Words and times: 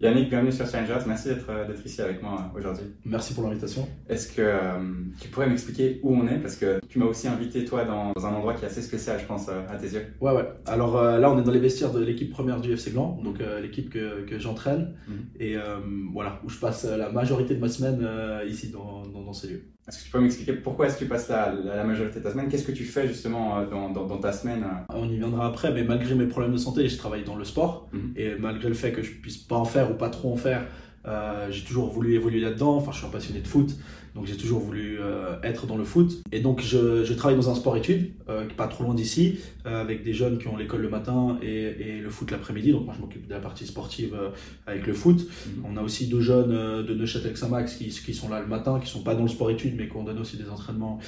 Yannick, 0.00 0.30
bienvenue 0.30 0.52
sur 0.52 0.64
Challengers. 0.64 1.04
Merci 1.08 1.26
d'être 1.26 1.50
euh, 1.50 1.66
d'être 1.66 1.84
ici 1.84 2.00
avec 2.00 2.22
moi 2.22 2.52
aujourd'hui. 2.56 2.84
Merci 3.04 3.34
pour 3.34 3.42
l'invitation. 3.42 3.88
Est-ce 4.08 4.32
que 4.32 4.42
euh, 4.42 4.78
tu 5.20 5.26
pourrais 5.26 5.48
m'expliquer 5.48 5.98
où 6.04 6.14
on 6.14 6.28
est? 6.28 6.38
Parce 6.38 6.54
que 6.54 6.80
tu 6.88 7.00
m'as 7.00 7.06
aussi 7.06 7.26
invité, 7.26 7.64
toi, 7.64 7.84
dans, 7.84 8.12
dans, 8.12 8.24
un 8.24 8.32
endroit 8.32 8.54
qui 8.54 8.62
est 8.62 8.68
assez 8.68 8.82
spécial, 8.82 9.18
je 9.18 9.26
pense, 9.26 9.48
euh, 9.48 9.66
à 9.68 9.74
tes 9.74 9.88
yeux. 9.88 10.14
Ouais, 10.20 10.30
ouais. 10.32 10.48
Alors 10.66 11.02
là, 11.02 11.32
on 11.32 11.38
est 11.40 11.42
dans 11.42 11.50
les 11.50 11.58
vestiaires 11.58 11.92
de 11.92 12.00
l'équipe 12.00 12.30
première 12.30 12.60
du 12.60 12.72
FC 12.72 12.92
Gland, 12.92 13.20
donc 13.24 13.38
l'équipe 13.60 13.90
que, 13.90 14.24
que 14.24 14.38
j'entraîne. 14.38 14.94
Mhm. 15.08 15.26
Et 15.40 15.56
voilà, 16.12 16.40
où 16.44 16.48
je 16.48 16.60
passe 16.60 16.84
la 16.84 17.10
majorité 17.10 17.56
de 17.56 17.60
ma 17.60 17.68
semaine 17.68 18.06
ici 18.46 18.70
dans, 18.70 19.02
dans, 19.02 19.22
dans 19.22 19.32
ces 19.32 19.48
lieux. 19.48 19.64
Est-ce 19.88 20.00
que 20.00 20.04
tu 20.04 20.10
peux 20.10 20.20
m'expliquer 20.20 20.52
pourquoi 20.52 20.86
est-ce 20.86 20.96
que 20.96 21.04
tu 21.04 21.08
passes 21.08 21.28
la, 21.30 21.50
la, 21.52 21.82
majorité 21.82 22.18
de 22.18 22.24
ta 22.24 22.30
semaine? 22.30 22.48
Qu'est-ce 22.48 22.66
que 22.66 22.72
tu 22.72 22.84
fais 22.84 23.08
justement 23.08 23.64
dans, 23.64 23.88
dans, 23.88 24.06
dans, 24.06 24.18
ta 24.18 24.32
semaine 24.32 24.62
On 24.94 25.08
y 25.08 25.16
viendra 25.16 25.46
après, 25.46 25.72
mais 25.72 25.82
malgré 25.82 26.14
mes 26.14 26.26
problèmes 26.26 26.52
de 26.52 26.58
santé, 26.58 26.86
je 26.88 26.98
travaille 26.98 27.24
dans 27.24 27.36
le 27.36 27.44
sport. 27.44 27.88
Mhm. 27.92 28.12
Et 28.16 28.34
malgré 28.38 28.68
le 28.68 28.74
fait 28.74 28.92
que 28.92 29.02
je 29.02 29.12
puisse 29.12 29.38
pas 29.38 29.56
en 29.56 29.64
faire 29.64 29.90
ou 29.90 29.94
pas 29.94 30.10
trop 30.10 30.30
en 30.32 30.36
faire, 30.36 30.66
euh, 31.06 31.46
j'ai 31.50 31.64
toujours 31.64 31.88
voulu 31.88 32.14
évoluer 32.14 32.40
là-dedans. 32.40 32.76
Enfin, 32.76 32.92
je 32.92 32.98
suis 32.98 33.06
un 33.06 33.10
passionné 33.10 33.40
de 33.40 33.48
foot, 33.48 33.70
donc 34.14 34.26
j'ai 34.26 34.36
toujours 34.36 34.60
voulu 34.60 34.98
euh, 35.00 35.36
être 35.42 35.66
dans 35.66 35.76
le 35.76 35.84
foot. 35.84 36.22
Et 36.32 36.40
donc, 36.40 36.60
je, 36.60 37.04
je 37.04 37.14
travaille 37.14 37.36
dans 37.36 37.50
un 37.50 37.54
sport-études, 37.54 38.10
euh, 38.28 38.46
pas 38.56 38.66
trop 38.66 38.84
loin 38.84 38.94
d'ici, 38.94 39.38
euh, 39.66 39.80
avec 39.80 40.02
des 40.02 40.12
jeunes 40.12 40.38
qui 40.38 40.48
ont 40.48 40.56
l'école 40.56 40.82
le 40.82 40.88
matin 40.88 41.38
et, 41.42 41.48
et 41.80 42.00
le 42.00 42.10
foot 42.10 42.30
l'après-midi. 42.30 42.72
Donc, 42.72 42.84
moi, 42.84 42.94
je 42.96 43.00
m'occupe 43.00 43.26
de 43.26 43.32
la 43.32 43.40
partie 43.40 43.66
sportive 43.66 44.16
avec 44.66 44.86
le 44.86 44.92
foot. 44.92 45.18
Mhm. 45.20 45.64
On 45.66 45.76
a 45.76 45.82
aussi 45.82 46.08
deux 46.08 46.20
jeunes 46.20 46.84
de 46.84 46.94
Neuchâtel-Xamax 46.94 47.76
qui, 47.76 47.88
qui 47.88 48.14
sont 48.14 48.28
là 48.28 48.40
le 48.40 48.46
matin, 48.46 48.80
qui 48.80 48.88
sont 48.88 49.02
pas 49.02 49.14
dans 49.14 49.22
le 49.22 49.28
sport-études, 49.28 49.74
mais 49.76 49.88
qui 49.88 49.96
ont 49.96 50.04
donné 50.04 50.20
aussi 50.20 50.36
des 50.36 50.48
entraînements 50.48 50.98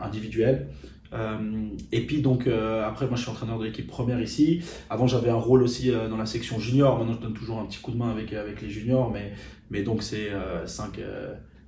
individuels. 0.00 0.68
Euh, 1.14 1.68
et 1.92 2.06
puis 2.06 2.22
donc 2.22 2.46
euh, 2.46 2.86
après 2.86 3.06
moi 3.06 3.16
je 3.16 3.22
suis 3.22 3.30
entraîneur 3.30 3.58
de 3.58 3.64
l'équipe 3.64 3.86
première 3.86 4.20
ici. 4.20 4.62
Avant 4.90 5.06
j'avais 5.06 5.30
un 5.30 5.36
rôle 5.36 5.62
aussi 5.62 5.90
euh, 5.90 6.08
dans 6.08 6.16
la 6.16 6.26
section 6.26 6.58
junior. 6.58 6.98
Maintenant 6.98 7.14
je 7.14 7.20
donne 7.20 7.34
toujours 7.34 7.58
un 7.58 7.66
petit 7.66 7.78
coup 7.78 7.92
de 7.92 7.96
main 7.96 8.10
avec 8.10 8.32
avec 8.32 8.60
les 8.62 8.70
juniors, 8.70 9.10
mais 9.10 9.32
mais 9.70 9.82
donc 9.82 10.02
c'est 10.02 10.30
5 10.66 10.98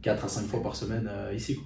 4 0.07 0.25
à 0.25 0.29
5 0.29 0.47
fois 0.47 0.63
par 0.63 0.77
semaine 0.77 1.11
ici. 1.35 1.59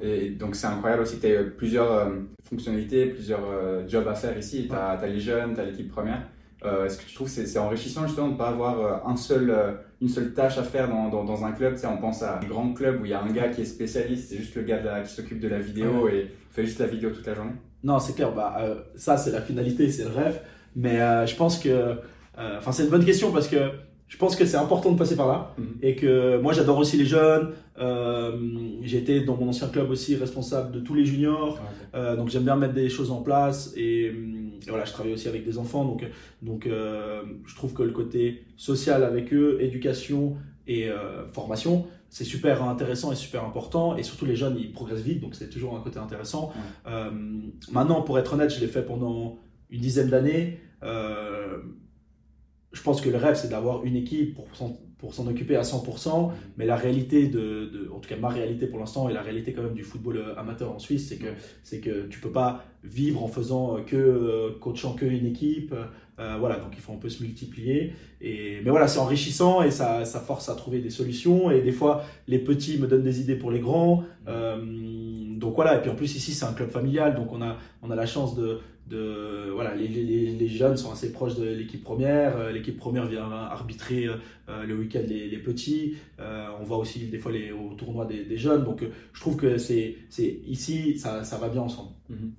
Et 0.00 0.30
donc 0.30 0.56
c'est 0.56 0.66
incroyable 0.66 1.02
aussi 1.02 1.16
que 1.16 1.26
tu 1.26 1.36
as 1.36 1.44
plusieurs 1.44 2.10
fonctionnalités, 2.42 3.06
plusieurs 3.06 3.88
jobs 3.88 4.08
à 4.08 4.14
faire 4.14 4.36
ici. 4.36 4.66
Tu 4.68 4.74
as, 4.74 4.90
as, 4.90 5.06
les 5.06 5.20
jeunes, 5.20 5.54
tu 5.54 5.60
as 5.60 5.64
l'équipe 5.64 5.90
première. 5.90 6.22
Euh, 6.64 6.86
est-ce 6.86 6.98
que 6.98 7.04
tu 7.04 7.14
trouves 7.14 7.34
que 7.34 7.46
c'est 7.46 7.58
enrichissant 7.58 8.06
justement 8.06 8.28
de 8.28 8.32
ne 8.32 8.38
pas 8.38 8.48
avoir 8.48 8.80
euh, 8.80 8.96
un 9.10 9.16
seul, 9.16 9.50
euh, 9.50 9.72
une 10.00 10.08
seule 10.08 10.32
tâche 10.32 10.56
à 10.56 10.62
faire 10.62 10.88
dans, 10.88 11.10
dans, 11.10 11.24
dans 11.24 11.44
un 11.44 11.52
club? 11.52 11.76
On 11.84 11.98
pense 11.98 12.22
à 12.22 12.38
des 12.38 12.46
grands 12.46 12.72
clubs 12.72 13.02
où 13.02 13.04
il 13.04 13.10
y 13.10 13.14
a 13.14 13.22
un 13.22 13.30
gars 13.30 13.48
qui 13.48 13.60
est 13.60 13.66
spécialiste, 13.66 14.30
c'est 14.30 14.38
juste 14.38 14.54
le 14.54 14.62
gars 14.62 15.02
qui 15.02 15.12
s'occupe 15.12 15.40
de 15.40 15.48
la 15.48 15.58
vidéo 15.58 16.08
et 16.08 16.30
fait 16.50 16.64
juste 16.64 16.78
la 16.78 16.86
vidéo 16.86 17.10
toute 17.10 17.26
la 17.26 17.34
journée? 17.34 17.52
Non, 17.82 17.98
c'est 17.98 18.14
clair, 18.14 18.32
bah, 18.32 18.56
ça 18.96 19.18
c'est 19.18 19.30
la 19.30 19.42
finalité, 19.42 19.90
c'est 19.90 20.04
le 20.04 20.10
rêve. 20.10 20.40
Mais 20.74 20.96
je 21.26 21.36
pense 21.36 21.58
que. 21.58 21.96
Enfin, 22.36 22.72
c'est 22.72 22.84
une 22.84 22.90
bonne 22.90 23.04
question 23.04 23.30
parce 23.30 23.46
que 23.46 23.70
je 24.08 24.18
pense 24.18 24.36
que 24.36 24.44
c'est 24.44 24.56
important 24.56 24.92
de 24.92 24.98
passer 24.98 25.16
par 25.16 25.26
là 25.26 25.54
mhm. 25.58 25.78
et 25.82 25.96
que 25.96 26.38
moi 26.38 26.52
j'adore 26.52 26.78
aussi 26.78 26.96
les 26.96 27.06
jeunes. 27.06 27.52
Euh, 27.78 28.38
j'ai 28.82 28.98
été 28.98 29.20
dans 29.20 29.36
mon 29.36 29.48
ancien 29.48 29.68
club 29.68 29.90
aussi 29.90 30.14
responsable 30.14 30.70
de 30.72 30.80
tous 30.80 30.94
les 30.94 31.04
juniors, 31.04 31.58
ah, 31.60 31.96
euh, 31.96 32.16
donc 32.16 32.28
j'aime 32.28 32.44
bien 32.44 32.54
mettre 32.54 32.74
des 32.74 32.88
choses 32.88 33.10
en 33.10 33.22
place 33.22 33.72
et, 33.76 34.12
voilà, 34.68 34.84
je 34.84 34.92
travaille 34.92 35.12
aussi 35.12 35.26
avec 35.26 35.44
des 35.44 35.58
enfants, 35.58 35.84
donc 35.84 36.06
donc 36.40 36.66
euh, 36.66 37.22
je 37.46 37.56
trouve 37.56 37.72
que 37.72 37.82
le 37.82 37.90
côté 37.90 38.44
social 38.56 39.02
avec 39.02 39.34
eux, 39.34 39.58
éducation 39.60 40.36
et 40.68 40.88
euh, 40.88 41.26
formation, 41.32 41.86
c'est 42.08 42.24
super 42.24 42.62
intéressant 42.62 43.10
et 43.10 43.16
super 43.16 43.44
important 43.44 43.96
et 43.96 44.04
surtout 44.04 44.24
les 44.24 44.36
jeunes 44.36 44.56
ils 44.56 44.72
progressent 44.72 45.02
vite, 45.02 45.20
donc 45.20 45.34
c'est 45.34 45.50
toujours 45.50 45.76
un 45.76 45.80
côté 45.80 45.98
intéressant. 45.98 46.52
Maintenant, 47.72 48.02
pour 48.02 48.18
être 48.20 48.34
honnête, 48.34 48.54
je 48.54 48.60
l'ai 48.60 48.68
fait 48.68 48.82
pendant 48.82 49.38
une 49.70 49.80
dizaine 49.80 50.10
d'années. 50.10 50.60
Euh, 52.74 52.76
je 52.76 52.82
pense 52.82 53.00
que 53.00 53.08
le 53.08 53.16
rêve, 53.16 53.36
c'est 53.36 53.48
d'avoir 53.48 53.84
une 53.84 53.96
équipe 53.96 54.34
pour 54.34 54.46
s'en, 54.54 54.78
pour 54.98 55.14
s'en 55.14 55.26
occuper 55.26 55.56
à 55.56 55.62
100%, 55.62 56.32
mais 56.56 56.66
la 56.66 56.76
réalité 56.76 57.28
de, 57.28 57.66
de, 57.66 57.90
en 57.94 58.00
tout 58.00 58.08
cas 58.08 58.16
ma 58.16 58.28
réalité 58.28 58.66
pour 58.66 58.78
l'instant 58.78 59.08
et 59.08 59.12
la 59.12 59.22
réalité 59.22 59.52
quand 59.52 59.62
même 59.62 59.74
du 59.74 59.82
football 59.82 60.16
euh, 60.16 60.38
amateur 60.38 60.72
en 60.72 60.78
Suisse, 60.78 61.08
c'est 61.08 61.18
que, 61.18 61.28
c'est 61.62 61.80
que 61.80 62.06
tu 62.08 62.20
peux 62.20 62.32
pas 62.32 62.64
vivre 62.82 63.22
en 63.22 63.28
faisant 63.28 63.82
que, 63.84 63.96
euh, 63.96 64.50
coachant 64.60 64.94
que 64.94 65.06
une 65.06 65.26
équipe, 65.26 65.74
euh, 66.20 66.36
voilà, 66.38 66.56
donc 66.56 66.72
il 66.74 66.80
faut 66.80 66.92
un 66.92 66.98
peu 66.98 67.08
se 67.08 67.22
multiplier. 67.22 67.92
Et, 68.20 68.60
mais 68.64 68.70
voilà, 68.70 68.86
c'est 68.86 69.00
enrichissant 69.00 69.62
et 69.62 69.70
ça, 69.70 70.04
ça 70.04 70.20
force 70.20 70.48
à 70.48 70.54
trouver 70.54 70.78
des 70.78 70.90
solutions. 70.90 71.50
Et 71.50 71.60
des 71.60 71.72
fois, 71.72 72.04
les 72.28 72.38
petits 72.38 72.78
me 72.78 72.86
donnent 72.86 73.02
des 73.02 73.20
idées 73.20 73.34
pour 73.34 73.50
les 73.50 73.60
grands. 73.60 74.04
Euh, 74.28 74.56
donc 75.36 75.56
voilà, 75.56 75.76
et 75.76 75.80
puis 75.80 75.90
en 75.90 75.94
plus 75.96 76.14
ici 76.14 76.32
c'est 76.32 76.46
un 76.46 76.52
club 76.52 76.70
familial, 76.70 77.16
donc 77.16 77.32
on 77.32 77.42
a, 77.42 77.58
on 77.82 77.90
a 77.90 77.96
la 77.96 78.06
chance 78.06 78.34
de, 78.34 78.60
de 78.86 79.50
voilà, 79.52 79.74
les, 79.74 79.88
les, 79.88 80.26
les 80.26 80.48
jeunes 80.48 80.76
sont 80.76 80.92
assez 80.92 81.12
proches 81.12 81.36
de 81.36 81.46
l'équipe 81.46 81.82
première. 81.82 82.36
Euh, 82.36 82.52
l'équipe 82.52 82.76
première 82.76 83.06
vient 83.06 83.30
arbitrer 83.30 84.06
euh, 84.06 84.64
le 84.64 84.76
week-end 84.76 85.02
les, 85.06 85.28
les, 85.28 85.38
petits. 85.38 85.96
Euh, 86.20 86.48
on 86.60 86.64
va 86.64 86.76
aussi 86.76 87.06
des 87.06 87.18
fois 87.18 87.32
les, 87.32 87.52
au 87.52 87.74
tournoi 87.74 88.04
des, 88.04 88.24
des 88.24 88.36
jeunes. 88.36 88.64
Donc 88.64 88.84
je 89.12 89.20
trouve 89.20 89.36
que 89.36 89.58
c'est, 89.58 89.96
c'est 90.10 90.40
ici 90.46 90.98
ça, 90.98 91.24
ça 91.24 91.38
va 91.38 91.48
bien 91.48 91.62
ensemble. 91.62 91.90
Mm-hmm 92.10 92.30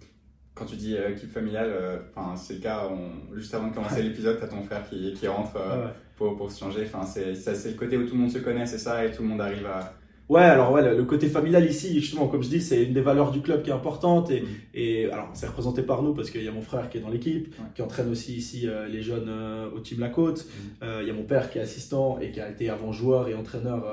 quand 0.55 0.65
tu 0.65 0.77
dis 0.77 0.95
euh, 0.95 1.11
équipe 1.11 1.31
familiale, 1.31 1.69
euh, 1.69 1.99
enfin 2.15 2.35
c'est 2.37 2.55
le 2.55 2.59
cas, 2.61 2.89
juste 3.33 3.53
avant 3.53 3.67
de 3.67 3.75
commencer 3.75 4.01
l'épisode, 4.01 4.37
tu 4.37 4.43
as 4.45 4.47
ton 4.47 4.63
frère 4.63 4.89
qui, 4.89 5.13
qui 5.13 5.27
rentre 5.27 5.57
euh, 5.57 5.89
pour, 6.15 6.35
pour, 6.37 6.49
se 6.49 6.59
changer. 6.59 6.85
Enfin, 6.85 7.05
c'est 7.05 7.33
le 7.33 7.77
côté 7.77 7.97
où 7.97 8.05
tout 8.05 8.13
le 8.13 8.21
monde 8.21 8.31
se 8.31 8.39
connaît, 8.39 8.65
c'est 8.65 8.77
ça, 8.77 9.05
et 9.05 9.11
tout 9.11 9.21
le 9.21 9.27
monde 9.27 9.41
arrive 9.41 9.67
à. 9.67 9.93
Ouais, 10.27 10.41
alors 10.41 10.71
ouais, 10.71 10.95
le 10.95 11.03
côté 11.03 11.27
familial 11.27 11.69
ici, 11.69 11.99
justement, 11.99 12.27
comme 12.27 12.41
je 12.41 12.49
dis, 12.49 12.61
c'est 12.61 12.83
une 12.83 12.93
des 12.93 13.01
valeurs 13.01 13.31
du 13.31 13.41
club 13.41 13.61
qui 13.61 13.69
est 13.69 13.73
importante. 13.73 14.31
Et, 14.31 14.41
mm. 14.41 14.47
et 14.73 15.05
alors, 15.11 15.29
c'est 15.33 15.47
représenté 15.47 15.83
par 15.83 16.01
nous 16.01 16.13
parce 16.13 16.31
qu'il 16.31 16.43
y 16.43 16.47
a 16.47 16.51
mon 16.51 16.61
frère 16.61 16.89
qui 16.89 16.97
est 16.97 17.01
dans 17.01 17.09
l'équipe, 17.09 17.53
qui 17.75 17.81
entraîne 17.81 18.09
aussi 18.09 18.35
ici 18.35 18.67
les 18.89 19.01
jeunes 19.01 19.31
au 19.75 19.79
Team 19.79 19.99
La 19.99 20.09
Côte. 20.09 20.45
Mm. 20.81 20.85
Il 21.01 21.07
y 21.07 21.11
a 21.11 21.13
mon 21.13 21.23
père 21.23 21.51
qui 21.51 21.59
est 21.59 21.61
assistant 21.61 22.19
et 22.19 22.31
qui 22.31 22.39
a 22.39 22.49
été 22.49 22.69
avant 22.69 22.91
joueur 22.91 23.27
et 23.27 23.35
entraîneur 23.35 23.85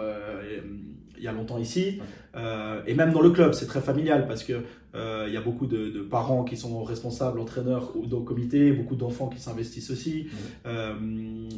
il 1.23 1.27
y 1.27 1.29
a 1.29 1.33
longtemps 1.33 1.59
ici. 1.59 2.01
Euh, 2.35 2.83
et 2.87 2.95
même 2.95 3.13
dans 3.13 3.21
le 3.21 3.31
club, 3.31 3.55
c'est 3.55 3.67
très 3.67 3.81
familial 3.81 4.27
parce 4.27 4.43
que 4.43 4.65
euh, 4.95 5.27
il 5.29 5.33
y 5.33 5.37
a 5.37 5.41
beaucoup 5.41 5.67
de, 5.67 5.89
de, 5.89 6.01
parents 6.01 6.43
qui 6.43 6.57
sont 6.57 6.83
responsables, 6.83 7.39
entraîneurs 7.39 7.93
ou 7.95 8.07
dans 8.07 8.19
le 8.19 8.25
comité, 8.25 8.73
beaucoup 8.73 8.97
d'enfants 8.97 9.29
qui 9.29 9.41
s'investissent 9.41 9.91
aussi. 9.91 10.27
Euh, 10.67 10.95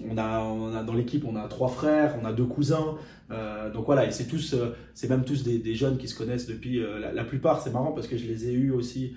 on, 0.08 0.19
a, 0.19 0.41
on 0.41 0.76
a 0.76 0.82
dans 0.82 0.92
l'équipe, 0.92 1.25
on 1.26 1.34
a 1.34 1.48
trois 1.48 1.69
frères, 1.69 2.16
on 2.22 2.26
a 2.26 2.32
deux 2.32 2.44
cousins. 2.44 2.97
Donc 3.72 3.86
voilà, 3.86 4.06
et 4.06 4.12
c'est 4.12 4.26
tous, 4.26 4.54
c'est 4.92 5.08
même 5.08 5.25
tous 5.25 5.42
des, 5.42 5.58
des, 5.58 5.75
jeunes 5.75 5.96
qui 5.96 6.06
se 6.06 6.16
connaissent 6.16 6.46
depuis. 6.46 6.81
La, 7.00 7.10
la, 7.10 7.25
plupart, 7.25 7.60
c'est 7.60 7.72
marrant 7.72 7.91
parce 7.91 8.06
que 8.06 8.16
je 8.16 8.26
les 8.26 8.48
ai 8.48 8.52
eus 8.52 8.70
aussi 8.70 9.16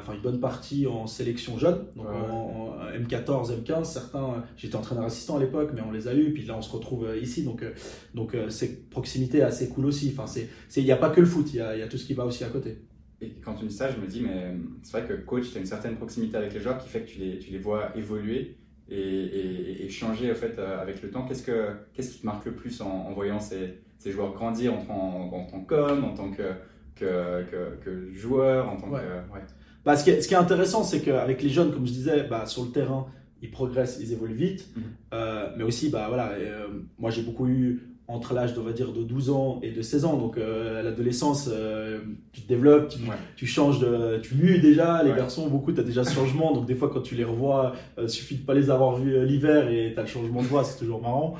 enfin 0.00 0.14
une 0.14 0.20
bonne 0.20 0.40
partie 0.40 0.86
en 0.86 1.06
sélection 1.06 1.58
jeune, 1.58 1.86
donc 1.96 2.06
en, 2.06 2.76
M14, 2.98 3.62
M15. 3.62 3.84
Certains, 3.84 4.44
j'étais 4.56 4.76
entraîneur 4.76 5.04
assistant 5.04 5.36
à 5.36 5.40
l'époque, 5.40 5.70
mais 5.74 5.80
on 5.80 5.90
les 5.90 6.08
a 6.08 6.14
eu. 6.14 6.32
Puis 6.32 6.44
là, 6.44 6.56
on 6.56 6.62
se 6.62 6.70
retrouve 6.70 7.06
euh, 7.06 7.18
ici, 7.18 7.42
donc 7.42 7.62
euh, 7.62 7.72
donc 8.14 8.36
c'est 8.48 8.88
proximité 8.90 9.42
assez 9.42 9.68
cool 9.68 9.86
aussi. 9.86 10.14
Enfin, 10.16 10.26
c'est 10.26 10.48
il 10.76 10.84
n'y 10.84 10.92
a 10.92 10.96
pas 10.96 11.10
que 11.10 11.20
le 11.20 11.26
foot, 11.26 11.52
il 11.52 11.56
y 11.56 11.60
a, 11.60 11.76
y 11.76 11.82
a, 11.82 11.88
tout 11.88 11.98
ce 11.98 12.04
qui 12.04 12.14
va 12.14 12.24
aussi 12.24 12.44
à 12.44 12.48
côté. 12.48 12.78
Et 13.20 13.30
quand 13.44 13.54
tu 13.54 13.66
dis 13.66 13.74
ça, 13.74 13.90
je 13.90 13.98
me 14.00 14.06
dis, 14.06 14.20
mais 14.20 14.54
c'est 14.82 14.92
vrai 14.92 15.06
que 15.06 15.14
coach, 15.14 15.50
tu 15.50 15.56
as 15.56 15.60
une 15.60 15.66
certaine 15.66 15.96
proximité 15.96 16.36
avec 16.36 16.54
les 16.54 16.60
joueurs 16.60 16.78
qui 16.78 16.88
fait 16.88 17.02
que 17.02 17.08
tu 17.08 17.18
les, 17.18 17.38
tu 17.38 17.50
les 17.50 17.58
vois 17.58 17.96
évoluer 17.96 18.56
et, 18.88 18.96
et, 18.96 19.84
et 19.84 19.88
changer 19.88 20.30
en 20.30 20.36
fait, 20.36 20.58
avec 20.58 21.02
le 21.02 21.10
temps. 21.10 21.24
Qu'est-ce, 21.26 21.42
que, 21.42 21.72
qu'est-ce 21.94 22.12
qui 22.12 22.20
te 22.20 22.26
marque 22.26 22.46
le 22.46 22.54
plus 22.54 22.80
en, 22.80 22.88
en 22.88 23.12
voyant 23.12 23.40
ces, 23.40 23.80
ces, 23.98 24.12
joueurs 24.12 24.32
grandir 24.32 24.72
en, 24.72 24.86
en, 24.88 25.36
en 25.36 25.44
tant 25.46 25.60
qu'homme, 25.60 26.04
en 26.04 26.14
tant 26.14 26.30
que, 26.30 26.52
que, 26.94 27.42
que, 27.50 27.84
que, 27.84 28.12
joueur, 28.12 28.68
en 28.68 28.76
tant 28.76 28.88
ouais. 28.88 29.00
que. 29.00 29.34
Ouais. 29.34 29.40
Bah, 29.88 29.96
ce, 29.96 30.04
qui 30.04 30.10
est, 30.10 30.20
ce, 30.20 30.28
qui 30.28 30.34
est, 30.34 30.36
intéressant, 30.36 30.84
c'est 30.84 31.00
qu'avec 31.00 31.42
les 31.42 31.48
jeunes, 31.48 31.72
comme 31.72 31.86
je 31.86 31.92
disais, 31.92 32.24
bah, 32.28 32.44
sur 32.44 32.62
le 32.62 32.72
terrain, 32.72 33.06
ils 33.40 33.50
progressent, 33.50 33.98
ils 34.02 34.12
évoluent 34.12 34.34
vite. 34.34 34.68
Mm 34.76 34.80
-hmm. 34.80 34.84
euh, 35.14 35.48
mais 35.56 35.64
aussi, 35.64 35.88
bah, 35.88 36.04
voilà, 36.08 36.32
euh, 36.32 36.66
moi 36.98 37.10
j'ai 37.10 37.22
beaucoup 37.22 37.46
eu 37.46 37.64
entre 38.06 38.34
l'âge 38.34 38.52
de, 38.52 38.72
dire, 38.72 38.92
de 38.92 39.02
12 39.02 39.30
ans 39.30 39.60
et 39.62 39.70
de 39.70 39.80
16 39.80 40.04
ans. 40.04 40.16
Donc 40.18 40.36
euh, 40.36 40.80
à 40.80 40.82
l'adolescence, 40.82 41.48
euh, 41.50 42.00
tu 42.34 42.40
te 42.42 42.48
développes, 42.54 42.88
tu, 42.88 42.98
ouais. 43.08 43.16
tu, 43.36 43.46
changes 43.46 43.78
de... 43.80 44.18
Tu 44.24 44.34
mues 44.34 44.58
déjà, 44.58 45.02
les 45.02 45.10
ouais. 45.10 45.22
garçons, 45.22 45.48
beaucoup, 45.48 45.72
tu 45.72 45.80
as 45.80 45.88
déjà 45.92 46.04
ce 46.04 46.14
changement. 46.18 46.48
donc 46.56 46.64
des 46.66 46.78
fois, 46.80 46.88
quand 46.92 47.04
tu 47.08 47.14
les 47.20 47.28
revois, 47.32 47.64
il 48.06 48.10
suffit 48.18 48.36
de 48.42 48.44
pas 48.48 48.56
les 48.60 48.68
avoir 48.74 48.90
vus 49.00 49.12
l'hiver 49.30 49.60
et 49.74 49.92
tu 49.94 49.98
as 50.00 50.04
le 50.08 50.12
changement 50.16 50.42
de 50.46 50.48
voix, 50.52 50.64
c'est 50.64 50.78
toujours 50.82 51.00
marrant. 51.08 51.30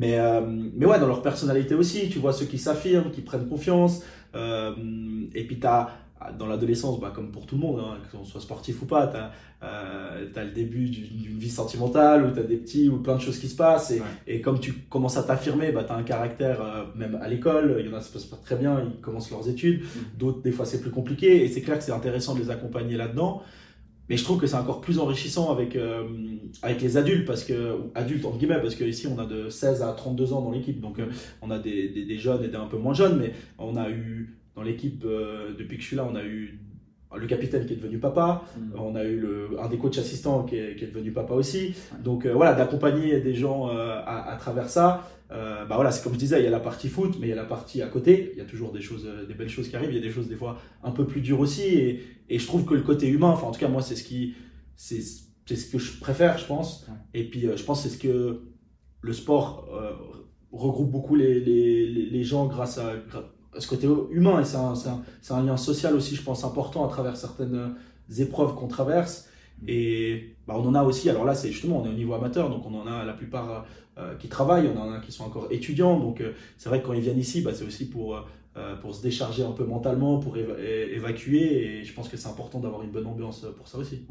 Mais, 0.00 0.14
mais 0.78 0.86
ouais, 0.90 1.00
dans 1.02 1.10
leur 1.14 1.22
personnalité 1.30 1.74
aussi, 1.82 2.00
tu 2.12 2.18
vois 2.24 2.34
ceux 2.38 2.48
qui 2.52 2.58
s'affirment, 2.66 3.10
qui 3.16 3.22
prennent 3.28 3.48
confiance. 3.54 3.94
et 5.38 5.44
puis 5.48 5.58
tu 5.64 5.68
as 5.76 5.82
dans 6.38 6.46
l'adolescence, 6.46 7.00
bah, 7.00 7.12
comme 7.14 7.30
pour 7.30 7.46
tout 7.46 7.56
le 7.56 7.60
monde, 7.60 7.80
hein, 7.80 7.98
qu'on 8.10 8.24
soit 8.24 8.40
sportif 8.40 8.80
ou 8.82 8.86
pas, 8.86 9.06
tu 9.08 9.16
as, 9.16 9.32
euh, 9.62 10.26
le 10.36 10.50
début 10.52 10.88
d'une 10.88 11.38
vie 11.38 11.50
sentimentale 11.50 12.26
où 12.26 12.30
tu 12.32 12.38
as 12.38 12.44
des 12.44 12.56
petits 12.56 12.88
ou 12.88 12.98
plein 12.98 13.16
de 13.16 13.20
choses 13.20 13.38
qui 13.38 13.48
se 13.48 13.56
passent. 13.56 13.90
Et, 13.90 14.00
ouais. 14.00 14.06
et 14.26 14.40
comme 14.40 14.60
tu 14.60 14.72
commences 14.72 15.16
à 15.16 15.22
t'affirmer, 15.22 15.72
bah, 15.72 15.84
tu 15.84 15.92
as 15.92 15.96
un 15.96 16.02
caractère, 16.02 16.62
euh, 16.62 16.84
même 16.96 17.18
à 17.20 17.28
l'école, 17.28 17.76
il 17.80 17.86
y 17.86 17.88
en 17.88 17.96
a 17.96 18.00
ça 18.00 18.08
se 18.08 18.12
passe 18.12 18.24
pas 18.24 18.36
très 18.36 18.56
bien, 18.56 18.82
ils 18.84 19.00
commencent 19.00 19.30
leurs 19.30 19.48
études. 19.48 19.82
Mmh. 19.82 20.18
D'autres, 20.18 20.42
des 20.42 20.52
fois, 20.52 20.64
c'est 20.64 20.80
plus 20.80 20.90
compliqué. 20.90 21.44
Et 21.44 21.48
c'est 21.48 21.60
clair 21.60 21.78
que 21.78 21.84
c'est 21.84 21.92
intéressant 21.92 22.34
de 22.34 22.40
les 22.40 22.50
accompagner 22.50 22.96
là-dedans. 22.96 23.42
Mais 24.08 24.16
je 24.18 24.24
trouve 24.24 24.38
que 24.38 24.46
c'est 24.46 24.56
encore 24.56 24.80
plus 24.80 24.98
enrichissant 24.98 25.50
avec, 25.50 25.76
euh, 25.76 26.04
avec 26.62 26.82
les 26.82 26.96
adultes, 26.96 27.26
parce 27.26 27.42
que, 27.42 27.78
adultes 27.94 28.24
entre 28.26 28.36
guillemets, 28.36 28.60
parce 28.60 28.74
qu'ici 28.74 29.06
on 29.06 29.18
a 29.18 29.24
de 29.24 29.48
16 29.48 29.82
à 29.82 29.92
32 29.92 30.34
ans 30.34 30.42
dans 30.42 30.50
l'équipe, 30.50 30.78
donc 30.78 30.98
euh, 30.98 31.06
on 31.40 31.50
a 31.50 31.58
des, 31.58 31.88
des, 31.88 32.04
des, 32.04 32.18
jeunes 32.18 32.44
et 32.44 32.48
des 32.48 32.56
un 32.56 32.66
peu 32.66 32.76
moins 32.76 32.92
jeunes, 32.92 33.18
mais 33.18 33.32
on 33.58 33.76
a 33.76 33.88
eu 33.88 34.36
dans 34.54 34.62
l'équipe, 34.62 35.04
euh, 35.04 35.54
depuis 35.58 35.76
que 35.76 35.82
je 35.82 35.88
suis 35.88 35.96
là, 35.96 36.06
on 36.10 36.14
a 36.14 36.24
eu 36.24 36.60
le 37.16 37.26
capitaine 37.26 37.66
qui 37.66 37.74
est 37.74 37.76
devenu 37.76 37.98
papa, 37.98 38.42
Mm. 38.58 38.78
on 38.78 38.94
a 38.94 39.04
eu 39.04 39.18
le, 39.18 39.50
un 39.60 39.68
des 39.68 39.78
coachs 39.78 39.98
assistants 39.98 40.44
qui 40.44 40.56
est, 40.56 40.76
qui 40.76 40.84
est 40.84 40.88
devenu 40.88 41.12
papa 41.12 41.34
aussi. 41.34 41.74
Donc 42.02 42.26
euh, 42.26 42.32
voilà, 42.32 42.54
d'accompagner 42.54 43.20
des 43.20 43.34
gens 43.34 43.68
euh, 43.68 44.00
à, 44.04 44.32
à 44.32 44.36
travers 44.36 44.68
ça. 44.68 45.08
Euh, 45.30 45.64
bah 45.64 45.74
voilà, 45.76 45.90
c'est 45.90 46.02
comme 46.02 46.14
je 46.14 46.18
disais, 46.18 46.40
il 46.40 46.44
y 46.44 46.46
a 46.46 46.50
la 46.50 46.60
partie 46.60 46.88
foot, 46.88 47.16
mais 47.18 47.26
il 47.26 47.30
y 47.30 47.32
a 47.32 47.36
la 47.36 47.44
partie 47.44 47.82
à 47.82 47.86
côté. 47.86 48.30
Il 48.32 48.38
y 48.38 48.40
a 48.40 48.44
toujours 48.44 48.72
des 48.72 48.80
choses, 48.80 49.08
des 49.26 49.34
belles 49.34 49.48
choses 49.48 49.68
qui 49.68 49.76
arrivent. 49.76 49.90
Il 49.90 49.96
y 49.96 50.00
a 50.00 50.02
des 50.02 50.10
choses 50.10 50.28
des 50.28 50.36
fois 50.36 50.58
un 50.82 50.90
peu 50.90 51.06
plus 51.06 51.20
dures 51.20 51.40
aussi. 51.40 51.62
Et, 51.62 52.02
et 52.28 52.38
je 52.38 52.46
trouve 52.46 52.64
que 52.64 52.74
le 52.74 52.82
côté 52.82 53.08
humain, 53.08 53.28
enfin 53.30 53.46
en 53.46 53.52
tout 53.52 53.60
cas 53.60 53.68
moi, 53.68 53.82
c'est 53.82 53.96
ce 53.96 54.04
qui, 54.04 54.34
c'est, 54.76 55.00
c'est 55.46 55.56
ce 55.56 55.70
que 55.70 55.78
je 55.78 55.98
préfère, 55.98 56.38
je 56.38 56.46
pense. 56.46 56.86
Ouais. 56.88 57.20
Et 57.20 57.24
puis 57.30 57.48
je 57.56 57.62
pense 57.64 57.82
que 57.82 57.88
c'est 57.88 57.94
ce 57.94 58.00
que 58.02 58.42
le 59.00 59.12
sport 59.12 59.68
regroupe 60.52 60.90
beaucoup 60.90 61.16
les, 61.16 61.40
les, 61.40 61.86
les, 61.90 62.22
gens 62.22 62.46
grâce 62.46 62.78
à 62.78 62.92
ce 63.58 63.68
côté 63.68 63.88
humain. 64.10 64.40
Et 64.40 64.44
c'est 64.44 64.56
un, 65.32 65.42
lien 65.42 65.56
social 65.56 65.94
aussi, 65.94 66.16
je 66.16 66.22
pense, 66.22 66.44
important 66.44 66.84
à 66.84 66.88
travers 66.88 67.16
certaines 67.16 67.54
euh, 67.54 68.18
épreuves 68.18 68.54
qu'on 68.54 68.68
traverse. 68.68 69.28
Et 69.66 70.34
bah, 70.46 70.54
on 70.56 70.66
en 70.66 70.74
a 70.74 70.82
aussi, 70.82 71.08
alors 71.08 71.24
là, 71.24 71.34
c'est 71.34 71.50
justement, 71.50 71.80
on 71.80 71.86
est 71.86 71.90
au 71.90 71.94
niveau 71.94 72.14
amateur, 72.14 72.50
donc 72.50 72.66
on 72.66 72.74
en 72.74 72.86
a 72.86 73.04
la 73.04 73.12
plupart 73.12 73.64
euh, 73.96 74.14
qui 74.16 74.28
travaillent, 74.28 74.68
on 74.74 74.80
en 74.80 74.92
a 74.92 74.98
qui 75.00 75.12
sont 75.12 75.24
encore 75.24 75.48
étudiants. 75.50 75.98
Donc 75.98 76.20
euh, 76.20 76.32
c'est 76.58 76.68
vrai 76.68 76.82
que 76.82 76.86
quand 76.86 76.92
ils 76.92 77.00
viennent 77.00 77.18
ici, 77.18 77.40
bah, 77.40 77.52
c'est 77.54 77.64
aussi 77.64 77.88
pour, 77.88 78.16
euh, 78.16 78.92
se 78.92 79.02
décharger 79.02 79.44
un 79.44 79.52
peu 79.52 79.64
mentalement, 79.64 80.18
pour 80.18 80.36
évacuer. 80.36 81.78
Et 81.78 81.84
je 81.84 81.92
pense 81.94 82.08
que 82.08 82.16
c'est 82.16 82.28
important 82.28 82.60
d'avoir 82.60 82.82
une 82.82 82.90
bonne 82.90 83.06
ambiance 83.06 83.46
pour 83.56 83.68
ça 83.68 83.78
aussi. 83.78 84.06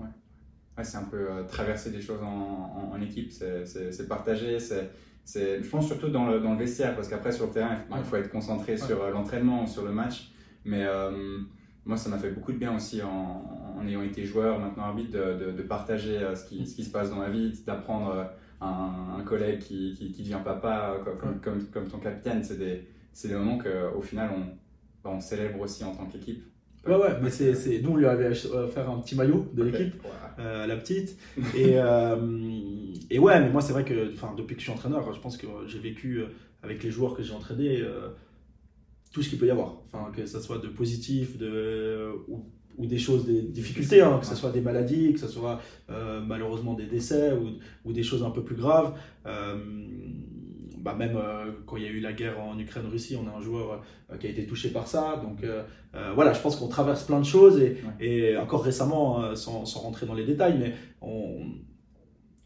Ouais, 0.78 0.84
c'est 0.84 0.98
un 0.98 1.04
peu 1.04 1.30
euh, 1.30 1.44
traverser 1.44 1.92
des 1.92 2.02
choses 2.02 2.22
en, 2.24 2.92
en, 2.92 3.02
équipe, 3.02 3.32
c'est- 3.32 4.08
partager, 4.08 4.60
c'est, 4.60 4.90
je 5.26 5.70
pense 5.70 5.88
surtout 5.88 6.10
dans 6.10 6.28
le, 6.28 6.40
dans 6.40 6.52
le 6.54 6.58
vestiaire, 6.60 6.96
parce 6.96 7.08
qu'après 7.08 7.32
sur 7.32 7.48
le 7.48 7.52
terrain, 7.52 7.76
il 7.76 7.94
faut, 7.94 7.98
il 7.98 8.04
faut 8.04 8.16
être 8.18 8.30
concentré 8.30 8.78
sur 8.78 9.02
euh, 9.02 9.12
l'entraînement, 9.12 9.66
sur 9.66 9.84
le 9.86 9.92
match. 9.92 10.32
Mais 10.66 10.84
euh, 10.86 11.40
moi, 11.86 11.98
ça 11.98 12.10
m'a 12.10 12.18
fait 12.18 12.32
beaucoup 12.32 12.52
de 12.52 12.58
bien 12.58 12.76
aussi 12.76 13.02
en, 13.02 13.44
en 13.78 13.88
ayant 13.88 14.02
été 14.04 14.24
joueur, 14.26 14.60
maintenant 14.60 14.84
arbitre, 14.84 15.12
de, 15.12 15.46
de, 15.46 15.52
de 15.52 15.64
partager 15.64 16.18
euh, 16.18 16.36
ce, 16.36 16.48
qui, 16.48 16.66
ce 16.68 16.76
qui 16.76 16.84
se 16.84 16.92
passe 16.92 17.10
dans 17.10 17.18
ma 17.18 17.30
vie, 17.30 17.54
d'apprendre 17.66 18.30
un, 18.62 19.18
un 19.20 19.24
collègue 19.24 19.60
qui, 19.60 19.94
qui, 19.94 20.12
qui 20.12 20.24
devient 20.24 20.42
papa, 20.44 20.98
comme, 21.20 21.40
comme, 21.42 21.64
comme 21.68 21.88
ton 21.88 22.00
capitaine. 22.00 22.44
C'est 22.44 22.58
des, 22.58 22.88
c'est 23.14 23.28
des 23.30 23.36
moments 23.36 23.58
qu'au 23.58 24.02
final, 24.02 24.30
on, 24.36 25.10
on 25.10 25.20
célèbre 25.20 25.60
aussi 25.62 25.84
en 25.84 25.94
tant 25.96 26.06
qu'équipe. 26.06 26.44
Ouais, 26.86 26.96
ouais, 26.96 27.18
mais 27.22 27.30
c'est, 27.30 27.56
c'est, 27.56 27.80
nous, 27.82 27.92
on 27.92 27.96
lui 27.96 28.06
avait 28.06 28.28
ach- 28.28 28.46
offert 28.52 28.90
un 28.90 29.00
petit 29.00 29.16
maillot 29.16 29.50
de 29.54 29.64
l'équipe. 29.64 29.96
Euh, 30.40 30.68
la 30.68 30.76
petite. 30.76 31.18
Et, 31.54 31.78
euh, 31.78 32.18
et 33.10 33.20
ouais, 33.20 33.40
mais 33.40 33.50
moi, 33.50 33.62
c'est 33.62 33.74
vrai 33.74 33.86
que 33.86 34.12
enfin, 34.14 34.34
depuis 34.36 34.56
que 34.56 34.62
je 34.62 34.66
suis 34.66 34.74
entraîneur, 34.74 35.14
je 35.14 35.20
pense 35.20 35.38
que 35.38 35.48
j'ai 35.68 35.80
vécu 35.80 36.18
euh, 36.20 36.28
avec 36.64 36.84
les 36.84 36.90
joueurs 36.92 37.14
que 37.14 37.22
j'ai 37.24 37.34
entraînés 37.34 37.80
euh, 37.82 38.10
tout 39.12 39.22
ce 39.22 39.30
qu'il 39.30 39.40
peut 39.40 39.46
y 39.48 39.52
avoir. 39.52 39.78
Enfin, 39.92 40.12
que 40.12 40.26
ça 40.26 40.40
soit 40.42 40.58
de 40.58 40.68
positif, 40.68 41.38
de, 41.38 42.12
ou, 42.28 42.46
ou 42.78 42.86
des 42.88 42.98
choses, 42.98 43.26
des 43.26 43.42
difficultés, 43.44 44.02
hein, 44.02 44.18
que 44.20 44.26
ce 44.26 44.36
soit 44.36 44.52
des 44.52 44.62
maladies, 44.62 45.14
que 45.14 45.20
ce 45.20 45.28
soit 45.28 45.62
euh, 45.90 46.22
malheureusement 46.22 46.74
des 46.74 46.88
décès 46.88 47.34
ou, 47.34 47.60
ou 47.86 47.94
des 47.94 48.04
choses 48.04 48.24
un 48.24 48.32
peu 48.32 48.44
plus 48.44 48.56
graves. 48.56 48.94
Bah 50.84 50.94
même 50.96 51.16
euh, 51.16 51.50
quand 51.66 51.78
il 51.78 51.84
y 51.84 51.86
a 51.86 51.90
eu 51.90 52.02
la 52.02 52.12
guerre 52.12 52.42
en 52.42 52.60
Ukraine-Russie, 52.60 53.16
on 53.16 53.26
a 53.30 53.38
un 53.38 53.42
joueur 53.42 53.82
euh, 54.12 54.18
qui 54.18 54.28
a 54.28 54.30
été 54.30 54.46
touché 54.46 54.70
par 54.70 54.88
ça. 54.88 55.16
Donc 55.24 55.42
euh, 55.44 55.64
voilà, 56.14 56.34
je 56.34 56.42
pense 56.42 56.58
qu'on 56.58 56.68
traverse 56.68 57.06
plein 57.06 57.20
de 57.20 57.26
choses 57.26 57.58
et, 57.62 57.78
et 58.02 58.36
encore 58.36 58.64
récemment, 58.66 59.34
sans, 59.36 59.66
sans 59.66 59.80
rentrer 59.80 60.06
dans 60.06 60.14
les 60.14 60.26
détails, 60.26 60.58
mais 60.60 60.74
on 61.02 61.40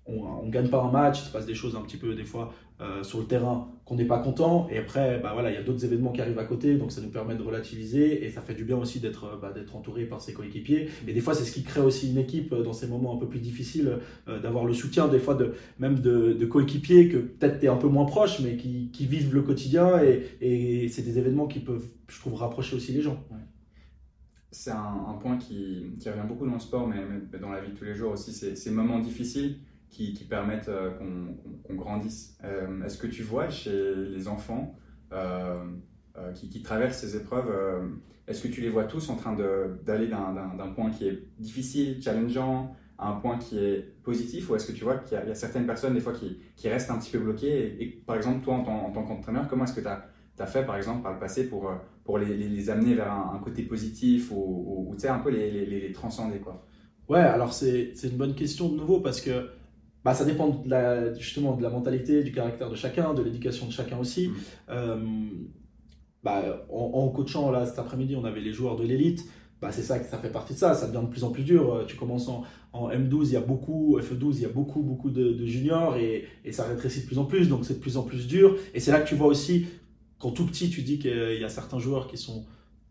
on, 0.06 0.22
on 0.24 0.50
gagne 0.50 0.69
pas 0.69 0.81
un 0.81 0.92
match, 0.92 1.19
il 1.22 1.25
se 1.25 1.31
passe 1.31 1.45
des 1.45 1.56
choses 1.56 1.75
un 1.75 1.81
petit 1.81 1.98
peu 1.98 2.13
des 2.16 2.24
fois 2.25 2.54
euh, 2.79 3.01
sur 3.01 3.18
le 3.18 3.25
terrain 3.25 3.71
qu'on 3.85 3.95
n'est 3.95 4.06
pas 4.06 4.19
content. 4.19 4.68
Et 4.69 4.77
après 4.77 5.19
bah 5.19 5.31
voilà 5.33 5.50
il 5.50 5.56
y 5.56 5.57
a 5.57 5.63
d'autres 5.63 5.83
événements 5.83 6.12
qui 6.12 6.21
arrivent 6.21 6.38
à 6.38 6.44
côté 6.44 6.75
donc 6.75 6.91
ça 6.91 7.01
nous 7.01 7.09
permet 7.09 7.33
de 7.33 7.41
relativiser 7.41 8.24
et 8.24 8.29
ça 8.29 8.41
fait 8.41 8.53
du 8.53 8.65
bien 8.65 8.77
aussi 8.77 9.00
d'être 9.00 9.39
bah, 9.41 9.51
entouré 9.74 10.06
par 10.06 10.21
ses 10.21 10.31
coéquipiers. 10.31 10.88
Et 11.07 11.13
des 11.13 11.19
fois 11.19 11.33
c'est 11.33 11.44
ce 11.44 11.51
qui 11.51 11.63
crée 11.63 11.81
aussi 11.81 12.12
une 12.12 12.19
équipe 12.19 12.53
euh, 12.53 12.62
dans 12.62 12.74
ces 12.74 12.85
moments 12.85 13.15
un 13.15 13.18
peu 13.18 13.27
plus 13.27 13.39
difficiles 13.39 13.97
euh, 14.27 14.39
d'avoir 14.39 14.63
le 14.63 14.74
soutien 14.74 15.07
des 15.07 15.18
fois 15.18 15.33
de 15.33 15.56
même 15.79 16.01
de, 16.01 16.33
de 16.33 16.45
coéquipiers 16.45 17.09
que 17.09 17.18
peut-être 17.18 17.63
es 17.63 17.68
un 17.68 17.77
peu 17.77 17.88
moins 17.88 18.06
proche 18.06 18.41
mais 18.41 18.57
qui, 18.57 18.91
qui 18.94 19.07
vivent 19.07 19.33
le 19.33 19.41
quotidien 19.41 20.00
et, 20.00 20.88
c'est 20.89 21.01
des 21.01 21.18
événements 21.18 21.47
qui 21.47 21.59
peuvent 21.59 21.88
je 22.07 22.19
trouve 22.19 22.35
rapprocher 22.35 22.75
aussi 22.75 22.94
les 22.94 23.01
gens. 23.01 23.25
C'est 24.51 24.71
un, 24.71 25.18
point 25.19 25.38
qui, 25.38 25.83
revient 26.06 26.27
beaucoup 26.27 26.45
dans 26.45 26.53
le 26.53 26.59
sport, 26.59 26.88
mais, 26.88 26.97
mais, 27.31 27.39
dans 27.39 27.50
la 27.50 27.59
vie 27.59 27.71
de 27.71 27.75
tous 27.75 27.83
les 27.83 27.95
jours 27.95 28.13
aussi, 28.13 28.31
ces 28.31 28.71
moments 28.71 29.00
difficiles 29.00 29.57
qui, 29.89 30.25
permettent 30.30 30.69
euh, 30.69 30.92
qu'on 30.92 31.34
qu 31.34 31.68
qu 31.68 31.75
grandisse. 31.75 32.38
Euh, 32.44 32.84
Est-ce 32.84 32.98
que 32.98 33.07
tu 33.07 33.24
vois 33.24 33.50
chez 33.50 33.95
les 33.95 34.28
enfants 34.28 34.75
euh, 35.12 35.63
qui, 36.34 36.62
traversent 36.62 37.00
ces 37.00 37.16
épreuves, 37.16 37.51
est-ce 38.28 38.42
que 38.42 38.48
tu 38.48 38.62
les 38.62 38.69
vois 38.69 38.86
tous 38.86 39.10
en 39.10 39.16
train 39.16 39.36
d'aller 39.86 40.07
d'un 40.07 40.72
point 40.75 40.89
qui 40.89 41.07
est 41.07 41.28
difficile, 41.38 42.01
challengeant, 42.01 42.75
à 42.98 43.10
un 43.10 43.19
point 43.19 43.38
qui 43.38 43.60
est 43.60 43.94
positif, 44.01 44.50
ou 44.50 44.56
est-ce 44.56 44.66
que 44.66 44.72
tu 44.72 44.84
vois 44.84 44.98
qu'il 44.98 45.16
y, 45.16 45.22
a 45.22 45.36
certaines 45.36 45.68
personnes 45.68 45.94
des 45.94 46.00
fois 46.00 46.13
qui, 46.13 46.68
restent 46.68 46.89
un 46.89 46.98
petit 46.98 47.12
peu 47.12 47.19
bloquées 47.19 47.81
et, 47.81 47.86
par 47.86 48.16
exemple, 48.16 48.44
toi, 48.44 48.56
en, 48.56 48.63
tant, 48.63 48.86
en 48.88 48.92
tant 48.92 49.04
qu'entraîneur, 49.04 49.48
comment 49.48 49.66
est-ce 49.66 49.75
que 49.75 49.81
tu 49.81 49.88
as 49.88 50.48
fait 50.48 50.66
par 50.66 50.78
exemple 50.78 51.04
par 51.04 51.13
le 51.13 51.19
passé 51.19 51.48
pour, 51.48 51.69
les, 52.18 52.69
amener 52.72 52.95
vers 52.95 53.12
un, 53.12 53.39
côté 53.44 53.62
positif 53.62 54.31
ou, 54.31 54.36
ou, 54.36 54.95
ou 54.95 55.07
un 55.07 55.19
peu 55.19 55.30
les, 55.30 55.92
transcender 55.92 56.39
quoi? 56.39 56.66
Ouais, 57.07 57.19
alors 57.19 57.54
c'est 57.54 57.94
une 58.04 58.18
bonne 58.18 58.34
question 58.36 58.69
de 58.69 58.75
nouveau 58.75 59.00
parce 59.00 59.22
que 59.22 59.50
bah, 60.07 60.13
ça 60.13 60.24
dépend 60.24 60.48
de 60.48 60.69
la, 60.69 61.13
justement 61.15 61.57
de 61.57 61.62
la 61.62 61.69
mentalité, 61.69 62.24
du 62.24 62.31
caractère 62.31 62.69
de 62.69 62.75
chacun, 62.75 63.13
de 63.13 63.21
l'éducation 63.21 63.65
de 63.65 63.74
chacun 63.74 63.98
aussi. 63.98 64.30
Mmh. 64.30 64.33
Euh, 64.69 65.06
bah, 66.24 66.65
en, 66.71 66.92
en, 66.94 67.09
coachant 67.09 67.51
là 67.51 67.65
cet 67.65 67.77
après-midi, 67.77 68.15
on 68.15 68.24
avait 68.24 68.39
les 68.39 68.54
joueurs 68.54 68.77
de 68.77 68.86
l'élite. 68.86 69.25
Bah, 69.62 69.74
c'est 69.74 69.81
ça 69.81 70.00
que 70.00 70.09
ça 70.09 70.18
fait 70.18 70.31
partie 70.31 70.54
de 70.54 70.59
ça, 70.59 70.75
ça 70.75 70.88
devient 70.88 71.04
de 71.06 71.12
plus 71.12 71.25
en 71.25 71.31
plus 71.31 71.44
dur. 71.44 71.83
Tu 71.89 71.98
commences 71.98 72.30
en, 72.30 72.45
en 72.71 72.89
M12, 72.89 73.25
il 73.25 73.31
y 73.33 73.36
a 73.36 73.42
beaucoup, 73.42 74.00
FE12, 74.00 74.36
il 74.36 74.42
y 74.44 74.45
a 74.45 74.50
beaucoup, 74.50 74.81
beaucoup 74.81 75.09
de, 75.09 75.33
de 75.33 75.45
juniors 75.45 75.98
et, 75.98 76.24
et, 76.45 76.53
ça 76.53 76.63
rétrécit 76.63 77.01
de 77.01 77.06
plus 77.06 77.19
en 77.19 77.25
plus, 77.25 77.50
donc 77.50 77.65
c'est 77.65 77.74
de 77.74 77.80
plus 77.80 77.98
en 77.98 78.03
plus 78.03 78.27
dur. 78.27 78.56
Et 78.74 78.80
c'est 78.80 78.94
là 78.94 79.01
que 79.01 79.10
tu 79.10 79.15
vois 79.15 79.27
aussi 79.27 79.65
quand 80.19 80.31
tout 80.31 80.45
petit, 80.45 80.69
tu 80.69 80.83
dis 80.83 81.00
qu'il 81.00 81.38
y 81.38 81.44
a 81.44 81.50
certains 81.50 81.80
joueurs 81.80 82.07
qui 82.07 82.15
sont, 82.15 82.45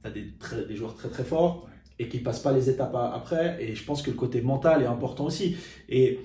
as 0.04 0.10
des, 0.10 0.34
très, 0.38 0.66
des 0.66 0.76
joueurs 0.76 0.94
très 0.94 1.08
très 1.08 1.24
forts 1.24 1.66
et 1.98 2.08
qui 2.08 2.18
passent 2.18 2.42
pas 2.42 2.52
les 2.52 2.68
étapes 2.68 2.94
après. 2.94 3.56
Et 3.58 3.74
je 3.74 3.84
pense 3.84 4.02
que 4.02 4.10
le 4.10 4.16
côté 4.18 4.42
mental 4.42 4.82
est 4.82 4.86
important 4.86 5.24
aussi. 5.24 5.56
Et 5.88 6.20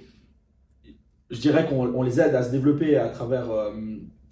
je 1.31 1.39
dirais 1.39 1.65
qu'on 1.67 2.03
les 2.03 2.19
aide 2.19 2.35
à 2.35 2.43
se 2.43 2.51
développer 2.51 2.97
à 2.97 3.09
travers 3.09 3.49
euh, 3.49 3.71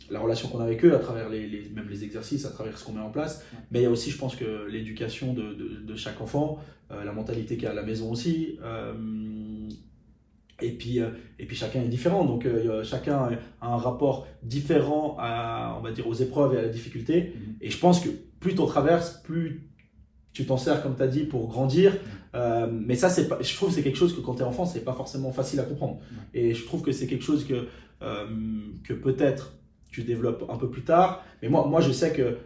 la 0.10 0.20
relation 0.20 0.50
qu'on 0.50 0.60
a 0.60 0.64
avec 0.64 0.84
eux, 0.84 0.94
à 0.94 1.00
travers 1.00 1.30
les, 1.30 1.48
les, 1.48 1.70
même 1.70 1.88
les 1.90 2.04
exercices, 2.04 2.46
à 2.46 2.50
travers 2.50 2.78
ce 2.78 2.84
qu'on 2.84 2.94
met 2.94 3.02
en 3.02 3.10
place. 3.10 3.46
Ouais. 3.54 3.60
Mais 3.72 3.80
il 3.80 3.84
y 3.84 3.86
a 3.86 3.90
aussi, 3.90 4.12
je 4.12 4.18
pense 4.18 4.36
que 4.36 4.68
l'éducation 4.68 5.34
de, 5.34 5.54
de, 5.54 5.82
de, 5.82 5.96
chaque 5.96 6.20
enfant, 6.22 6.60
euh, 6.92 7.04
la 7.04 7.14
mentalité 7.14 7.56
qu'il 7.56 7.64
y 7.64 7.68
a 7.68 7.72
à 7.72 7.76
la 7.76 7.84
maison 7.84 8.12
aussi. 8.12 8.60
Euh, 8.64 8.94
et 10.62 10.72
puis, 10.72 10.98
et 10.98 11.46
puis 11.46 11.56
chacun 11.56 11.82
est 11.82 11.88
différent, 11.88 12.26
donc 12.26 12.46
chacun 12.84 13.30
a 13.62 13.66
un 13.66 13.78
rapport 13.78 14.28
différent 14.44 15.16
à, 15.18 15.78
on 15.80 15.82
va 15.82 15.94
dire, 15.94 16.06
aux 16.06 16.14
épreuves 16.14 16.54
et 16.54 16.58
à 16.58 16.62
la 16.62 16.68
difficulté. 16.68 17.22
Mm-hmm. 17.22 17.48
Mmh. 17.48 17.56
Et 17.62 17.70
je 17.70 17.80
pense 17.80 18.02
que 18.02 18.10
plus 18.42 18.56
tu 18.56 18.66
traverses, 18.66 19.22
plus 19.24 19.70
tu 20.34 20.46
t'en 20.46 20.58
sers, 20.58 20.84
comme 20.84 20.96
tu 20.96 21.02
as 21.02 21.08
dit, 21.08 21.24
pour 21.24 21.48
grandir. 21.48 21.94
Euh, 22.36 22.68
mais 22.72 22.96
ça, 22.96 23.10
c'est 23.10 23.28
je 23.42 23.56
trouve 23.56 23.70
que 23.70 23.76
c'est 23.76 23.84
quelque 23.84 23.98
chose 23.98 24.16
que 24.16 24.22
quand 24.22 24.36
tu 24.36 24.42
es 24.42 24.46
enfant, 24.46 24.66
c'est 24.66 24.84
pas 24.84 24.94
forcément 24.94 25.32
facile 25.32 25.60
à 25.60 25.64
comprendre. 25.64 26.00
Et 26.34 26.54
je 26.54 26.66
trouve 26.66 26.82
que 26.82 26.92
c'est 26.92 27.08
quelque 27.08 27.24
chose 27.24 27.46
que, 27.46 27.68
euh, 28.02 28.26
que 28.84 28.94
peut-être 28.94 29.54
tu 29.92 30.04
développes 30.04 30.46
un 30.50 30.58
peu 30.58 30.70
plus 30.70 30.84
tard. 30.84 31.24
Mais 31.42 31.50
moi, 31.50 31.66
moi 31.68 31.82
je 31.82 31.92
sais 31.92 32.14
que 32.14 32.38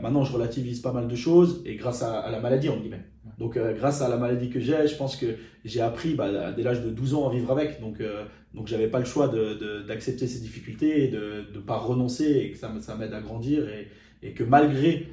maintenant, 0.00 0.24
je 0.24 0.32
relativise 0.32 0.80
pas 0.80 0.92
mal 0.92 1.08
de 1.08 1.16
choses 1.16 1.62
et 1.64 1.76
grâce 1.76 2.02
à, 2.02 2.20
à 2.20 2.30
la 2.30 2.40
maladie, 2.40 2.68
en 2.68 2.76
guillemets. 2.76 3.04
Donc, 3.38 3.56
euh, 3.56 3.72
grâce 3.72 4.02
à 4.02 4.08
la 4.08 4.16
maladie 4.16 4.50
que 4.50 4.60
j'ai, 4.60 4.86
je 4.86 4.96
pense 4.96 5.16
que 5.16 5.26
j'ai 5.64 5.80
appris 5.80 6.14
bah, 6.14 6.52
dès 6.52 6.62
l'âge 6.62 6.82
de 6.82 6.90
12 6.90 7.14
ans 7.14 7.28
à 7.28 7.32
vivre 7.32 7.50
avec. 7.52 7.80
Donc, 7.80 8.00
euh, 8.00 8.24
donc 8.54 8.66
j'avais 8.66 8.88
pas 8.88 8.98
le 8.98 9.04
choix 9.04 9.28
d'accepter 9.28 10.26
de, 10.26 10.26
de, 10.26 10.32
ces 10.32 10.40
difficultés 10.40 11.04
et 11.04 11.08
de 11.08 11.44
ne 11.54 11.60
pas 11.60 11.76
renoncer 11.76 12.24
et 12.24 12.52
que 12.52 12.58
ça, 12.58 12.72
ça 12.80 12.96
m'aide 12.96 13.14
à 13.14 13.20
grandir. 13.20 13.68
Et, 13.68 13.88
et, 14.22 14.32
que 14.32 14.44
malgré, 14.44 15.08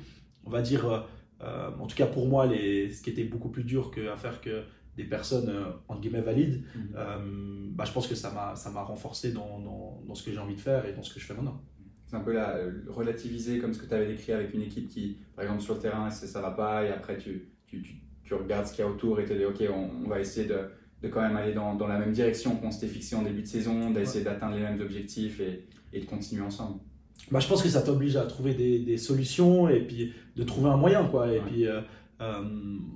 on 0.46 0.50
va 0.50 0.62
dire, 0.62 1.08
euh, 1.42 1.70
en 1.80 1.88
tout 1.88 1.96
cas 1.96 2.08
pour 2.08 2.28
moi, 2.28 2.46
les, 2.46 2.92
ce 2.92 3.02
qui 3.02 3.10
était 3.10 3.24
beaucoup 3.24 3.50
plus 3.50 3.64
dur 3.64 3.92
que, 3.92 4.10
à 4.10 4.18
faire 4.18 4.42
que 4.42 4.64
des 4.98 5.06
personnes, 5.06 5.54
entre 5.88 6.02
guillemets, 6.02 6.22
valides, 6.22 6.64
mmh. 6.76 7.70
bah, 7.72 7.86
je 7.86 7.92
pense 7.94 8.08
que 8.08 8.16
ça 8.16 8.32
m'a 8.32 8.82
renforcé 8.82 9.32
dans, 9.32 9.60
dans, 9.60 10.02
dans 10.06 10.16
ce 10.16 10.24
que 10.24 10.32
j'ai 10.32 10.40
envie 10.40 10.56
de 10.56 10.60
faire 10.60 10.86
et 10.86 10.94
dans 10.94 11.04
ce 11.04 11.14
que 11.14 11.20
je 11.20 11.26
fais 11.26 11.34
maintenant 11.34 11.62
c'est 12.10 12.16
un 12.16 12.22
peu 12.22 12.34
la, 12.34 12.58
relativiser 12.88 13.60
comme 13.60 13.74
ce 13.74 13.80
que 13.80 13.86
tu 13.86 13.94
avais 13.94 14.08
décrit 14.08 14.32
avec 14.32 14.54
une 14.54 14.64
équipe 14.64 14.90
qui, 14.90 15.20
par 15.36 15.46
exemple, 15.46 15.62
sur 15.62 15.76
le 15.76 15.80
terrain, 15.80 16.10
ça 16.10 16.42
va 16.42 16.52
pas, 16.52 16.84
et 16.84 16.90
après 16.90 17.18
tu, 17.18 17.50
tu, 17.68 17.84
tu, 17.84 17.94
tu 18.24 18.34
regardes 18.34 18.66
ce 18.66 18.74
qu'il 18.74 18.84
y 18.84 18.88
a 18.88 18.90
autour 18.90 19.20
et 19.20 19.26
te 19.26 19.34
dis, 19.34 19.46
ok, 19.46 19.64
on, 19.72 20.06
on 20.06 20.10
va 20.10 20.20
essayer 20.20 20.48
de, 20.48 20.58
de, 21.04 21.08
quand 21.08 21.22
même 21.22 21.38
aller 21.38 21.54
dans, 21.54 21.76
dans 21.76 21.86
la 21.86 22.00
même 22.00 22.12
direction 22.12 22.56
qu'on 22.56 22.72
s'était 22.72 22.88
fixé 22.88 23.16
en 23.16 23.22
début 23.22 23.44
de 23.44 23.48
saison, 23.48 23.92
d'essayer 23.92 24.26
ouais. 24.26 24.32
d'atteindre 24.32 24.56
les 24.56 24.64
mêmes 24.64 24.82
objectifs 24.82 25.40
et, 25.40 25.68
et, 25.94 26.00
de 26.00 26.06
continuer 26.06 26.42
ensemble. 26.42 26.80
Bah, 27.32 27.40
je 27.40 27.48
pense 27.48 27.62
que 27.62 27.70
ça 27.70 27.82
t'oblige 27.82 28.16
à 28.16 28.26
trouver 28.26 28.54
des, 28.54 28.80
des, 28.80 28.98
solutions 28.98 29.70
et 29.70 29.82
puis 29.82 30.14
de 30.36 30.44
trouver 30.44 30.70
un 30.70 30.78
moyen, 30.78 31.06
quoi. 31.06 31.28
Et 31.28 31.32
ouais. 31.32 31.44
puis, 31.46 31.68
euh, 31.68 31.82
euh, 32.22 32.42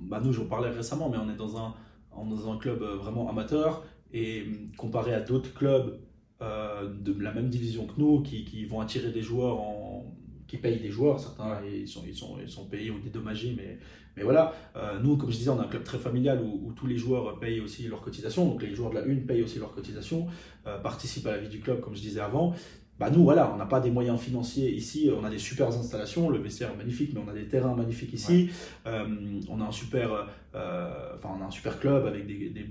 bah, 0.08 0.20
nous, 0.22 0.32
j'en 0.32 0.46
parlais 0.46 0.70
récemment, 0.70 1.08
mais 1.08 1.18
on 1.18 1.30
est 1.30 1.36
dans 1.36 1.56
un, 1.56 1.74
dans 2.16 2.52
un 2.52 2.56
club 2.58 2.82
vraiment 2.82 3.28
amateur 3.28 3.84
et 4.12 4.44
comparé 4.76 5.14
à 5.14 5.20
d'autres 5.20 5.52
clubs 5.54 5.98
euh, 6.42 6.88
de 6.88 7.22
la 7.22 7.32
même 7.32 7.48
division 7.48 7.86
que 7.86 7.94
nous, 7.96 8.20
qui, 8.22 8.44
qui, 8.44 8.64
vont 8.64 8.80
attirer 8.80 9.10
des 9.10 9.22
joueurs 9.22 9.60
en, 9.60 10.04
qui 10.48 10.56
payent 10.56 10.80
des 10.80 10.90
joueurs, 10.90 11.20
certains 11.20 11.60
ils 11.64 11.86
sont, 11.86 12.02
ils 12.06 12.14
sont, 12.14 12.36
ils 12.42 12.48
sont 12.48 12.66
payés 12.66 12.90
ou 12.90 12.98
dédommagés, 12.98 13.54
mais, 13.56 13.78
mais 14.16 14.24
voilà. 14.24 14.52
Euh, 14.76 14.98
nous, 15.00 15.16
comme 15.16 15.30
je 15.30 15.36
disais, 15.36 15.50
on 15.50 15.58
a 15.60 15.62
un 15.62 15.68
club 15.68 15.84
très 15.84 15.98
familial 15.98 16.42
où, 16.42 16.72
tous 16.72 16.86
les 16.86 16.96
joueurs 16.96 17.38
payent 17.38 17.60
aussi 17.60 17.86
leurs 17.88 18.02
cotisations, 18.02 18.46
donc 18.46 18.62
les 18.62 18.74
joueurs 18.74 18.90
de 18.90 18.96
la 18.96 19.04
une 19.04 19.24
payent 19.26 19.42
aussi 19.42 19.58
leurs 19.58 19.72
cotisations, 19.72 20.26
euh, 20.66 20.78
participent 20.78 21.26
à 21.28 21.32
la 21.32 21.38
vie 21.38 21.48
du 21.48 21.60
club, 21.60 21.80
comme 21.80 21.94
je 21.94 22.00
disais 22.00 22.20
avant. 22.20 22.54
Bah 22.98 23.10
nous, 23.10 23.24
voilà, 23.24 23.52
on 23.52 23.56
n'a 23.56 23.66
pas 23.66 23.80
des 23.80 23.90
moyens 23.90 24.20
financiers 24.20 24.70
ici, 24.70 25.10
on 25.16 25.24
a 25.24 25.30
des 25.30 25.38
super 25.38 25.68
installations, 25.68 26.30
le 26.30 26.38
vestiaire 26.38 26.70
est 26.72 26.76
magnifique, 26.76 27.10
mais 27.12 27.20
on 27.24 27.28
a 27.28 27.34
des 27.34 27.48
terrains 27.48 27.74
magnifiques 27.74 28.12
ici, 28.12 28.50
euh, 28.86 29.04
on 29.48 29.60
a 29.60 29.64
un 29.64 29.72
super, 29.72 30.28
enfin 30.54 31.30
on 31.36 31.42
a 31.42 31.46
un 31.46 31.50
super 31.50 31.80
club 31.80 32.06
avec 32.06 32.26
des, 32.26 32.50
des, 32.50 32.70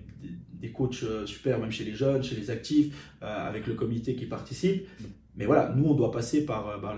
des, 0.54 0.72
coachs 0.72 1.04
super, 1.26 1.60
même 1.60 1.72
chez 1.72 1.84
les 1.84 1.94
jeunes, 1.94 2.24
chez 2.24 2.36
les 2.36 2.50
actifs, 2.50 3.14
avec 3.22 3.68
le 3.68 3.74
comité 3.74 4.16
qui 4.16 4.26
participe. 4.26 4.88
Mais 5.36 5.46
voilà, 5.46 5.74
nous, 5.76 5.90
on 5.90 5.94
doit 5.94 6.12
passer 6.12 6.46
par, 6.46 6.80
bah, 6.80 6.96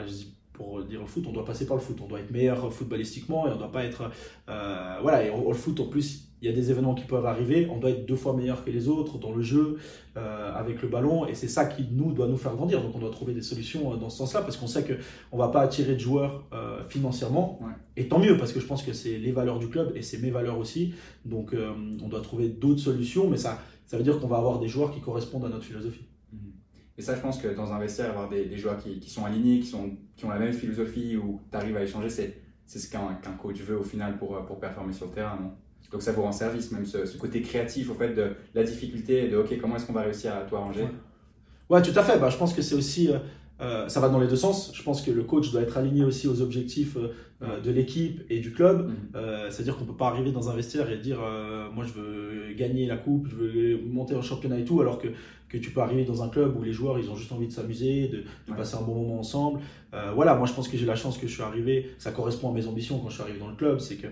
pour 0.55 0.83
dire 0.83 1.01
le 1.01 1.05
foot, 1.05 1.25
on 1.27 1.31
doit 1.31 1.45
passer 1.45 1.65
par 1.65 1.75
le 1.75 1.81
foot. 1.81 1.97
On 2.01 2.07
doit 2.07 2.19
être 2.19 2.31
meilleur 2.31 2.73
footballistiquement 2.73 3.47
et 3.47 3.51
on 3.51 3.57
doit 3.57 3.71
pas 3.71 3.83
être. 3.83 4.09
Euh, 4.49 4.97
voilà, 5.01 5.25
et 5.25 5.29
au, 5.29 5.53
foot, 5.53 5.79
en 5.79 5.87
plus, 5.87 6.24
il 6.41 6.49
y 6.49 6.51
a 6.51 6.55
des 6.55 6.69
événements 6.69 6.95
qui 6.95 7.05
peuvent 7.05 7.25
arriver. 7.25 7.67
On 7.71 7.77
doit 7.77 7.89
être 7.89 8.05
deux 8.05 8.15
fois 8.15 8.35
meilleur 8.35 8.63
que 8.63 8.69
les 8.69 8.87
autres 8.87 9.17
dans 9.17 9.33
le 9.33 9.41
jeu, 9.41 9.77
euh, 10.17 10.53
avec 10.53 10.81
le 10.81 10.87
ballon. 10.87 11.25
Et 11.25 11.33
c'est 11.33 11.47
ça 11.47 11.65
qui, 11.65 11.87
nous, 11.91 12.11
doit 12.11 12.27
nous 12.27 12.37
faire 12.37 12.55
grandir. 12.55 12.81
Donc, 12.81 12.95
on 12.95 12.99
doit 12.99 13.09
trouver 13.09 13.33
des 13.33 13.41
solutions 13.41 13.93
euh, 13.93 13.97
dans 13.97 14.09
ce 14.09 14.17
sens-là 14.17 14.41
parce 14.41 14.57
qu'on 14.57 14.67
sait 14.67 14.83
qu'on 14.83 15.37
ne 15.37 15.41
va 15.41 15.47
pas 15.47 15.61
attirer 15.61 15.93
de 15.93 15.99
joueurs 15.99 16.45
financièrement. 16.89 17.59
Et 17.97 18.07
tant 18.07 18.19
mieux 18.19 18.37
parce 18.37 18.51
que 18.51 18.59
je 18.59 18.65
pense 18.65 18.83
que 18.83 18.93
c'est 18.93 19.17
les 19.17 19.31
valeurs 19.31 19.59
du 19.59 19.69
club 19.69 19.93
et 19.95 20.01
c'est 20.01 20.19
mes 20.19 20.29
valeurs 20.29 20.59
aussi. 20.59 20.93
Donc, 21.23 21.55
on 22.03 22.07
doit 22.07 22.21
trouver 22.21 22.49
d'autres 22.49 22.81
solutions. 22.81 23.29
Mais 23.29 23.37
ça, 23.37 23.59
ça 23.85 23.97
veut 23.97 24.03
dire 24.03 24.19
qu'on 24.19 24.27
va 24.27 24.37
avoir 24.37 24.59
des 24.59 24.67
joueurs 24.67 24.91
qui 24.91 25.01
correspondent 25.01 25.45
à 25.45 25.49
notre 25.49 25.65
philosophie. 25.65 26.05
Et 26.97 27.01
ça, 27.01 27.15
je 27.15 27.21
pense 27.21 27.39
que 27.39 27.49
dans 27.49 27.73
un 27.73 27.79
vestiaire, 27.79 28.11
avoir 28.11 28.29
des, 28.29 28.45
des 28.45 28.57
joueurs 28.57 28.77
qui, 28.77 28.99
qui, 28.99 29.09
sont 29.09 29.25
alignés, 29.25 29.59
qui, 29.59 29.67
sont, 29.67 29.97
qui 30.15 30.25
ont 30.25 30.29
la 30.29 30.39
même 30.39 30.53
philosophie, 30.53 31.17
où 31.17 31.41
tu 31.51 31.57
arrives 31.57 31.75
à 31.75 31.83
échanger, 31.83 32.09
c'est 32.09 32.39
ce 32.67 32.89
qu'un 32.89 33.17
coach 33.41 33.57
veut 33.57 33.77
au 33.77 33.83
final 33.83 34.17
pour, 34.17 34.45
pour 34.45 34.59
performer 34.59 34.93
sur 34.93 35.07
le 35.07 35.11
terrain. 35.11 35.37
Non? 35.41 35.51
Donc 35.91 36.01
ça 36.01 36.11
vous 36.11 36.21
rend 36.21 36.31
service, 36.31 36.71
même 36.71 36.85
ce, 36.85 37.05
ce, 37.05 37.17
côté 37.17 37.41
créatif, 37.41 37.89
au 37.89 37.93
fait, 37.93 38.13
de 38.13 38.31
la 38.53 38.63
difficulté, 38.63 39.27
de 39.27 39.37
OK, 39.37 39.57
comment 39.61 39.75
est-ce 39.75 39.85
qu'on 39.85 39.93
va 39.93 40.01
réussir 40.01 40.33
à 40.35 40.41
tout 40.41 40.55
arranger 40.55 40.85
Ouais, 41.69 41.81
tout 41.81 41.97
à 41.97 42.03
fait. 42.03 42.19
Bah, 42.19 42.29
je 42.29 42.37
pense 42.37 42.53
que 42.53 42.61
c'est 42.61 42.75
aussi. 42.75 43.09
Euh, 43.09 43.17
euh, 43.61 43.87
ça 43.87 44.01
va 44.01 44.09
dans 44.09 44.19
les 44.19 44.27
deux 44.27 44.35
sens. 44.35 44.71
Je 44.75 44.83
pense 44.83 45.01
que 45.01 45.11
le 45.11 45.23
coach 45.23 45.51
doit 45.51 45.61
être 45.61 45.77
aligné 45.77 46.03
aussi 46.03 46.27
aux 46.27 46.41
objectifs 46.41 46.97
euh, 47.41 47.61
de 47.61 47.71
l'équipe 47.71 48.21
et 48.29 48.39
du 48.39 48.51
club. 48.51 48.91
Mm-hmm. 48.91 49.49
C'est-à-dire 49.49 49.77
qu'on 49.77 49.85
ne 49.85 49.89
peut 49.89 49.95
pas 49.95 50.07
arriver 50.07 50.31
dans 50.31 50.49
un 50.49 50.55
vestiaire 50.55 50.91
et 50.91 50.97
dire 50.97 51.19
moi 51.73 51.85
je 51.85 51.93
veux 51.93 52.53
gagner 52.53 52.85
la 52.85 52.97
coupe, 52.97 53.27
je 53.29 53.35
veux 53.35 53.81
monter 53.81 54.13
en 54.13 54.21
championnat 54.21 54.59
et 54.59 54.65
tout, 54.65 54.81
alors 54.81 54.99
que 54.99 55.07
que 55.47 55.57
tu 55.57 55.69
peux 55.69 55.79
arriver 55.79 56.03
dans 56.03 56.21
un 56.23 56.27
club 56.27 56.57
où 56.57 56.63
les 56.63 56.73
joueurs 56.73 56.99
ils 56.99 57.09
ont 57.09 57.15
juste 57.15 57.31
envie 57.31 57.47
de 57.47 57.51
s'amuser, 57.53 58.09
de, 58.09 58.53
passer 58.53 58.75
un 58.75 58.81
bon 58.81 58.95
moment 58.95 59.19
ensemble. 59.19 59.61
Voilà, 60.15 60.35
moi 60.35 60.47
je 60.47 60.53
pense 60.53 60.67
que 60.67 60.75
j'ai 60.75 60.85
la 60.85 60.97
chance 60.97 61.17
que 61.17 61.27
je 61.27 61.33
suis 61.33 61.43
arrivé, 61.43 61.91
ça 61.97 62.11
correspond 62.11 62.49
à 62.49 62.53
mes 62.53 62.67
ambitions 62.67 62.99
quand 62.99 63.07
je 63.07 63.13
suis 63.13 63.23
arrivé 63.23 63.39
dans 63.39 63.49
le 63.49 63.55
club, 63.55 63.79
c'est 63.79 63.95
que 63.95 64.07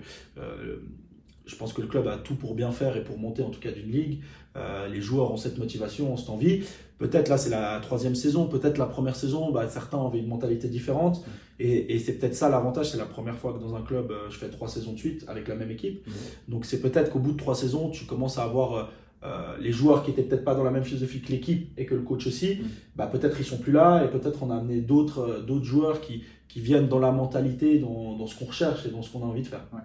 je 1.46 1.56
pense 1.56 1.74
que 1.74 1.82
le 1.82 1.88
club 1.88 2.08
a 2.08 2.18
tout 2.18 2.36
pour 2.36 2.56
bien 2.56 2.72
faire 2.72 2.96
et 2.96 3.04
pour 3.04 3.18
monter 3.18 3.44
en 3.44 3.50
tout 3.50 3.60
cas 3.60 3.72
d'une 3.72 3.92
ligue. 3.92 4.22
Euh, 4.56 4.88
les 4.88 5.02
joueurs 5.02 5.32
ont 5.32 5.38
cette 5.38 5.58
motivation, 5.58 6.14
ont 6.14 6.18
cette 6.18 6.30
envie. 6.30 6.64
Peut-être 7.00 7.28
là 7.28 7.38
c'est 7.38 7.50
la 7.50 7.80
troisième 7.82 8.16
saison, 8.16 8.48
peut-être 8.48 8.78
la 8.78 8.86
première 8.86 9.16
saison, 9.16 9.52
bah, 9.52 9.68
certains 9.68 9.98
ont 9.98 10.14
une 10.14 10.28
mentalité 10.28 10.68
différente. 10.68 11.26
Et, 11.60 12.00
c'est 12.00 12.14
peut-être 12.14 12.36
ça 12.36 12.50
l'avantage, 12.50 12.92
c'est 12.92 12.98
la 12.98 13.06
première 13.06 13.38
fois 13.38 13.54
que 13.54 13.60
dans 13.60 13.76
un 13.76 13.82
club 13.82 14.14
je 14.30 14.38
fais 14.38 14.50
trois 14.50 14.68
saisons 14.68 14.94
de 14.94 14.98
suite 14.98 15.26
avec 15.28 15.48
la 15.48 15.56
même 15.56 15.72
équipe. 15.72 16.06
Donc 16.48 16.66
c'est 16.66 16.82
peut-être 16.82 17.12
qu'au 17.12 17.20
bout 17.20 17.34
de 17.34 17.38
trois 17.38 17.56
saisons, 17.56 17.90
tu 17.90 18.06
commences 18.06 18.38
à 18.38 18.44
avoir 18.44 18.90
euh, 19.26 19.56
les 19.58 19.72
joueurs 19.72 20.04
qui 20.04 20.12
étaient 20.12 20.24
peut-être 20.24 20.44
pas 20.44 20.54
dans 20.54 20.66
la 20.66 20.72
même 20.72 20.84
philosophie 20.84 21.22
que 21.22 21.32
l'équipe 21.32 21.72
et 21.78 21.86
que 21.86 21.96
le 21.96 22.02
coach 22.02 22.28
aussi, 22.28 22.56
mm. 22.56 22.66
bah, 22.98 23.08
peut-être 23.08 23.40
ils 23.40 23.46
sont 23.46 23.58
plus 23.58 23.72
là 23.72 24.04
et 24.04 24.10
peut-être 24.10 24.44
on 24.44 24.52
a 24.52 24.58
amené 24.58 24.82
d'autres 24.82 25.20
euh, 25.20 25.42
d'autres 25.42 25.64
joueurs 25.64 26.02
qui, 26.02 26.24
qui 26.50 26.60
viennent 26.60 26.90
dans 26.90 27.00
la 27.00 27.12
mentalité, 27.12 27.80
dans, 27.80 28.18
dans 28.18 28.28
ce 28.28 28.38
qu'on 28.38 28.46
recherche 28.46 28.86
et 28.86 28.90
dans 28.90 29.02
ce 29.02 29.10
qu'on 29.10 29.24
a 29.24 29.26
envie 29.26 29.42
de 29.42 29.48
faire. 29.48 29.66
Ouais. 29.72 29.80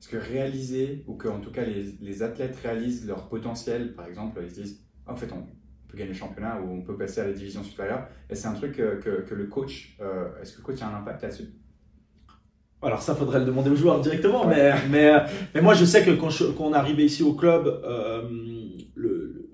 Est-ce 0.00 0.08
que 0.08 0.16
réaliser, 0.16 1.04
ou 1.08 1.14
que 1.14 1.28
en 1.28 1.40
tout 1.40 1.50
cas 1.50 1.64
les, 1.64 1.96
les, 2.00 2.22
athlètes 2.22 2.56
réalisent 2.62 3.06
leur 3.06 3.28
potentiel, 3.28 3.94
par 3.94 4.06
exemple, 4.06 4.40
ils 4.44 4.50
se 4.50 4.60
disent 4.60 4.80
en 5.06 5.16
fait 5.16 5.32
on 5.32 5.44
peut 5.88 5.96
gagner 5.98 6.12
le 6.12 6.16
championnat 6.16 6.60
ou 6.60 6.70
on 6.70 6.82
peut 6.82 6.96
passer 6.96 7.20
à 7.20 7.26
la 7.26 7.32
division 7.32 7.64
supérieure, 7.64 8.06
et 8.30 8.36
c'est 8.36 8.46
un 8.46 8.52
truc 8.52 8.76
que, 8.76 9.00
que, 9.00 9.34
le 9.34 9.46
coach, 9.46 9.96
euh, 10.00 10.28
est-ce 10.40 10.52
que 10.52 10.58
le 10.58 10.64
coach 10.64 10.82
a 10.82 10.88
un 10.88 10.98
impact 10.98 11.22
là-dessus? 11.22 11.48
Alors 12.80 13.02
ça 13.02 13.16
faudrait 13.16 13.40
le 13.40 13.46
demander 13.46 13.70
aux 13.70 13.76
joueurs 13.76 14.00
directement, 14.00 14.46
mais, 14.46 14.72
mais, 14.88 15.12
mais 15.52 15.60
moi 15.60 15.74
je 15.74 15.84
sais 15.84 16.04
que 16.04 16.12
quand, 16.12 16.28
quand 16.56 16.66
on 16.66 16.74
est 16.74 16.76
arrivé 16.76 17.04
ici 17.04 17.24
au 17.24 17.34
club, 17.34 17.66
euh, 17.66 18.22
le, 18.94 19.48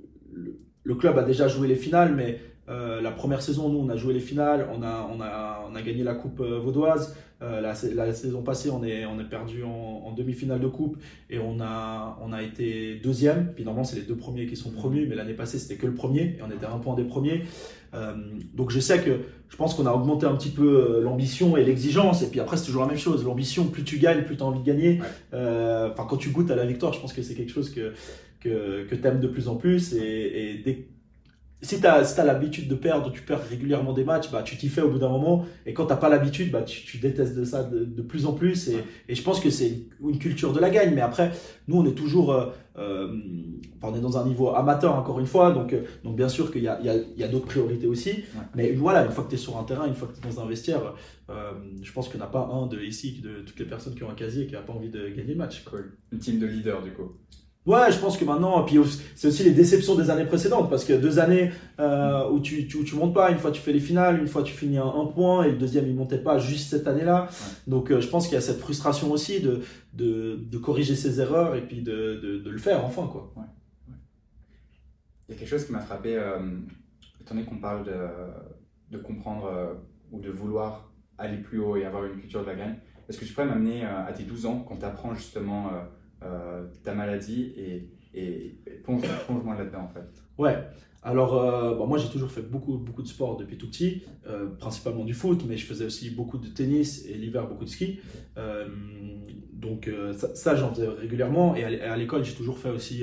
le, 0.83 0.95
club 0.97 1.17
a 1.17 1.23
déjà 1.23 1.49
joué 1.49 1.69
les 1.69 1.77
finales, 1.77 2.15
mais 2.15 2.39
euh, 2.69 3.01
la 3.01 3.13
première 3.13 3.41
saison, 3.41 3.71
nous, 3.71 3.79
on 3.79 3.89
a 3.89 3.97
joué 3.97 4.13
les 4.13 4.21
finales, 4.21 4.69
on 4.71 4.83
a, 4.83 5.09
on 5.11 5.23
a, 5.23 5.65
on 5.71 5.75
a 5.75 5.81
gagné 5.81 6.03
la 6.03 6.15
Coupe 6.15 6.41
vaudoise. 6.41 7.17
Euh, 7.45 7.61
la, 7.61 7.75
la, 7.95 8.13
saison 8.15 8.43
passée, 8.43 8.71
on 8.71 8.83
est, 8.83 9.05
on 9.05 9.21
est 9.21 9.29
perdu 9.29 9.63
en, 9.65 10.13
demi-finale 10.17 10.61
de 10.61 10.69
Coupe 10.69 10.97
et 11.29 11.39
on 11.39 11.61
a, 11.61 12.19
on 12.23 12.33
a 12.33 12.43
été 12.43 13.01
deuxième. 13.03 13.53
Puis 13.55 13.65
normalement, 13.65 13.85
c'est 13.85 13.97
les 13.97 14.03
deux 14.03 14.17
premiers 14.17 14.47
qui 14.47 14.57
sont 14.57 14.71
promus, 14.71 15.07
mais 15.09 15.17
l'année 15.17 15.35
passée, 15.35 15.59
c'était 15.59 15.75
que 15.75 15.87
le 15.87 15.95
premier 15.95 16.37
et 16.39 16.41
on 16.43 16.51
était 16.51 16.67
un 16.67 16.79
point 16.79 16.95
des 16.95 17.05
premiers. 17.05 17.43
donc 18.55 18.71
je 18.71 18.81
sais 18.81 19.01
que 19.01 19.21
je 19.49 19.57
pense 19.57 19.75
qu'on 19.75 19.87
a 19.87 19.93
augmenté 19.93 20.27
un 20.27 20.35
petit 20.37 20.51
peu 20.51 21.01
l'ambition 21.03 21.57
et 21.57 21.65
l'exigence. 21.65 22.23
Et 22.23 22.29
puis 22.29 22.41
après, 22.41 22.57
c'est 22.57 22.67
toujours 22.67 22.83
la 22.83 22.89
même 22.89 22.99
chose. 22.99 23.25
L'ambition, 23.25 23.67
plus 23.67 23.83
tu 23.83 23.99
gagnes, 23.99 24.23
plus 24.23 24.37
tu 24.37 24.43
as 24.43 24.47
envie 24.47 24.61
de 24.61 24.65
gagner. 24.65 25.01
Enfin, 25.33 26.07
quand 26.09 26.17
tu 26.17 26.31
goûtes 26.31 26.51
à 26.51 26.57
la 26.57 26.65
victoire, 26.65 26.93
je 26.93 27.01
pense 27.01 27.13
que 27.13 27.23
c'est 27.23 27.35
quelque 27.35 27.53
chose 27.53 27.71
que, 27.71 27.93
que, 28.41 28.85
que 28.85 28.95
tu 28.95 29.07
aimes 29.07 29.21
de 29.21 29.29
plus 29.29 29.49
en 29.49 29.57
plus. 29.57 29.95
Et, 29.95 29.99
et 29.99 30.59
dès 30.65 30.87
si 31.65 31.81
tu 31.81 31.87
as, 31.87 32.25
l'habitude 32.25 32.69
de 32.69 32.75
perdre, 32.75 33.11
tu 33.11 33.23
perds 33.23 33.43
régulièrement 33.49 33.93
des 33.93 34.05
matchs, 34.05 34.31
bah, 34.31 34.43
tu 34.43 34.57
t'y 34.57 34.69
fais 34.69 34.83
au 34.83 34.91
bout 34.91 34.99
d'un 34.99 35.09
moment. 35.09 35.47
Et 35.67 35.73
quand 35.73 35.87
tu 35.87 35.95
pas 35.97 36.09
l'habitude, 36.09 36.51
bah, 36.51 36.63
tu, 36.63 36.99
détestes 36.99 37.35
de 37.35 37.45
ça 37.45 37.65
de, 37.65 38.03
plus 38.03 38.27
en 38.27 38.35
plus. 38.35 38.69
Et, 38.69 38.77
et 39.09 39.15
je 39.15 39.23
pense 39.23 39.41
que 39.41 39.51
c'est 39.51 39.87
une, 40.03 40.19
culture 40.19 40.53
de 40.53 40.61
la 40.61 40.71
gagne. 40.71 40.95
Mais 40.95 41.01
après, 41.01 41.33
nous, 41.67 41.79
on 41.79 41.87
est 41.87 41.95
toujours. 41.95 42.33
Euh, 42.33 42.47
euh 42.77 43.09
on 43.87 43.95
est 43.95 44.01
dans 44.01 44.17
un 44.17 44.25
niveau 44.25 44.49
amateur, 44.49 44.95
encore 44.95 45.21
une 45.21 45.27
fois. 45.27 45.53
Donc, 45.53 45.73
euh, 45.73 45.83
donc 46.05 46.17
bien 46.17 46.29
sûr 46.29 46.51
qu'il 46.51 46.63
y 46.63 46.69
a, 46.69 46.79
il 46.81 46.87
y 46.87 46.89
a, 46.89 46.97
y 47.17 47.23
a 47.23 47.29
d'autres 47.29 47.47
priorités 47.47 47.87
aussi. 47.87 48.25
Mais 48.55 48.73
voilà, 48.73 49.05
une 49.05 49.11
fois 49.11 49.25
que 49.25 49.29
tu 49.29 49.35
es 49.35 49.39
sur 49.39 49.59
un 49.59 49.65
terrain, 49.65 49.87
une 49.87 49.95
fois 49.95 50.09
que 50.09 50.19
tu 50.19 50.27
es 50.27 50.31
dans 50.31 50.41
un 50.41 50.47
vestiaire, 50.47 50.95
euh, 51.31 51.53
je 51.83 51.93
pense 51.93 52.09
qu'il 52.09 52.17
n'y 52.17 52.23
en 52.23 52.27
a 52.27 52.31
pas 52.31 52.49
un 52.51 52.67
de 52.67 52.81
ici, 52.81 53.21
de 53.23 53.41
toutes 53.41 53.59
les 53.59 53.67
personnes 53.67 53.95
qui 53.95 54.03
ont 54.03 54.11
un 54.11 54.15
casier, 54.15 54.47
qui 54.47 54.55
n'a 54.55 54.61
pas 54.61 54.73
envie 54.73 54.91
de 54.91 55.09
gagner 55.09 55.33
le 55.33 55.39
match. 55.39 55.65
Cool. 55.65 55.97
Une 56.13 56.19
team 56.19 56.39
de 56.39 56.47
leader, 56.47 56.83
du 56.83 56.93
coup. 56.93 57.13
Ouais, 57.67 57.91
je 57.91 57.99
pense 57.99 58.19
que 58.19 58.27
maintenant, 58.27 58.63
puis 58.63 58.79
c'est 59.15 59.29
aussi 59.29 59.43
les 59.43 59.53
déceptions 59.53 59.95
des 59.95 60.11
années 60.11 60.27
précédentes, 60.27 60.69
parce 60.69 60.85
que 60.85 60.93
deux 60.93 61.19
années 61.19 61.51
euh, 61.81 62.29
où 62.29 62.39
tu, 62.41 62.67
tu, 62.67 62.85
tu 62.85 62.95
montes 62.95 63.15
pas, 63.15 63.31
une 63.31 63.39
fois 63.39 63.53
tu 63.53 63.63
fais 63.63 63.73
les 63.73 63.81
finales, 63.81 64.21
une 64.21 64.27
fois 64.27 64.43
tu 64.43 64.53
finis 64.53 64.77
un, 64.77 64.87
un 64.87 65.07
point, 65.07 65.45
et 65.45 65.53
le 65.53 65.57
deuxième 65.57 65.87
il 65.87 65.95
montait 65.95 66.19
pas 66.19 66.39
juste 66.39 66.69
cette 66.69 66.87
année-là. 66.87 67.29
Donc 67.67 67.91
euh, 67.91 68.03
je 68.03 68.09
pense 68.09 68.27
qu'il 68.27 68.35
y 68.35 68.37
a 68.37 68.43
cette 68.43 68.59
frustration 68.59 69.11
aussi 69.11 69.41
de, 69.41 69.63
de, 69.95 70.37
de, 70.37 70.59
corriger 70.59 70.95
ses 70.95 71.21
erreurs 71.21 71.55
et 71.55 71.63
puis 71.63 71.81
de, 71.81 72.21
de, 72.23 72.39
de 72.39 72.51
le 72.51 72.59
faire 72.59 72.85
enfin. 72.85 73.09
Quoi. 73.11 73.33
Ouais. 73.35 73.45
Il 75.29 75.33
y 75.33 75.37
a 75.37 75.39
quelque 75.39 75.49
chose 75.49 75.65
qui 75.65 75.73
m'a 75.73 75.81
frappé, 75.81 76.19
euh, 76.19 76.41
étant 77.23 77.35
donné 77.35 77.47
qu'on 77.47 77.61
parle 77.61 77.87
de, 78.91 78.99
comprendre 78.99 79.51
ou 80.13 80.21
de 80.21 80.31
vouloir 80.31 80.93
aller 81.17 81.39
plus 81.39 81.61
haut 81.61 81.77
et 81.77 81.87
avoir 81.87 82.05
une 82.05 82.21
culture 82.21 82.43
de 82.43 82.47
la 82.47 82.57
gagne. 82.57 82.75
Est-ce 83.09 83.19
que 83.19 83.25
tu 83.25 83.33
pourrais 83.33 83.47
m'amener 83.47 83.85
à 83.85 84.13
tes 84.13 84.23
12 84.23 84.47
ans, 84.47 84.65
quand 84.69 84.77
tu 84.77 84.85
apprends 84.85 85.15
justement 85.15 85.71
ta 86.83 86.95
maladie 86.95 87.53
et, 87.57 87.89
et, 88.15 88.57
plonge-moi 88.83 89.57
là-dedans 89.57 89.83
en 89.83 89.89
fait. 89.89 90.23
Ouais. 90.39 90.57
Alors, 91.03 91.35
euh, 91.35 91.87
moi 91.87 91.99
j'ai 91.99 92.09
toujours 92.09 92.31
fait 92.31 92.41
beaucoup, 92.41 92.79
beaucoup 92.79 93.03
de 93.03 93.09
sport 93.09 93.37
depuis 93.37 93.59
tout 93.59 93.69
petit, 93.69 94.03
euh, 94.27 94.49
principalement 94.59 95.05
du 95.05 95.13
foot, 95.13 95.45
mais 95.47 95.59
je 95.59 95.67
faisais 95.67 95.85
aussi 95.85 96.09
beaucoup 96.09 96.39
de 96.39 96.49
tennis 96.49 97.05
et 97.07 97.15
l'hiver 97.15 97.47
beaucoup 97.47 97.65
de 97.65 97.71
ski. 97.71 98.01
donc 99.53 99.91
ça, 100.35 100.57
j'en 100.57 100.73
faisais 100.73 100.89
régulièrement. 100.89 101.55
Et 101.57 101.65
à 101.65 101.97
l'école, 101.97 102.25
j'ai 102.25 102.35
toujours 102.35 102.59
fait 102.59 102.71
aussi 102.71 103.03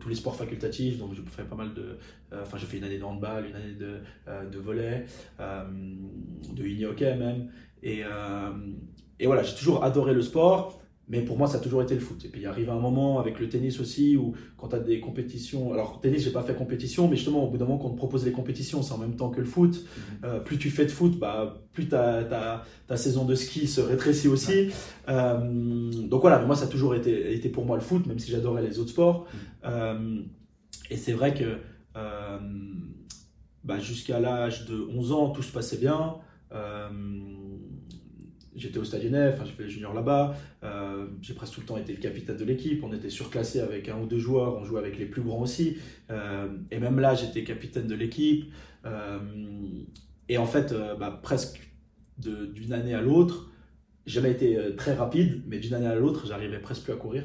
tous 0.00 0.08
les 0.08 0.16
sports 0.16 0.34
facultatifs. 0.34 0.98
Donc 0.98 1.14
j'ai 1.14 1.22
fait 1.22 1.44
pas 1.48 1.54
mal 1.54 1.72
de, 1.72 1.98
enfin 2.32 2.58
j'ai 2.58 2.66
fait 2.66 2.78
une 2.78 2.84
année 2.84 2.98
de 2.98 3.04
handball, 3.04 3.46
une 3.46 3.54
année 3.54 3.74
de, 3.74 4.00
de 4.50 4.58
volley, 4.58 5.06
de 5.38 6.62
mini 6.62 6.84
hockey 6.84 7.14
même. 7.16 7.48
Et, 7.82 8.02
et 9.20 9.26
voilà, 9.26 9.44
j'ai 9.44 9.54
toujours 9.54 9.84
adoré 9.84 10.14
le 10.14 10.22
sport. 10.22 10.80
Mais 11.08 11.20
pour 11.20 11.38
moi, 11.38 11.46
ça 11.46 11.58
a 11.58 11.60
toujours 11.60 11.82
été 11.82 11.94
le 11.94 12.00
foot. 12.00 12.24
Et 12.24 12.28
puis, 12.28 12.40
il 12.40 12.46
arrive 12.46 12.68
un 12.68 12.80
moment 12.80 13.20
avec 13.20 13.38
le 13.38 13.48
tennis 13.48 13.78
aussi 13.78 14.16
où, 14.16 14.34
quand 14.56 14.68
tu 14.68 14.76
as 14.76 14.80
des 14.80 14.98
compétitions. 14.98 15.72
Alors, 15.72 16.00
tennis, 16.00 16.24
j'ai 16.24 16.32
pas 16.32 16.42
fait 16.42 16.56
compétition, 16.56 17.06
mais 17.06 17.14
justement, 17.14 17.44
au 17.44 17.50
bout 17.50 17.58
d'un 17.58 17.64
moment, 17.64 17.78
quand 17.78 17.88
on 17.88 17.92
te 17.92 17.96
propose 17.96 18.24
des 18.24 18.32
compétitions, 18.32 18.82
c'est 18.82 18.92
en 18.92 18.98
même 18.98 19.14
temps 19.14 19.30
que 19.30 19.40
le 19.40 19.46
foot. 19.46 19.76
Mhm. 19.76 20.02
Euh, 20.24 20.40
plus 20.40 20.58
tu 20.58 20.68
fais 20.68 20.84
de 20.84 20.90
foot, 20.90 21.16
bah, 21.18 21.62
plus 21.72 21.88
ta, 21.88 22.24
ta, 22.24 22.64
ta, 22.88 22.96
saison 22.96 23.24
de 23.24 23.36
ski 23.36 23.68
se 23.68 23.80
rétrécit 23.80 24.26
aussi. 24.26 24.70
Euh, 25.08 25.90
donc 26.08 26.22
voilà, 26.22 26.40
mais 26.40 26.46
moi, 26.46 26.56
ça 26.56 26.64
a 26.64 26.68
toujours 26.68 26.96
été, 26.96 27.34
été 27.34 27.50
pour 27.50 27.64
moi 27.64 27.76
le 27.76 27.82
foot, 27.82 28.04
même 28.06 28.18
si 28.18 28.32
j'adorais 28.32 28.62
les 28.62 28.80
autres 28.80 28.90
sports. 28.90 29.26
Mhm. 29.32 29.40
Euh, 29.64 30.22
et 30.90 30.96
c'est 30.96 31.12
vrai 31.12 31.34
que 31.34 31.58
bah, 33.64 33.78
jusqu'à 33.78 34.20
l'âge 34.20 34.66
de 34.66 34.86
11 34.92 35.12
ans, 35.12 35.30
tout 35.30 35.42
se 35.42 35.52
passait 35.52 35.78
bien. 35.78 36.16
J'étais 38.56 38.78
au 38.78 38.84
Stade 38.84 39.02
enfin 39.04 39.44
j'ai 39.44 39.52
fait 39.52 39.64
les 39.64 39.68
juniors 39.68 39.92
là-bas. 39.92 40.34
Euh, 40.64 41.06
j'ai 41.20 41.34
presque 41.34 41.54
tout 41.54 41.60
le 41.60 41.66
temps 41.66 41.76
été 41.76 41.92
le 41.92 42.00
capitaine 42.00 42.38
de 42.38 42.44
l'équipe. 42.44 42.82
On 42.82 42.92
était 42.92 43.10
surclassé 43.10 43.60
avec 43.60 43.88
un 43.88 44.00
ou 44.00 44.06
deux 44.06 44.18
joueurs. 44.18 44.56
On 44.56 44.64
jouait 44.64 44.80
avec 44.80 44.98
les 44.98 45.04
plus 45.04 45.22
grands 45.22 45.42
aussi. 45.42 45.76
Euh, 46.10 46.48
et 46.70 46.78
même 46.78 46.98
là, 46.98 47.14
j'étais 47.14 47.44
capitaine 47.44 47.86
de 47.86 47.94
l'équipe. 47.94 48.50
Euh, 48.86 49.18
et 50.28 50.38
en 50.38 50.46
fait, 50.46 50.74
bah, 50.98 51.20
presque 51.22 51.70
d'une 52.18 52.72
année 52.72 52.94
à 52.94 53.02
l'autre, 53.02 53.50
j'ai 54.06 54.14
jamais 54.14 54.30
été 54.30 54.58
très 54.76 54.94
rapide, 54.94 55.42
mais 55.46 55.58
d'une 55.58 55.74
année 55.74 55.86
à 55.86 55.94
l'autre, 55.94 56.26
j'arrivais 56.26 56.58
presque 56.58 56.84
plus 56.84 56.92
à 56.94 56.96
courir. 56.96 57.24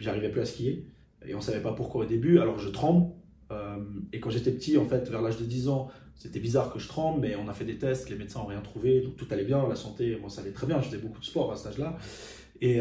J'arrivais 0.00 0.30
plus 0.30 0.40
à 0.40 0.46
skier. 0.46 0.86
Et 1.26 1.34
on 1.34 1.40
savait 1.40 1.60
pas 1.60 1.72
pourquoi 1.72 2.04
au 2.04 2.08
début. 2.08 2.38
Alors 2.38 2.58
je 2.58 2.70
tremble. 2.70 3.12
Et 4.12 4.20
quand 4.20 4.30
j'étais 4.30 4.52
petit, 4.52 4.78
en 4.78 4.86
fait, 4.86 5.08
vers 5.10 5.20
l'âge 5.20 5.38
de 5.38 5.44
10 5.44 5.68
ans, 5.68 5.88
c'était 6.18 6.40
bizarre 6.40 6.72
que 6.72 6.78
je 6.78 6.88
tremble, 6.88 7.20
mais 7.20 7.36
on 7.36 7.48
a 7.48 7.54
fait 7.54 7.64
des 7.64 7.78
tests, 7.78 8.10
les 8.10 8.16
médecins 8.16 8.40
n'ont 8.40 8.46
rien 8.46 8.60
trouvé, 8.60 9.00
donc 9.00 9.16
tout 9.16 9.26
allait 9.30 9.44
bien, 9.44 9.66
la 9.68 9.76
santé, 9.76 10.18
moi 10.20 10.28
ça 10.28 10.42
allait 10.42 10.52
très 10.52 10.66
bien, 10.66 10.80
je 10.80 10.88
faisais 10.88 10.98
beaucoup 10.98 11.20
de 11.20 11.24
sport 11.24 11.50
à 11.52 11.56
cet 11.56 11.68
âge-là. 11.68 11.96
Et, 12.60 12.80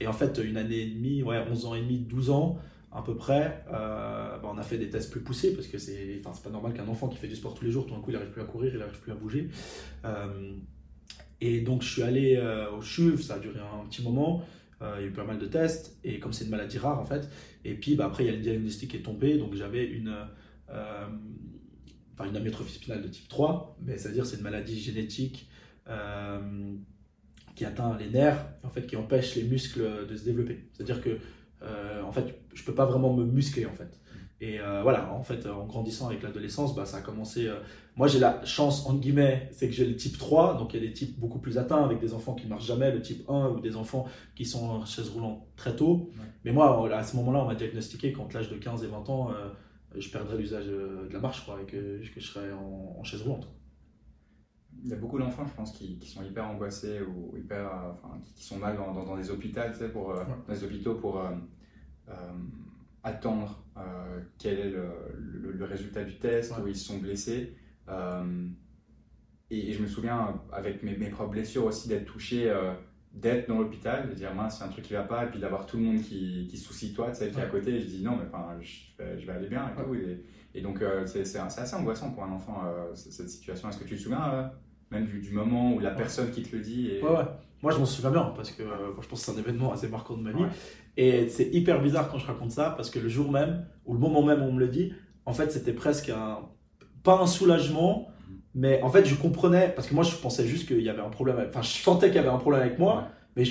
et, 0.00 0.06
en 0.06 0.12
fait, 0.14 0.40
une 0.42 0.56
année 0.56 0.80
et 0.80 0.86
demie, 0.86 1.22
ouais, 1.22 1.38
11 1.50 1.66
ans 1.66 1.74
et 1.74 1.82
demi, 1.82 1.98
12 1.98 2.30
ans, 2.30 2.58
à 2.92 3.02
peu 3.02 3.14
près, 3.14 3.64
euh, 3.72 4.38
bah, 4.38 4.50
on 4.52 4.58
a 4.58 4.62
fait 4.62 4.78
des 4.78 4.90
tests 4.90 5.10
plus 5.10 5.20
poussés 5.20 5.54
parce 5.54 5.68
que 5.68 5.78
c'est 5.78 6.20
pas 6.22 6.50
normal 6.50 6.72
qu'un 6.72 6.88
enfant 6.88 7.08
qui 7.08 7.16
fait 7.16 7.28
du 7.28 7.36
sport 7.36 7.54
tous 7.54 7.64
les 7.64 7.70
jours, 7.70 7.86
tout 7.86 7.94
d'un 7.94 8.00
coup 8.00 8.10
il 8.10 8.14
n'arrive 8.14 8.30
plus 8.30 8.42
à 8.42 8.44
courir, 8.44 8.72
il 8.72 8.78
n'arrive 8.78 8.98
plus 8.98 9.12
à 9.12 9.14
bouger. 9.14 9.48
Euh, 10.04 10.54
et 11.40 11.60
donc 11.60 11.82
je 11.82 11.88
suis 11.88 12.02
allé 12.02 12.36
euh, 12.36 12.70
au 12.72 12.82
CHUV, 12.82 13.22
ça 13.22 13.34
a 13.34 13.38
duré 13.38 13.60
un 13.60 13.86
petit 13.86 14.02
moment, 14.02 14.42
il 14.82 15.02
y 15.02 15.04
a 15.04 15.06
eu 15.06 15.12
pas 15.12 15.24
mal 15.24 15.38
de 15.38 15.46
tests, 15.46 15.98
et 16.04 16.18
comme 16.18 16.32
c'est 16.32 16.44
une 16.44 16.50
maladie 16.50 16.78
rare 16.78 16.98
en 16.98 17.04
fait, 17.04 17.28
et 17.66 17.74
puis 17.74 17.96
bah, 17.96 18.06
après 18.06 18.24
il 18.24 18.26
y 18.26 18.30
a 18.30 18.32
le 18.32 18.40
diagnostic 18.40 18.90
qui 18.90 18.96
est 18.96 19.02
tombé, 19.02 19.36
donc 19.36 19.54
j'avais 19.54 19.84
une, 19.84 20.14
une 22.26 22.36
amyotrophie 22.36 22.74
spinale 22.74 23.02
de 23.02 23.08
type 23.08 23.28
3, 23.28 23.76
mais 23.82 23.98
c'est-à-dire 23.98 24.26
c'est 24.26 24.36
une 24.36 24.42
maladie 24.42 24.78
génétique 24.80 25.48
qui 27.56 27.64
atteint 27.64 27.96
les 27.98 28.08
nerfs, 28.08 28.46
en 28.62 28.70
fait 28.70 28.86
qui 28.86 28.94
empêche 28.94 29.34
les 29.34 29.42
muscles 29.42 30.06
de 30.08 30.16
se 30.16 30.24
développer. 30.24 30.68
C'est-à-dire 30.72 31.00
que 31.00 31.18
euh, 31.62 32.02
en 32.02 32.12
fait, 32.12 32.34
je 32.54 32.64
peux 32.64 32.74
pas 32.74 32.86
vraiment 32.86 33.12
me 33.12 33.24
muscler 33.24 33.66
en 33.66 33.72
fait. 33.72 33.98
Et 34.42 34.58
euh, 34.58 34.80
voilà, 34.82 35.12
en 35.12 35.22
fait, 35.22 35.46
en 35.46 35.66
grandissant 35.66 36.06
avec 36.06 36.22
l'adolescence, 36.22 36.74
bah, 36.74 36.86
ça 36.86 36.98
a 36.98 37.00
commencé. 37.02 37.46
Euh, 37.46 37.56
moi, 37.96 38.08
j'ai 38.08 38.18
la 38.18 38.42
chance, 38.46 38.86
entre 38.86 39.00
guillemets, 39.00 39.50
c'est 39.52 39.66
que 39.66 39.74
j'ai 39.74 39.84
le 39.84 39.96
type 39.96 40.16
3, 40.16 40.56
donc 40.56 40.72
il 40.72 40.82
y 40.82 40.82
a 40.82 40.86
des 40.86 40.94
types 40.94 41.20
beaucoup 41.20 41.38
plus 41.38 41.58
atteints 41.58 41.84
avec 41.84 42.00
des 42.00 42.14
enfants 42.14 42.34
qui 42.34 42.46
marchent 42.46 42.64
jamais, 42.64 42.90
le 42.90 43.02
type 43.02 43.28
1 43.28 43.48
ou 43.50 43.60
des 43.60 43.76
enfants 43.76 44.08
qui 44.34 44.46
sont 44.46 44.64
en 44.64 44.86
chaise 44.86 45.10
roulante 45.10 45.42
très 45.56 45.76
tôt. 45.76 46.10
Mais 46.44 46.52
moi, 46.52 46.90
à 46.96 47.04
ce 47.04 47.16
moment-là, 47.16 47.40
on 47.42 47.46
m'a 47.46 47.54
diagnostiqué 47.54 48.12
qu'entre 48.12 48.34
l'âge 48.34 48.48
de 48.48 48.56
15 48.56 48.82
et 48.82 48.86
20 48.86 49.10
ans, 49.10 49.30
je 49.96 50.10
perdrais 50.10 50.36
l'usage 50.36 50.66
de 50.66 51.08
la 51.12 51.18
marche, 51.18 51.44
quoi, 51.44 51.60
et 51.60 51.66
que, 51.66 51.98
que 51.98 52.20
je 52.20 52.26
serais 52.26 52.52
en, 52.52 53.02
chaise 53.04 53.22
roulante. 53.22 53.48
Il 54.82 54.88
y 54.88 54.92
a 54.92 54.96
beaucoup 54.96 55.18
d'enfants, 55.18 55.46
je 55.46 55.54
pense, 55.54 55.72
qui, 55.72 55.98
qui, 55.98 56.08
sont 56.08 56.22
hyper 56.22 56.48
angoissés 56.48 57.00
ou 57.02 57.36
hyper, 57.36 57.70
enfin, 57.92 58.20
qui, 58.24 58.44
sont 58.44 58.58
mal 58.58 58.76
dans, 58.76 58.92
dans, 58.92 59.16
des 59.16 59.30
hôpitaux, 59.30 59.60
tu 59.72 59.78
sais, 59.78 59.88
pour, 59.88 60.14
dans 60.14 60.54
des 60.54 60.64
hôpitaux 60.64 60.94
pour 60.94 61.20
euh, 61.20 62.14
attendre 63.02 63.64
euh, 63.76 64.20
quel 64.38 64.58
est 64.58 64.70
le, 64.70 65.64
résultat 65.64 66.04
du 66.04 66.18
test, 66.18 66.54
où 66.62 66.66
ils 66.66 66.76
sont 66.76 66.98
blessés. 66.98 67.54
Euh, 67.88 68.48
et, 69.50 69.72
je 69.72 69.82
me 69.82 69.86
souviens, 69.86 70.40
avec 70.52 70.82
mes, 70.82 70.96
mes 70.96 71.10
propres 71.10 71.32
blessures 71.32 71.64
aussi, 71.64 71.88
d'être 71.88 72.06
touché 72.06 72.50
d'être 73.12 73.48
dans 73.48 73.58
l'hôpital, 73.58 74.08
de 74.08 74.14
dire 74.14 74.34
mince, 74.34 74.58
c'est 74.58 74.64
un 74.64 74.68
truc 74.68 74.84
qui 74.84 74.92
va 74.92 75.02
pas, 75.02 75.24
et 75.24 75.28
puis 75.28 75.40
d'avoir 75.40 75.66
tout 75.66 75.76
le 75.76 75.82
monde 75.82 76.00
qui, 76.00 76.46
qui 76.48 76.56
soucie 76.56 76.92
toi, 76.92 77.10
tu 77.10 77.16
sais, 77.16 77.30
qui 77.30 77.38
est 77.38 77.42
à 77.42 77.46
côté, 77.46 77.74
et 77.74 77.80
je 77.80 77.86
dis 77.86 78.02
non, 78.02 78.16
mais 78.16 78.24
enfin, 78.26 78.56
je, 78.60 79.02
vais, 79.02 79.18
je 79.18 79.26
vais 79.26 79.32
aller 79.32 79.48
bien 79.48 79.68
et 79.68 79.82
tout. 79.82 79.94
Et, 80.54 80.60
donc, 80.60 80.82
c'est 81.06 81.38
assez 81.38 81.74
angoissant 81.74 82.12
pour 82.12 82.22
un 82.24 82.32
enfant, 82.32 82.62
cette 82.94 83.28
situation. 83.28 83.68
Est-ce 83.68 83.78
que 83.78 83.84
tu 83.84 83.96
te 83.96 84.00
souviens 84.00 84.52
même 84.90 85.06
du, 85.06 85.32
moment 85.32 85.74
où 85.74 85.80
la 85.80 85.90
personne 85.90 86.30
qui 86.30 86.42
te 86.42 86.54
le 86.54 86.62
dit 86.62 86.92
Ouais, 87.02 87.08
ouais. 87.08 87.24
Moi, 87.62 87.72
je 87.72 87.78
m'en 87.78 87.84
souviens 87.84 88.10
bien, 88.10 88.32
parce 88.34 88.50
que 88.52 88.62
je 88.62 89.08
pense 89.08 89.20
que 89.20 89.32
c'est 89.32 89.32
un 89.32 89.38
événement 89.38 89.72
assez 89.72 89.88
marquant 89.88 90.16
de 90.16 90.22
ma 90.22 90.32
vie. 90.32 90.44
Et 90.96 91.28
c'est 91.28 91.48
hyper 91.52 91.82
bizarre 91.82 92.10
quand 92.10 92.18
je 92.18 92.26
raconte 92.26 92.52
ça 92.52 92.70
parce 92.70 92.90
que 92.90 92.98
le 92.98 93.08
jour 93.08 93.30
même, 93.30 93.66
ou 93.84 93.92
le 93.92 94.00
moment 94.00 94.22
même 94.22 94.42
où 94.42 94.46
on 94.46 94.52
me 94.52 94.60
le 94.60 94.68
dit, 94.68 94.92
en 95.26 95.32
fait, 95.32 95.50
c'était 95.52 95.72
presque 95.72 96.08
un. 96.08 96.38
Pas 97.02 97.18
un 97.18 97.26
soulagement, 97.26 98.08
mais 98.54 98.82
en 98.82 98.90
fait, 98.90 99.04
je 99.04 99.14
comprenais. 99.14 99.72
Parce 99.74 99.88
que 99.88 99.94
moi, 99.94 100.04
je 100.04 100.14
pensais 100.16 100.46
juste 100.46 100.66
qu'il 100.66 100.82
y 100.82 100.88
avait 100.88 101.02
un 101.02 101.08
problème. 101.08 101.36
Enfin, 101.48 101.62
je 101.62 101.68
sentais 101.68 102.08
qu'il 102.08 102.16
y 102.16 102.20
avait 102.20 102.28
un 102.28 102.38
problème 102.38 102.62
avec 102.62 102.78
moi, 102.78 103.08
mais 103.36 103.44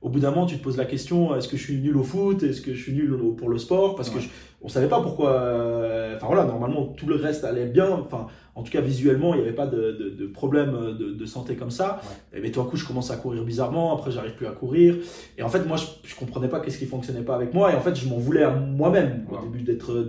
au 0.00 0.08
bout 0.08 0.20
d'un 0.20 0.30
moment, 0.30 0.46
tu 0.46 0.58
te 0.58 0.62
poses 0.62 0.76
la 0.76 0.84
question 0.84 1.34
est-ce 1.34 1.48
que 1.48 1.56
je 1.56 1.62
suis 1.62 1.78
nul 1.78 1.96
au 1.96 2.02
foot? 2.02 2.42
Est-ce 2.42 2.60
que 2.60 2.74
je 2.74 2.82
suis 2.82 2.92
nul 2.92 3.16
pour 3.36 3.48
le 3.48 3.58
sport? 3.58 3.96
Parce 3.96 4.10
que 4.10 4.18
on 4.62 4.68
savait 4.68 4.88
pas 4.88 5.00
pourquoi. 5.00 5.32
Euh, 5.32 6.16
enfin 6.16 6.26
voilà, 6.26 6.44
normalement, 6.44 6.86
tout 6.86 7.06
le 7.06 7.16
reste 7.16 7.44
allait 7.44 7.66
bien. 7.66 7.90
Enfin, 7.90 8.26
en 8.54 8.62
tout 8.62 8.72
cas, 8.72 8.80
visuellement, 8.80 9.34
il 9.34 9.40
n'y 9.40 9.42
avait 9.46 9.54
pas 9.54 9.66
de, 9.66 10.16
de, 10.18 10.26
problème 10.26 10.96
de, 10.96 11.26
santé 11.26 11.56
comme 11.56 11.70
ça. 11.70 12.00
Et 12.34 12.40
mais 12.40 12.50
tout 12.50 12.62
d'un 12.62 12.68
coup, 12.68 12.76
je 12.76 12.86
commence 12.86 13.10
à 13.10 13.16
courir 13.16 13.44
bizarrement. 13.44 13.94
Après, 13.94 14.10
j'arrive 14.10 14.34
plus 14.34 14.46
à 14.46 14.52
courir. 14.52 14.96
Et 15.36 15.42
en 15.42 15.48
fait, 15.48 15.64
moi, 15.66 15.76
je, 15.76 15.86
je 16.08 16.14
comprenais 16.14 16.48
pas 16.48 16.60
qu'est-ce 16.60 16.78
qui 16.78 16.86
fonctionnait 16.86 17.22
pas 17.22 17.34
avec 17.34 17.52
moi. 17.52 17.72
Et 17.72 17.76
en 17.76 17.80
fait, 17.80 17.94
je 17.94 18.08
m'en 18.08 18.16
voulais 18.16 18.42
à 18.42 18.50
moi-même 18.50 19.26
au 19.30 19.44
début 19.44 19.62
d'être 19.62 20.08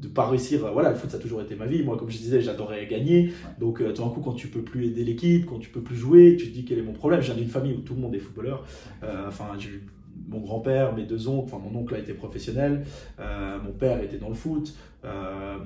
de 0.00 0.08
pas 0.08 0.28
réussir. 0.28 0.70
Voilà, 0.72 0.90
le 0.90 0.96
foot, 0.96 1.10
ça 1.10 1.16
a 1.16 1.20
toujours 1.20 1.40
été 1.40 1.54
ma 1.54 1.66
vie. 1.66 1.82
Moi, 1.82 1.96
comme 1.96 2.10
je 2.10 2.18
disais, 2.18 2.40
j'adorais 2.40 2.86
gagner. 2.86 3.32
Donc, 3.58 3.80
euh, 3.80 3.92
tout 3.92 4.02
d'un 4.02 4.10
coup, 4.10 4.20
quand 4.20 4.34
tu 4.34 4.48
peux 4.48 4.62
plus 4.62 4.86
aider 4.86 5.04
l'équipe, 5.04 5.46
quand 5.46 5.58
tu 5.58 5.70
peux 5.70 5.82
plus 5.82 5.96
jouer, 5.96 6.36
tu 6.38 6.48
te 6.48 6.54
dis 6.54 6.64
quel 6.64 6.78
est 6.78 6.82
mon 6.82 6.92
problème. 6.92 7.20
Je 7.20 7.26
viens 7.26 7.34
d'une 7.34 7.48
famille 7.48 7.74
où 7.74 7.80
tout 7.80 7.94
le 7.94 8.00
monde 8.00 8.14
est 8.14 8.20
footballeur. 8.20 8.64
Euh, 9.02 9.28
enfin, 9.28 9.50
j'ai 9.58 9.80
mon 10.28 10.40
grand-père, 10.40 10.94
mes 10.94 11.04
deux 11.04 11.28
oncles, 11.28 11.52
enfin 11.52 11.62
mon 11.62 11.78
oncle 11.78 11.94
a 11.94 11.98
été 11.98 12.12
professionnel, 12.12 12.84
euh, 13.20 13.58
mon 13.62 13.72
père 13.72 14.02
était 14.02 14.16
dans 14.16 14.28
le 14.28 14.34
foot, 14.34 14.74
euh, 15.04 15.58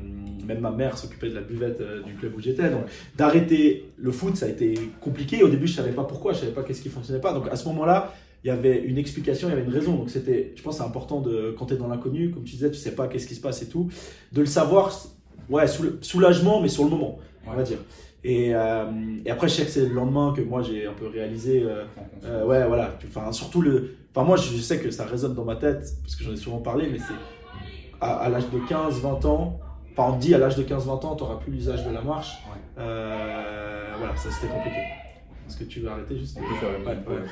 même 0.46 0.60
ma 0.60 0.70
mère 0.70 0.98
s'occupait 0.98 1.30
de 1.30 1.34
la 1.34 1.40
buvette 1.40 1.80
euh, 1.80 2.02
du 2.02 2.14
club 2.14 2.34
où 2.36 2.40
j'étais. 2.40 2.68
Donc 2.70 2.82
d'arrêter 3.16 3.90
le 3.96 4.10
foot, 4.10 4.36
ça 4.36 4.46
a 4.46 4.48
été 4.48 4.74
compliqué. 5.00 5.42
Au 5.42 5.48
début, 5.48 5.66
je 5.66 5.74
savais 5.74 5.92
pas 5.92 6.04
pourquoi, 6.04 6.32
je 6.32 6.40
savais 6.40 6.52
pas 6.52 6.62
qu'est-ce 6.62 6.82
qui 6.82 6.88
fonctionnait 6.88 7.20
pas. 7.20 7.32
Donc 7.32 7.48
à 7.50 7.56
ce 7.56 7.66
moment-là, 7.68 8.14
il 8.44 8.48
y 8.48 8.50
avait 8.50 8.82
une 8.82 8.98
explication, 8.98 9.48
il 9.48 9.50
y 9.50 9.54
avait 9.54 9.64
une 9.64 9.72
raison. 9.72 9.94
Donc 9.94 10.10
c'était, 10.10 10.52
je 10.56 10.62
pense, 10.62 10.78
c'est 10.78 10.82
important 10.82 11.20
de 11.20 11.54
quand 11.58 11.66
tu 11.66 11.74
es 11.74 11.76
dans 11.76 11.88
l'inconnu, 11.88 12.30
comme 12.30 12.44
tu 12.44 12.52
disais, 12.52 12.70
tu 12.70 12.78
sais 12.78 12.94
pas 12.94 13.08
qu'est-ce 13.08 13.26
qui 13.26 13.34
se 13.34 13.40
passe 13.40 13.62
et 13.62 13.68
tout, 13.68 13.90
de 14.32 14.40
le 14.40 14.46
savoir. 14.46 14.92
Ouais, 15.48 15.64
soulagement, 16.00 16.60
mais 16.60 16.68
sur 16.68 16.84
le 16.84 16.90
moment, 16.90 17.18
on 17.46 17.52
va 17.52 17.62
dire. 17.64 17.78
Et, 18.22 18.50
et, 18.50 18.54
après, 19.30 19.48
je 19.48 19.54
sais 19.54 19.64
que 19.64 19.70
c'est 19.70 19.86
le 19.86 19.94
lendemain 19.94 20.32
que 20.36 20.42
moi 20.42 20.62
j'ai 20.62 20.86
un 20.86 20.92
peu 20.92 21.08
réalisé. 21.08 21.64
ouais, 21.64 22.66
voilà. 22.66 22.96
Enfin, 23.08 23.32
surtout 23.32 23.60
le, 23.60 23.96
Enfin, 24.14 24.26
moi, 24.26 24.36
je 24.36 24.56
sais 24.58 24.80
que 24.80 24.90
ça 24.90 25.06
résonne 25.06 25.34
dans 25.34 25.44
ma 25.44 25.56
tête, 25.56 25.88
parce 26.02 26.16
que 26.16 26.24
j'en 26.24 26.32
ai 26.32 26.36
souvent 26.36 26.58
parlé, 26.58 26.88
mais 26.90 26.98
c'est 26.98 27.14
à, 28.00 28.28
l'âge 28.28 28.50
de 28.50 28.58
15-20 28.58 29.26
ans, 29.26 29.60
enfin, 29.92 30.14
on 30.14 30.18
dit 30.18 30.34
à 30.34 30.38
l'âge 30.38 30.56
de 30.56 30.64
15-20 30.64 31.06
ans, 31.06 31.14
tu 31.14 31.22
n'auras 31.22 31.36
plus 31.36 31.52
l'usage 31.52 31.84
de 31.86 31.90
la 31.92 32.02
marche. 32.02 32.42
Euh, 32.78 33.94
voilà, 33.98 34.16
ça 34.16 34.30
c'était 34.30 34.52
compliqué. 34.52 34.78
Est-ce 35.50 35.58
que 35.58 35.64
tu 35.64 35.80
veux 35.80 35.88
arrêter 35.88 36.16
juste 36.16 36.38
On 36.38 36.48
peut 36.48 36.54
faire 36.60 36.78
une 36.78 36.86
ouais, 36.86 37.24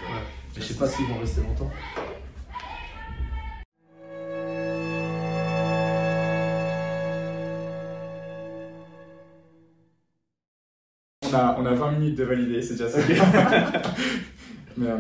Je 0.57 0.61
sais 0.61 0.75
pas 0.75 0.89
s'ils 0.89 1.07
vont 1.07 1.21
rester 1.21 1.41
longtemps. 1.41 1.71
On 11.23 11.33
a, 11.33 11.57
on 11.61 11.65
a 11.65 11.75
20 11.75 11.93
minutes 11.93 12.19
de 12.19 12.25
valider, 12.25 12.61
c'est 12.61 12.75
déjà 12.75 12.89
ça. 12.89 12.99
mais, 14.77 14.89
euh, 14.89 14.97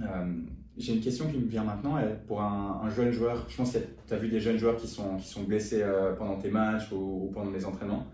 euh, 0.00 0.32
j'ai 0.78 0.94
une 0.94 1.02
question 1.02 1.30
qui 1.30 1.36
me 1.36 1.46
vient 1.46 1.64
maintenant. 1.64 1.98
Pour 2.26 2.40
un, 2.40 2.88
jeune 2.88 3.12
joueur, 3.12 3.44
je 3.50 3.56
pense 3.58 3.72
que 3.72 3.78
tu 4.08 4.14
as 4.14 4.16
vu 4.16 4.28
des 4.28 4.40
jeunes 4.40 4.56
joueurs 4.56 4.76
qui 4.76 4.88
sont, 4.88 5.18
qui 5.18 5.28
sont 5.28 5.42
blessés 5.42 5.82
euh, 5.82 6.14
pendant 6.14 6.38
tes 6.38 6.50
matchs 6.50 6.90
ou, 6.90 7.30
pendant 7.34 7.50
les 7.50 7.66
entraînements. 7.66 8.06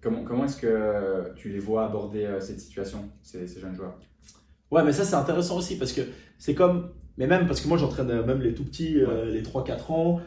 Euh, 0.00 0.08
comment 0.08 0.24
comment 0.24 0.44
est-ce 0.44 0.56
que 0.56 1.32
tu 1.36 1.50
les 1.50 1.58
vois 1.58 1.86
aborder 1.86 2.28
cette 2.40 2.60
situation, 2.60 3.10
ces, 3.22 3.46
jeunes 3.46 3.74
joueurs? 3.74 3.98
Ouais, 4.70 4.84
mais 4.84 4.92
ça 4.92 5.04
c'est 5.04 5.16
intéressant 5.16 5.58
aussi 5.58 5.78
parce 5.78 5.92
que 5.92 6.02
c'est 6.38 6.54
comme. 6.54 6.90
Mais 7.18 7.26
même 7.26 7.46
parce 7.46 7.60
que 7.60 7.68
moi 7.68 7.76
j'entraîne 7.76 8.22
même 8.22 8.40
les 8.40 8.54
tout 8.54 8.64
petits, 8.64 8.94
les 8.94 9.42
3-4 9.42 9.92
ans, 9.92 10.20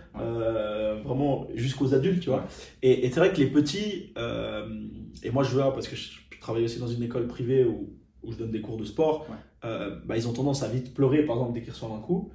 vraiment 1.04 1.48
jusqu'aux 1.56 1.96
adultes, 1.96 2.22
tu 2.22 2.30
vois. 2.30 2.46
Et, 2.84 3.06
et 3.06 3.10
c'est 3.10 3.20
vrai 3.20 3.34
que 3.34 3.38
les 3.38 3.48
petits, 3.48 4.14
et 5.24 5.32
moi 5.32 5.44
je 5.44 5.54
vois 5.54 5.74
parce 5.74 5.88
que 5.88 5.96
je, 5.96 6.12
je 6.30 6.40
travaille 6.40 6.66
aussi 6.66 6.80
dans 6.80 6.88
une 6.88 7.02
école 7.02 7.28
privée 7.28 7.66
où 7.66 7.90
où 8.24 8.32
je 8.32 8.38
donne 8.38 8.52
des 8.52 8.62
cours 8.62 8.78
de 8.78 8.86
sport, 8.86 9.28
euh, 9.66 9.96
bah, 10.06 10.18
ils 10.18 10.28
ont 10.28 10.34
tendance 10.34 10.64
à 10.64 10.68
vite 10.68 10.94
pleurer, 10.94 11.24
par 11.24 11.36
exemple, 11.36 11.54
dès 11.54 11.62
qu'ils 11.62 11.72
reçoivent 11.72 11.94
un 11.94 12.00
coup. 12.00 12.32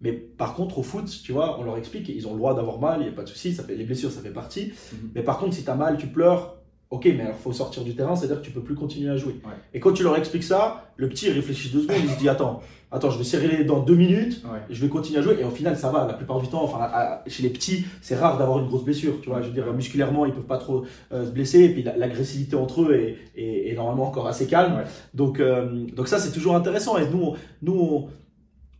Mais 0.00 0.12
par 0.12 0.54
contre, 0.54 0.78
au 0.78 0.82
foot, 0.82 1.06
tu 1.22 1.32
vois, 1.32 1.60
on 1.60 1.64
leur 1.64 1.76
explique, 1.76 2.08
ils 2.08 2.26
ont 2.26 2.32
le 2.32 2.38
droit 2.38 2.54
d'avoir 2.54 2.78
mal, 2.78 3.00
il 3.00 3.04
n'y 3.04 3.08
a 3.10 3.12
pas 3.12 3.22
de 3.22 3.28
souci, 3.28 3.52
ça 3.52 3.62
fait, 3.64 3.74
les 3.74 3.84
blessures, 3.84 4.10
ça 4.10 4.22
fait 4.22 4.32
partie. 4.32 4.72
Mhm. 4.92 5.10
Mais 5.14 5.22
par 5.22 5.38
contre, 5.38 5.54
si 5.54 5.64
tu 5.64 5.70
as 5.70 5.74
mal, 5.74 5.98
tu 5.98 6.06
pleures, 6.06 6.59
ok, 6.90 7.04
mais 7.06 7.22
alors 7.22 7.36
faut 7.36 7.52
sortir 7.52 7.84
du 7.84 7.94
terrain, 7.94 8.16
c'est-à-dire 8.16 8.40
que 8.40 8.46
tu 8.46 8.52
peux 8.52 8.62
plus 8.62 8.74
continuer 8.74 9.10
à 9.10 9.16
jouer. 9.16 9.40
Et 9.72 9.80
quand 9.80 9.92
tu 9.92 10.02
leur 10.02 10.16
expliques 10.16 10.44
ça, 10.44 10.92
le 10.96 11.08
petit 11.08 11.30
réfléchit 11.30 11.70
deux 11.70 11.82
secondes, 11.82 11.96
il 12.02 12.10
se 12.10 12.18
dit, 12.18 12.28
attends, 12.28 12.60
attends, 12.90 13.10
je 13.10 13.18
vais 13.18 13.24
serrer 13.24 13.48
les 13.48 13.64
dents 13.64 13.80
deux 13.80 13.94
minutes, 13.94 14.42
et 14.68 14.74
je 14.74 14.80
vais 14.80 14.88
continuer 14.88 15.18
à 15.18 15.22
jouer. 15.22 15.38
Et 15.40 15.44
au 15.44 15.50
final, 15.50 15.76
ça 15.76 15.90
va. 15.90 16.06
La 16.06 16.14
plupart 16.14 16.40
du 16.40 16.48
temps, 16.48 16.64
enfin, 16.64 16.90
chez 17.26 17.42
les 17.42 17.50
petits, 17.50 17.84
c'est 18.00 18.16
rare 18.16 18.38
d'avoir 18.38 18.58
une 18.58 18.66
grosse 18.66 18.84
blessure. 18.84 19.20
Tu 19.22 19.28
vois, 19.28 19.40
je 19.42 19.48
veux 19.48 19.54
dire, 19.54 19.72
musculairement, 19.72 20.26
ils 20.26 20.32
peuvent 20.32 20.42
pas 20.42 20.58
trop 20.58 20.84
euh, 21.12 21.26
se 21.26 21.30
blesser. 21.30 21.64
Et 21.64 21.68
puis 21.70 21.82
l'agressivité 21.82 22.56
entre 22.56 22.82
eux 22.82 22.94
est, 22.94 23.70
est, 23.70 23.74
normalement 23.74 24.08
encore 24.08 24.26
assez 24.26 24.46
calme. 24.46 24.82
Donc, 25.14 25.40
euh, 25.40 25.86
donc 25.94 26.08
ça, 26.08 26.18
c'est 26.18 26.32
toujours 26.32 26.56
intéressant. 26.56 26.98
Et 26.98 27.08
nous, 27.08 27.22
on, 27.22 27.36
nous, 27.62 28.08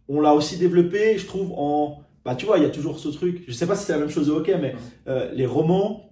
on, 0.08 0.20
l'a 0.20 0.34
aussi 0.34 0.56
développé, 0.56 1.16
je 1.18 1.26
trouve, 1.26 1.52
en, 1.56 2.00
bah, 2.24 2.34
tu 2.34 2.46
vois, 2.46 2.58
il 2.58 2.64
y 2.64 2.66
a 2.66 2.70
toujours 2.70 2.98
ce 2.98 3.08
truc. 3.08 3.44
Je 3.46 3.52
sais 3.52 3.66
pas 3.66 3.76
si 3.76 3.84
c'est 3.84 3.92
la 3.92 3.98
même 3.98 4.10
chose 4.10 4.28
au 4.30 4.36
hockey, 4.36 4.58
mais 4.60 4.74
euh, 5.08 5.30
les 5.32 5.46
romans 5.46 6.06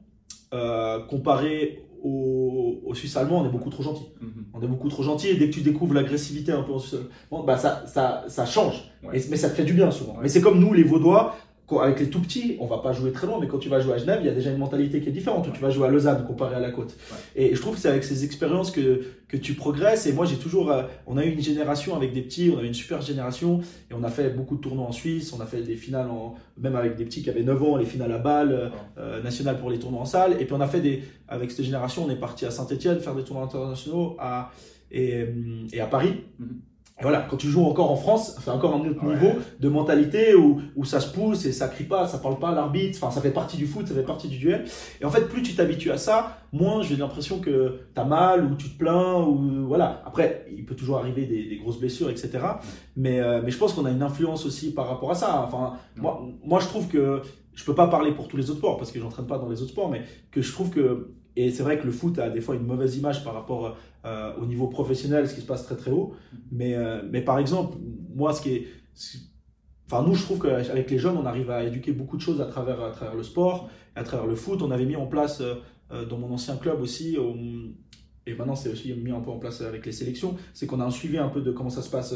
comparés 1.10 1.87
au, 2.02 2.80
au 2.84 2.94
Suisse 2.94 3.16
allemand, 3.16 3.40
on 3.42 3.46
est 3.46 3.52
beaucoup 3.52 3.70
trop 3.70 3.82
gentil. 3.82 4.04
Mhm. 4.20 4.44
On 4.54 4.62
est 4.62 4.66
beaucoup 4.66 4.88
trop 4.88 5.02
gentil 5.02 5.28
et 5.28 5.34
dès 5.36 5.48
que 5.48 5.54
tu 5.54 5.60
découvres 5.60 5.94
l'agressivité 5.94 6.52
un 6.52 6.62
peu 6.62 6.72
en 6.72 6.78
Suisse 6.78 7.00
bah 7.30 7.56
ça, 7.56 7.84
ça, 7.86 8.24
ça 8.28 8.46
change. 8.46 8.90
mais 9.02 9.18
ça 9.18 9.50
te 9.50 9.54
fait 9.54 9.64
du 9.64 9.74
bien 9.74 9.90
souvent. 9.90 10.16
Mais 10.22 10.28
c'est 10.28 10.40
comme 10.40 10.58
nous, 10.60 10.72
les 10.72 10.82
Vaudois, 10.84 11.36
avec 11.76 12.00
les 12.00 12.08
tout 12.08 12.20
petits, 12.20 12.56
on 12.60 12.66
va 12.66 12.78
pas 12.78 12.92
jouer 12.92 13.12
très 13.12 13.26
loin, 13.26 13.38
mais 13.40 13.46
quand 13.46 13.58
tu 13.58 13.68
vas 13.68 13.80
jouer 13.80 13.94
à 13.94 13.98
Genève, 13.98 14.20
il 14.22 14.26
y 14.26 14.30
a 14.30 14.34
déjà 14.34 14.50
une 14.50 14.58
mentalité 14.58 15.00
qui 15.00 15.10
est 15.10 15.12
différente. 15.12 15.52
Tu 15.52 15.60
vas 15.60 15.68
jouer 15.68 15.86
à 15.86 15.90
Lausanne 15.90 16.24
comparé 16.26 16.54
à 16.54 16.60
la 16.60 16.70
côte. 16.70 16.96
Et 17.36 17.54
je 17.54 17.60
trouve 17.60 17.74
que 17.74 17.80
c'est 17.80 17.90
avec 17.90 18.04
ces 18.04 18.24
expériences 18.24 18.70
que, 18.70 19.02
que 19.28 19.36
tu 19.36 19.52
progresses. 19.52 20.06
Et 20.06 20.12
moi, 20.12 20.24
j'ai 20.24 20.36
toujours, 20.36 20.70
euh, 20.70 20.84
on 21.06 21.18
a 21.18 21.24
eu 21.24 21.30
une 21.30 21.42
génération 21.42 21.94
avec 21.94 22.14
des 22.14 22.22
petits, 22.22 22.50
on 22.54 22.58
avait 22.58 22.68
une 22.68 22.74
super 22.74 23.02
génération, 23.02 23.60
et 23.90 23.94
on 23.94 24.02
a 24.02 24.08
fait 24.08 24.30
beaucoup 24.30 24.56
de 24.56 24.62
tournois 24.62 24.86
en 24.86 24.92
Suisse, 24.92 25.32
on 25.34 25.40
a 25.40 25.46
fait 25.46 25.60
des 25.60 25.76
finales, 25.76 26.08
en, 26.08 26.34
même 26.56 26.74
avec 26.74 26.96
des 26.96 27.04
petits 27.04 27.22
qui 27.22 27.28
avaient 27.28 27.42
9 27.42 27.62
ans, 27.62 27.76
les 27.76 27.86
finales 27.86 28.12
à 28.12 28.18
balle, 28.18 28.72
euh, 28.96 29.22
nationales 29.22 29.58
pour 29.58 29.68
les 29.68 29.78
tournois 29.78 30.00
en 30.00 30.06
salle. 30.06 30.40
Et 30.40 30.46
puis 30.46 30.54
on 30.54 30.60
a 30.62 30.68
fait 30.68 30.80
des, 30.80 31.02
avec 31.28 31.50
cette 31.50 31.66
génération, 31.66 32.04
on 32.06 32.10
est 32.10 32.16
parti 32.16 32.46
à 32.46 32.50
Saint-Etienne 32.50 33.00
faire 33.00 33.14
des 33.14 33.24
tournois 33.24 33.44
internationaux 33.44 34.16
à, 34.18 34.52
et, 34.90 35.26
et 35.72 35.80
à 35.80 35.86
Paris. 35.86 36.14
Mm-hmm 36.40 36.67
voilà, 37.00 37.26
quand 37.30 37.36
tu 37.36 37.48
joues 37.48 37.64
encore 37.64 37.92
en 37.92 37.96
France, 37.96 38.36
c'est 38.42 38.50
encore 38.50 38.74
un 38.74 38.80
autre 38.80 39.04
niveau 39.04 39.32
de 39.60 39.68
mentalité 39.68 40.34
où, 40.34 40.60
où 40.74 40.84
ça 40.84 40.98
se 41.00 41.12
pousse 41.12 41.46
et 41.46 41.52
ça 41.52 41.68
crie 41.68 41.84
pas, 41.84 42.08
ça 42.08 42.18
parle 42.18 42.38
pas 42.38 42.48
à 42.48 42.54
l'arbitre, 42.54 42.98
enfin 43.00 43.12
ça 43.12 43.20
fait 43.20 43.30
partie 43.30 43.56
du 43.56 43.66
foot, 43.66 43.86
ça 43.86 43.94
fait 43.94 44.02
partie 44.02 44.28
du 44.28 44.38
duel. 44.38 44.64
Et 45.00 45.04
en 45.04 45.10
fait, 45.10 45.28
plus 45.28 45.42
tu 45.42 45.54
t'habitues 45.54 45.92
à 45.92 45.98
ça, 45.98 46.38
moins 46.52 46.82
j'ai 46.82 46.96
l'impression 46.96 47.38
que 47.38 47.80
tu 47.94 48.00
as 48.00 48.04
mal 48.04 48.44
ou 48.44 48.56
tu 48.56 48.70
te 48.70 48.78
plains 48.78 49.20
ou 49.20 49.66
voilà. 49.66 50.02
Après, 50.06 50.46
il 50.50 50.64
peut 50.64 50.74
toujours 50.74 50.98
arriver 50.98 51.24
des, 51.26 51.44
des 51.48 51.56
grosses 51.56 51.78
blessures, 51.78 52.10
etc. 52.10 52.30
Mais, 52.96 53.20
euh, 53.20 53.42
mais 53.44 53.52
je 53.52 53.58
pense 53.58 53.74
qu'on 53.74 53.84
a 53.84 53.90
une 53.90 54.02
influence 54.02 54.44
aussi 54.44 54.74
par 54.74 54.88
rapport 54.88 55.12
à 55.12 55.14
ça. 55.14 55.44
Enfin, 55.46 55.74
moi, 55.96 56.26
moi 56.42 56.58
je 56.58 56.66
trouve 56.66 56.88
que 56.88 57.22
je 57.54 57.64
peux 57.64 57.74
pas 57.74 57.88
parler 57.88 58.12
pour 58.12 58.28
tous 58.28 58.36
les 58.36 58.50
autres 58.50 58.58
sports 58.58 58.76
parce 58.76 58.92
que 58.92 59.00
j'entraîne 59.00 59.26
pas 59.26 59.38
dans 59.38 59.48
les 59.48 59.62
autres 59.62 59.72
sports, 59.72 59.88
mais 59.88 60.02
que 60.30 60.42
je 60.42 60.52
trouve 60.52 60.70
que 60.70 61.10
et 61.36 61.50
c'est 61.50 61.62
vrai 61.62 61.78
que 61.78 61.86
le 61.86 61.92
foot 61.92 62.18
a 62.18 62.30
des 62.30 62.40
fois 62.40 62.54
une 62.56 62.66
mauvaise 62.66 62.96
image 62.96 63.24
par 63.24 63.34
rapport 63.34 63.76
euh, 64.04 64.32
au 64.40 64.46
niveau 64.46 64.68
professionnel, 64.68 65.28
ce 65.28 65.34
qui 65.34 65.40
se 65.40 65.46
passe 65.46 65.64
très 65.64 65.76
très 65.76 65.90
haut. 65.90 66.14
Mais, 66.50 66.74
euh, 66.74 67.02
mais 67.10 67.22
par 67.22 67.38
exemple, 67.38 67.76
moi, 68.14 68.32
ce 68.32 68.42
qui 68.42 68.50
est. 68.50 68.66
Enfin, 69.86 70.02
nous, 70.06 70.14
je 70.14 70.22
trouve 70.22 70.40
qu'avec 70.40 70.90
les 70.90 70.98
jeunes, 70.98 71.16
on 71.16 71.26
arrive 71.26 71.50
à 71.50 71.64
éduquer 71.64 71.92
beaucoup 71.92 72.16
de 72.16 72.22
choses 72.22 72.40
à 72.40 72.46
travers, 72.46 72.80
à 72.82 72.90
travers 72.90 73.14
le 73.14 73.22
sport, 73.22 73.70
à 73.94 74.02
travers 74.02 74.26
le 74.26 74.34
foot. 74.34 74.62
On 74.62 74.70
avait 74.70 74.84
mis 74.84 74.96
en 74.96 75.06
place 75.06 75.40
euh, 75.40 76.04
dans 76.04 76.18
mon 76.18 76.32
ancien 76.32 76.56
club 76.56 76.80
aussi, 76.80 77.16
et 78.26 78.34
maintenant 78.34 78.54
c'est 78.54 78.68
aussi 78.68 78.92
mis 78.92 79.10
un 79.10 79.20
peu 79.20 79.30
en 79.30 79.38
place 79.38 79.62
avec 79.62 79.86
les 79.86 79.92
sélections, 79.92 80.36
c'est 80.52 80.66
qu'on 80.66 80.80
a 80.80 80.84
un 80.84 80.90
suivi 80.90 81.16
un 81.16 81.28
peu 81.28 81.40
de 81.40 81.50
comment 81.50 81.70
ça 81.70 81.80
se 81.80 81.88
passe 81.88 82.14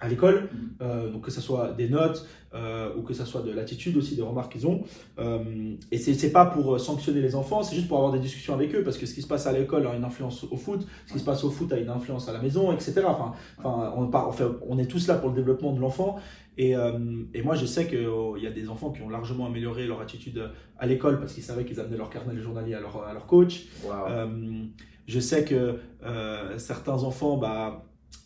à 0.00 0.08
l'école, 0.08 0.44
mm. 0.44 0.68
euh, 0.82 1.10
donc 1.10 1.24
que 1.24 1.30
ce 1.30 1.40
soit 1.40 1.72
des 1.72 1.88
notes 1.88 2.26
euh, 2.52 2.92
ou 2.96 3.02
que 3.02 3.14
ce 3.14 3.24
soit 3.24 3.42
de 3.42 3.52
l'attitude 3.52 3.96
aussi, 3.96 4.16
des 4.16 4.22
remarques 4.22 4.52
qu'ils 4.52 4.66
ont. 4.66 4.82
Euh, 5.18 5.74
et 5.92 5.98
c'est 5.98 6.14
c'est 6.14 6.32
pas 6.32 6.46
pour 6.46 6.74
euh, 6.74 6.78
sanctionner 6.78 7.20
les 7.20 7.36
enfants, 7.36 7.62
c'est 7.62 7.76
juste 7.76 7.86
pour 7.86 7.98
avoir 7.98 8.12
des 8.12 8.18
discussions 8.18 8.54
avec 8.54 8.74
eux, 8.74 8.82
parce 8.82 8.98
que 8.98 9.06
ce 9.06 9.14
qui 9.14 9.22
se 9.22 9.28
passe 9.28 9.46
à 9.46 9.52
l'école 9.52 9.86
a 9.86 9.94
une 9.94 10.04
influence 10.04 10.44
au 10.50 10.56
foot, 10.56 10.84
ce 11.06 11.12
qui 11.12 11.20
se 11.20 11.24
passe 11.24 11.44
au 11.44 11.50
foot 11.50 11.72
a 11.72 11.78
une 11.78 11.90
influence 11.90 12.28
à 12.28 12.32
la 12.32 12.40
maison, 12.40 12.72
etc. 12.72 13.02
Enfin, 13.06 13.34
enfin 13.58 13.92
on, 13.96 14.08
part, 14.08 14.26
enfin, 14.26 14.56
on 14.68 14.78
est 14.78 14.86
tous 14.86 15.06
là 15.06 15.14
pour 15.14 15.28
le 15.28 15.36
développement 15.36 15.72
de 15.72 15.80
l'enfant. 15.80 16.18
Et, 16.58 16.76
euh, 16.76 16.98
et, 17.32 17.42
moi, 17.42 17.54
je 17.54 17.64
sais 17.64 17.86
qu'il 17.86 18.42
y 18.42 18.46
a 18.46 18.50
des 18.50 18.68
enfants 18.68 18.90
qui 18.90 19.00
ont 19.00 19.08
largement 19.08 19.46
amélioré 19.46 19.86
leur 19.86 20.00
attitude 20.00 20.50
à 20.78 20.86
l'école 20.86 21.18
parce 21.20 21.32
qu'ils 21.32 21.44
savaient 21.44 21.64
qu'ils 21.64 21.80
amenaient 21.80 21.96
leur 21.96 22.10
carnet 22.10 22.34
de 22.34 22.42
journalier 22.42 22.74
à 22.74 22.80
leur, 22.80 23.02
à 23.02 23.14
leur 23.14 23.26
coach. 23.26 23.68
Euh, 23.86 24.64
je 25.06 25.20
sais 25.20 25.44
que 25.44 25.76
certains 26.58 27.04
enfants, 27.04 27.36
bah, 27.38 27.84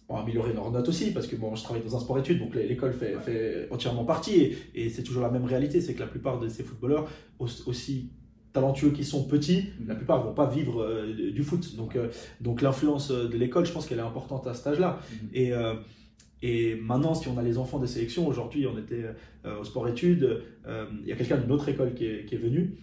ont 0.08 0.16
amélioré 0.16 0.52
leurs 0.52 0.70
notes 0.70 0.88
aussi, 0.88 1.12
parce 1.12 1.26
que 1.26 1.36
bon, 1.36 1.54
je 1.54 1.62
travaille 1.62 1.82
dans 1.82 1.96
un 1.96 2.00
sport-études, 2.00 2.38
donc 2.38 2.54
l'école 2.54 2.92
fait, 2.92 3.16
fait, 3.20 3.68
entièrement 3.70 4.04
partie, 4.04 4.54
et, 4.74 4.90
c'est 4.90 5.02
toujours 5.02 5.22
la 5.22 5.30
même 5.30 5.44
réalité, 5.44 5.80
c'est 5.80 5.94
que 5.94 6.00
la 6.00 6.06
plupart 6.06 6.38
de 6.38 6.48
ces 6.48 6.62
footballeurs, 6.62 7.08
aussi 7.38 8.10
talentueux 8.54 8.90
qu'ils 8.90 9.04
sont 9.04 9.24
petits, 9.24 9.68
mm. 9.80 9.88
la 9.88 9.94
plupart 9.94 10.20
ne 10.20 10.28
vont 10.28 10.34
pas 10.34 10.46
vivre 10.46 10.82
euh, 10.82 11.30
du 11.30 11.42
foot. 11.42 11.76
Donc, 11.76 11.96
euh, 11.96 12.08
donc 12.40 12.62
l'influence 12.62 13.10
de 13.10 13.36
l'école, 13.36 13.66
je 13.66 13.72
pense 13.72 13.86
qu'elle 13.86 13.98
est 13.98 14.02
importante 14.02 14.46
à 14.46 14.54
cet 14.54 14.68
âge-là. 14.68 15.00
Mm. 15.10 15.16
Et, 15.34 15.52
euh, 15.52 15.74
et 16.40 16.76
maintenant, 16.76 17.14
si 17.14 17.28
on 17.28 17.36
a 17.36 17.42
les 17.42 17.58
enfants 17.58 17.78
des 17.78 17.86
sélections, 17.86 18.26
aujourd'hui 18.26 18.66
on 18.66 18.78
était 18.78 19.04
au 19.58 19.64
sport-études, 19.64 20.42
il 21.02 21.08
y 21.08 21.12
a 21.12 21.16
quelqu'un 21.16 21.38
d'une 21.38 21.50
autre 21.50 21.70
école 21.70 21.94
qui 21.94 22.04
est, 22.04 22.26
qui 22.26 22.34
est 22.34 22.38
venu, 22.38 22.76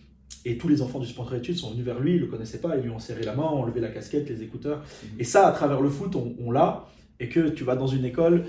et 0.45 0.57
tous 0.57 0.67
les 0.67 0.81
enfants 0.81 0.99
du 0.99 1.05
sport 1.05 1.31
études 1.35 1.57
sont 1.57 1.69
venus 1.71 1.85
vers 1.85 1.99
lui, 1.99 2.13
ils 2.13 2.21
ne 2.21 2.21
le 2.21 2.27
connaissaient 2.27 2.59
pas, 2.59 2.75
ils 2.75 2.81
lui 2.81 2.89
ont 2.89 2.97
serré 2.97 3.21
la 3.21 3.35
main, 3.35 3.43
ont 3.43 3.63
levé 3.63 3.79
la 3.79 3.89
casquette, 3.89 4.27
les 4.29 4.41
écouteurs. 4.41 4.79
Mm. 4.79 5.19
Et 5.19 5.23
ça, 5.23 5.47
à 5.47 5.51
travers 5.51 5.79
le 5.79 5.89
foot, 5.89 6.15
on, 6.15 6.33
on 6.43 6.49
l'a 6.49 6.87
et 7.21 7.29
que 7.29 7.49
tu 7.49 7.63
vas 7.63 7.75
dans 7.75 7.87
une 7.87 8.03
école, 8.03 8.45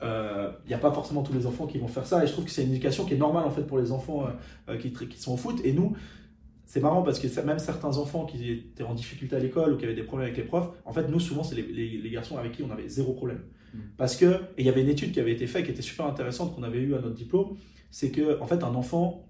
il 0.00 0.06
euh, 0.06 0.50
n'y 0.66 0.74
a 0.74 0.78
pas 0.78 0.92
forcément 0.92 1.22
tous 1.22 1.32
les 1.32 1.46
enfants 1.46 1.66
qui 1.66 1.78
vont 1.78 1.86
faire 1.86 2.06
ça. 2.06 2.22
Et 2.22 2.26
je 2.26 2.32
trouve 2.32 2.44
que 2.44 2.50
c'est 2.50 2.64
une 2.64 2.70
éducation 2.70 3.04
qui 3.04 3.14
est 3.14 3.18
normale 3.18 3.44
en 3.44 3.50
fait 3.50 3.62
pour 3.62 3.78
les 3.78 3.92
enfants 3.92 4.26
euh, 4.26 4.72
euh, 4.72 4.76
qui, 4.76 4.92
qui, 4.92 5.20
sont 5.20 5.32
au 5.32 5.36
foot. 5.36 5.60
Et 5.64 5.72
nous, 5.72 5.96
c'est 6.66 6.80
marrant 6.80 7.02
parce 7.02 7.20
que 7.20 7.40
même 7.42 7.60
certains 7.60 7.96
enfants 7.96 8.26
qui 8.26 8.50
étaient 8.50 8.82
en 8.82 8.94
difficulté 8.94 9.36
à 9.36 9.38
l'école 9.38 9.72
ou 9.72 9.76
qui 9.76 9.84
avaient 9.84 9.94
des 9.94 10.02
problèmes 10.02 10.26
avec 10.26 10.36
les 10.36 10.44
profs, 10.44 10.68
en 10.84 10.92
fait, 10.92 11.08
nous, 11.08 11.20
souvent, 11.20 11.44
c'est 11.44 11.54
les, 11.54 11.62
les, 11.62 12.10
garçons 12.10 12.36
avec 12.36 12.52
qui 12.52 12.62
on 12.62 12.70
avait 12.70 12.88
zéro 12.88 13.12
problème. 13.12 13.40
Mm. 13.72 13.78
Parce 13.96 14.16
que, 14.16 14.26
et 14.26 14.62
il 14.62 14.66
y 14.66 14.68
avait 14.68 14.82
une 14.82 14.88
étude 14.88 15.12
qui 15.12 15.20
avait 15.20 15.32
été 15.32 15.46
faite 15.46 15.64
qui 15.64 15.70
était 15.70 15.82
super 15.82 16.06
intéressante 16.06 16.54
qu'on 16.54 16.64
avait 16.64 16.80
eu 16.80 16.94
à 16.94 17.00
notre 17.00 17.14
diplôme, 17.14 17.56
c'est 17.90 18.10
que, 18.10 18.40
en 18.40 18.46
fait, 18.46 18.64
un 18.64 18.74
enfant 18.74 19.24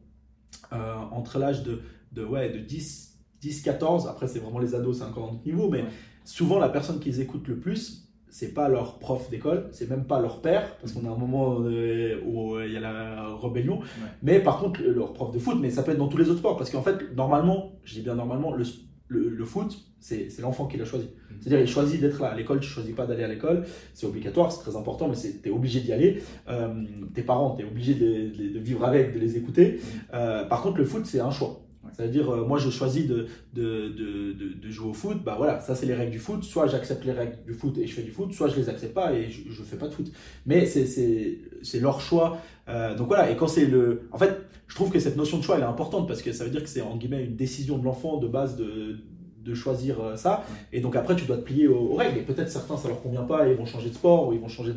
entre 0.70 1.38
l'âge 1.38 1.62
de, 1.62 1.80
de, 2.12 2.24
ouais, 2.24 2.50
de 2.50 2.58
10, 2.58 3.16
10, 3.40 3.62
14, 3.62 4.06
après, 4.06 4.28
c'est 4.28 4.38
vraiment 4.38 4.58
les 4.58 4.74
ados, 4.74 4.98
c'est 4.98 5.04
encore 5.04 5.28
un 5.28 5.34
autre 5.34 5.46
niveau, 5.46 5.68
mais 5.68 5.84
souvent, 6.24 6.58
la 6.58 6.68
personne 6.68 6.98
qu'ils 7.00 7.20
écoutent 7.20 7.48
le 7.48 7.58
plus, 7.58 8.07
c'est 8.30 8.54
pas 8.54 8.68
leur 8.68 8.98
prof 8.98 9.30
d'école, 9.30 9.68
c'est 9.72 9.88
même 9.88 10.04
pas 10.04 10.20
leur 10.20 10.40
père, 10.40 10.76
parce 10.76 10.92
qu'on 10.92 11.06
a 11.06 11.12
un 11.12 11.16
moment 11.16 11.60
euh, 11.60 12.20
où 12.26 12.58
il 12.60 12.72
y 12.72 12.76
a 12.76 12.80
la 12.80 13.34
rébellion, 13.36 13.80
mais 14.22 14.40
par 14.40 14.58
contre 14.58 14.82
leur 14.82 15.12
prof 15.12 15.32
de 15.32 15.38
foot, 15.38 15.56
mais 15.60 15.70
ça 15.70 15.82
peut 15.82 15.92
être 15.92 15.98
dans 15.98 16.08
tous 16.08 16.18
les 16.18 16.28
autres 16.28 16.38
sports, 16.38 16.56
parce 16.56 16.70
qu'en 16.70 16.82
fait, 16.82 17.14
normalement, 17.16 17.72
je 17.84 17.94
dis 17.94 18.02
bien 18.02 18.14
normalement, 18.14 18.52
le, 18.52 18.64
le, 19.08 19.44
foot, 19.44 19.76
c'est 20.00 20.38
l'enfant 20.40 20.66
qui 20.66 20.76
l'a 20.76 20.84
choisi. 20.84 21.06
Mm. 21.06 21.34
C'est-à-dire, 21.40 21.60
il 21.60 21.68
choisit 21.68 22.00
d'être 22.00 22.20
là. 22.20 22.28
À 22.28 22.36
l'école, 22.36 22.60
tu 22.60 22.68
choisis 22.68 22.94
pas 22.94 23.06
d'aller 23.06 23.24
à 23.24 23.28
l'école, 23.28 23.64
c'est 23.94 24.06
obligatoire, 24.06 24.52
c'est 24.52 24.60
très 24.60 24.76
important, 24.76 25.08
mais 25.08 25.16
tu 25.16 25.48
es 25.48 25.50
obligé 25.50 25.80
d'y 25.80 25.92
aller. 25.92 26.22
Euh, 26.48 26.84
tes 27.14 27.22
parents, 27.22 27.56
tu 27.56 27.62
es 27.62 27.66
obligé 27.66 27.94
de, 27.94 28.52
de, 28.54 28.58
vivre 28.58 28.84
avec, 28.84 29.14
de 29.14 29.18
les 29.18 29.36
écouter. 29.36 29.72
Mm. 29.72 29.98
Euh, 30.14 30.44
par 30.44 30.62
contre, 30.62 30.78
le 30.78 30.84
foot, 30.84 31.06
c'est 31.06 31.20
un 31.20 31.30
choix. 31.30 31.60
C'est-à-dire, 31.92 32.30
euh, 32.30 32.44
moi, 32.44 32.58
je 32.58 32.70
choisis 32.70 33.06
de, 33.06 33.26
de, 33.54 33.88
de, 33.88 34.70
jouer 34.70 34.90
au 34.90 34.94
foot. 34.94 35.22
Bah 35.24 35.34
voilà, 35.36 35.60
ça, 35.60 35.74
c'est 35.74 35.86
les 35.86 35.94
règles 35.94 36.12
du 36.12 36.18
foot. 36.18 36.44
Soit 36.44 36.66
j'accepte 36.66 37.04
les 37.04 37.12
règles 37.12 37.36
du 37.46 37.54
foot 37.54 37.76
et 37.78 37.86
je 37.86 37.94
fais 37.94 38.02
du 38.02 38.10
foot, 38.10 38.32
soit 38.32 38.48
je 38.48 38.56
les 38.56 38.68
accepte 38.68 38.94
pas 38.94 39.12
et 39.12 39.30
je 39.30 39.48
ne 39.48 39.66
fais 39.66 39.76
pas 39.76 39.88
de 39.88 39.92
foot. 39.92 40.10
Mais 40.46 40.66
c'est 40.66 41.80
leur 41.80 42.00
choix. 42.00 42.38
Euh, 42.68 42.94
donc 42.94 43.08
voilà, 43.08 43.30
et 43.30 43.36
quand 43.36 43.48
c'est 43.48 43.66
le. 43.66 44.08
En 44.12 44.18
fait, 44.18 44.36
je 44.66 44.74
trouve 44.74 44.90
que 44.90 45.00
cette 45.00 45.16
notion 45.16 45.38
de 45.38 45.42
choix, 45.42 45.56
elle 45.56 45.62
est 45.62 45.66
importante 45.66 46.06
parce 46.06 46.22
que 46.22 46.32
ça 46.32 46.44
veut 46.44 46.50
dire 46.50 46.62
que 46.62 46.68
c'est, 46.68 46.82
en 46.82 46.96
guillemets, 46.96 47.24
une 47.24 47.36
décision 47.36 47.78
de 47.78 47.84
l'enfant 47.84 48.18
de 48.18 48.28
base 48.28 48.56
de 48.56 48.98
de 49.44 49.54
choisir 49.54 50.00
euh, 50.00 50.16
ça. 50.16 50.44
Et 50.72 50.80
donc 50.80 50.96
après, 50.96 51.16
tu 51.16 51.24
dois 51.24 51.36
te 51.36 51.42
plier 51.42 51.68
aux, 51.68 51.94
règles. 51.94 52.18
Et 52.18 52.22
peut-être 52.22 52.50
certains, 52.50 52.76
ça 52.76 52.88
leur 52.88 53.02
convient 53.02 53.22
pas 53.22 53.48
et 53.48 53.52
ils 53.52 53.56
vont 53.56 53.66
changer 53.66 53.88
de 53.88 53.94
sport 53.94 54.28
ou 54.28 54.32
ils 54.32 54.40
vont 54.40 54.48
changer 54.48 54.72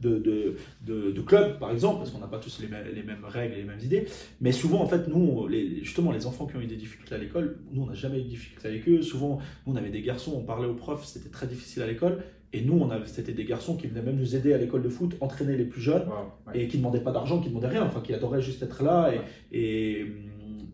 de, 0.00 0.18
de, 0.18 0.56
de, 0.86 1.10
de, 1.10 1.20
club, 1.22 1.58
par 1.58 1.70
exemple, 1.70 1.98
parce 1.98 2.10
qu'on 2.10 2.18
n'a 2.18 2.26
pas 2.26 2.38
tous 2.38 2.60
les, 2.60 2.68
mêmes, 2.68 2.86
les 2.94 3.02
mêmes 3.02 3.24
règles 3.24 3.54
et 3.54 3.58
les 3.58 3.64
mêmes 3.64 3.80
idées. 3.80 4.06
Mais 4.40 4.52
souvent, 4.52 4.80
en 4.80 4.86
fait, 4.86 5.08
nous, 5.08 5.46
les, 5.48 5.82
justement, 5.84 6.12
les 6.12 6.26
enfants 6.26 6.46
qui 6.46 6.56
ont 6.56 6.60
eu 6.60 6.66
des 6.66 6.76
difficultés 6.76 7.14
à 7.14 7.18
l'école, 7.18 7.58
nous, 7.72 7.82
on 7.82 7.86
n'a 7.86 7.94
jamais 7.94 8.18
eu 8.18 8.22
de 8.22 8.28
difficultés 8.28 8.68
avec 8.68 8.88
eux. 8.88 9.02
Souvent, 9.02 9.38
nous, 9.66 9.72
on 9.72 9.76
avait 9.76 9.90
des 9.90 10.02
garçons, 10.02 10.32
on 10.36 10.42
parlait 10.42 10.68
aux 10.68 10.74
profs, 10.74 11.04
c'était 11.04 11.30
très 11.30 11.46
difficile 11.46 11.82
à 11.82 11.86
l'école. 11.86 12.22
Et 12.54 12.60
nous, 12.60 12.78
on 12.78 12.90
avait, 12.90 13.06
c'était 13.06 13.32
des 13.32 13.44
garçons 13.44 13.76
qui 13.76 13.86
venaient 13.86 14.02
même 14.02 14.16
nous 14.16 14.36
aider 14.36 14.52
à 14.52 14.58
l'école 14.58 14.82
de 14.82 14.88
foot, 14.90 15.16
entraîner 15.20 15.56
les 15.56 15.64
plus 15.64 15.80
jeunes, 15.80 16.04
et 16.52 16.68
qui 16.68 16.76
ne 16.76 16.82
demandaient 16.82 17.00
pas 17.00 17.12
d'argent, 17.12 17.38
qui 17.38 17.46
ne 17.46 17.50
demandaient 17.50 17.68
rien, 17.68 17.84
enfin, 17.84 18.00
qui 18.02 18.12
adoraient 18.12 18.42
juste 18.42 18.62
être 18.62 18.82
là. 18.82 19.10
Et, 19.14 19.58
et, 19.58 20.06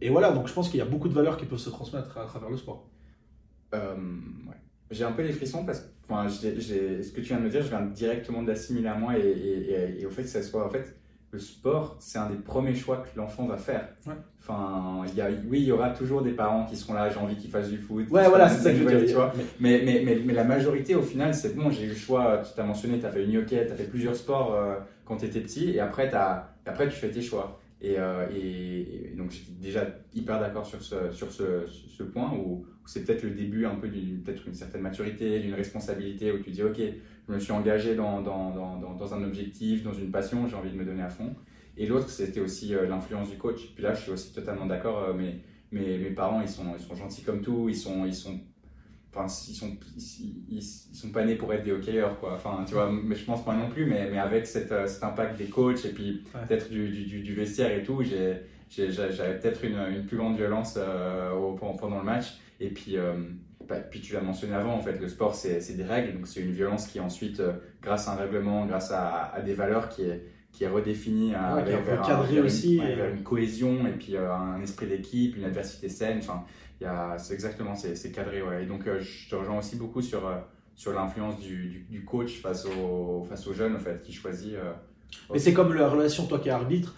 et, 0.00 0.08
voilà, 0.08 0.32
donc 0.32 0.48
je 0.48 0.52
pense 0.52 0.70
qu'il 0.70 0.78
y 0.78 0.82
a 0.82 0.86
beaucoup 0.86 1.08
de 1.08 1.14
valeurs 1.14 1.36
qui 1.36 1.46
peuvent 1.46 1.58
se 1.58 1.70
transmettre 1.70 2.18
à 2.18 2.24
travers 2.24 2.50
le 2.50 2.56
sport. 2.56 2.88
Euh, 3.74 3.94
ouais. 3.94 4.56
J'ai 4.90 5.04
un 5.04 5.12
peu 5.12 5.22
les 5.22 5.32
frissons 5.32 5.64
parce 5.64 5.80
que 5.80 5.86
enfin, 6.08 6.28
ce 6.28 7.12
que 7.12 7.20
tu 7.20 7.26
viens 7.26 7.38
de 7.38 7.44
me 7.44 7.50
dire, 7.50 7.62
je 7.62 7.68
viens 7.68 7.82
directement 7.82 8.42
d'assimiler 8.42 8.88
à 8.88 8.94
moi 8.94 9.18
et, 9.18 9.22
et, 9.22 10.00
et, 10.00 10.06
au 10.06 10.10
fait 10.10 10.22
que 10.22 10.28
ça 10.28 10.42
soit 10.42 10.64
en 10.64 10.68
fait 10.70 10.96
le 11.30 11.38
sport, 11.38 11.96
c'est 12.00 12.18
un 12.18 12.30
des 12.30 12.36
premiers 12.36 12.74
choix 12.74 12.98
que 12.98 13.18
l'enfant 13.18 13.46
va 13.46 13.58
faire. 13.58 13.86
Ouais. 14.06 14.14
Enfin, 14.40 15.04
y 15.14 15.20
a, 15.20 15.28
oui, 15.48 15.60
il 15.60 15.64
y 15.64 15.72
aura 15.72 15.90
toujours 15.90 16.22
des 16.22 16.30
parents 16.30 16.64
qui 16.64 16.74
seront 16.76 16.94
là, 16.94 17.10
j'ai 17.10 17.18
envie 17.18 17.36
qu'ils 17.36 17.50
fassent 17.50 17.68
du 17.68 17.76
foot. 17.76 18.08
Ouais, 18.10 18.26
voilà, 18.28 18.48
c'est 18.48 18.62
ça 18.62 18.70
que 18.70 18.78
je 18.78 18.84
veux 18.84 19.04
dire. 19.04 19.32
Mais, 19.60 19.82
mais, 19.84 20.02
mais, 20.04 20.22
mais, 20.24 20.32
la 20.32 20.44
majorité, 20.44 20.94
au 20.94 21.02
final, 21.02 21.34
c'est 21.34 21.54
bon, 21.54 21.70
j'ai 21.70 21.84
eu 21.84 21.88
le 21.88 21.94
choix. 21.94 22.38
Tu 22.38 22.52
t'as 22.56 22.64
mentionné, 22.64 22.98
tu 22.98 23.04
as 23.04 23.10
fait 23.10 23.24
une 23.24 23.36
hockey, 23.36 23.66
tu 23.66 23.72
as 23.72 23.76
fait 23.76 23.84
plusieurs 23.84 24.16
sports 24.16 24.54
euh, 24.54 24.76
quand 25.04 25.18
tu 25.18 25.26
étais 25.26 25.40
petit, 25.40 25.70
et 25.72 25.80
après, 25.80 26.12
as, 26.14 26.48
après, 26.64 26.88
tu 26.88 26.96
fais 26.96 27.10
tes 27.10 27.20
choix. 27.20 27.60
Euh, 27.84 28.26
et, 28.34 29.14
donc, 29.16 29.30
j'étais 29.30 29.52
déjà 29.60 29.86
hyper 30.14 30.40
d'accord 30.40 30.66
sur 30.66 30.82
ce, 30.82 31.10
sur 31.12 31.30
ce, 31.30 32.02
point 32.02 32.32
où 32.34 32.64
c'est 32.86 33.04
peut-être 33.04 33.22
le 33.22 33.30
début 33.30 33.66
un 33.66 33.76
peu 33.76 33.88
d'une 33.88 34.22
peut-être 34.22 34.46
une 34.46 34.54
certaine 34.54 34.82
maturité, 34.82 35.40
d'une 35.40 35.54
responsabilité 35.54 36.32
où 36.32 36.38
tu 36.38 36.50
dis 36.50 36.62
ok, 36.62 36.80
je 37.28 37.32
me 37.32 37.38
suis 37.38 37.52
engagé 37.52 37.94
dans, 37.94 38.22
dans, 38.22 38.50
dans, 38.50 39.14
un 39.14 39.22
objectif, 39.22 39.82
dans 39.82 39.92
une 39.92 40.10
passion, 40.10 40.46
j'ai 40.46 40.56
envie 40.56 40.70
de 40.70 40.76
me 40.76 40.84
donner 40.84 41.02
à 41.02 41.10
fond. 41.10 41.34
Et 41.76 41.86
l'autre, 41.86 42.08
c'était 42.08 42.40
aussi 42.40 42.74
euh, 42.74 42.88
l'influence 42.88 43.30
du 43.30 43.36
coach. 43.36 43.72
Puis 43.74 43.84
là, 43.84 43.94
je 43.94 44.02
suis 44.02 44.10
aussi 44.10 44.32
totalement 44.32 44.66
d'accord. 44.66 44.98
Euh, 44.98 45.12
mais 45.14 45.40
mes, 45.70 46.10
parents, 46.10 46.40
ils 46.40 46.48
sont, 46.48 46.74
ils 46.76 46.82
sont 46.82 46.96
gentils 46.96 47.22
comme 47.22 47.40
tout. 47.40 47.68
Ils 47.68 47.76
sont, 47.76 48.40
enfin, 49.18 49.32
ils 49.48 49.54
sont, 49.54 49.76
ils, 50.48 50.62
sont 50.62 51.10
pas 51.10 51.24
nés 51.24 51.34
pour 51.34 51.52
être 51.52 51.64
des 51.64 51.72
hockeyeurs, 51.72 52.18
quoi. 52.20 52.34
Enfin, 52.34 52.64
tu 52.66 52.74
vois, 52.74 52.90
mais 52.90 53.14
je 53.14 53.24
pense 53.24 53.44
pas 53.44 53.54
non 53.54 53.68
plus. 53.68 53.86
Mais, 53.86 54.08
mais 54.10 54.18
avec 54.18 54.46
cette, 54.46 54.72
euh, 54.72 54.86
cet 54.86 55.02
impact 55.04 55.38
des 55.38 55.46
coachs 55.46 55.84
et 55.84 55.90
puis 55.90 56.24
peut-être 56.46 56.70
du, 56.70 56.88
du, 56.88 57.20
du, 57.20 57.34
vestiaire 57.34 57.76
et 57.76 57.82
tout, 57.82 58.02
j'avais 58.02 59.38
peut-être 59.38 59.64
une, 59.64 59.78
une, 59.94 60.06
plus 60.06 60.16
grande 60.16 60.36
violence 60.36 60.78
pendant 61.80 61.98
le 61.98 62.04
match. 62.04 62.38
Et 62.60 62.70
puis, 62.70 62.96
euh, 62.96 63.14
bah, 63.68 63.76
puis 63.76 64.00
tu 64.00 64.14
l'as 64.14 64.20
mentionné 64.20 64.54
avant, 64.54 64.74
en 64.74 64.80
fait, 64.80 64.98
le 64.98 65.08
sport, 65.08 65.34
c'est 65.34 65.76
des 65.76 65.84
règles, 65.84 66.14
donc 66.14 66.26
c'est 66.26 66.40
une 66.40 66.52
violence 66.52 66.86
qui 66.86 67.00
ensuite, 67.00 67.40
euh, 67.40 67.52
grâce 67.82 68.08
à 68.08 68.12
un 68.12 68.16
règlement, 68.16 68.66
grâce 68.66 68.90
à, 68.90 69.32
à, 69.32 69.40
des 69.40 69.54
valeurs, 69.54 69.88
qui 69.88 70.02
est, 70.02 70.24
qui 70.50 70.64
est 70.64 70.68
redéfini 70.68 71.32
ouais, 71.32 71.62
vers, 71.62 71.82
vers, 71.82 72.44
aussi, 72.44 72.76
une, 72.76 72.94
vers 72.94 73.10
une 73.10 73.22
cohésion 73.22 73.86
et 73.86 73.92
puis 73.92 74.16
un 74.16 74.60
esprit 74.62 74.86
d'équipe, 74.86 75.36
une 75.36 75.44
adversité 75.44 75.88
saine. 75.88 76.18
Enfin, 76.18 76.44
c'est 77.18 77.34
exactement, 77.34 77.74
c'est 77.74 78.12
cadré. 78.12 78.42
Ouais. 78.42 78.64
Et 78.64 78.66
donc, 78.66 78.84
je 78.84 79.28
te 79.28 79.34
rejoins 79.34 79.58
aussi 79.58 79.76
beaucoup 79.76 80.02
sur, 80.02 80.30
sur 80.74 80.92
l'influence 80.92 81.40
du, 81.40 81.86
du, 81.90 82.04
coach 82.04 82.40
face, 82.40 82.66
au, 82.66 83.24
face 83.28 83.46
aux 83.46 83.52
jeunes, 83.52 83.76
en 83.76 83.80
fait, 83.80 84.02
qui 84.02 84.12
choisit. 84.12 84.54
Mais 85.32 85.38
c'est 85.38 85.52
comme 85.52 85.74
la 85.74 85.88
relation, 85.88 86.26
toi 86.26 86.38
qui 86.38 86.48
es 86.48 86.52
arbitre. 86.52 86.94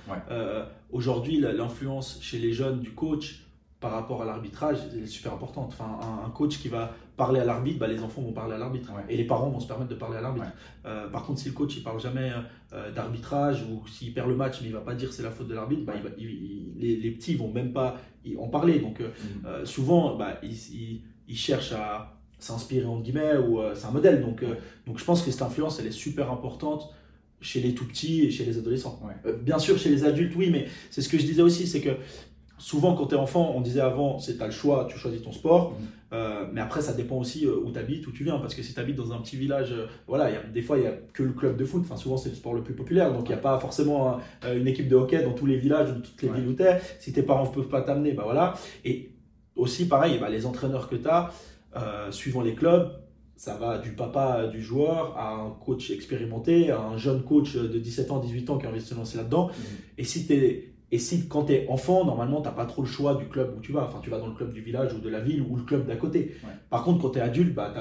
Aujourd'hui, 0.93 1.38
l'influence 1.40 2.19
chez 2.21 2.38
les 2.38 2.53
jeunes 2.53 2.81
du 2.81 2.93
coach, 2.93 3.47
par 3.81 3.93
rapport 3.93 4.23
à 4.23 4.27
l'arbitrage 4.27 4.77
est 4.95 5.07
super 5.07 5.33
importante. 5.33 5.73
Enfin, 5.73 5.99
un, 6.25 6.29
coach 6.31 6.59
qui 6.59 6.69
va 6.69 6.95
parler 7.16 7.40
à 7.40 7.45
l'arbitre, 7.45 7.79
bah, 7.79 7.88
les 7.88 8.03
enfants 8.03 8.21
vont 8.21 8.33
parler 8.33 8.55
à 8.55 8.59
l'arbitre 8.59 8.93
et 9.09 9.16
les 9.16 9.25
parents 9.25 9.49
vont 9.49 9.59
se 9.59 9.66
permettre 9.66 9.90
de 9.90 9.95
parler 9.95 10.19
à 10.19 10.21
l'arbitre. 10.21 10.53
Euh, 10.85 11.09
par 11.09 11.25
contre, 11.25 11.40
si 11.40 11.49
le 11.49 11.55
coach 11.55 11.77
il 11.77 11.83
parle 11.83 11.99
jamais 11.99 12.31
euh, 12.75 12.93
d'arbitrage 12.93 13.64
ou 13.64 13.87
s'il 13.88 14.12
perd 14.12 14.29
le 14.29 14.37
match 14.37 14.61
mais 14.61 14.69
il 14.69 14.73
va 14.73 14.81
pas 14.81 14.95
dire 14.95 15.12
c'est 15.12 15.23
la 15.23 15.31
faute 15.31 15.49
de 15.49 15.55
l'arbitre, 15.55 15.85
bah, 15.87 15.95
les, 16.19 16.97
les, 16.97 17.11
petits 17.11 17.35
vont 17.35 17.51
même 17.51 17.73
pas 17.73 17.97
en 18.38 18.49
parler. 18.49 18.81
Donc 18.81 19.01
euh, 19.01 19.62
mm. 19.62 19.66
souvent, 19.66 20.14
bah, 20.16 20.38
ils, 20.43 21.01
ils, 21.27 21.37
cherchent 21.37 21.73
à 21.73 22.19
s'inspirer 22.38 22.87
en 22.87 23.01
guillemets 23.01 23.38
ou 23.38 23.61
c'est 23.75 23.87
un 23.87 23.93
modèle. 23.93 24.21
Donc, 24.21 24.45
donc 24.87 24.99
je 24.99 25.05
pense 25.05 25.23
que 25.23 25.31
cette 25.31 25.43
influence 25.43 25.81
elle 25.81 25.87
est 25.87 25.90
super 25.90 26.31
importante 26.31 26.93
chez 27.40 27.61
les 27.61 27.75
tout 27.75 27.87
petits 27.87 28.25
et 28.27 28.31
chez 28.31 28.45
les 28.45 28.59
adolescents. 28.59 29.01
bien 29.43 29.59
sûr, 29.59 29.79
chez 29.79 29.88
les 29.88 30.05
adultes, 30.05 30.35
oui, 30.37 30.51
mais 30.51 30.66
c'est 30.90 31.01
ce 31.01 31.09
que 31.09 31.19
je 31.19 31.25
disais 31.25 31.40
aussi, 31.40 31.66
c'est 31.66 31.81
que 31.81 31.97
souvent 32.61 32.94
quand 32.94 33.07
tu 33.07 33.14
es 33.14 33.18
enfant, 33.18 33.53
on 33.57 33.61
disait 33.61 33.81
avant, 33.81 34.18
c'est 34.18 34.37
tu 34.37 34.42
as 34.42 34.46
le 34.46 34.53
choix, 34.53 34.87
tu 34.88 34.99
choisis 34.99 35.23
ton 35.23 35.33
sport. 35.33 35.73
Mhm. 35.73 35.87
Euh, 36.12 36.44
mais 36.53 36.61
après, 36.61 36.81
ça 36.81 36.92
dépend 36.92 37.16
aussi 37.16 37.46
euh, 37.46 37.57
où 37.64 37.70
tu 37.70 37.79
habites, 37.79 38.07
où 38.07 38.12
tu 38.12 38.25
viens. 38.25 38.38
Parce 38.38 38.55
que 38.55 38.62
si 38.62 38.75
tu 38.75 38.81
habites 38.81 38.96
dans 38.96 39.12
un 39.12 39.18
petit 39.18 39.37
village, 39.37 39.73
euh, 39.73 39.87
voilà, 40.07 40.31
y 40.31 40.37
a, 40.37 40.42
des 40.42 40.62
fois, 40.62 40.77
il 40.77 40.83
n'y 40.83 40.88
a 40.88 40.94
que 41.12 41.23
le 41.23 41.33
club 41.33 41.57
de 41.57 41.64
foot. 41.64 41.83
Enfin, 41.85 41.96
souvent, 41.96 42.16
c'est 42.16 42.29
le 42.29 42.35
sport 42.35 42.55
le 42.55 42.62
plus 42.62 42.75
populaire. 42.75 43.12
Donc, 43.12 43.29
il 43.29 43.33
n'y 43.33 43.38
a 43.38 43.42
pas 43.42 43.59
forcément 43.59 44.18
une 44.44 44.66
équipe 44.66 44.88
de 44.88 44.96
hockey 44.96 45.23
dans 45.23 45.33
tous 45.33 45.46
les 45.46 45.57
villages, 45.57 45.88
dans 45.88 46.01
toutes 46.01 46.20
les 46.23 46.29
villes 46.29 46.49
où 46.49 46.55
tu 46.55 46.62
es. 46.62 46.81
Si 46.99 47.12
tes 47.12 47.23
parents 47.23 47.44
ne 47.44 47.55
peuvent 47.55 47.68
pas 47.68 47.83
t'amener, 47.83 48.12
bah 48.12 48.23
voilà. 48.25 48.55
Et 48.85 49.12
aussi, 49.57 49.88
pareil, 49.88 50.18
bah, 50.18 50.29
les 50.29 50.46
entraîneurs 50.46 50.88
que 50.88 50.96
tu 50.96 51.09
as, 51.09 51.31
suivant 52.11 52.42
les 52.42 52.55
clubs, 52.55 52.90
ça 53.37 53.57
va 53.57 53.79
du 53.79 53.92
papa 53.92 54.49
du 54.49 54.61
joueur 54.61 55.16
à 55.16 55.33
un 55.33 55.51
coach 55.64 55.90
expérimenté, 55.90 56.70
à 56.70 56.81
un 56.81 56.99
jeune 56.99 57.23
coach 57.23 57.55
de 57.57 57.79
17 57.79 58.11
ans, 58.11 58.18
18 58.18 58.51
ans 58.51 58.59
qui 58.59 58.66
a 58.66 58.68
envie 58.68 58.81
de 58.81 58.85
se 58.85 58.94
lancer 58.94 59.16
là-dedans. 59.16 59.46
Mhm. 59.46 59.55
Et 59.96 60.05
si 60.05 60.27
tu 60.27 60.35
es 60.35 60.69
et 60.92 60.98
si 60.98 61.29
quand 61.29 61.44
tu 61.44 61.53
es 61.53 61.68
enfant, 61.68 62.05
normalement, 62.05 62.40
tu 62.40 62.48
n'as 62.48 62.55
pas 62.55 62.66
trop 62.66 62.83
le 62.83 62.88
choix 62.88 63.14
du 63.14 63.26
club 63.26 63.55
où 63.57 63.61
tu 63.61 63.72
vas. 63.72 63.85
Enfin, 63.85 64.00
tu 64.03 64.11
vas 64.11 64.18
dans 64.18 64.26
le 64.26 64.35
club 64.35 64.53
du 64.53 64.61
village 64.61 64.92
ou 64.92 64.98
de 64.98 65.09
la 65.09 65.20
ville 65.20 65.42
ou 65.42 65.57
le 65.57 65.62
club 65.62 65.87
d'à 65.87 65.96
côté. 65.96 66.35
Par 66.68 66.83
contre, 66.83 67.03
quand 67.03 67.11
tu 67.11 67.18
es 67.18 67.22
adulte, 67.22 67.55
bah, 67.55 67.72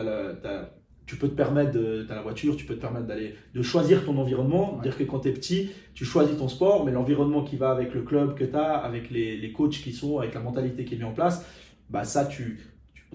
tu 1.07 1.15
peux 1.15 1.27
te 1.27 1.33
permettre, 1.33 1.71
tu 1.71 2.11
as 2.11 2.15
la 2.15 2.21
voiture, 2.21 2.55
tu 2.55 2.65
peux 2.65 2.75
te 2.75 2.81
permettre 2.81 3.07
d'aller, 3.07 3.33
de 3.55 3.61
choisir 3.63 4.05
ton 4.05 4.15
environnement. 4.19 4.79
Dire 4.83 4.95
que 4.95 5.03
quand 5.03 5.21
tu 5.21 5.29
es 5.29 5.33
petit, 5.33 5.71
tu 5.95 6.05
choisis 6.05 6.37
ton 6.37 6.47
sport, 6.47 6.85
mais 6.85 6.91
l'environnement 6.91 7.43
qui 7.43 7.55
va 7.55 7.71
avec 7.71 7.95
le 7.95 8.03
club 8.03 8.35
que 8.35 8.43
tu 8.43 8.55
as, 8.55 8.75
avec 8.75 9.09
les, 9.09 9.37
les, 9.37 9.51
coachs 9.51 9.81
qui 9.81 9.91
sont, 9.91 10.19
avec 10.19 10.35
la 10.35 10.41
mentalité 10.41 10.85
qui 10.85 10.93
est 10.93 10.97
mise 10.97 11.07
en 11.07 11.13
place, 11.13 11.43
bah, 11.89 12.03
ça, 12.03 12.25
tu, 12.25 12.59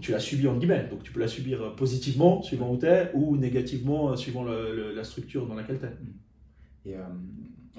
tu, 0.00 0.10
l'as 0.10 0.18
subi 0.18 0.48
en 0.48 0.56
guillemets. 0.56 0.88
Donc, 0.90 1.04
tu 1.04 1.12
peux 1.12 1.20
la 1.20 1.28
subir 1.28 1.76
positivement, 1.76 2.42
suivant 2.42 2.72
où 2.72 2.78
tu 2.78 2.86
es, 2.86 3.12
ou 3.14 3.36
négativement, 3.36 4.16
suivant 4.16 4.42
la 4.42 5.04
structure 5.04 5.46
dans 5.46 5.54
laquelle 5.54 5.78
tu 5.78 5.86
es. 5.86 6.90
Et, 6.90 6.96
euh, 6.96 7.02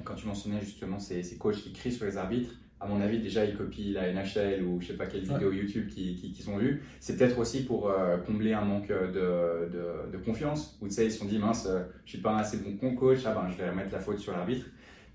quand 0.03 0.15
tu 0.15 0.27
mentionnais 0.27 0.61
justement 0.61 0.99
ces, 0.99 1.23
ces, 1.23 1.37
coachs 1.37 1.55
qui 1.55 1.73
crient 1.73 1.91
sur 1.91 2.05
les 2.05 2.17
arbitres, 2.17 2.55
à 2.79 2.87
mon 2.87 3.01
avis, 3.01 3.19
déjà, 3.19 3.45
ils 3.45 3.55
copient 3.55 3.93
la 3.93 4.11
NHL 4.11 4.63
ou 4.63 4.81
je 4.81 4.87
sais 4.87 4.93
pas 4.93 5.05
quelle 5.05 5.23
vidéo 5.23 5.51
YouTube 5.51 5.87
qu'ils 5.87 6.15
qui, 6.15 6.33
qui, 6.33 6.49
ont 6.49 6.57
vues. 6.57 6.83
C'est 6.99 7.17
peut-être 7.17 7.39
aussi 7.39 7.63
pour 7.63 7.89
euh, 7.89 8.17
combler 8.17 8.53
un 8.53 8.65
manque 8.65 8.89
de, 8.89 9.69
de, 9.71 10.11
de 10.11 10.17
confiance, 10.23 10.77
où 10.81 10.87
tu 10.87 10.93
sais, 10.93 11.05
ils 11.05 11.11
se 11.11 11.19
sont 11.19 11.25
dit, 11.25 11.39
mince, 11.39 11.67
euh, 11.67 11.83
je 12.03 12.11
suis 12.11 12.21
pas 12.21 12.31
un 12.31 12.37
assez 12.37 12.57
bon 12.57 12.95
coach, 12.95 13.19
ah 13.25 13.33
ben, 13.33 13.49
je 13.49 13.57
vais 13.57 13.69
remettre 13.69 13.93
la 13.93 13.99
faute 13.99 14.19
sur 14.19 14.33
l'arbitre. 14.33 14.65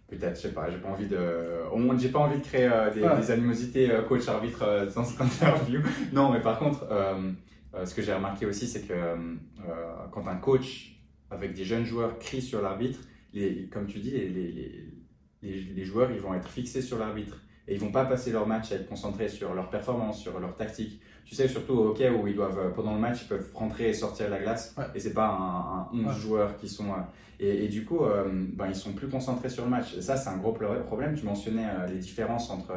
Peut-être, 0.09 0.37
je 0.37 0.49
sais 0.49 0.53
pas, 0.53 0.69
j'ai 0.71 0.79
pas 0.79 0.89
envie 0.89 1.07
de, 1.07 1.19
au 1.71 1.77
moins, 1.77 1.97
j'ai 1.97 2.09
pas 2.09 2.19
envie 2.19 2.39
de 2.39 2.45
créer 2.45 2.65
euh, 2.65 2.91
des, 2.93 3.03
des, 3.21 3.31
animosités 3.31 3.89
coach-arbitre 4.09 4.89
dans 4.95 5.05
cette 5.05 5.21
interview. 5.21 5.81
non, 6.13 6.33
mais 6.33 6.41
par 6.41 6.59
contre, 6.59 6.89
ce 7.85 7.95
que 7.95 8.03
j'ai 8.03 8.15
remarqué 8.15 8.47
aussi, 8.47 8.67
c'est 8.67 8.83
que 8.83 8.95
quand 10.11 10.27
un 10.27 10.37
coach 10.37 10.97
avec 11.31 11.53
des 11.55 11.65
jeunes 11.65 11.85
joueurs 11.85 12.19
crie 12.19 12.43
sur 12.43 12.61
l'arbitre, 12.61 12.99
les, 13.33 13.67
comme 13.67 13.87
tu 13.87 13.99
dis, 13.99 14.11
les, 14.11 14.29
les, 15.43 15.61
les, 15.61 15.85
joueurs 15.85 16.11
ils 16.11 16.21
vont 16.21 16.35
être 16.35 16.49
fixés 16.49 16.83
sur 16.83 16.99
l'arbitre 16.99 17.43
et 17.69 17.75
ils 17.75 17.81
vont 17.81 17.93
pas 17.93 18.05
passer 18.05 18.33
leur 18.33 18.47
match 18.47 18.73
à 18.73 18.77
être 18.77 18.89
concentrés 18.89 19.29
sur 19.29 19.55
leur 19.55 19.71
performance, 19.71 20.21
sur 20.21 20.39
leur 20.41 20.57
tactique. 20.57 21.01
Tu 21.25 21.35
sais, 21.35 21.47
surtout 21.47 21.75
au 21.75 21.89
hockey 21.91 22.11
où 22.11 22.27
ils 22.27 22.35
doivent, 22.35 22.73
pendant 22.75 22.95
le 22.95 23.01
match, 23.01 23.23
ils 23.23 23.29
peuvent 23.29 23.51
rentrer 23.55 23.91
et 23.91 23.95
sortir 23.95 24.27
de 24.27 24.33
la 24.33 24.41
glace 24.41 24.75
et 24.95 24.97
et 24.97 25.01
c'est 25.01 25.15
pas 25.15 25.29
un, 25.29 25.99
un 25.99 26.11
11 26.11 26.19
joueurs 26.19 26.57
qui 26.57 26.69
sont. 26.69 26.91
Euh, 26.91 26.97
et, 27.39 27.65
et, 27.65 27.69
du 27.69 27.85
coup, 27.85 28.05
euh, 28.05 28.29
ben, 28.53 28.67
ils 28.67 28.75
sont 28.75 28.93
plus 28.93 29.09
concentrés 29.09 29.49
sur 29.49 29.65
le 29.65 29.71
match. 29.71 29.97
Et 29.97 30.03
ça, 30.03 30.17
c'est 30.17 30.29
un 30.29 30.37
gros 30.37 30.53
problème. 30.53 31.15
Tu 31.15 31.25
mentionnais 31.25 31.67
euh, 31.67 31.87
les 31.87 31.99
différences 31.99 32.51
entre 32.51 32.73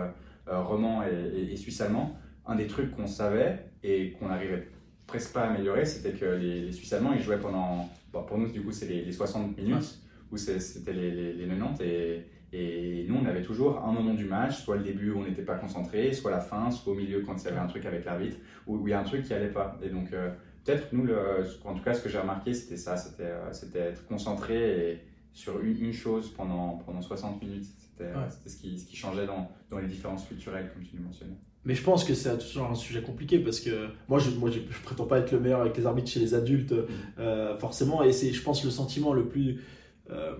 roman 0.47 1.03
et, 1.03 1.51
et, 1.51 1.57
suisse 1.57 1.81
allemand. 1.81 2.15
Un 2.45 2.55
des 2.55 2.67
trucs 2.67 2.95
qu'on 2.95 3.07
savait 3.07 3.65
et 3.81 4.11
qu'on 4.11 4.27
n'arrivait 4.27 4.67
presque 5.07 5.33
pas 5.33 5.41
à 5.41 5.49
améliorer, 5.49 5.85
c'était 5.85 6.17
que 6.17 6.25
les, 6.25 6.71
Suisses 6.71 6.93
allemands, 6.93 7.13
ils 7.13 7.21
jouaient 7.21 7.39
pendant. 7.39 7.89
pour 8.11 8.37
nous, 8.37 8.51
du 8.51 8.61
coup, 8.63 8.71
c'est 8.71 8.87
les, 8.87 9.11
60 9.11 9.57
minutes 9.57 9.99
où 10.33 10.37
c'était 10.37 10.93
les, 10.93 11.33
les, 11.33 11.47
90 11.47 11.81
et, 11.83 12.25
et, 12.51 13.05
nous 13.07 13.15
on 13.15 13.25
avait 13.25 13.43
toujours 13.43 13.83
un 13.85 13.91
moment 13.91 14.15
du 14.15 14.25
match, 14.25 14.63
soit 14.63 14.77
le 14.77 14.83
début 14.83 15.11
où 15.11 15.19
on 15.19 15.23
n'était 15.23 15.43
pas 15.43 15.55
concentré, 15.55 16.11
soit 16.11 16.31
la 16.31 16.39
fin, 16.39 16.71
soit 16.71 16.93
au 16.93 16.95
milieu 16.95 17.21
quand 17.21 17.35
il 17.41 17.45
y 17.45 17.47
avait 17.47 17.59
un 17.59 17.67
truc 17.67 17.85
avec 17.85 18.03
l'arbitre, 18.03 18.37
où, 18.65 18.85
il 18.87 18.91
y 18.91 18.93
a 18.93 18.99
un 18.99 19.03
truc 19.03 19.23
qui 19.23 19.33
allait 19.33 19.51
pas. 19.51 19.77
Et 19.83 19.89
donc 19.89 20.11
euh, 20.11 20.31
peut-être 20.65 20.91
nous, 20.91 21.05
le, 21.05 21.45
en 21.63 21.75
tout 21.75 21.83
cas 21.83 21.93
ce 21.93 22.01
que 22.01 22.09
j'ai 22.09 22.17
remarqué 22.17 22.53
c'était 22.53 22.77
ça, 22.77 22.97
c'était 22.97 23.23
euh, 23.23 23.89
être 23.89 24.05
concentré 24.07 24.91
et 24.91 25.01
sur 25.33 25.61
une, 25.61 25.93
chose 25.93 26.31
pendant, 26.35 26.81
pendant 26.85 27.01
60 27.01 27.41
minutes. 27.41 27.65
C'était 27.65 28.49
ce, 28.49 28.57
qui, 28.57 28.79
ce 28.79 28.85
qui 28.85 28.95
changeait 28.95 29.27
dans, 29.27 29.51
dans 29.69 29.77
les 29.77 29.87
différences 29.87 30.25
culturelles 30.25 30.71
comme 30.73 30.83
tu 30.83 30.97
le 30.97 31.03
mentionnais. 31.03 31.37
Mais 31.65 31.75
je 31.75 31.83
pense 31.83 32.03
que 32.03 32.13
c'est 32.13 32.37
toujours 32.37 32.69
un 32.69 32.75
sujet 32.75 33.01
compliqué 33.01 33.39
parce 33.39 33.59
que 33.59 33.87
moi, 34.09 34.19
je, 34.19 34.31
moi, 34.31 34.49
je, 34.51 34.59
prétends 34.83 35.05
pas 35.05 35.19
être 35.19 35.31
le 35.31 35.39
meilleur 35.39 35.61
avec 35.61 35.77
les 35.77 35.85
arbitres 35.85 36.09
chez 36.09 36.19
les 36.19 36.33
adultes, 36.33 36.73
mm. 36.73 36.85
euh, 37.19 37.57
forcément. 37.57 38.03
Et 38.03 38.11
c'est, 38.11 38.33
je 38.33 38.41
pense, 38.41 38.63
le 38.65 38.71
sentiment 38.71 39.13
le 39.13 39.27
plus 39.27 39.61
euh, 40.09 40.35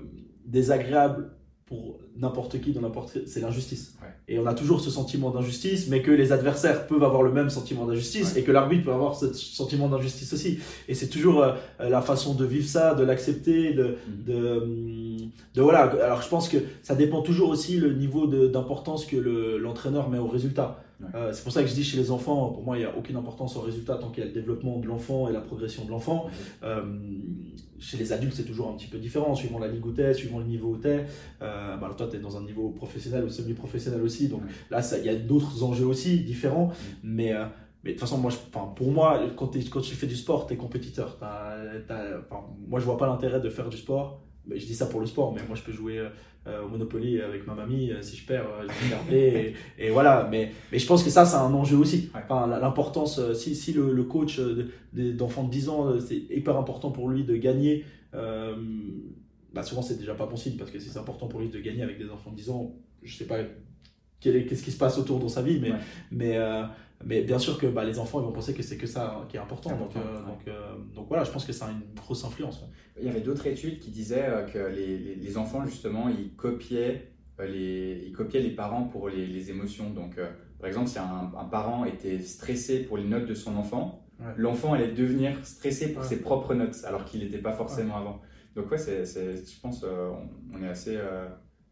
désagréable 0.46 1.32
pour 1.66 2.00
n'importe 2.16 2.60
qui 2.62 2.74
dans 2.74 2.82
n'importe 2.82 3.26
c'est 3.26 3.40
l'injustice. 3.40 3.96
Et 4.28 4.38
on 4.38 4.46
a 4.46 4.54
toujours 4.54 4.82
ce 4.82 4.90
sentiment 4.90 5.32
d'injustice, 5.32 5.88
mais 5.90 6.02
que 6.02 6.12
les 6.12 6.32
adversaires 6.32 6.88
peuvent 6.88 7.04
avoir 7.04 7.24
le 7.24 7.32
même 7.32 7.50
sentiment 7.50 7.86
d'injustice 7.86 8.36
et 8.36 8.44
que 8.44 8.52
l'arbitre 8.52 8.86
peut 8.86 8.94
avoir 8.94 9.16
ce 9.16 9.34
sentiment 9.34 9.90
d'injustice 9.90 10.34
aussi. 10.34 10.60
Et 10.88 10.94
c'est 10.94 11.08
toujours 11.08 11.42
euh, 11.42 11.54
la 11.80 12.02
façon 12.02 12.34
de 12.34 12.46
vivre 12.46 12.68
ça, 12.68 12.94
de 12.94 13.04
l'accepter, 13.04 13.74
de, 13.74 13.84
mm-hmm. 13.84 14.26
de, 14.26 15.18
de, 15.56 15.62
voilà. 15.62 15.84
Alors 16.04 16.22
je 16.22 16.30
pense 16.30 16.50
que 16.50 16.58
ça 16.84 16.96
dépend 16.96 17.22
toujours 17.22 17.50
aussi 17.50 17.78
le 17.78 17.94
niveau 17.94 18.28
d'importance 18.28 19.06
que 19.06 19.18
l'entraîneur 19.58 20.10
met 20.10 20.20
au 20.20 20.28
résultat. 20.28 20.84
Euh, 21.16 21.32
c'est 21.34 21.44
pour 21.44 21.52
ça 21.52 21.62
que 21.62 21.68
je 21.68 21.74
dis 21.74 21.84
chez 21.84 21.98
les 21.98 22.12
enfants, 22.12 22.50
pour 22.50 22.64
moi, 22.64 22.78
il 22.78 22.80
n'y 22.80 22.86
a 22.86 22.98
aucune 22.98 23.16
importance 23.16 23.56
au 23.56 23.62
résultat 23.62 23.96
tant 23.96 24.10
qu'il 24.10 24.24
y 24.24 24.26
a 24.26 24.28
le 24.28 24.34
développement 24.34 24.80
de 24.80 24.88
l'enfant 24.88 25.30
et 25.30 25.34
la 25.34 25.42
progression 25.42 25.86
de 25.86 25.90
l'enfant. 25.90 26.28
Euh, 26.64 26.82
chez 27.80 27.98
les 27.98 28.14
adultes, 28.14 28.34
c'est 28.34 28.46
toujours 28.46 28.70
un 28.70 28.74
petit 28.74 28.88
peu 28.88 28.98
différent, 28.98 29.36
suivant 29.36 29.60
la 29.60 29.68
ligue 29.68 29.86
où 29.86 29.92
tu 29.92 30.14
suivant 30.14 30.40
le 30.40 30.46
niveau 30.46 30.70
où 30.70 30.78
tu 30.78 30.88
es. 30.88 31.06
Euh, 31.42 31.78
bah, 31.78 31.94
toi, 31.98 32.08
tu 32.10 32.18
es 32.18 32.20
dans 32.20 32.38
un 32.38 32.44
niveau 32.44 32.70
professionnel 32.70 33.24
ou 33.26 33.30
semi-professionnel 33.30 34.02
aussi, 34.02 34.28
donc 34.28 34.42
là, 34.70 34.82
il 34.98 35.06
y 35.06 35.10
a 35.10 35.16
d'autres 35.16 35.64
enjeux 35.64 35.86
aussi 35.86 36.22
différents. 36.22 36.72
Mais, 37.04 37.34
mais 37.84 37.92
de 37.92 37.96
toute 37.96 38.02
façon, 38.02 38.18
moi, 38.18 38.32
je, 38.32 38.38
pour 38.76 38.92
moi, 38.92 39.20
quand, 39.36 39.52
quand 39.70 39.82
tu 39.82 39.96
fais 39.96 40.08
du 40.08 40.16
sport, 40.16 40.48
tu 40.48 40.54
es 40.54 40.58
compétiteur. 40.58 41.18
moi, 42.68 42.80
je 42.80 42.86
vois 42.86 42.98
pas 42.98 43.08
l'intérêt 43.08 43.40
de 43.40 43.50
faire 43.50 43.70
du 43.70 43.78
sport 43.78 44.22
je 44.50 44.66
dis 44.66 44.76
ça 44.76 44.88
pour 44.88 45.00
le 45.00 45.06
sport, 45.06 45.34
mais 45.34 45.42
moi 45.48 45.56
je 45.56 45.64
peux 45.64 45.72
jouer 45.72 46.02
euh, 46.46 46.62
au 46.62 46.68
Monopoly 46.68 47.22
avec 47.22 47.48
ma 47.48 47.54
mamie. 47.54 47.92
Euh, 47.92 48.02
si 48.02 48.18
je 48.18 48.26
perds, 48.26 48.46
euh, 48.46 48.68
je 48.68 48.84
vais 48.84 48.92
garder. 48.92 49.54
et, 49.80 49.90
voilà. 49.92 50.28
Mais, 50.30 50.52
mais 50.74 50.80
je 50.80 50.86
pense 50.86 51.02
que 51.02 51.10
ça, 51.10 51.26
c'est 51.26 51.38
un 51.38 51.54
enjeu 51.54 51.78
aussi. 51.78 52.10
Enfin, 52.14 52.48
L'importance, 52.48 53.34
si, 53.34 53.56
si 53.56 53.72
le, 53.72 53.94
le 53.94 54.04
coach 54.04 54.42
d'enfants 54.92 55.46
de, 55.46 55.50
10 55.50 55.70
ans, 55.70 56.00
c'est 56.02 56.18
hyper 56.30 56.58
important 56.58 56.92
pour 56.92 57.08
lui 57.10 57.24
de 57.24 57.38
gagner. 57.38 57.86
bah 58.12 59.64
souvent, 59.64 59.82
c'est 59.82 59.98
déjà 59.98 60.16
pas 60.16 60.28
possible 60.28 60.58
parce 60.58 60.70
que 60.70 60.80
si 60.80 60.90
c'est 60.90 61.00
important 61.00 61.28
pour 61.28 61.40
lui 61.40 61.48
de 61.48 61.60
gagner 61.60 61.82
avec 61.82 61.98
des 61.98 62.10
enfants 62.10 62.32
de 62.32 62.36
10 62.36 62.50
ans, 62.50 62.76
je 63.04 63.16
sais 63.16 63.26
pas 63.26 63.38
qu'est-ce 64.20 64.64
qui 64.64 64.72
se 64.72 64.78
passe 64.78 64.98
autour 64.98 65.20
dans 65.20 65.30
sa 65.30 65.42
vie, 65.42 65.62
mais, 65.62 65.72
mais, 66.12 66.38
mais 67.06 67.22
bien 67.22 67.40
sûr 67.40 67.58
que 67.58 67.68
bah, 67.68 67.84
les 67.84 68.00
enfants 68.00 68.20
ils 68.20 68.26
vont 68.26 68.32
penser 68.32 68.54
que 68.54 68.64
c'est 68.64 68.78
que 68.78 68.88
ça 68.88 69.26
qui 69.30 69.38
est 69.38 69.40
important. 69.40 69.76
donc, 69.76 69.96
euh, 69.96 70.22
donc, 70.26 70.48
euh, 70.48 70.76
donc, 70.94 71.08
voilà, 71.08 71.24
je 71.24 71.32
pense 71.32 71.46
que 71.46 71.54
ça 71.54 71.68
a 71.68 71.72
une 71.72 71.96
grosse 71.96 72.24
influence. 72.24 72.64
Il 73.00 73.06
y 73.06 73.10
avait 73.10 73.22
d'autres 73.22 73.48
études 73.48 73.80
qui 73.80 73.92
disaient 73.92 74.26
euh, 74.28 74.44
que 74.44 74.58
les, 74.58 75.16
les, 75.16 75.38
enfants, 75.38 75.66
justement, 75.66 76.10
ils 76.10 76.34
copiaient 76.36 77.14
les, 77.40 78.04
ils 78.06 78.14
copiaient 78.14 78.42
les 78.42 78.56
parents 78.56 78.84
pour 78.84 79.10
les, 79.10 79.26
les 79.26 79.50
émotions. 79.50 79.90
Donc, 79.90 80.18
par 80.60 80.68
exemple, 80.68 80.88
si 80.88 81.00
un, 81.00 81.32
un, 81.38 81.46
parent 81.46 81.86
était 81.86 82.20
stressé 82.20 82.84
pour 82.84 82.98
les 82.98 83.06
notes 83.06 83.26
de 83.26 83.34
son 83.34 83.56
enfant, 83.58 84.06
l'enfant 84.38 84.74
allait 84.74 84.92
devenir 84.94 85.46
stressé 85.46 85.92
pour 85.92 86.04
ses 86.04 86.22
propres 86.22 86.54
notes, 86.54 86.78
alors 86.86 87.04
qu'il 87.06 87.22
n'était 87.22 87.40
pas 87.40 87.54
forcément 87.54 87.98
avant. 87.98 88.22
Donc 88.56 88.70
ouais, 88.72 88.78
c'est, 88.78 89.04
je 89.06 89.60
pense 89.62 89.84
on, 89.84 90.64
est 90.64 90.70
assez 90.70 90.98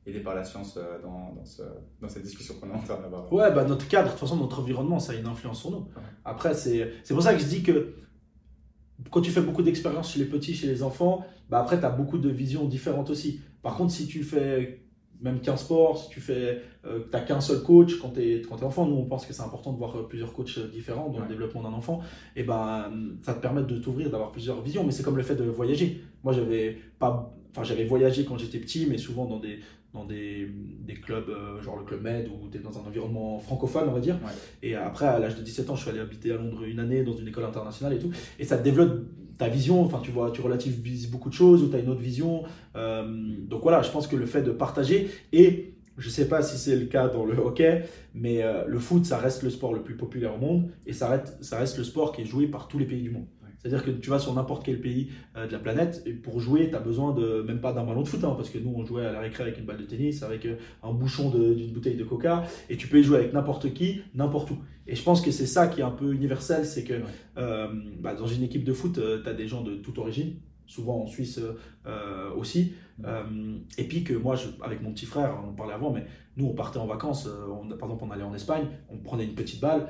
aidé 0.06 0.20
par 0.20 0.36
la 0.36 0.44
science 0.44 0.78
euh, 0.78 1.02
dans, 1.02 1.34
dans, 1.34 1.46
ce, 1.46 1.62
dans 2.02 2.10
cette 2.10 2.24
discussion 2.24 2.56
qu'on 2.60 2.70
est 2.70 2.74
en 2.74 2.80
train 2.80 3.00
d'avoir. 3.00 3.32
Ouais, 3.32 3.52
bah 3.54 3.64
notre 3.66 3.88
cadre, 3.88 4.08
de 4.08 4.12
toute 4.12 4.20
façon, 4.20 4.38
notre 4.38 4.60
environnement, 4.60 5.00
ça 5.00 5.14
a 5.14 5.16
une 5.16 5.28
influence 5.28 5.60
sur 5.60 5.72
nous. 5.72 5.88
Après, 6.26 6.54
c'est 6.54 6.92
pour 7.10 7.22
ça 7.22 7.34
que 7.34 7.40
je 7.40 7.46
dis 7.46 7.64
que 7.64 7.96
quand 9.10 9.22
tu 9.22 9.32
fais 9.32 9.42
beaucoup 9.42 9.64
d'expériences 9.64 10.12
chez 10.14 10.20
les 10.20 10.26
petits, 10.26 10.54
chez 10.54 10.68
les 10.68 10.84
enfants, 10.84 11.26
bah 11.50 11.60
après, 11.60 11.80
tu 11.80 11.86
as 11.86 11.90
beaucoup 11.90 12.18
de 12.18 12.30
visions 12.30 12.66
différentes 12.66 13.10
aussi. 13.10 13.42
Par 13.62 13.76
contre, 13.76 13.92
si 13.92 14.08
tu 14.08 14.24
fais 14.24 14.82
même 15.22 15.40
qu'un 15.40 15.56
sport, 15.56 15.98
si 15.98 16.10
tu 16.10 16.20
fais, 16.20 16.62
euh, 16.86 17.02
t'as 17.12 17.22
qu'un 17.22 17.42
seul 17.42 17.62
coach 17.62 18.00
quand 18.00 18.10
tu 18.10 18.22
es, 18.22 18.42
es 18.42 18.64
enfant, 18.64 18.88
nous 18.88 18.96
on 18.96 19.06
pense 19.06 19.26
que 19.26 19.34
c'est 19.34 19.44
important 19.44 19.72
de 19.72 19.78
voir 19.78 19.96
euh, 19.96 20.08
plusieurs 20.08 20.34
coachs 20.34 20.58
différents 20.72 21.10
dans 21.10 21.20
le 21.20 21.28
développement 21.28 21.62
d'un 21.62 21.74
enfant, 21.74 22.02
et 22.36 22.44
ben 22.44 22.92
ça 23.22 23.36
te 23.36 23.40
permet 23.40 23.62
de 23.62 23.78
t'ouvrir, 23.78 24.10
d'avoir 24.10 24.32
plusieurs 24.32 24.62
visions, 24.62 24.84
mais 24.84 24.92
c'est 24.92 25.04
comme 25.04 25.18
le 25.18 25.24
fait 25.24 25.36
de 25.36 25.44
voyager. 25.44 26.02
Moi 26.24 26.34
j'avais 26.34 26.78
pas, 26.98 27.36
enfin 27.52 27.64
j'avais 27.64 27.86
voyagé 27.86 28.26
quand 28.26 28.38
j'étais 28.38 28.58
petit, 28.58 28.88
mais 28.90 28.98
souvent 28.98 29.26
dans 29.26 29.40
des, 29.40 29.60
dans 29.94 30.06
des, 30.06 30.50
des 30.80 30.96
clubs, 30.96 31.30
genre 31.62 31.78
le 31.78 31.84
Club 31.84 32.02
Med, 32.02 32.28
où 32.28 32.50
tu 32.50 32.58
es 32.58 32.62
dans 32.62 32.78
un 32.80 32.82
environnement 32.88 33.40
francophone, 33.40 33.90
on 33.90 33.94
va 33.94 34.00
dire. 34.00 34.18
Et 34.64 34.76
après, 34.76 35.06
à 35.06 35.20
l'âge 35.20 35.36
de 35.36 35.42
17 35.42 35.70
ans, 35.70 35.76
je 35.76 35.82
suis 35.82 35.90
allé 35.90 36.00
habiter 36.00 36.32
à 36.32 36.38
Londres 36.38 36.64
une 36.64 36.80
année 36.80 37.04
dans 37.04 37.14
une 37.14 37.28
école 37.28 37.44
internationale 37.44 37.94
et 37.94 38.00
tout. 38.00 38.12
Et 38.40 38.46
ça 38.46 38.58
te 38.58 38.64
développe 38.64 39.02
ta 39.42 39.48
vision, 39.48 39.84
enfin 39.84 40.00
tu 40.04 40.12
vois, 40.12 40.30
tu 40.30 40.40
relativises 40.42 41.10
beaucoup 41.10 41.30
de 41.30 41.34
choses 41.34 41.64
ou 41.64 41.70
tu 41.70 41.76
as 41.76 41.80
une 41.80 41.90
autre 41.90 42.00
vision. 42.00 42.44
Euh, 42.76 43.36
donc 43.50 43.64
voilà, 43.64 43.82
je 43.82 43.90
pense 43.90 44.06
que 44.06 44.16
le 44.16 44.28
fait 44.28 44.44
de 44.44 44.52
partager 44.52 45.10
et 45.34 45.74
je 45.98 46.10
sais 46.10 46.28
pas 46.28 46.44
si 46.44 46.60
c'est 46.60 46.76
le 46.76 46.86
cas 46.86 47.08
dans 47.08 47.26
le 47.26 47.36
hockey, 47.38 47.84
mais 48.14 48.44
euh, 48.44 48.66
le 48.68 48.78
foot, 48.78 49.04
ça 49.04 49.18
reste 49.18 49.42
le 49.42 49.50
sport 49.50 49.74
le 49.74 49.82
plus 49.82 49.98
populaire 49.98 50.36
au 50.36 50.38
monde 50.38 50.70
et 50.86 50.94
ça 50.94 51.10
reste, 51.10 51.44
ça 51.44 51.58
reste 51.58 51.80
le 51.80 51.84
sport 51.84 52.12
qui 52.12 52.22
est 52.22 52.26
joué 52.26 52.46
par 52.46 52.68
tous 52.68 52.78
les 52.78 52.86
pays 52.86 53.02
du 53.02 53.10
monde. 53.10 53.26
C'est-à-dire 53.62 53.86
que 53.86 53.92
tu 53.92 54.10
vas 54.10 54.18
sur 54.18 54.34
n'importe 54.34 54.66
quel 54.66 54.82
pays 54.82 55.12
euh, 55.38 55.46
de 55.46 55.52
la 55.52 55.60
planète, 55.60 56.02
et 56.08 56.14
pour 56.14 56.40
jouer, 56.40 56.70
tu 56.70 56.76
as 56.76 56.80
besoin 56.80 57.14
de 57.14 57.44
même 57.44 57.62
pas 57.62 57.74
d'un 57.74 57.84
ballon 57.84 58.02
de 58.02 58.08
foot, 58.08 58.24
hein, 58.24 58.34
parce 58.36 58.50
que 58.50 58.58
nous, 58.58 58.74
on 58.76 58.84
jouait 58.84 59.06
à 59.06 59.12
la 59.12 59.20
récré 59.20 59.44
avec 59.44 59.60
une 59.60 59.66
balle 59.66 59.78
de 59.78 59.84
tennis, 59.84 60.24
avec 60.24 60.46
euh, 60.46 60.56
un 60.82 60.94
bouchon 60.94 61.30
d'une 61.30 61.72
bouteille 61.72 61.96
de 61.96 62.04
coca, 62.04 62.44
et 62.70 62.78
tu 62.78 62.88
peux 62.88 63.00
y 63.00 63.04
jouer 63.04 63.18
avec 63.18 63.34
n'importe 63.34 63.74
qui, 63.74 64.02
n'importe 64.16 64.52
où. 64.52 64.58
Et 64.88 64.96
je 64.96 65.04
pense 65.04 65.22
que 65.22 65.30
c'est 65.30 65.46
ça 65.46 65.68
qui 65.68 65.82
est 65.82 65.84
un 65.84 65.92
peu 65.92 66.12
universel, 66.12 66.66
c'est 66.66 66.84
que 66.84 67.02
euh, 67.38 67.68
bah, 68.00 68.16
dans 68.16 68.26
une 68.26 68.44
équipe 68.44 68.64
de 68.64 68.74
foot, 68.74 68.94
tu 68.94 69.30
as 69.30 69.34
des 69.34 69.48
gens 69.48 69.62
de 69.62 69.76
toute 69.76 69.98
origine, 70.00 70.38
souvent 70.66 71.04
en 71.04 71.08
Suisse 71.08 71.40
aussi. 72.36 72.74
et 73.78 73.84
puis 73.84 74.04
que 74.04 74.14
moi, 74.14 74.36
avec 74.64 74.82
mon 74.82 74.92
petit 74.92 75.06
frère, 75.06 75.38
on 75.44 75.50
en 75.50 75.54
parlait 75.54 75.74
avant, 75.74 75.92
mais 75.92 76.06
nous, 76.38 76.48
on 76.48 76.54
partait 76.54 76.80
en 76.80 76.88
vacances, 76.88 77.30
par 77.80 77.90
exemple, 77.90 78.06
on 78.06 78.12
allait 78.12 78.24
en 78.24 78.34
Espagne, 78.34 78.66
on 78.90 78.98
prenait 78.98 79.26
une 79.26 79.36
petite 79.36 79.60
balle, 79.60 79.88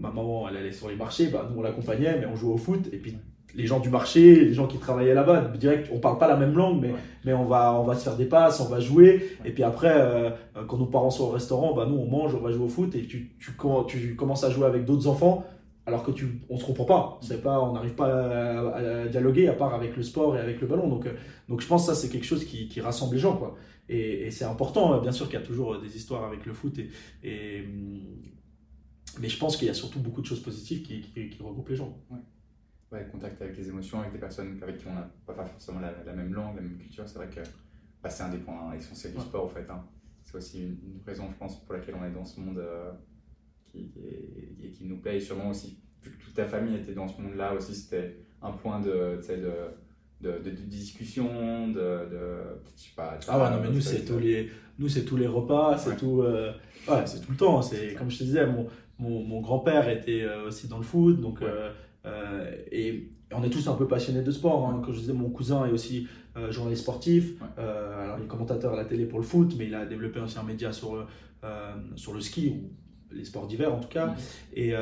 ma 0.00 0.10
maman, 0.10 0.48
elle 0.48 0.56
allait 0.56 0.72
sur 0.72 0.88
les 0.88 0.96
marchés, 0.96 1.28
bah, 1.28 1.48
nous 1.50 1.58
on 1.58 1.62
l'accompagnait, 1.62 2.18
mais 2.18 2.26
on 2.26 2.36
jouait 2.36 2.52
au 2.52 2.58
foot. 2.58 2.88
Et 2.92 2.98
puis 2.98 3.16
les 3.54 3.66
gens 3.66 3.80
du 3.80 3.88
marché, 3.88 4.44
les 4.44 4.54
gens 4.54 4.66
qui 4.66 4.78
travaillaient 4.78 5.14
là-bas, 5.14 5.52
direct, 5.58 5.88
on 5.92 5.98
parle 5.98 6.18
pas 6.18 6.28
la 6.28 6.36
même 6.36 6.54
langue, 6.54 6.80
mais, 6.80 6.92
mais 7.24 7.32
on, 7.32 7.44
va, 7.44 7.78
on 7.78 7.84
va 7.84 7.94
se 7.94 8.04
faire 8.04 8.16
des 8.16 8.24
passes, 8.26 8.60
on 8.60 8.68
va 8.68 8.80
jouer. 8.80 9.36
Et 9.44 9.52
puis 9.52 9.62
après, 9.62 9.92
euh, 9.94 10.30
quand 10.66 10.76
nos 10.76 10.86
parents 10.86 11.10
sont 11.10 11.24
au 11.24 11.30
restaurant, 11.30 11.74
bah, 11.74 11.86
nous 11.88 11.96
on 11.96 12.06
mange, 12.06 12.34
on 12.34 12.40
va 12.40 12.50
jouer 12.50 12.64
au 12.64 12.68
foot. 12.68 12.94
Et 12.94 13.06
tu, 13.06 13.36
tu, 13.38 13.52
tu 13.88 14.16
commences 14.16 14.44
à 14.44 14.50
jouer 14.50 14.66
avec 14.66 14.84
d'autres 14.84 15.06
enfants, 15.06 15.44
alors 15.86 16.02
que 16.02 16.10
tu, 16.10 16.40
on 16.50 16.56
se 16.56 16.64
comprend 16.64 16.84
pas. 16.84 17.18
C'est 17.22 17.42
pas, 17.42 17.60
on 17.60 17.72
n'arrive 17.72 17.94
pas 17.94 18.74
à, 18.74 19.06
dialoguer 19.06 19.48
à 19.48 19.52
part 19.52 19.74
avec 19.74 19.96
le 19.96 20.02
sport 20.02 20.36
et 20.36 20.40
avec 20.40 20.60
le 20.60 20.66
ballon. 20.66 20.88
Donc, 20.88 21.06
euh, 21.06 21.12
donc 21.48 21.60
je 21.60 21.66
pense 21.66 21.86
que 21.86 21.94
ça 21.94 22.00
c'est 22.00 22.08
quelque 22.08 22.26
chose 22.26 22.44
qui, 22.44 22.68
qui 22.68 22.80
rassemble 22.80 23.14
les 23.14 23.20
gens, 23.20 23.36
quoi. 23.36 23.56
Et, 23.88 24.26
et 24.26 24.30
c'est 24.30 24.46
important. 24.46 24.98
Bien 25.00 25.12
sûr 25.12 25.26
qu'il 25.26 25.38
y 25.38 25.42
a 25.42 25.46
toujours 25.46 25.78
des 25.78 25.96
histoires 25.96 26.24
avec 26.24 26.46
le 26.46 26.54
foot 26.54 26.78
et, 26.78 26.88
et 27.22 27.64
mais 29.20 29.28
je 29.28 29.38
pense 29.38 29.56
qu'il 29.56 29.66
y 29.66 29.70
a 29.70 29.74
surtout 29.74 30.00
beaucoup 30.00 30.20
de 30.20 30.26
choses 30.26 30.42
positives 30.42 30.82
qui, 30.82 31.00
qui, 31.02 31.42
regroupent 31.42 31.68
les 31.68 31.76
gens. 31.76 31.96
Ouais. 32.10 32.18
ouais. 32.92 33.06
contact 33.10 33.40
avec 33.42 33.56
les 33.56 33.68
émotions, 33.68 34.00
avec 34.00 34.12
des 34.12 34.18
personnes 34.18 34.58
avec 34.62 34.78
qui 34.78 34.86
on 34.86 34.94
n'a 34.94 35.10
pas 35.26 35.44
forcément 35.44 35.80
la, 35.80 36.12
même 36.12 36.32
langue, 36.32 36.56
la 36.56 36.62
même 36.62 36.78
culture. 36.78 37.08
C'est 37.08 37.16
vrai 37.16 37.28
que 37.28 37.40
bah, 38.02 38.10
c'est 38.10 38.22
un 38.22 38.30
des 38.30 38.38
points 38.38 38.74
essentiels 38.74 39.14
du 39.14 39.20
sport, 39.20 39.44
en 39.44 39.48
fait. 39.48 39.68
Hein. 39.70 39.84
C'est 40.24 40.36
aussi 40.36 40.62
une, 40.62 41.00
raison, 41.06 41.28
je 41.30 41.36
pense, 41.36 41.64
pour 41.64 41.74
laquelle 41.74 41.94
on 42.00 42.04
est 42.04 42.10
dans 42.10 42.24
ce 42.24 42.40
monde 42.40 42.58
euh, 42.58 42.92
qui, 43.66 43.90
qui, 43.90 44.70
qui, 44.70 44.84
nous 44.84 44.98
plaît. 44.98 45.18
Et 45.18 45.20
sûrement 45.20 45.50
aussi, 45.50 45.78
vu 46.02 46.10
que 46.10 46.24
toute 46.24 46.34
ta 46.34 46.46
famille 46.46 46.76
était 46.76 46.94
dans 46.94 47.08
ce 47.08 47.20
monde-là 47.20 47.54
aussi, 47.54 47.74
c'était 47.74 48.16
un 48.42 48.52
point 48.52 48.80
de, 48.80 49.20
de, 50.20 50.30
de, 50.32 50.38
de, 50.38 50.50
discussion, 50.50 51.68
de, 51.68 51.74
de, 51.74 52.60
je 52.76 52.82
sais 52.82 52.94
pas. 52.96 53.18
Ah 53.28 53.38
ouais, 53.38 53.50
non, 53.50 53.62
mais 53.62 53.70
nous, 53.70 53.80
c'est 53.80 54.04
tous 54.04 54.18
les, 54.18 54.50
nous, 54.78 54.88
c'est 54.88 55.04
tous 55.04 55.16
les 55.16 55.26
repas, 55.26 55.78
c'est 55.78 55.96
tout, 55.96 56.22
euh, 56.22 56.52
ouais, 56.88 57.06
c'est 57.06 57.20
tout 57.20 57.32
le 57.32 57.36
temps. 57.36 57.62
C'est, 57.62 57.94
comme 57.94 58.10
je 58.10 58.18
te 58.18 58.24
disais, 58.24 58.46
mon, 58.46 58.66
mon, 58.98 59.40
grand-père 59.40 59.88
était 59.88 60.22
euh, 60.22 60.48
aussi 60.48 60.68
dans 60.68 60.78
le 60.78 60.84
foot, 60.84 61.20
donc, 61.20 61.42
euh, 61.42 61.70
euh, 62.06 62.50
et 62.70 63.08
on 63.32 63.42
est 63.42 63.50
tous 63.50 63.66
un 63.68 63.74
peu 63.74 63.88
passionnés 63.88 64.22
de 64.22 64.30
sport. 64.30 64.66
Hein. 64.66 64.80
Comme 64.84 64.94
je 64.94 65.00
disais, 65.00 65.12
mon 65.12 65.30
cousin 65.30 65.66
est 65.66 65.72
aussi 65.72 66.06
journaliste 66.50 66.82
sportif. 66.82 67.34
alors, 67.56 68.18
il 68.18 68.24
est 68.24 68.26
commentateur 68.26 68.72
à 68.72 68.76
la 68.76 68.84
télé 68.84 69.06
pour 69.06 69.20
le 69.20 69.24
foot, 69.24 69.54
mais 69.56 69.66
il 69.66 69.74
a 69.74 69.86
développé 69.86 70.18
aussi 70.18 70.36
un 70.36 70.42
média 70.42 70.72
sur, 70.72 71.06
sur 71.94 72.12
le 72.12 72.20
ski, 72.20 72.48
ou 72.48 73.14
les 73.14 73.24
sports 73.24 73.46
d'hiver 73.46 73.72
en 73.72 73.78
tout 73.78 73.88
cas. 73.88 74.14
Et, 74.52 74.72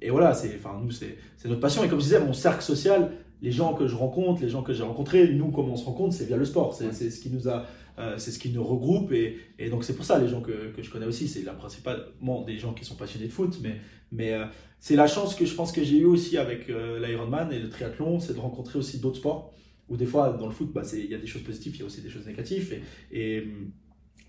et 0.00 0.10
voilà, 0.10 0.34
c'est, 0.34 0.56
enfin, 0.56 0.80
nous, 0.82 0.90
c'est, 0.90 1.16
notre 1.44 1.60
passion. 1.60 1.84
Et 1.84 1.88
comme 1.88 2.00
je 2.00 2.04
disais, 2.04 2.20
mon 2.20 2.32
cercle 2.32 2.62
social, 2.62 3.12
les 3.40 3.52
gens 3.52 3.74
que 3.74 3.86
je 3.86 3.94
rencontre, 3.94 4.42
les 4.42 4.48
gens 4.48 4.62
que 4.62 4.72
j'ai 4.72 4.82
rencontrés, 4.82 5.32
nous, 5.32 5.50
comment 5.50 5.74
on 5.74 5.76
se 5.76 5.84
rencontre, 5.84 6.14
c'est 6.14 6.24
via 6.24 6.36
le 6.36 6.44
sport. 6.44 6.74
C'est, 6.74 6.92
ce 6.92 7.20
qui 7.20 7.30
nous 7.30 7.48
a 7.48 7.64
euh, 7.98 8.16
c'est 8.16 8.30
ce 8.30 8.38
qui 8.38 8.50
nous 8.50 8.64
regroupe 8.64 9.12
et, 9.12 9.68
donc 9.68 9.84
c'est 9.84 9.94
pour 9.94 10.04
ça 10.04 10.18
les 10.18 10.28
gens 10.28 10.40
que, 10.40 10.72
que 10.72 10.82
je 10.82 10.90
connais 10.90 11.06
aussi, 11.06 11.28
c'est 11.28 11.42
là 11.42 11.52
principalement 11.52 12.42
des 12.42 12.58
gens 12.58 12.72
qui 12.72 12.84
sont 12.84 12.96
passionnés 12.96 13.26
de 13.26 13.32
foot, 13.32 13.58
mais, 13.62 13.80
mais 14.10 14.32
euh, 14.32 14.46
c'est 14.80 14.96
la 14.96 15.06
chance 15.06 15.34
que 15.34 15.44
je 15.44 15.54
pense 15.54 15.72
que 15.72 15.84
j'ai 15.84 15.98
eu 15.98 16.06
aussi 16.06 16.38
avec 16.38 16.70
euh, 16.70 17.06
l'Ironman 17.06 17.52
et 17.52 17.58
le 17.58 17.68
triathlon, 17.68 18.18
c'est 18.18 18.32
de 18.34 18.40
rencontrer 18.40 18.78
aussi 18.78 18.98
d'autres 18.98 19.18
sports 19.18 19.52
où 19.88 19.96
des 19.96 20.06
fois 20.06 20.32
dans 20.32 20.46
le 20.46 20.52
foot, 20.52 20.72
bah, 20.72 20.82
il 20.94 21.10
y 21.10 21.14
a 21.14 21.18
des 21.18 21.26
choses 21.26 21.42
positives, 21.42 21.76
il 21.76 21.80
y 21.80 21.82
a 21.82 21.86
aussi 21.86 22.00
des 22.00 22.08
choses 22.08 22.26
négatives 22.26 22.72
et, 23.10 23.36
et 23.36 23.48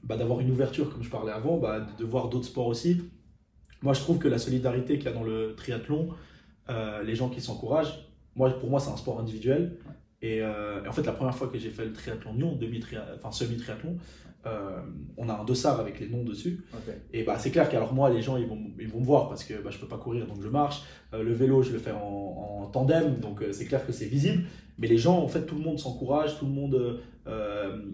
bah, 0.04 0.18
d'avoir 0.18 0.42
une 0.42 0.52
ouverture 0.52 0.92
comme 0.92 1.04
je 1.04 1.10
parlais 1.10 1.32
avant, 1.32 1.58
bah, 1.58 1.88
de, 1.98 2.04
voir 2.04 2.28
d'autres 2.28 2.48
sports 2.48 2.68
aussi. 2.68 3.02
Moi 3.82 3.94
je 3.94 4.02
trouve 4.02 4.18
que 4.18 4.28
la 4.28 4.40
solidarité 4.40 4.98
qu'il 4.98 5.06
y 5.06 5.10
a 5.10 5.14
dans 5.14 5.24
le 5.24 5.56
triathlon, 5.56 6.10
les 7.06 7.16
gens 7.16 7.30
qui 7.30 7.40
s'encouragent, 7.40 8.10
moi, 8.36 8.50
pour 8.50 8.70
moi 8.70 8.80
c'est 8.80 8.92
un 8.92 8.98
sport 8.98 9.20
individuel. 9.20 9.78
Euh, 10.24 10.84
et, 10.84 10.88
en 10.88 10.92
fait, 10.92 11.06
la 11.06 11.12
première 11.12 11.36
fois 11.36 11.48
que 11.48 11.58
j'ai 11.58 11.70
fait 11.70 11.86
le 11.86 11.94
triathlon 11.94 12.34
Lyon, 12.34 12.58
demi 12.60 12.84
enfin 13.16 13.32
semi-triathlon, 13.32 13.98
euh, 14.46 14.82
on 15.18 15.30
a 15.30 15.34
un 15.34 15.46
dossard 15.46 15.80
avec 15.80 16.00
les 16.00 16.08
noms 16.08 16.24
dessus. 16.24 16.66
Et 17.14 17.24
bah, 17.24 17.38
c'est 17.40 17.52
clair 17.52 17.70
qu'alors 17.70 17.94
moi, 17.94 18.10
les 18.10 18.22
gens, 18.22 18.38
ils 18.38 18.48
vont, 18.48 18.60
ils 18.80 18.88
vont 18.88 19.00
me 19.00 19.06
voir 19.06 19.30
parce 19.30 19.44
que 19.44 19.54
bah, 19.62 19.70
je 19.70 19.78
peux 19.78 19.88
pas 19.88 19.98
courir, 19.98 20.28
donc 20.28 20.42
je 20.42 20.50
marche. 20.50 20.84
Euh, 21.14 21.24
le 21.24 21.34
vélo, 21.34 21.62
je 21.62 21.72
le 21.72 21.80
fais 21.80 21.92
en, 21.92 22.70
tandem, 22.72 23.20
donc 23.20 23.44
c'est 23.52 23.66
clair 23.66 23.86
que 23.86 23.92
c'est 23.92 24.06
visible. 24.06 24.44
Mais 24.80 24.88
les 24.88 24.98
gens, 24.98 25.20
en 25.20 25.28
fait, 25.28 25.46
tout 25.46 25.56
le 25.56 25.62
monde 25.62 25.80
s'encourage, 25.80 26.40
tout 26.40 26.46
le 26.46 26.52
monde. 26.52 27.00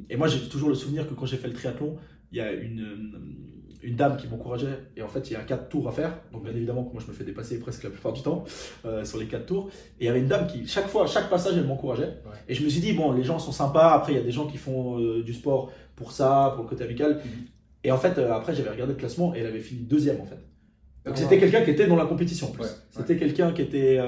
et 0.10 0.16
moi, 0.16 0.28
j'ai 0.28 0.48
toujours 0.48 0.70
le 0.70 0.76
souvenir 0.76 1.08
que 1.08 1.14
quand 1.14 1.26
j'ai 1.26 1.38
fait 1.38 1.48
le 1.48 1.54
triathlon, 1.54 1.98
il 2.32 2.38
y 2.38 2.42
a 2.42 2.54
une 2.54 3.49
une 3.82 3.96
dame 3.96 4.18
qui 4.18 4.28
m'encourageait. 4.28 4.80
Et 4.98 5.02
en 5.02 5.08
fait, 5.08 5.30
il 5.30 5.34
y 5.34 5.36
a 5.36 5.42
quatre 5.42 5.70
tours 5.70 5.88
à 5.88 5.92
faire. 5.92 6.14
Donc, 6.32 6.44
bien 6.44 6.54
évidemment, 6.54 6.84
que 6.84 6.94
moi, 6.94 7.02
je 7.04 7.10
me 7.10 7.16
fais 7.16 7.24
dépasser 7.24 7.60
presque 7.60 7.84
la 7.84 7.90
plupart 7.90 8.14
du 8.14 8.22
temps 8.22 8.44
euh, 8.86 9.06
sur 9.06 9.18
les 9.18 9.26
quatre 9.26 9.46
tours. 9.46 9.70
Et 10.00 10.04
il 10.04 10.08
y 10.08 10.10
avait 10.10 10.20
une 10.20 10.28
dame 10.28 10.48
qui, 10.48 10.68
chaque 10.68 10.88
fois, 10.88 11.08
chaque 11.08 11.30
passage, 11.30 11.58
elle 11.58 11.66
m'encourageait. 11.66 12.18
Et 12.48 12.54
je 12.54 12.64
me 12.64 12.70
suis 12.70 12.82
dit, 12.82 12.94
bon, 12.94 13.12
les 13.12 13.24
gens 13.24 13.40
sont 13.40 13.52
sympas. 13.52 13.94
Après, 13.94 14.14
il 14.14 14.16
y 14.18 14.22
a 14.22 14.24
des 14.24 14.32
gens 14.32 14.48
qui 14.48 14.58
font 14.58 15.00
euh, 15.00 15.24
du 15.24 15.34
sport 15.34 15.72
pour 15.96 16.12
ça, 16.12 16.52
pour 16.56 16.64
le 16.64 16.70
côté 16.70 16.84
amical. 16.84 17.16
Mhm. 17.16 17.46
Et 17.86 17.92
en 17.92 17.98
fait, 17.98 18.18
euh, 18.18 18.34
après, 18.34 18.54
j'avais 18.54 18.70
regardé 18.70 18.94
le 18.94 19.00
classement 19.00 19.34
et 19.34 19.40
elle 19.40 19.48
avait 19.48 19.60
fini 19.60 19.82
deuxième, 19.82 20.20
en 20.20 20.26
fait. 20.26 20.40
Donc 21.06 21.18
c'était 21.18 21.40
quelqu'un 21.40 21.62
qui 21.62 21.72
était 21.72 21.88
dans 21.88 21.96
la 21.96 22.06
compétition. 22.06 22.52
c'était 22.92 23.16
quelqu'un 23.16 23.52
qui 23.54 23.62
était 23.62 24.00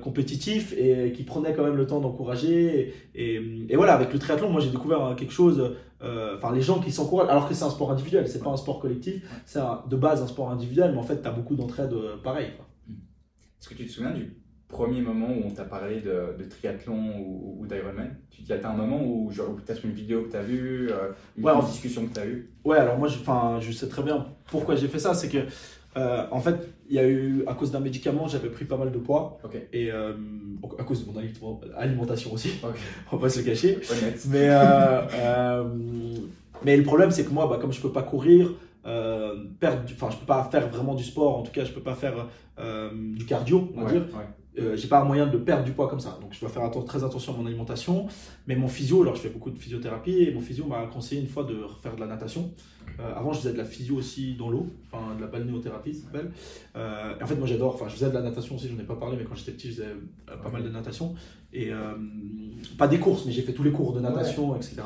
compétitif 0.00 0.72
et 0.72 1.12
qui 1.12 1.24
prenait 1.24 1.52
quand 1.52 1.64
même 1.64 1.76
le 1.76 1.86
temps 1.86 2.00
d'encourager. 2.00 2.94
Et, 3.16 3.42
et, 3.68 3.76
voilà, 3.76 3.94
avec 3.94 4.12
le 4.12 4.18
triathlon, 4.20 4.48
moi 4.48 4.60
j'ai 4.60 4.70
découvert 4.70 5.16
quelque 5.18 5.32
chose. 5.32 5.74
Euh, 6.04 6.36
enfin, 6.36 6.52
les 6.52 6.60
gens 6.60 6.80
qui 6.80 6.92
s'encouragent, 6.92 7.30
alors 7.30 7.48
que 7.48 7.54
c'est 7.54 7.64
un 7.64 7.70
sport 7.70 7.90
individuel, 7.90 8.28
c'est 8.28 8.42
pas 8.42 8.50
un 8.50 8.56
sport 8.56 8.80
collectif, 8.80 9.22
c'est 9.46 9.60
de 9.88 9.96
base 9.96 10.22
un 10.22 10.26
sport 10.26 10.50
individuel, 10.50 10.92
mais 10.92 10.98
en 10.98 11.02
fait, 11.02 11.22
tu 11.22 11.28
as 11.28 11.32
beaucoup 11.32 11.56
d'entraide 11.56 11.94
pareil. 12.22 12.52
Est-ce 13.60 13.68
que 13.68 13.74
tu 13.74 13.86
te 13.86 13.90
souviens 13.90 14.10
du 14.10 14.36
premier 14.68 15.00
moment 15.00 15.28
où 15.28 15.46
on 15.46 15.50
t'a 15.50 15.64
parlé 15.64 16.00
de, 16.00 16.36
de, 16.36 16.44
triathlon 16.44 17.18
ou, 17.18 17.56
ou 17.60 17.66
d'Ironman? 17.66 18.16
Tu 18.30 18.42
y 18.42 18.52
a 18.52 18.68
un 18.68 18.76
moment 18.76 19.02
où, 19.02 19.30
genre, 19.30 19.54
peut-être 19.54 19.84
une 19.84 19.92
vidéo 19.92 20.24
que 20.24 20.30
tu 20.32 20.36
as 20.36 20.42
vue, 20.42 20.90
une, 21.36 21.44
ouais, 21.44 21.52
discussion 21.66 22.06
que 22.06 22.14
tu 22.14 22.20
as 22.20 22.26
eue? 22.26 22.52
Ouais, 22.64 22.78
alors 22.78 22.98
moi, 22.98 23.08
je, 23.08 23.18
je 23.60 23.72
sais 23.72 23.88
très 23.88 24.02
bien 24.02 24.26
pourquoi 24.50 24.76
j'ai 24.76 24.88
fait 24.88 24.98
ça. 24.98 25.14
C'est 25.14 25.28
que 25.28 25.38
euh, 25.96 26.26
en 26.30 26.40
fait, 26.40 26.56
il 26.88 26.96
y 26.96 26.98
a 26.98 27.06
eu, 27.06 27.44
à 27.46 27.54
cause 27.54 27.70
d'un 27.70 27.80
médicament, 27.80 28.26
j'avais 28.26 28.48
pris 28.48 28.64
pas 28.64 28.76
mal 28.76 28.90
de 28.90 28.98
poids. 28.98 29.38
Et 29.72 29.92
euh, 29.92 30.12
à 30.78 30.84
cause 30.84 31.06
de 31.06 31.12
mon 31.12 31.20
alimentation 31.76 32.32
aussi. 32.32 32.52
On 33.12 33.16
va 33.16 33.22
pas 33.22 33.28
se 33.28 33.38
le 33.40 33.44
cacher. 33.44 33.78
Mais, 34.28 34.48
euh, 34.50 35.64
mais 36.64 36.76
le 36.76 36.82
problème, 36.82 37.10
c'est 37.10 37.24
que 37.24 37.30
moi, 37.30 37.46
bah, 37.46 37.58
comme 37.60 37.72
je 37.72 37.80
peux 37.80 37.92
pas 37.92 38.02
courir, 38.02 38.50
perdre, 38.82 39.82
enfin, 39.92 40.10
je 40.10 40.16
peux 40.16 40.26
pas 40.26 40.48
faire 40.50 40.68
vraiment 40.68 40.94
du 40.94 41.04
sport. 41.04 41.38
En 41.38 41.42
tout 41.42 41.52
cas, 41.52 41.64
je 41.64 41.72
peux 41.72 41.80
pas 41.82 41.94
faire 41.94 42.26
du 42.92 43.24
cardio, 43.24 43.72
on 43.76 43.82
va 43.82 43.92
dire. 43.92 44.06
Euh, 44.58 44.76
j'ai 44.76 44.86
pas 44.86 45.00
un 45.00 45.04
moyen 45.04 45.26
de 45.26 45.36
perdre 45.36 45.64
du 45.64 45.72
poids 45.72 45.88
comme 45.88 46.00
ça. 46.00 46.18
Donc 46.20 46.32
je 46.32 46.40
dois 46.40 46.48
faire 46.48 46.70
très 46.84 47.02
attention 47.02 47.34
à 47.34 47.36
mon 47.36 47.46
alimentation. 47.46 48.06
Mais 48.46 48.56
mon 48.56 48.68
physio, 48.68 49.02
alors 49.02 49.16
je 49.16 49.22
fais 49.22 49.28
beaucoup 49.28 49.50
de 49.50 49.58
physiothérapie 49.58 50.22
et 50.22 50.32
mon 50.32 50.40
physio 50.40 50.66
m'a 50.66 50.86
conseillé 50.86 51.20
une 51.20 51.28
fois 51.28 51.44
de 51.44 51.56
faire 51.82 51.94
de 51.96 52.00
la 52.00 52.06
natation. 52.06 52.52
Euh, 53.00 53.14
avant 53.16 53.32
je 53.32 53.38
faisais 53.38 53.52
de 53.52 53.58
la 53.58 53.64
physio 53.64 53.96
aussi 53.96 54.34
dans 54.34 54.50
l'eau, 54.50 54.66
enfin 54.86 55.16
de 55.16 55.20
la 55.20 55.26
balnéothérapie 55.26 55.94
ça 55.94 56.04
s'appelle. 56.04 56.30
Euh, 56.76 57.14
en 57.20 57.26
fait 57.26 57.34
moi 57.34 57.46
j'adore, 57.46 57.74
enfin 57.74 57.88
je 57.88 57.94
faisais 57.94 58.10
de 58.10 58.14
la 58.14 58.20
natation 58.20 58.56
aussi, 58.56 58.68
j'en 58.68 58.78
ai 58.78 58.86
pas 58.86 58.94
parlé, 58.94 59.16
mais 59.16 59.24
quand 59.24 59.34
j'étais 59.34 59.52
petit 59.52 59.68
je 59.68 59.76
faisais 59.76 59.96
pas 60.26 60.50
mal 60.50 60.62
de 60.62 60.68
natation. 60.68 61.14
Et 61.52 61.70
pas 62.76 62.88
des 62.88 62.98
courses, 62.98 63.26
mais 63.26 63.32
j'ai 63.32 63.42
fait 63.42 63.52
tous 63.52 63.62
les 63.62 63.70
cours 63.70 63.92
de 63.92 64.00
natation, 64.00 64.56
etc. 64.56 64.82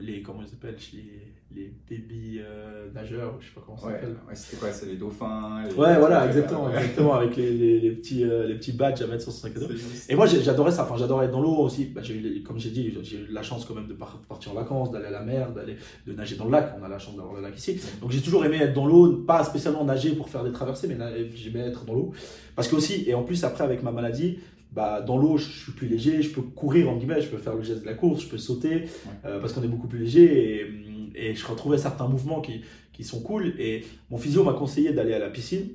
les, 0.00 0.22
comment 0.22 0.42
ils 0.42 0.48
s'appellent 0.48 0.76
les, 0.92 1.35
les 1.56 1.72
baby 1.88 2.38
euh, 2.40 2.90
nageurs, 2.94 3.36
je 3.40 3.46
sais 3.46 3.54
pas 3.54 3.62
comment 3.64 3.78
ça 3.78 3.86
s'appelle. 3.86 4.16
Ouais, 4.28 4.34
c'était 4.34 4.58
quoi 4.58 4.70
C'est 4.70 4.86
les 4.86 4.96
dauphins 4.96 5.64
Ouais, 5.76 5.98
voilà, 5.98 6.26
exactement, 6.26 6.70
exactement, 6.70 7.14
avec 7.14 7.36
les, 7.36 7.80
les, 7.80 7.90
petits, 7.92 8.24
euh, 8.24 8.46
les 8.46 8.56
petits 8.56 8.72
badges 8.72 9.00
à 9.02 9.06
mettre 9.06 9.22
sur 9.22 9.32
son 9.32 9.40
sac 9.40 9.56
à 9.56 9.60
dos. 9.60 9.68
Et 10.08 10.14
moi, 10.14 10.26
j'adorais 10.26 10.70
ça, 10.70 10.84
enfin, 10.84 10.96
j'adorais 10.98 11.26
être 11.26 11.32
dans 11.32 11.40
l'eau 11.40 11.56
aussi. 11.56 11.86
Bah, 11.86 12.02
eu, 12.08 12.42
comme 12.42 12.58
j'ai 12.58 12.70
dit, 12.70 12.94
j'ai 13.02 13.16
eu 13.16 13.26
la 13.30 13.42
chance 13.42 13.64
quand 13.64 13.74
même 13.74 13.88
de 13.88 13.94
partir 13.94 14.52
en 14.52 14.54
vacances, 14.54 14.90
d'aller 14.90 15.06
à 15.06 15.10
la 15.10 15.22
mer, 15.22 15.52
d'aller 15.52 15.76
de 16.06 16.12
nager 16.12 16.36
dans 16.36 16.44
le 16.44 16.52
lac. 16.52 16.74
On 16.78 16.84
a 16.84 16.88
la 16.88 16.98
chance 16.98 17.16
d'avoir 17.16 17.34
le 17.34 17.40
lac 17.40 17.56
ici. 17.56 17.80
Donc 18.00 18.10
j'ai 18.10 18.20
toujours 18.20 18.44
aimé 18.44 18.58
être 18.60 18.74
dans 18.74 18.86
l'eau, 18.86 19.24
pas 19.26 19.42
spécialement 19.42 19.84
nager 19.84 20.14
pour 20.14 20.28
faire 20.28 20.44
des 20.44 20.52
traversées, 20.52 20.88
mais 20.88 20.96
j'aimais 21.34 21.60
être 21.60 21.84
dans 21.86 21.94
l'eau. 21.94 22.12
Parce 22.54 22.68
que 22.68 22.76
aussi, 22.76 23.04
et 23.06 23.14
en 23.14 23.22
plus, 23.22 23.44
après, 23.44 23.64
avec 23.64 23.82
ma 23.82 23.92
maladie, 23.92 24.38
bah, 24.72 25.00
dans 25.00 25.16
l'eau, 25.16 25.38
je 25.38 25.48
suis 25.48 25.72
plus 25.72 25.88
léger, 25.88 26.20
je 26.20 26.30
peux 26.30 26.42
courir 26.42 26.90
en 26.90 26.96
guillemets, 26.96 27.22
je 27.22 27.28
peux 27.28 27.38
faire 27.38 27.54
le 27.54 27.62
geste 27.62 27.80
de 27.80 27.86
la 27.86 27.94
course, 27.94 28.24
je 28.24 28.28
peux 28.28 28.36
sauter, 28.36 28.84
euh, 29.24 29.40
parce 29.40 29.54
qu'on 29.54 29.62
est 29.62 29.68
beaucoup 29.68 29.88
plus 29.88 30.00
léger. 30.00 30.60
Et, 30.60 30.85
et 31.16 31.34
je 31.34 31.46
retrouvais 31.46 31.78
certains 31.78 32.06
mouvements 32.06 32.40
qui, 32.40 32.62
qui 32.92 33.04
sont 33.04 33.20
cool. 33.20 33.54
Et 33.58 33.84
mon 34.10 34.18
physio 34.18 34.44
m'a 34.44 34.52
conseillé 34.52 34.92
d'aller 34.92 35.14
à 35.14 35.18
la 35.18 35.30
piscine. 35.30 35.68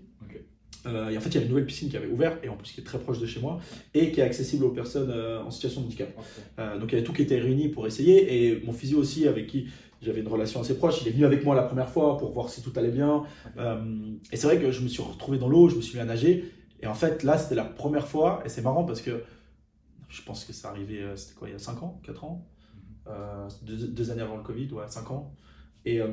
Euh, 0.85 1.09
et 1.09 1.17
en 1.17 1.21
fait, 1.21 1.29
il 1.29 1.35
y 1.35 1.37
a 1.37 1.41
une 1.41 1.49
nouvelle 1.49 1.65
piscine 1.65 1.89
qui 1.89 1.97
avait 1.97 2.07
ouvert, 2.07 2.37
et 2.43 2.49
en 2.49 2.55
plus 2.55 2.71
qui 2.71 2.81
est 2.81 2.83
très 2.83 2.99
proche 2.99 3.19
de 3.19 3.25
chez 3.25 3.39
moi, 3.39 3.59
et 3.93 4.11
qui 4.11 4.19
est 4.19 4.23
accessible 4.23 4.65
aux 4.65 4.71
personnes 4.71 5.11
euh, 5.11 5.43
en 5.43 5.51
situation 5.51 5.81
de 5.81 5.87
handicap. 5.87 6.09
Euh, 6.59 6.79
donc 6.79 6.91
il 6.91 6.93
y 6.93 6.97
avait 6.97 7.03
tout 7.03 7.13
qui 7.13 7.21
était 7.21 7.39
réuni 7.39 7.69
pour 7.69 7.85
essayer, 7.85 8.49
et 8.49 8.61
mon 8.65 8.73
physio 8.73 8.97
aussi, 8.97 9.27
avec 9.27 9.47
qui 9.47 9.67
j'avais 10.01 10.21
une 10.21 10.27
relation 10.27 10.59
assez 10.61 10.75
proche, 10.75 11.01
il 11.03 11.07
est 11.09 11.11
venu 11.11 11.25
avec 11.25 11.45
moi 11.45 11.53
la 11.53 11.61
première 11.61 11.89
fois 11.89 12.17
pour 12.17 12.31
voir 12.31 12.49
si 12.49 12.63
tout 12.63 12.73
allait 12.75 12.89
bien. 12.89 13.23
et 14.31 14.35
c'est 14.35 14.47
vrai 14.47 14.57
que 14.57 14.71
je 14.71 14.81
me 14.81 14.87
suis 14.87 15.03
retrouvé 15.03 15.37
dans 15.37 15.47
l'eau, 15.47 15.69
je 15.69 15.75
me 15.75 15.81
suis 15.81 15.95
mis 15.95 16.01
à 16.01 16.05
nager, 16.05 16.45
et 16.81 16.87
en 16.87 16.95
fait 16.95 17.21
là, 17.21 17.37
c'était 17.37 17.53
la 17.53 17.65
première 17.65 18.07
fois, 18.07 18.41
et 18.43 18.49
c'est 18.49 18.63
marrant 18.63 18.83
parce 18.83 19.01
que 19.01 19.23
je 20.09 20.23
pense 20.23 20.43
que 20.43 20.53
ça 20.53 20.69
arrivait, 20.69 21.03
c'était 21.15 21.35
quoi, 21.35 21.49
il 21.49 21.51
y 21.51 21.55
a 21.55 21.59
5 21.59 21.83
ans, 21.83 22.01
4 22.03 22.23
ans 22.23 22.50
euh, 23.11 23.47
deux, 23.63 24.11
années 24.11 24.21
avant 24.21 24.37
le 24.37 24.43
Covid, 24.43 24.71
ouais, 24.73 24.85
5 24.87 25.11
ans. 25.11 25.33
Et 25.85 25.99
euh, 25.99 26.07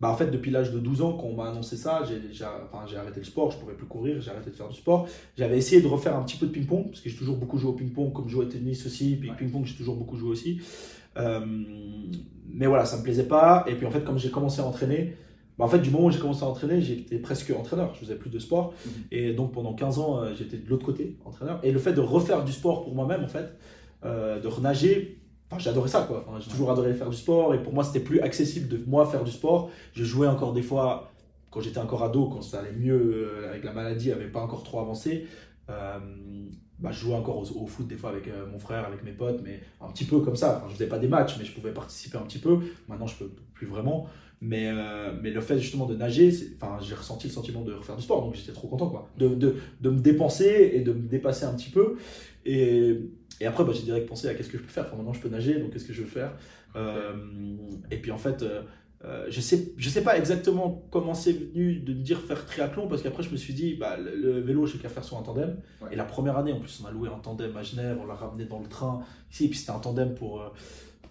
bah 0.00 0.10
en 0.10 0.16
fait, 0.16 0.30
depuis 0.30 0.50
l'âge 0.50 0.72
de 0.72 0.78
12 0.78 1.02
ans, 1.02 1.12
quand 1.14 1.26
on 1.26 1.34
m'a 1.34 1.48
annoncé 1.48 1.76
ça, 1.76 2.02
j'ai 2.04 2.44
enfin, 2.44 2.84
arrêté 2.98 3.20
le 3.20 3.24
sport, 3.24 3.50
je 3.50 3.56
ne 3.56 3.62
pouvais 3.62 3.74
plus 3.74 3.86
courir, 3.86 4.20
j'ai 4.20 4.30
arrêté 4.30 4.50
de 4.50 4.54
faire 4.54 4.68
du 4.68 4.76
sport. 4.76 5.08
J'avais 5.36 5.56
essayé 5.56 5.80
de 5.80 5.86
refaire 5.86 6.16
un 6.16 6.22
petit 6.22 6.36
peu 6.36 6.46
de 6.46 6.52
ping-pong, 6.52 6.88
parce 6.88 7.00
que 7.00 7.08
j'ai 7.08 7.16
toujours 7.16 7.36
beaucoup 7.36 7.56
joué 7.56 7.70
au 7.70 7.74
ping-pong, 7.74 8.12
comme 8.12 8.26
je 8.26 8.32
jouais 8.32 8.44
au 8.44 8.48
tennis 8.48 8.84
aussi, 8.84 9.16
puis 9.16 9.30
ping-pong, 9.38 9.64
j'ai 9.64 9.74
toujours 9.74 9.96
beaucoup 9.96 10.16
joué 10.16 10.30
aussi. 10.30 10.60
Euh, 11.16 11.40
mais 12.48 12.66
voilà, 12.66 12.84
ça 12.84 12.96
ne 12.96 13.00
me 13.00 13.04
plaisait 13.04 13.26
pas. 13.26 13.64
Et 13.68 13.74
puis 13.74 13.86
en 13.86 13.90
fait, 13.90 14.04
comme 14.04 14.18
j'ai 14.18 14.30
commencé 14.30 14.60
à 14.60 14.66
entraîner, 14.66 15.16
bah 15.58 15.64
en 15.64 15.68
fait, 15.68 15.78
du 15.78 15.88
moment 15.88 16.08
où 16.08 16.10
j'ai 16.10 16.20
commencé 16.20 16.42
à 16.42 16.46
entraîner, 16.46 16.82
j'étais 16.82 17.18
presque 17.18 17.50
entraîneur, 17.58 17.94
je 17.94 18.00
faisais 18.00 18.16
plus 18.16 18.28
de 18.28 18.38
sport. 18.38 18.74
Mhm. 18.84 18.92
Et 19.12 19.32
donc 19.32 19.52
pendant 19.52 19.72
15 19.72 19.98
ans, 19.98 20.34
j'étais 20.34 20.58
de 20.58 20.68
l'autre 20.68 20.84
côté, 20.84 21.16
entraîneur. 21.24 21.58
Et 21.62 21.72
le 21.72 21.78
fait 21.78 21.94
de 21.94 22.02
refaire 22.02 22.44
du 22.44 22.52
sport 22.52 22.84
pour 22.84 22.94
moi-même, 22.94 23.24
en 23.24 23.28
fait, 23.28 23.56
de 24.04 24.46
renager, 24.46 25.22
Enfin, 25.48 25.60
j'adorais 25.60 25.88
ça, 25.88 26.02
quoi. 26.02 26.26
j'ai 26.40 26.50
toujours 26.50 26.70
adoré 26.72 26.92
faire 26.94 27.08
du 27.08 27.16
sport 27.16 27.54
et 27.54 27.62
pour 27.62 27.72
moi, 27.72 27.84
c'était 27.84 28.00
plus 28.00 28.20
accessible 28.20 28.68
de 28.68 28.80
moi 28.86 29.06
faire 29.06 29.22
du 29.22 29.30
sport. 29.30 29.70
Je 29.92 30.02
jouais 30.02 30.26
encore 30.26 30.52
des 30.52 30.62
fois, 30.62 31.12
quand 31.50 31.60
j'étais 31.60 31.78
encore 31.78 32.02
ado, 32.02 32.28
quand 32.28 32.42
ça 32.42 32.60
allait 32.60 32.72
mieux 32.72 33.30
euh, 33.44 33.50
avec 33.50 33.62
la 33.62 33.72
maladie, 33.72 34.08
n'avait 34.08 34.26
pas 34.26 34.40
encore 34.40 34.64
trop 34.64 34.80
avancé. 34.80 35.26
Euh, 35.70 35.98
bah, 36.80 36.90
je 36.90 36.98
jouais 36.98 37.14
encore 37.14 37.38
au, 37.38 37.66
foot 37.66 37.86
des 37.86 37.94
fois 37.94 38.10
avec 38.10 38.26
euh, 38.26 38.46
mon 38.50 38.58
frère, 38.58 38.84
avec 38.84 39.04
mes 39.04 39.12
potes, 39.12 39.40
mais 39.44 39.60
un 39.80 39.88
petit 39.92 40.04
peu 40.04 40.18
comme 40.20 40.36
ça. 40.36 40.56
Enfin, 40.56 40.66
je 40.68 40.74
faisais 40.74 40.88
pas 40.88 40.98
des 40.98 41.08
matchs, 41.08 41.36
mais 41.38 41.44
je 41.44 41.52
pouvais 41.52 41.72
participer 41.72 42.18
un 42.18 42.22
petit 42.22 42.38
peu. 42.38 42.58
Maintenant, 42.88 43.06
je 43.06 43.16
peux 43.16 43.30
plus 43.54 43.68
vraiment. 43.68 44.06
Mais, 44.42 44.70
mais 45.22 45.30
le 45.30 45.40
fait 45.40 45.58
justement 45.58 45.86
de 45.86 45.96
nager, 45.96 46.30
enfin, 46.60 46.76
j'ai 46.82 46.94
ressenti 46.94 47.26
le 47.26 47.32
sentiment 47.32 47.62
de 47.62 47.72
refaire 47.72 47.96
du 47.96 48.02
sport, 48.02 48.22
donc 48.22 48.34
j'étais 48.34 48.52
trop 48.52 48.68
content 48.68 48.90
quoi. 48.90 49.08
De, 49.16 49.28
de, 49.28 49.56
de, 49.80 49.88
me 49.88 49.98
dépenser 49.98 50.72
et 50.74 50.80
de 50.82 50.92
me 50.92 51.08
dépasser 51.08 51.46
un 51.46 51.54
petit 51.54 51.70
peu. 51.70 51.96
Et, 52.44 53.00
et 53.40 53.46
après, 53.46 53.64
bah, 53.64 53.72
j'ai 53.74 53.82
direct 53.82 54.08
pensé 54.08 54.28
à 54.28 54.34
qu'est-ce 54.34 54.48
que 54.48 54.58
je 54.58 54.62
peux 54.62 54.68
faire. 54.68 54.84
Enfin, 54.86 54.96
maintenant, 54.96 55.12
je 55.12 55.20
peux 55.20 55.28
nager, 55.28 55.58
donc 55.58 55.72
qu'est-ce 55.72 55.84
que 55.84 55.92
je 55.92 56.02
veux 56.02 56.08
faire 56.08 56.32
euh, 56.74 57.14
Et 57.90 57.98
puis 57.98 58.10
en 58.10 58.18
fait, 58.18 58.42
euh, 58.42 58.62
euh, 59.04 59.26
je 59.28 59.40
sais, 59.40 59.72
je 59.76 59.88
sais 59.90 60.02
pas 60.02 60.16
exactement 60.16 60.86
comment 60.90 61.14
c'est 61.14 61.32
venu 61.32 61.76
de 61.76 61.92
me 61.92 62.00
dire 62.00 62.20
faire 62.20 62.46
triathlon, 62.46 62.88
parce 62.88 63.02
qu'après, 63.02 63.22
je 63.22 63.30
me 63.30 63.36
suis 63.36 63.52
dit, 63.52 63.74
bah, 63.74 63.96
le, 63.98 64.40
vélo, 64.40 64.66
je 64.66 64.72
sais 64.72 64.78
qu'à 64.78 64.88
faire 64.88 65.04
sur 65.04 65.18
un 65.18 65.22
tandem. 65.22 65.56
Et 65.90 65.96
la 65.96 66.04
première 66.04 66.38
année, 66.38 66.52
en 66.52 66.60
plus, 66.60 66.80
on 66.82 66.88
a 66.88 66.90
loué 66.90 67.08
un 67.08 67.18
tandem 67.18 67.54
à 67.56 67.62
Genève, 67.62 67.98
on 68.02 68.06
l'a 68.06 68.14
ramené 68.14 68.46
dans 68.46 68.60
le 68.60 68.68
train 68.68 69.00
ici, 69.30 69.46
et 69.46 69.48
puis 69.48 69.58
c'était 69.58 69.72
un 69.72 69.80
tandem 69.80 70.14
pour 70.14 70.42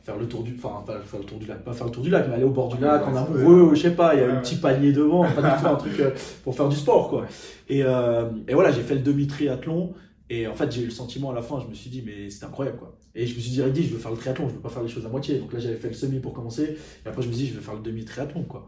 faire 0.03 0.17
le 0.17 0.27
tour 0.27 0.43
du 0.43 0.55
enfin 0.55 0.83
faire 0.85 1.19
le 1.19 1.25
tour 1.25 1.39
du 1.39 1.47
lac 1.47 1.63
pas 1.63 1.73
faire 1.73 1.87
le 1.87 1.91
tour 1.91 2.03
du 2.03 2.11
lac 2.11 2.27
mais 2.27 2.35
aller 2.35 2.43
au 2.43 2.51
bord 2.51 2.67
du 2.67 2.79
lac 2.79 3.07
en 3.07 3.15
amoureux 3.15 3.73
je 3.73 3.81
sais 3.81 3.95
pas 3.95 4.13
il 4.13 4.21
y 4.21 4.23
a 4.23 4.31
un 4.31 4.39
petit 4.39 4.57
panier 4.57 4.91
devant 4.91 5.23
pas 5.23 5.41
du 5.41 5.63
tout 5.63 5.67
un 5.67 5.75
truc 5.75 6.03
pour 6.43 6.55
faire 6.55 6.69
du 6.69 6.75
sport 6.75 7.09
quoi. 7.09 7.25
Et, 7.67 7.79
et 7.79 8.53
voilà 8.53 8.71
j'ai 8.71 8.83
fait 8.83 8.93
le 8.93 9.01
demi 9.01 9.25
triathlon 9.25 9.95
et 10.29 10.47
en 10.47 10.55
fait, 10.55 10.71
j'ai 10.71 10.81
eu 10.81 10.85
le 10.85 10.91
sentiment 10.91 11.31
à 11.31 11.35
la 11.35 11.43
fin, 11.43 11.59
je 11.59 11.67
me 11.67 11.73
suis 11.75 11.89
dit, 11.89 12.01
mais 12.03 12.29
c'est 12.31 12.45
incroyable 12.45 12.77
quoi. 12.77 12.97
Et 13.13 13.27
je 13.27 13.35
me 13.35 13.39
suis 13.39 13.51
dit, 13.51 13.83
je 13.83 13.93
veux 13.93 13.99
faire 13.99 14.11
le 14.11 14.17
triathlon, 14.17 14.49
je 14.49 14.55
veux 14.55 14.59
pas 14.59 14.69
faire 14.69 14.83
les 14.83 14.89
choses 14.89 15.05
à 15.05 15.09
moitié. 15.09 15.37
Donc 15.37 15.53
là, 15.53 15.59
j'avais 15.59 15.77
fait 15.77 15.87
le 15.87 15.93
semi 15.93 16.19
pour 16.19 16.33
commencer. 16.33 16.77
Et 17.05 17.07
après, 17.07 17.21
je 17.21 17.27
me 17.27 17.33
suis 17.33 17.45
dit, 17.45 17.49
je 17.51 17.55
veux 17.55 17.61
faire 17.61 17.75
le 17.75 17.81
demi-triathlon 17.81 18.43
quoi. 18.43 18.67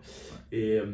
Et, 0.52 0.78
euh, 0.78 0.86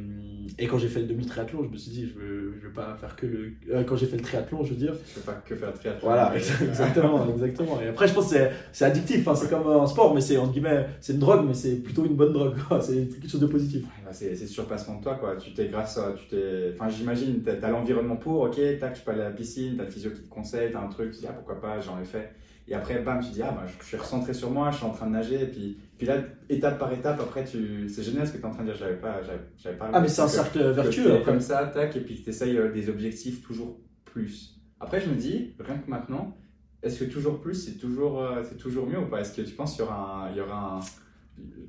et 0.58 0.66
quand 0.66 0.80
j'ai 0.80 0.88
fait 0.88 1.02
le 1.02 1.08
demi-triathlon, 1.08 1.64
je 1.64 1.70
me 1.70 1.78
suis 1.78 1.92
dit, 1.92 2.08
je 2.08 2.20
veux, 2.20 2.56
je 2.60 2.68
veux 2.68 2.74
pas 2.74 2.96
faire 2.96 3.16
que 3.16 3.28
le. 3.28 3.54
Euh, 3.72 3.84
quand 3.84 3.96
j'ai 3.98 4.08
fait 4.08 4.16
le 4.16 4.24
triathlon, 4.24 4.64
je 4.64 4.70
veux 4.72 4.80
dire. 4.80 4.96
Je 5.10 5.20
veux 5.20 5.26
pas 5.26 5.34
que 5.34 5.56
faire 5.56 5.70
le 5.70 5.78
triathlon. 5.78 6.00
Voilà, 6.02 6.34
exactement, 6.36 7.30
exactement. 7.30 7.82
Et 7.82 7.90
après, 7.90 8.08
je 8.08 8.14
pense 8.14 8.34
que 8.34 8.40
c'est 8.72 8.86
addictif, 8.86 9.28
hein, 9.28 9.36
c'est 9.36 9.50
comme 9.50 9.68
un 9.68 9.86
sport, 9.86 10.16
mais 10.16 10.22
c'est 10.22 10.38
entre 10.38 10.54
guillemets, 10.54 10.88
c'est 11.02 11.14
une 11.14 11.20
drogue, 11.20 11.46
mais 11.46 11.54
c'est 11.54 11.76
plutôt 11.76 12.06
une 12.06 12.16
bonne 12.16 12.34
drogue, 12.34 12.56
c'est 12.82 13.10
quelque 13.10 13.30
chose 13.30 13.42
de 13.42 13.48
positif. 13.48 13.84
C'est 14.14 14.36
surpassement 14.36 14.98
de 14.98 15.04
toi, 15.04 15.16
quoi. 15.16 15.36
Tu 15.36 15.54
t'es 15.54 15.68
grâce 15.68 15.98
à. 15.98 16.14
Tu 16.14 16.28
t'es, 16.28 16.72
enfin, 16.74 16.90
j'imagine, 16.90 17.44
tu 17.44 17.50
as, 17.50 17.70
l'environnement 17.70 18.16
pour, 18.16 18.42
ok, 18.42 18.58
tac, 18.80 18.94
tu 18.94 19.02
peux 19.02 19.12
aller 19.12 19.22
à 19.22 19.30
la 19.30 19.32
piscine, 19.32 19.76
tu 19.76 19.82
as 19.82 19.86
le 19.86 19.90
physio 19.90 20.12
qui 20.12 20.22
te 20.22 20.30
conseille, 20.30 20.72
tu 20.72 20.78
as 20.78 20.82
un 20.82 20.88
truc, 20.88 21.12
tu 21.12 21.20
dis, 21.20 21.28
ah, 21.28 21.34
pourquoi 21.34 21.60
pas, 21.60 21.80
j'en 21.80 22.00
ai 22.00 22.06
fait. 22.06 22.34
Et 22.68 22.76
après, 22.76 23.02
bam, 23.02 23.20
tu 23.20 23.32
dis, 23.32 23.42
ah, 23.42 23.52
bah, 23.52 23.66
je 23.68 23.86
suis 23.86 23.98
recentré 23.98 24.34
sur 24.34 24.50
moi, 24.50 24.72
je 24.72 24.78
suis 24.78 24.86
en 24.86 24.92
train 24.92 25.08
de 25.08 25.12
nager. 25.12 25.42
Et 25.42 25.48
puis, 25.48 25.78
puis 25.98 26.08
là, 26.08 26.18
étape 26.50 26.80
par 26.80 26.94
étape, 26.94 27.20
après, 27.20 27.44
tu... 27.44 27.90
c'est 27.90 28.04
génial 28.04 28.26
ce 28.26 28.32
que 28.32 28.38
tu 28.38 28.44
es 28.44 28.46
en 28.46 28.52
train 28.52 28.64
de 28.64 28.70
dire. 28.70 28.78
J'avais 28.78 28.96
pas, 28.96 29.22
j'avais 29.58 29.78
pas. 29.78 29.90
Ah, 29.92 30.00
mais 30.00 30.08
c'est 30.08 30.22
un 30.22 30.28
cercle 30.28 30.72
vertueux. 30.72 31.20
Comme 31.26 31.42
ça, 31.42 31.66
tac, 31.66 31.96
et 31.96 32.00
puis 32.00 32.22
tu 32.22 32.30
essayes 32.30 32.58
euh, 32.58 32.72
des 32.72 32.90
objectifs 32.90 33.42
toujours 33.42 33.80
plus. 34.06 34.62
Après, 34.80 35.02
je 35.02 35.10
me 35.10 35.16
dis, 35.16 35.56
rien 35.60 35.78
que 35.78 35.90
maintenant, 35.90 36.38
est-ce 36.82 37.04
que 37.04 37.10
toujours 37.10 37.40
plus, 37.40 37.56
c'est 37.56 37.78
toujours, 37.78 38.22
euh, 38.22 38.44
c'est 38.44 38.58
toujours 38.58 38.88
mieux 38.88 39.00
ou 39.00 39.08
pas? 39.08 39.22
Est-ce 39.22 39.36
que 39.36 39.42
tu 39.42 39.56
penses 39.56 39.76
qu'il 39.76 39.84
y 39.84 39.88
aura 39.88 40.26
un, 40.26 40.32
il 40.32 40.38
y 40.38 40.42
aura 40.42 40.78
un, 40.78 40.80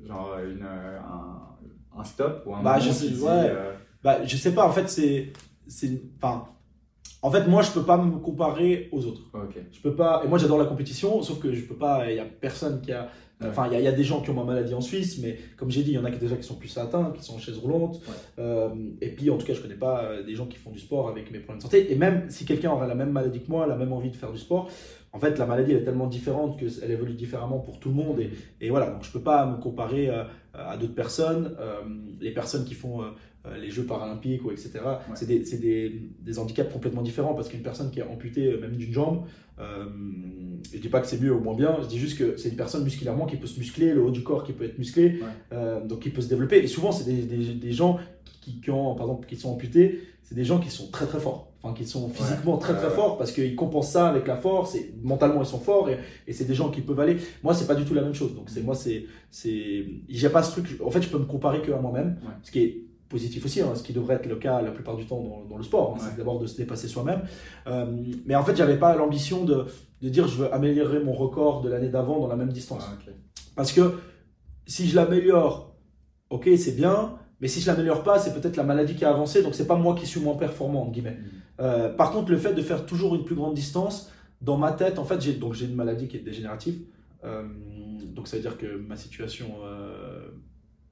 genre 0.05 0.37
une, 0.39 0.63
un, 0.63 1.54
un 1.97 2.03
stop 2.03 2.43
ou 2.45 2.55
un 2.55 2.61
bah, 2.61 2.79
je 2.79 2.91
sais, 2.91 3.07
ouais. 3.07 3.29
Euh, 3.29 3.73
bah, 4.03 4.23
je 4.25 4.35
sais 4.37 4.53
pas, 4.53 4.67
en 4.67 4.71
fait, 4.71 4.89
c'est. 4.89 5.33
Enfin 6.21 6.45
en 7.25 7.31
fait, 7.31 7.47
moi, 7.47 7.63
je 7.63 7.71
peux 7.71 7.81
pas 7.81 7.97
me 7.97 8.19
comparer 8.19 8.87
aux 8.91 9.03
autres. 9.07 9.23
Ok. 9.33 9.57
Je 9.71 9.79
peux 9.81 9.95
pas. 9.95 10.21
Et 10.23 10.27
moi, 10.27 10.37
j'adore 10.37 10.59
la 10.59 10.65
compétition, 10.65 11.23
sauf 11.23 11.39
que 11.39 11.51
je 11.53 11.65
peux 11.65 11.75
pas. 11.75 12.11
Il 12.11 12.17
y 12.17 12.19
a 12.19 12.25
personne 12.25 12.81
qui 12.81 12.91
a. 12.91 13.09
Enfin, 13.43 13.67
il 13.69 13.81
y, 13.81 13.87
a 13.87 13.91
des 13.91 14.03
gens 14.03 14.21
qui 14.21 14.29
ont 14.29 14.35
ma 14.35 14.43
maladie 14.43 14.75
en 14.75 14.79
Suisse, 14.79 15.19
mais 15.21 15.37
comme 15.57 15.71
j'ai 15.71 15.81
dit, 15.81 15.91
il 15.91 15.95
y 15.95 15.97
en 15.97 16.05
a 16.05 16.11
qui 16.11 16.19
déjà 16.19 16.37
qui 16.37 16.43
sont 16.43 16.55
plus 16.55 16.77
atteints, 16.77 17.11
qui 17.17 17.23
sont 17.23 17.33
en 17.33 17.39
chaise 17.39 17.57
roulante. 17.57 17.99
Euh, 18.37 18.69
et 19.01 19.09
puis, 19.09 19.31
en 19.31 19.37
tout 19.37 19.45
cas, 19.45 19.53
je 19.55 19.61
connais 19.61 19.75
pas 19.75 20.03
euh, 20.03 20.23
des 20.23 20.35
gens 20.35 20.45
qui 20.45 20.57
font 20.57 20.69
du 20.69 20.79
sport 20.79 21.09
avec 21.09 21.31
mes 21.31 21.39
problèmes 21.39 21.57
de 21.57 21.63
santé. 21.63 21.91
Et 21.91 21.95
même 21.95 22.29
si 22.29 22.45
quelqu'un 22.45 22.71
aurait 22.71 22.87
la 22.87 22.95
même 22.95 23.11
maladie 23.11 23.41
que 23.41 23.49
moi, 23.49 23.65
la 23.65 23.75
même 23.75 23.91
envie 23.91 24.11
de 24.11 24.15
faire 24.15 24.31
du 24.31 24.37
sport, 24.37 24.69
en 25.11 25.19
fait, 25.19 25.37
la 25.39 25.45
maladie 25.47 25.71
est 25.71 25.83
tellement 25.83 26.07
différente 26.07 26.59
qu'elle 26.59 26.91
évolue 26.91 27.13
différemment 27.13 27.59
pour 27.59 27.79
tout 27.79 27.89
le 27.89 27.95
monde. 27.95 28.19
Et, 28.19 28.29
et, 28.61 28.69
voilà, 28.69 28.91
donc 28.91 29.03
je 29.03 29.11
peux 29.11 29.21
pas 29.21 29.45
me 29.45 29.57
comparer 29.57 30.09
euh, 30.09 30.23
à 30.57 30.77
d'autres 30.77 30.95
personnes. 30.95 31.55
les 32.19 32.31
personnes 32.31 32.65
qui 32.65 32.73
font 32.73 33.01
euh, 33.01 33.57
les 33.57 33.69
Jeux 33.69 33.85
paralympiques 33.85 34.43
ou 34.45 34.51
etc. 34.51 34.79
C'est 35.13 35.27
des, 35.27 35.39
des, 35.39 36.01
des, 36.19 36.39
handicaps 36.39 36.71
complètement 36.71 37.01
différents 37.01 37.33
parce 37.33 37.49
qu'une 37.49 37.61
personne 37.61 37.91
qui 37.91 37.99
est 37.99 38.03
amputée 38.03 38.53
euh, 38.53 38.59
même 38.59 38.75
d'une 38.75 38.93
jambe, 38.93 39.25
euh, 39.59 39.85
je 40.73 40.79
dis 40.79 40.89
pas 40.89 40.99
que 40.99 41.07
c'est 41.07 41.21
mieux 41.21 41.33
ou 41.33 41.39
moins 41.39 41.55
bien, 41.55 41.77
je 41.81 41.87
dis 41.87 41.99
juste 41.99 42.17
que 42.17 42.37
c'est 42.37 42.49
une 42.49 42.57
personne 42.57 42.83
musculairement 42.83 43.25
qui 43.25 43.37
peut 43.37 43.47
se 43.47 43.59
muscler, 43.59 43.93
le 43.93 44.01
haut 44.01 44.11
du 44.11 44.23
corps 44.23 44.43
qui 44.43 44.53
peut 44.53 44.65
être 44.65 44.77
musclé, 44.77 45.21
euh, 45.53 45.85
donc 45.85 46.01
qui 46.01 46.09
peut 46.09 46.21
se 46.21 46.27
développer. 46.27 46.57
Et 46.57 46.67
souvent, 46.67 46.91
c'est 46.91 47.05
des, 47.05 47.21
des, 47.53 47.71
gens 47.71 47.99
qui, 48.41 48.59
qui, 48.59 48.71
ont, 48.71 48.95
par 48.95 49.07
exemple, 49.07 49.27
qui 49.27 49.37
sont 49.37 49.51
amputés, 49.51 50.01
c'est 50.23 50.35
des 50.35 50.43
gens 50.43 50.59
qui 50.59 50.69
sont 50.69 50.89
très 50.91 51.05
très 51.05 51.19
forts, 51.19 51.51
enfin 51.65 51.73
qui 51.73 51.85
sont 51.85 52.09
physiquement 52.09 52.57
très 52.57 52.75
très 52.75 52.89
forts 52.89 53.17
parce 53.17 53.31
qu'ils 53.31 53.55
compensent 53.55 53.91
ça 53.91 54.07
avec 54.07 54.27
la 54.27 54.35
force 54.35 54.75
et 54.75 54.93
mentalement 55.03 55.41
ils 55.41 55.47
sont 55.47 55.59
forts 55.59 55.89
et, 55.89 55.97
et 56.27 56.33
c'est 56.33 56.45
des 56.45 56.53
gens 56.53 56.69
qui 56.69 56.81
peuvent 56.81 56.99
aller. 56.99 57.17
Moi, 57.43 57.53
c'est 57.53 57.67
pas 57.67 57.75
du 57.75 57.85
tout 57.85 57.93
la 57.93 58.01
même 58.01 58.13
chose. 58.13 58.35
Donc 58.35 58.49
c'est 58.49 58.61
moi, 58.61 58.75
c'est 58.75 59.05
c'est, 59.31 59.85
j'ai 60.07 60.29
pas 60.29 60.43
ce 60.43 60.51
truc. 60.51 60.79
En 60.83 60.91
fait, 60.91 61.01
je 61.01 61.09
peux 61.09 61.17
me 61.17 61.25
comparer 61.25 61.61
que 61.61 61.71
à 61.71 61.79
moi-même, 61.79 62.19
ce 62.43 62.51
qui 62.51 62.59
est 62.59 62.85
positif 63.09 63.45
aussi, 63.45 63.61
hein, 63.61 63.73
ce 63.75 63.83
qui 63.83 63.93
devrait 63.93 64.15
être 64.15 64.25
le 64.27 64.35
cas 64.35 64.61
la 64.61 64.71
plupart 64.71 64.95
du 64.95 65.05
temps 65.05 65.45
dans, 65.49 65.57
le 65.57 65.63
sport, 65.63 65.95
hein, 65.95 66.03
c'est 66.03 66.17
d'abord 66.17 66.39
de 66.39 66.47
se 66.47 66.57
dépasser 66.57 66.87
soi-même. 66.87 67.21
Euh, 67.67 67.85
mais 68.25 68.35
en 68.35 68.43
fait, 68.43 68.55
j'avais 68.55 68.77
pas 68.77 68.95
l'ambition 68.95 69.43
de, 69.43 69.65
de, 70.01 70.09
dire 70.09 70.27
je 70.27 70.37
veux 70.37 70.53
améliorer 70.53 70.99
mon 70.99 71.13
record 71.13 71.61
de 71.61 71.69
l'année 71.69 71.89
d'avant 71.89 72.19
dans 72.19 72.27
la 72.27 72.35
même 72.35 72.51
distance. 72.51 72.83
Ah, 72.87 72.97
Parce 73.55 73.71
que 73.71 73.99
si 74.67 74.87
je 74.87 74.95
l'améliore, 74.95 75.75
ok, 76.29 76.49
c'est 76.57 76.75
bien, 76.75 77.17
mais 77.41 77.47
si 77.47 77.61
je 77.61 77.67
l'améliore 77.67 78.03
pas, 78.03 78.19
c'est 78.19 78.33
peut-être 78.33 78.57
la 78.57 78.63
maladie 78.63 78.95
qui 78.95 79.05
a 79.05 79.09
avancé, 79.09 79.43
donc 79.43 79.55
c'est 79.55 79.67
pas 79.67 79.75
moi 79.75 79.95
qui 79.95 80.05
suis 80.05 80.19
moins 80.19 80.35
performant, 80.35 80.83
entre 80.83 80.91
guillemets. 80.91 81.17
Mm. 81.17 81.61
Euh, 81.61 81.89
par 81.93 82.11
contre, 82.11 82.31
le 82.31 82.37
fait 82.37 82.53
de 82.53 82.61
faire 82.61 82.85
toujours 82.85 83.15
une 83.15 83.25
plus 83.25 83.35
grande 83.35 83.53
distance, 83.53 84.11
dans 84.41 84.57
ma 84.57 84.71
tête, 84.71 84.99
en 84.99 85.05
fait, 85.05 85.21
j'ai 85.21 85.33
donc 85.33 85.53
j'ai 85.53 85.65
une 85.65 85.75
maladie 85.75 86.07
qui 86.07 86.17
est 86.17 86.21
dégénérative. 86.21 86.81
Euh, 87.23 87.43
donc 88.13 88.27
ça 88.27 88.35
veut 88.37 88.41
dire 88.41 88.57
que 88.57 88.77
ma 88.77 88.95
situation 88.95 89.47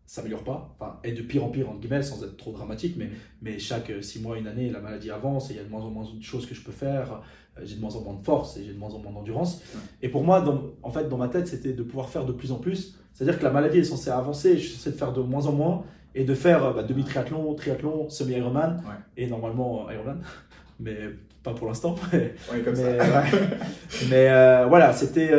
s'améliore 0.06 0.44
pas, 0.44 0.76
enfin, 0.78 1.00
est 1.04 1.14
de 1.14 1.22
pire 1.22 1.44
en 1.44 1.50
pire, 1.50 1.70
entre 1.70 1.80
guillemets, 1.80 2.04
sans 2.04 2.24
être 2.24 2.38
trop 2.38 2.52
dramatique, 2.52 2.96
mais, 2.98 3.10
mais 3.42 3.58
chaque 3.58 3.92
6 4.02 4.22
mois, 4.22 4.38
une 4.38 4.48
année, 4.48 4.70
la 4.70 4.80
maladie 4.80 5.10
avance 5.10 5.50
et 5.50 5.54
il 5.54 5.58
y 5.58 5.60
a 5.60 5.64
de 5.64 5.70
moins 5.70 5.82
en 5.82 5.90
moins 5.90 6.06
de 6.14 6.22
choses 6.22 6.46
que 6.46 6.54
je 6.54 6.64
peux 6.64 6.72
faire, 6.72 7.22
euh, 7.58 7.62
j'ai 7.64 7.76
de 7.76 7.82
moins 7.82 7.96
en 7.96 8.02
moins 8.02 8.14
de 8.14 8.24
force 8.24 8.58
et 8.58 8.64
j'ai 8.64 8.74
de 8.74 8.78
moins 8.78 8.94
en 8.94 9.00
moins 9.00 9.12
d'endurance. 9.12 9.62
Et 10.02 10.10
pour 10.10 10.24
moi, 10.24 10.42
dans, 10.42 10.72
en 10.84 10.92
fait, 10.92 11.08
dans 11.08 11.18
ma 11.18 11.30
tête, 11.30 11.48
c'était 11.48 11.74
de 11.74 11.84
pouvoir 11.84 12.10
faire 12.10 12.26
de 12.26 12.34
plus 12.34 12.52
en 12.52 12.58
plus. 12.58 13.00
C'est-à-dire 13.14 13.40
que 13.40 13.44
la 13.44 13.52
maladie 13.52 13.80
est 13.80 13.84
censée 13.84 14.10
avancer, 14.10 14.58
je 14.58 14.68
suis 14.68 14.76
censé 14.76 14.92
de 14.92 14.98
faire 14.98 15.14
de 15.14 15.22
moins 15.22 15.46
en 15.46 15.52
moins 15.54 15.84
et 16.16 16.24
de 16.24 16.36
faire 16.36 16.66
euh, 16.66 16.74
bah, 16.74 16.84
demi-triathlon, 16.84 17.54
triathlon, 17.56 18.10
semi-Ironman 18.10 18.82
et 19.18 19.28
normalement 19.28 19.90
Ironman, 19.90 20.22
mais 20.80 20.98
pas 21.44 21.54
pour 21.54 21.68
l'instant. 21.68 21.96
mais, 22.12 22.36
mais 24.10 24.30
euh, 24.30 24.66
voilà, 24.68 24.94
c'était 24.94 25.32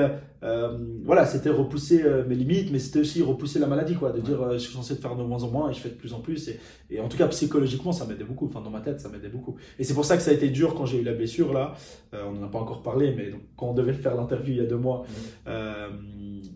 euh, 0.42 0.76
voilà, 1.02 1.24
c'était 1.24 1.48
repousser 1.48 2.02
euh, 2.02 2.22
mes 2.26 2.34
limites, 2.34 2.70
mais 2.70 2.78
c'était 2.78 2.98
aussi 2.98 3.22
repousser 3.22 3.58
la 3.58 3.66
maladie, 3.66 3.94
quoi, 3.94 4.12
de 4.12 4.20
dire 4.20 4.52
je 4.52 4.58
suis 4.58 4.74
censé 4.74 4.94
faire 4.96 5.16
de 5.16 5.22
moins 5.22 5.42
en 5.42 5.50
moins 5.50 5.70
et 5.70 5.74
je 5.74 5.80
fais 5.80 5.88
de 5.88 5.94
plus 5.94 6.12
en 6.12 6.20
plus. 6.20 6.50
Et, 6.90 7.00
en 7.00 7.08
tout 7.08 7.16
cas, 7.16 7.26
psychologiquement, 7.28 7.92
ça 7.92 8.04
m'aidait 8.04 8.24
beaucoup. 8.24 8.46
Enfin, 8.46 8.60
dans 8.60 8.70
ma 8.70 8.80
tête, 8.80 9.00
ça 9.00 9.08
m'aidait 9.08 9.30
beaucoup. 9.30 9.56
Et 9.78 9.84
c'est 9.84 9.94
pour 9.94 10.04
ça 10.04 10.16
que 10.16 10.22
ça 10.22 10.30
a 10.30 10.34
été 10.34 10.50
dur 10.50 10.74
quand 10.74 10.84
j'ai 10.84 11.00
eu 11.00 11.04
la 11.04 11.14
blessure, 11.14 11.54
là. 11.54 11.74
on 12.12 12.32
n'en 12.32 12.44
a 12.44 12.48
pas 12.48 12.58
encore 12.58 12.82
parlé, 12.82 13.14
mais 13.16 13.30
quand 13.56 13.68
on 13.68 13.74
devait 13.74 13.94
faire 13.94 14.14
l'interview 14.14 14.52
il 14.52 14.58
y 14.58 14.60
a 14.60 14.68
deux 14.68 14.76
mois, 14.76 15.04
et 15.46 15.50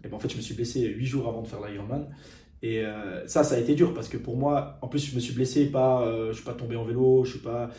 ben, 0.08 0.14
en 0.14 0.18
fait, 0.18 0.30
je 0.30 0.36
me 0.36 0.42
suis 0.42 0.54
blessé 0.54 0.86
huit 0.86 1.06
jours 1.06 1.26
avant 1.28 1.40
de 1.42 1.46
faire 1.46 1.60
l'Ironman. 1.66 2.06
Et 2.62 2.82
ça, 3.26 3.44
ça 3.44 3.54
a 3.54 3.58
été 3.58 3.76
dur 3.76 3.94
parce 3.94 4.08
que 4.08 4.16
pour 4.16 4.36
moi, 4.36 4.78
en 4.82 4.88
plus, 4.88 5.04
je 5.08 5.14
me 5.14 5.20
suis 5.20 5.32
blessé, 5.32 5.66
pas, 5.66 6.28
je 6.28 6.32
suis 6.32 6.44
pas 6.44 6.54
tombé 6.54 6.74
en 6.74 6.84
vélo, 6.84 7.24
je 7.24 7.30
suis 7.30 7.38
pas, 7.38 7.70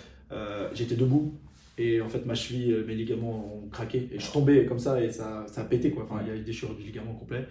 j'étais 0.73 0.95
debout. 0.95 1.34
Et 1.80 2.01
en 2.01 2.09
fait, 2.09 2.25
ma 2.25 2.36
cheville, 2.36 2.73
euh, 2.73 2.86
mes 2.86 2.93
ligaments 2.93 3.63
ont 3.63 3.69
craqué. 3.69 4.09
Et 4.11 4.19
je 4.19 4.30
tombé 4.32 4.65
comme 4.65 4.80
ça 4.80 5.01
et 5.01 5.11
ça, 5.11 5.45
ça 5.47 5.61
a 5.61 5.63
pété. 5.63 5.91
Quoi. 5.91 6.05
Il 6.21 6.27
y 6.27 6.32
a 6.32 6.36
eu 6.36 6.39
des 6.39 6.43
déchirure 6.43 6.75
du 6.75 6.84
ligament 6.84 7.13
complet. 7.13 7.47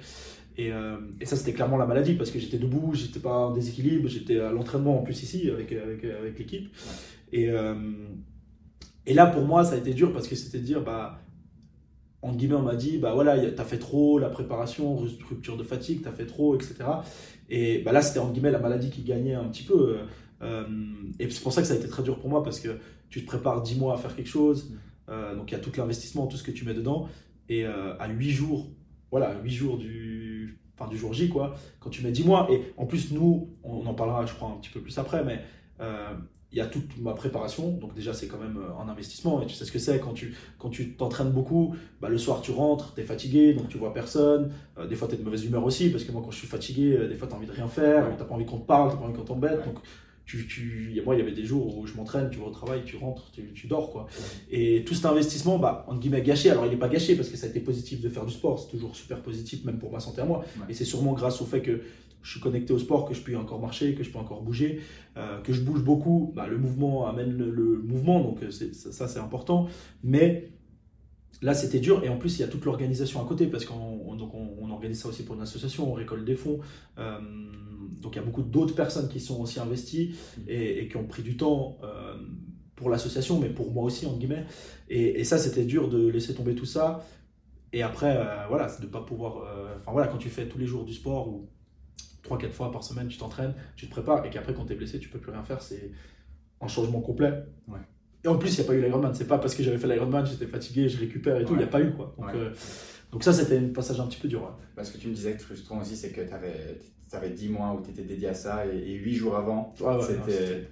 Et, 0.58 0.70
euh, 0.70 0.98
et 1.18 1.24
ça, 1.24 1.34
c'était 1.34 1.54
clairement 1.54 1.78
la 1.78 1.86
maladie 1.86 2.12
parce 2.12 2.30
que 2.30 2.38
j'étais 2.38 2.58
debout, 2.58 2.92
j'étais 2.92 3.20
pas 3.20 3.46
en 3.46 3.52
déséquilibre, 3.52 4.06
j'étais 4.06 4.38
à 4.38 4.52
l'entraînement 4.52 5.00
en 5.00 5.02
plus 5.02 5.22
ici 5.22 5.48
avec, 5.50 5.72
avec, 5.72 6.04
avec 6.04 6.38
l'équipe. 6.38 6.68
Et, 7.32 7.48
euh, 7.48 7.74
et 9.06 9.14
là, 9.14 9.26
pour 9.26 9.46
moi, 9.46 9.64
ça 9.64 9.76
a 9.76 9.78
été 9.78 9.94
dur 9.94 10.12
parce 10.12 10.28
que 10.28 10.36
c'était 10.36 10.58
de 10.58 10.64
dire, 10.64 10.82
bah, 10.82 11.22
en 12.22 12.32
guillemets, 12.32 12.56
on 12.56 12.62
m'a 12.62 12.74
dit, 12.74 12.98
bah 12.98 13.14
voilà, 13.14 13.50
t'as 13.52 13.64
fait 13.64 13.78
trop, 13.78 14.18
la 14.18 14.28
préparation, 14.28 14.96
rupture 14.96 15.56
de 15.56 15.62
fatigue, 15.62 16.02
t'as 16.02 16.12
fait 16.12 16.26
trop, 16.26 16.54
etc. 16.56 16.74
Et 17.48 17.78
bah 17.82 17.92
là, 17.92 18.02
c'était 18.02 18.18
en 18.18 18.30
guillemets 18.30 18.50
la 18.50 18.58
maladie 18.58 18.90
qui 18.90 19.02
gagnait 19.02 19.34
un 19.34 19.44
petit 19.44 19.62
peu. 19.62 19.98
Euh, 20.42 20.64
et 21.18 21.30
c'est 21.30 21.42
pour 21.42 21.52
ça 21.52 21.62
que 21.62 21.68
ça 21.68 21.74
a 21.74 21.76
été 21.76 21.88
très 21.88 22.02
dur 22.02 22.18
pour 22.18 22.28
moi 22.28 22.42
parce 22.42 22.60
que 22.60 22.78
tu 23.10 23.22
te 23.22 23.26
prépares 23.26 23.62
10 23.62 23.78
mois 23.78 23.94
à 23.94 23.96
faire 23.96 24.14
quelque 24.14 24.28
chose, 24.28 24.70
mm. 24.70 24.76
euh, 25.08 25.36
donc 25.36 25.50
il 25.50 25.54
y 25.54 25.56
a 25.56 25.60
tout 25.60 25.72
l'investissement, 25.76 26.26
tout 26.26 26.36
ce 26.36 26.42
que 26.42 26.50
tu 26.50 26.64
mets 26.64 26.74
dedans, 26.74 27.08
et 27.48 27.64
euh, 27.64 27.96
à 27.98 28.08
8 28.08 28.30
jours, 28.30 28.68
voilà, 29.10 29.34
8 29.42 29.50
jours 29.50 29.78
du, 29.78 30.60
enfin, 30.78 30.90
du 30.90 30.98
jour 30.98 31.12
J, 31.12 31.28
quoi, 31.28 31.54
quand 31.80 31.90
tu 31.90 32.02
mets 32.02 32.12
10 32.12 32.24
mois, 32.24 32.48
et 32.50 32.62
en 32.76 32.86
plus, 32.86 33.12
nous, 33.12 33.50
on 33.62 33.86
en 33.86 33.94
parlera, 33.94 34.26
je 34.26 34.34
crois, 34.34 34.50
un 34.50 34.56
petit 34.60 34.70
peu 34.70 34.80
plus 34.80 34.98
après, 34.98 35.24
mais 35.24 35.40
il 36.52 36.58
y 36.58 36.60
a 36.60 36.66
toute 36.66 36.98
ma 36.98 37.12
préparation, 37.12 37.72
donc 37.72 37.94
déjà 37.94 38.14
c'est 38.14 38.26
quand 38.26 38.38
même 38.38 38.58
un 38.80 38.88
investissement, 38.88 39.42
et 39.42 39.46
tu 39.46 39.54
sais 39.54 39.64
ce 39.64 39.72
que 39.72 39.78
c'est 39.78 40.00
quand 40.00 40.14
tu 40.14 40.34
quand 40.58 40.70
tu 40.70 40.94
t'entraînes 40.94 41.30
beaucoup, 41.30 41.74
bah, 42.00 42.08
le 42.08 42.18
soir 42.18 42.40
tu 42.40 42.52
rentres, 42.52 42.94
tu 42.94 43.02
es 43.02 43.04
fatigué, 43.04 43.52
donc 43.52 43.68
tu 43.68 43.76
vois 43.76 43.92
personne, 43.92 44.50
des 44.88 44.96
fois 44.96 45.08
tu 45.08 45.14
es 45.14 45.18
de 45.18 45.22
mauvaise 45.22 45.44
humeur 45.44 45.64
aussi, 45.64 45.90
parce 45.90 46.04
que 46.04 46.12
moi 46.12 46.22
quand 46.24 46.30
je 46.30 46.38
suis 46.38 46.48
fatigué, 46.48 47.06
des 47.06 47.16
fois 47.16 47.28
tu 47.28 47.34
as 47.34 47.36
envie 47.36 47.46
de 47.46 47.52
rien 47.52 47.68
faire, 47.68 48.16
tu 48.16 48.24
pas 48.24 48.34
envie 48.34 48.46
qu'on 48.46 48.58
te 48.58 48.66
parle, 48.66 48.90
tu 48.90 48.96
pas 48.96 49.04
envie 49.04 49.14
qu'on 49.14 49.24
t'embête, 49.24 49.64
donc 49.66 49.78
tu, 50.28 50.46
tu, 50.46 51.00
moi, 51.06 51.14
il 51.14 51.20
y 51.20 51.22
avait 51.22 51.32
des 51.32 51.46
jours 51.46 51.78
où 51.78 51.86
je 51.86 51.94
m'entraîne, 51.94 52.28
tu 52.28 52.38
vas 52.38 52.44
au 52.44 52.50
travail, 52.50 52.82
tu 52.84 52.98
rentres, 52.98 53.30
tu, 53.32 53.50
tu 53.54 53.66
dors, 53.66 53.90
quoi. 53.90 54.06
Et 54.50 54.84
tout 54.84 54.92
cet 54.92 55.06
investissement, 55.06 55.58
bah, 55.58 55.86
entre 55.88 56.00
guillemets, 56.00 56.20
gâché. 56.20 56.50
Alors, 56.50 56.66
il 56.66 56.70
n'est 56.70 56.76
pas 56.76 56.90
gâché 56.90 57.16
parce 57.16 57.30
que 57.30 57.38
ça 57.38 57.46
a 57.46 57.48
été 57.48 57.60
positif 57.60 58.02
de 58.02 58.10
faire 58.10 58.26
du 58.26 58.34
sport. 58.34 58.58
C'est 58.58 58.68
toujours 58.68 58.94
super 58.94 59.22
positif, 59.22 59.64
même 59.64 59.78
pour 59.78 59.90
ma 59.90 60.00
santé 60.00 60.20
à 60.20 60.26
moi. 60.26 60.44
Et 60.68 60.74
c'est 60.74 60.84
sûrement 60.84 61.14
grâce 61.14 61.40
au 61.40 61.46
fait 61.46 61.62
que 61.62 61.80
je 62.22 62.32
suis 62.32 62.40
connecté 62.40 62.72
au 62.72 62.78
sport, 62.78 63.06
que 63.06 63.14
je 63.14 63.20
peux 63.22 63.36
encore 63.36 63.60
marcher, 63.60 63.94
que 63.94 64.02
je 64.02 64.10
peux 64.10 64.18
encore 64.18 64.42
bouger, 64.42 64.80
euh, 65.16 65.40
que 65.40 65.52
je 65.52 65.60
bouge 65.60 65.82
beaucoup. 65.82 66.32
Bah, 66.34 66.46
le 66.46 66.58
mouvement 66.58 67.06
amène 67.06 67.36
le, 67.36 67.78
mouvement, 67.78 68.20
donc 68.20 68.42
euh, 68.42 68.50
ça, 68.50 69.08
c'est 69.08 69.20
important. 69.20 69.68
Mais 70.02 70.50
là, 71.42 71.54
c'était 71.54 71.80
dur. 71.80 72.04
Et 72.04 72.08
en 72.08 72.16
plus, 72.16 72.38
il 72.38 72.40
y 72.40 72.44
a 72.44 72.48
toute 72.48 72.64
l'organisation 72.64 73.22
à 73.22 73.26
côté 73.26 73.46
parce 73.46 73.64
qu'on 73.64 73.74
on, 73.74 74.70
organise 74.70 75.00
ça 75.00 75.08
aussi 75.08 75.24
pour 75.24 75.34
une 75.34 75.42
association, 75.42 75.90
on 75.90 75.94
récolte 75.94 76.24
des 76.24 76.34
fonds. 76.34 76.60
Euh, 76.98 77.18
donc 78.02 78.14
il 78.14 78.16
y 78.16 78.22
a 78.22 78.24
beaucoup 78.24 78.42
d'autres 78.42 78.74
personnes 78.74 79.08
qui 79.08 79.18
sont 79.18 79.40
aussi 79.40 79.58
investies 79.58 80.14
et, 80.46 80.86
qui 80.88 80.96
ont 80.96 81.06
pris 81.06 81.22
du 81.22 81.36
temps 81.36 81.78
pour 82.76 82.90
l'association, 82.90 83.40
mais 83.40 83.48
pour 83.48 83.72
moi 83.72 83.84
aussi, 83.84 84.06
en 84.06 84.16
guillemets. 84.16 84.44
Et, 84.88 85.24
ça, 85.24 85.38
c'était 85.38 85.64
dur 85.64 85.88
de 85.88 86.06
laisser 86.06 86.34
tomber 86.34 86.54
tout 86.54 86.66
ça. 86.66 87.04
Et 87.72 87.82
après, 87.82 88.24
voilà, 88.48 88.68
c'est 88.68 88.82
de 88.82 88.86
pas 88.86 89.00
pouvoir. 89.00 89.42
Enfin 89.78 89.90
voilà, 89.90 90.06
quand 90.06 90.18
tu 90.18 90.28
fais 90.28 90.46
tous 90.46 90.58
les 90.58 90.66
jours 90.66 90.84
du 90.84 90.92
sport 90.92 91.40
3-4 92.28 92.50
fois 92.50 92.72
par 92.72 92.84
semaine, 92.84 93.08
tu 93.08 93.18
t'entraînes, 93.18 93.54
tu 93.76 93.86
te 93.86 93.90
prépares, 93.90 94.24
et 94.24 94.30
qu'après, 94.30 94.54
quand 94.54 94.66
tu 94.66 94.72
es 94.72 94.76
blessé, 94.76 94.98
tu 94.98 95.08
peux 95.08 95.18
plus 95.18 95.32
rien 95.32 95.42
faire, 95.42 95.62
c'est 95.62 95.90
un 96.60 96.68
changement 96.68 97.00
complet. 97.00 97.32
Et 98.24 98.28
en 98.28 98.36
plus, 98.36 98.56
il 98.56 98.60
n'y 98.60 98.66
a 98.66 98.68
pas 98.68 98.74
eu 98.74 98.82
l'Ironman. 98.82 99.14
C'est 99.14 99.28
pas 99.28 99.38
parce 99.38 99.54
que 99.54 99.62
j'avais 99.62 99.78
fait 99.78 99.86
l'Ironman, 99.86 100.26
j'étais 100.26 100.46
fatigué, 100.46 100.88
je 100.88 100.98
récupère 100.98 101.40
et 101.40 101.44
tout. 101.44 101.54
Il 101.54 101.58
n'y 101.58 101.64
a 101.64 101.68
pas 101.68 101.80
eu 101.80 101.92
quoi. 101.92 102.14
Donc, 102.18 102.34
donc 103.12 103.24
ça, 103.24 103.32
c'était 103.32 103.58
un 103.58 103.68
passage 103.68 104.00
un 104.00 104.06
petit 104.06 104.20
peu 104.20 104.28
dur. 104.28 104.52
Parce 104.74 104.90
que 104.90 104.98
tu 104.98 105.08
me 105.08 105.14
disais 105.14 105.34
que 105.34 105.42
frustrant 105.42 105.80
aussi, 105.80 105.96
c'est 105.96 106.10
que 106.10 106.20
tu 106.20 106.32
avais 106.32 106.78
ça 107.08 107.20
fait 107.20 107.30
10 107.30 107.48
mois 107.48 107.74
où 107.74 107.82
tu 107.82 107.90
étais 107.90 108.02
dédié 108.02 108.28
à 108.28 108.34
ça 108.34 108.66
et, 108.66 108.92
8 108.92 109.14
jours 109.14 109.36
avant, 109.36 109.74
c'était. 110.02 110.68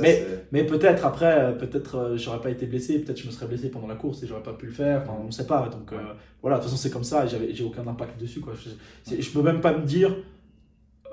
mais, 0.00 0.26
mais 0.50 0.64
peut-être 0.64 1.06
après, 1.06 1.40
euh, 1.40 1.52
peut-être 1.52 1.94
euh, 1.96 2.16
j'aurais 2.16 2.40
pas 2.40 2.50
été 2.50 2.66
blessé, 2.66 2.98
peut-être 2.98 3.18
je 3.18 3.26
me 3.26 3.30
serais 3.30 3.46
blessé 3.46 3.70
pendant 3.70 3.86
la 3.86 3.94
course 3.94 4.22
et 4.22 4.26
j'aurais 4.26 4.42
pas 4.42 4.52
pu 4.52 4.66
le 4.66 4.72
faire. 4.72 5.02
Enfin, 5.02 5.16
on 5.20 5.26
ne 5.26 5.30
sait 5.30 5.46
pas. 5.46 5.68
Donc 5.68 5.92
euh, 5.92 5.98
voilà, 6.42 6.56
de 6.56 6.62
toute 6.62 6.70
façon 6.70 6.82
c'est 6.82 6.90
comme 6.90 7.04
ça. 7.04 7.24
et 7.26 7.54
J'ai 7.54 7.64
aucun 7.64 7.86
impact 7.86 8.20
dessus. 8.20 8.40
Quoi. 8.40 8.54
Je, 8.54 9.20
je 9.20 9.30
peux 9.30 9.42
même 9.42 9.60
pas 9.60 9.76
me 9.76 9.84
dire, 9.84 10.16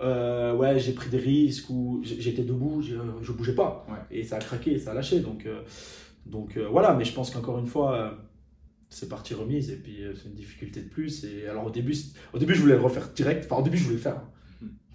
ouais, 0.02 0.80
j'ai 0.80 0.94
pris 0.94 1.10
des 1.10 1.18
risques 1.18 1.70
ou 1.70 2.02
j'étais 2.04 2.44
debout, 2.44 2.82
je, 2.82 2.96
je 3.22 3.32
bougeais 3.32 3.56
pas 3.56 3.86
et 4.12 4.24
ça 4.24 4.38
a 4.38 4.40
craqué, 4.40 4.78
ça 4.80 4.92
a 4.92 4.94
lâché. 4.94 5.20
Donc 5.20 5.48
donc 6.26 6.58
voilà. 6.58 6.94
Mais 6.94 7.06
je 7.06 7.14
pense 7.14 7.32
qu'encore 7.32 7.60
une 7.60 7.68
fois 7.68 8.18
c'est 8.90 9.10
parti 9.10 9.34
remise 9.34 9.72
et 9.72 9.78
puis 9.78 10.00
c'est 10.16 10.30
une 10.30 10.36
difficulté 10.36 10.82
de 10.82 10.90
plus. 10.90 11.24
Et 11.26 11.48
alors 11.48 11.66
au 11.66 11.72
début, 11.72 11.96
au 12.34 12.38
début 12.40 12.56
je 12.56 12.62
voulais 12.62 12.76
le 12.76 12.82
refaire 12.82 13.10
direct. 13.14 13.46
Enfin 13.46 13.62
au 13.62 13.64
début 13.64 13.78
je 13.78 13.84
voulais 13.84 13.96
le 13.98 14.02
faire. 14.02 14.22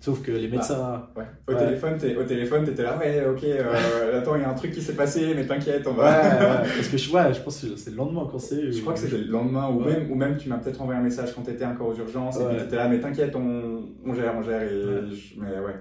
Sauf 0.01 0.23
que 0.23 0.33
les 0.33 0.49
bah, 0.49 0.57
médecins. 0.57 1.09
ouais. 1.15 1.25
Au, 1.47 1.55
téléphone, 1.55 1.99
au 2.19 2.25
téléphone, 2.25 2.65
t'étais 2.65 2.83
là, 2.83 2.97
ouais, 2.97 3.27
ok, 3.27 3.45
euh, 3.45 4.19
attends, 4.19 4.35
il 4.35 4.41
y 4.41 4.45
a 4.45 4.51
un 4.51 4.55
truc 4.55 4.73
qui 4.73 4.81
s'est 4.81 4.95
passé, 4.95 5.35
mais 5.37 5.47
t'inquiète, 5.47 5.87
on 5.87 5.93
va. 5.93 6.23
ouais, 6.23 6.69
parce 6.75 6.89
que 6.89 6.97
je, 6.97 7.13
ouais, 7.13 7.35
je 7.35 7.41
pense 7.41 7.61
que 7.61 7.77
c'est 7.77 7.91
le 7.91 7.97
lendemain 7.97 8.27
quand 8.31 8.39
c'est. 8.39 8.73
Je 8.73 8.81
crois 8.81 8.95
que 8.95 9.01
c'était 9.01 9.19
le 9.19 9.31
lendemain, 9.31 9.69
ou, 9.69 9.81
même, 9.81 10.11
ou 10.11 10.15
même 10.15 10.39
tu 10.39 10.49
m'as 10.49 10.57
peut-être 10.57 10.81
envoyé 10.81 10.99
un 10.99 11.03
message 11.03 11.35
quand 11.35 11.43
t'étais 11.43 11.67
encore 11.67 11.89
aux 11.89 11.97
urgences, 11.97 12.41
et 12.41 12.45
puis 12.47 12.57
t'étais 12.57 12.77
là, 12.77 12.89
mais 12.89 12.99
t'inquiète, 12.99 13.37
on, 13.37 13.91
on, 14.07 14.15
gère, 14.15 14.35
on 14.37 14.43
gère, 14.43 14.63
et 14.63 15.03
mais 15.37 15.59
ouais. 15.59 15.77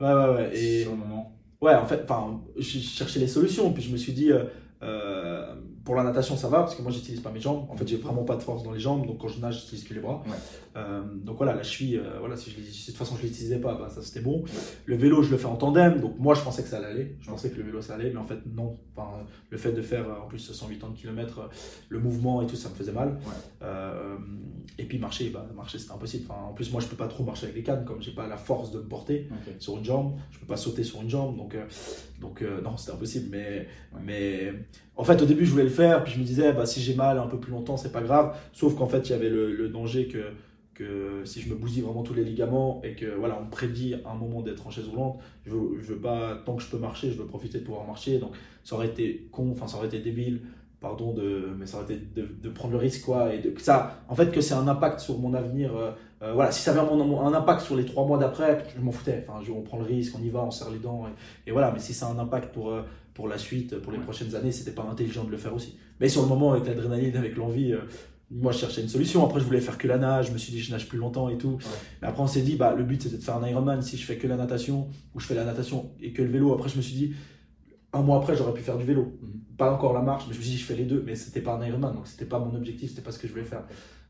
Ouais, 0.00 0.12
ouais, 0.12 0.34
ouais. 0.34 0.50
Et... 0.52 0.82
Sur 0.82 0.90
le 0.90 0.96
moment. 0.96 1.38
Ouais, 1.60 1.74
en 1.76 1.86
fait, 1.86 2.02
enfin, 2.02 2.40
je 2.58 2.78
cherchais 2.78 3.20
les 3.20 3.28
solutions, 3.28 3.72
puis 3.72 3.84
je 3.84 3.92
me 3.92 3.96
suis 3.96 4.12
dit, 4.12 4.32
euh, 4.32 4.42
euh 4.82 5.54
pour 5.84 5.96
la 5.96 6.04
natation, 6.04 6.36
ça 6.36 6.48
va 6.48 6.60
parce 6.60 6.74
que 6.74 6.82
moi, 6.82 6.92
j'utilise 6.92 7.20
pas 7.20 7.30
mes 7.30 7.40
jambes. 7.40 7.66
En 7.68 7.76
fait, 7.76 7.86
j'ai 7.86 7.96
vraiment 7.96 8.24
pas 8.24 8.36
de 8.36 8.42
force 8.42 8.62
dans 8.62 8.70
les 8.70 8.78
jambes, 8.78 9.06
donc 9.06 9.18
quand 9.18 9.28
je 9.28 9.40
nage, 9.40 9.60
j'utilise 9.60 9.84
que 9.84 9.94
les 9.94 10.00
bras. 10.00 10.22
Euh, 10.76 11.02
donc 11.24 11.36
voilà, 11.36 11.54
la 11.54 11.62
cheville, 11.62 11.98
euh, 11.98 12.18
voilà, 12.20 12.36
si, 12.36 12.50
je, 12.50 12.56
de 12.56 12.86
toute 12.86 12.96
façon 12.96 13.16
je 13.16 13.22
l'utilisais 13.22 13.58
pas, 13.58 13.74
bah, 13.74 13.88
ça 13.90 14.00
c'était 14.00 14.20
bon. 14.20 14.44
Le 14.86 14.96
vélo, 14.96 15.22
je 15.22 15.30
le 15.30 15.36
fais 15.36 15.46
en 15.46 15.56
tandem, 15.56 16.00
donc 16.00 16.18
moi, 16.18 16.34
je 16.34 16.42
pensais 16.42 16.62
que 16.62 16.68
ça 16.68 16.78
allait 16.78 16.86
aller. 16.86 17.16
Je 17.20 17.28
pensais 17.28 17.50
que 17.50 17.56
le 17.56 17.64
vélo, 17.64 17.82
ça 17.82 17.94
allait, 17.94 18.10
mais 18.10 18.18
en 18.18 18.24
fait, 18.24 18.38
non. 18.54 18.78
Enfin, 18.96 19.24
le 19.50 19.58
fait 19.58 19.72
de 19.72 19.82
faire 19.82 20.06
en 20.22 20.26
plus 20.28 20.38
180 20.38 20.94
km, 20.96 21.48
le 21.88 21.98
mouvement 21.98 22.42
et 22.42 22.46
tout, 22.46 22.56
ça 22.56 22.68
me 22.68 22.74
faisait 22.74 22.92
mal. 22.92 23.18
Euh, 23.62 24.16
et 24.78 24.84
puis 24.84 24.98
marcher, 24.98 25.30
bah, 25.30 25.46
marcher, 25.54 25.78
c'était 25.78 25.92
impossible. 25.92 26.26
Enfin, 26.28 26.42
en 26.42 26.52
plus, 26.52 26.70
moi, 26.70 26.80
je 26.80 26.86
peux 26.86 26.96
pas 26.96 27.08
trop 27.08 27.24
marcher 27.24 27.44
avec 27.44 27.56
les 27.56 27.62
cannes, 27.62 27.84
comme 27.84 28.00
j'ai 28.00 28.12
pas 28.12 28.28
la 28.28 28.36
force 28.36 28.70
de 28.70 28.78
me 28.78 28.86
porter 28.86 29.28
sur 29.58 29.78
une 29.78 29.84
jambe. 29.84 30.16
Je 30.30 30.38
peux 30.38 30.46
pas 30.46 30.56
sauter 30.56 30.84
sur 30.84 31.02
une 31.02 31.10
jambe, 31.10 31.36
donc, 31.36 31.56
donc 32.20 32.44
non, 32.62 32.76
c'était 32.76 32.92
impossible. 32.92 33.28
Mais, 33.30 33.66
mais 34.04 34.52
en 34.96 35.04
fait, 35.04 35.20
au 35.22 35.26
début, 35.26 35.46
je 35.46 35.50
voulais 35.50 35.64
le 35.64 35.70
faire, 35.72 36.04
puis 36.04 36.12
je 36.12 36.18
me 36.18 36.24
disais, 36.24 36.52
bah, 36.52 36.66
si 36.66 36.80
j'ai 36.80 36.94
mal 36.94 37.18
un 37.18 37.26
peu 37.26 37.38
plus 37.38 37.50
longtemps, 37.50 37.76
c'est 37.76 37.92
pas 37.92 38.02
grave. 38.02 38.36
Sauf 38.52 38.76
qu'en 38.76 38.86
fait, 38.86 39.08
il 39.08 39.10
y 39.10 39.14
avait 39.14 39.30
le, 39.30 39.68
danger 39.68 40.06
que, 40.06 40.18
que 40.74 41.22
si 41.24 41.40
je 41.40 41.48
me 41.48 41.54
bousille 41.54 41.82
vraiment 41.82 42.02
tous 42.02 42.14
les 42.14 42.24
ligaments 42.24 42.80
et 42.84 42.94
que 42.94 43.06
voilà, 43.06 43.38
on 43.40 43.48
prédit 43.48 43.96
un 44.06 44.14
moment 44.14 44.42
d'être 44.42 44.66
en 44.66 44.70
chaise 44.70 44.86
roulante, 44.86 45.18
je 45.44 45.52
veux, 45.52 45.96
pas, 45.96 46.36
tant 46.44 46.56
que 46.56 46.62
je 46.62 46.68
peux 46.68 46.78
marcher, 46.78 47.10
je 47.10 47.18
veux 47.18 47.26
profiter 47.26 47.58
de 47.58 47.64
pouvoir 47.64 47.86
marcher. 47.86 48.18
Donc, 48.18 48.32
ça 48.64 48.76
aurait 48.76 48.88
été 48.88 49.28
con, 49.32 49.50
enfin, 49.52 49.66
ça 49.66 49.76
aurait 49.78 49.88
été 49.88 49.98
débile, 49.98 50.42
pardon, 50.80 51.12
de, 51.12 51.48
mais 51.58 51.66
ça 51.66 51.78
aurait 51.78 51.94
été 51.94 52.04
de, 52.14 52.48
prendre 52.50 52.72
le 52.72 52.78
risque, 52.78 53.04
quoi. 53.04 53.34
Et 53.34 53.38
de, 53.38 53.52
ça, 53.58 54.02
en 54.08 54.14
fait, 54.14 54.30
que 54.30 54.40
c'est 54.40 54.54
un 54.54 54.68
impact 54.68 55.00
sur 55.00 55.18
mon 55.18 55.34
avenir. 55.34 55.76
Euh, 55.76 55.90
euh, 56.22 56.32
voilà, 56.34 56.52
si 56.52 56.62
ça 56.62 56.70
avait 56.70 56.80
un, 56.80 57.34
impact 57.34 57.62
sur 57.62 57.76
les 57.76 57.84
trois 57.84 58.06
mois 58.06 58.18
d'après, 58.18 58.64
je 58.76 58.80
m'en 58.80 58.92
foutais. 58.92 59.26
Enfin, 59.28 59.42
on 59.52 59.62
prend 59.62 59.78
le 59.78 59.84
risque, 59.84 60.14
on 60.16 60.22
y 60.22 60.30
va, 60.30 60.44
on 60.44 60.50
serre 60.50 60.70
les 60.70 60.78
dents. 60.78 61.04
Et, 61.06 61.50
et 61.50 61.52
voilà, 61.52 61.72
mais 61.72 61.80
si 61.80 61.92
ça 61.94 62.06
a 62.06 62.10
un 62.10 62.18
impact 62.18 62.52
pour. 62.52 62.72
Euh, 63.12 63.22
pour 63.22 63.28
la 63.28 63.38
suite, 63.38 63.78
pour 63.78 63.92
les 63.92 63.98
prochaines 63.98 64.34
années, 64.34 64.52
c'était 64.52 64.72
pas 64.72 64.84
intelligent 64.90 65.24
de 65.24 65.30
le 65.30 65.36
faire 65.36 65.54
aussi. 65.54 65.76
Mais 66.00 66.08
sur 66.08 66.22
le 66.22 66.28
moment, 66.28 66.52
avec 66.52 66.66
l'adrénaline, 66.66 67.16
avec 67.16 67.36
l'envie, 67.36 67.72
euh, 67.72 67.80
moi 68.30 68.52
je 68.52 68.58
cherchais 68.58 68.82
une 68.82 68.88
solution. 68.88 69.24
Après, 69.24 69.40
je 69.40 69.44
voulais 69.44 69.60
faire 69.60 69.78
que 69.78 69.86
la 69.86 69.98
nage, 69.98 70.28
je 70.28 70.32
me 70.32 70.38
suis 70.38 70.52
dit, 70.52 70.60
je 70.60 70.72
nage 70.72 70.88
plus 70.88 70.98
longtemps 70.98 71.28
et 71.28 71.38
tout. 71.38 71.58
Mais 72.00 72.08
après, 72.08 72.22
on 72.22 72.26
s'est 72.26 72.42
dit, 72.42 72.56
bah, 72.56 72.74
le 72.74 72.84
but 72.84 73.02
c'était 73.02 73.18
de 73.18 73.22
faire 73.22 73.36
un 73.36 73.46
Ironman. 73.46 73.82
Si 73.82 73.96
je 73.96 74.04
fais 74.04 74.16
que 74.16 74.26
la 74.26 74.36
natation, 74.36 74.88
ou 75.14 75.20
je 75.20 75.26
fais 75.26 75.34
la 75.34 75.44
natation 75.44 75.90
et 76.00 76.12
que 76.12 76.22
le 76.22 76.30
vélo, 76.30 76.52
après, 76.52 76.68
je 76.68 76.76
me 76.76 76.82
suis 76.82 76.94
dit, 76.94 77.14
un 77.92 78.00
mois 78.00 78.16
après, 78.16 78.34
j'aurais 78.34 78.54
pu 78.54 78.62
faire 78.62 78.78
du 78.78 78.84
vélo. 78.84 79.18
Mhm. 79.20 79.40
Pas 79.58 79.72
encore 79.72 79.92
la 79.92 80.02
marche, 80.02 80.24
mais 80.26 80.32
je 80.34 80.38
me 80.38 80.42
suis 80.44 80.52
dit, 80.52 80.58
je 80.58 80.64
fais 80.64 80.76
les 80.76 80.86
deux, 80.86 81.02
mais 81.04 81.14
c'était 81.14 81.42
pas 81.42 81.54
un 81.54 81.66
Ironman, 81.66 81.94
donc 81.94 82.06
c'était 82.06 82.24
pas 82.24 82.38
mon 82.38 82.54
objectif, 82.54 82.90
c'était 82.90 83.02
pas 83.02 83.12
ce 83.12 83.18
que 83.18 83.28
je 83.28 83.32
voulais 83.32 83.44
faire. 83.44 83.64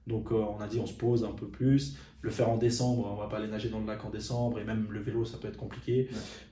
Donc 0.06 0.32
on 0.32 0.58
a 0.60 0.66
dit 0.66 0.80
on 0.80 0.86
se 0.86 0.94
pose 0.94 1.24
un 1.24 1.30
peu 1.30 1.46
plus. 1.46 1.96
Le 2.22 2.30
faire 2.30 2.48
en 2.48 2.56
décembre, 2.56 3.08
on 3.12 3.16
va 3.16 3.28
pas 3.28 3.38
aller 3.38 3.46
nager 3.46 3.68
dans 3.68 3.78
le 3.78 3.86
lac 3.86 4.04
en 4.04 4.10
décembre 4.10 4.58
et 4.58 4.64
même 4.64 4.88
le 4.90 5.00
vélo 5.00 5.24
ça 5.24 5.38
peut 5.38 5.46
être 5.46 5.56
compliqué. 5.56 6.08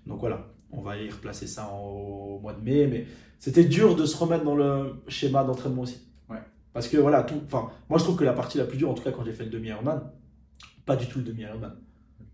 Donc 0.07 0.21
voilà, 0.21 0.53
on 0.73 0.83
va 0.83 0.97
y 0.97 1.11
replacer 1.11 1.47
ça 1.47 1.71
au 1.73 2.39
mois 2.41 2.53
de 2.53 2.61
mai. 2.61 2.87
Mais 2.87 3.07
c'était 3.39 3.64
dur 3.64 3.97
de 3.97 4.07
se 4.07 4.16
remettre 4.16 4.45
dans 4.45 4.55
le 4.55 5.03
schéma 5.09 5.45
d'entraînement 5.45 5.83
aussi. 5.83 6.07
Parce 6.73 6.87
que 6.87 6.97
voilà, 6.97 7.25
tout, 7.25 7.43
moi 7.51 7.99
je 7.99 8.05
trouve 8.05 8.16
que 8.16 8.25
la 8.25 8.33
partie 8.33 8.59
la 8.59 8.64
plus 8.64 8.79
dure, 8.79 8.91
en 8.91 8.95
tout 8.95 9.03
cas 9.03 9.11
quand 9.11 9.25
j'ai 9.25 9.33
fait 9.33 9.45
le 9.45 9.51
demi-Ironman, 9.51 10.03
pas 10.87 10.95
du 10.95 11.09
tout 11.09 11.18
le 11.18 11.25
demi-Ironman. 11.25 11.75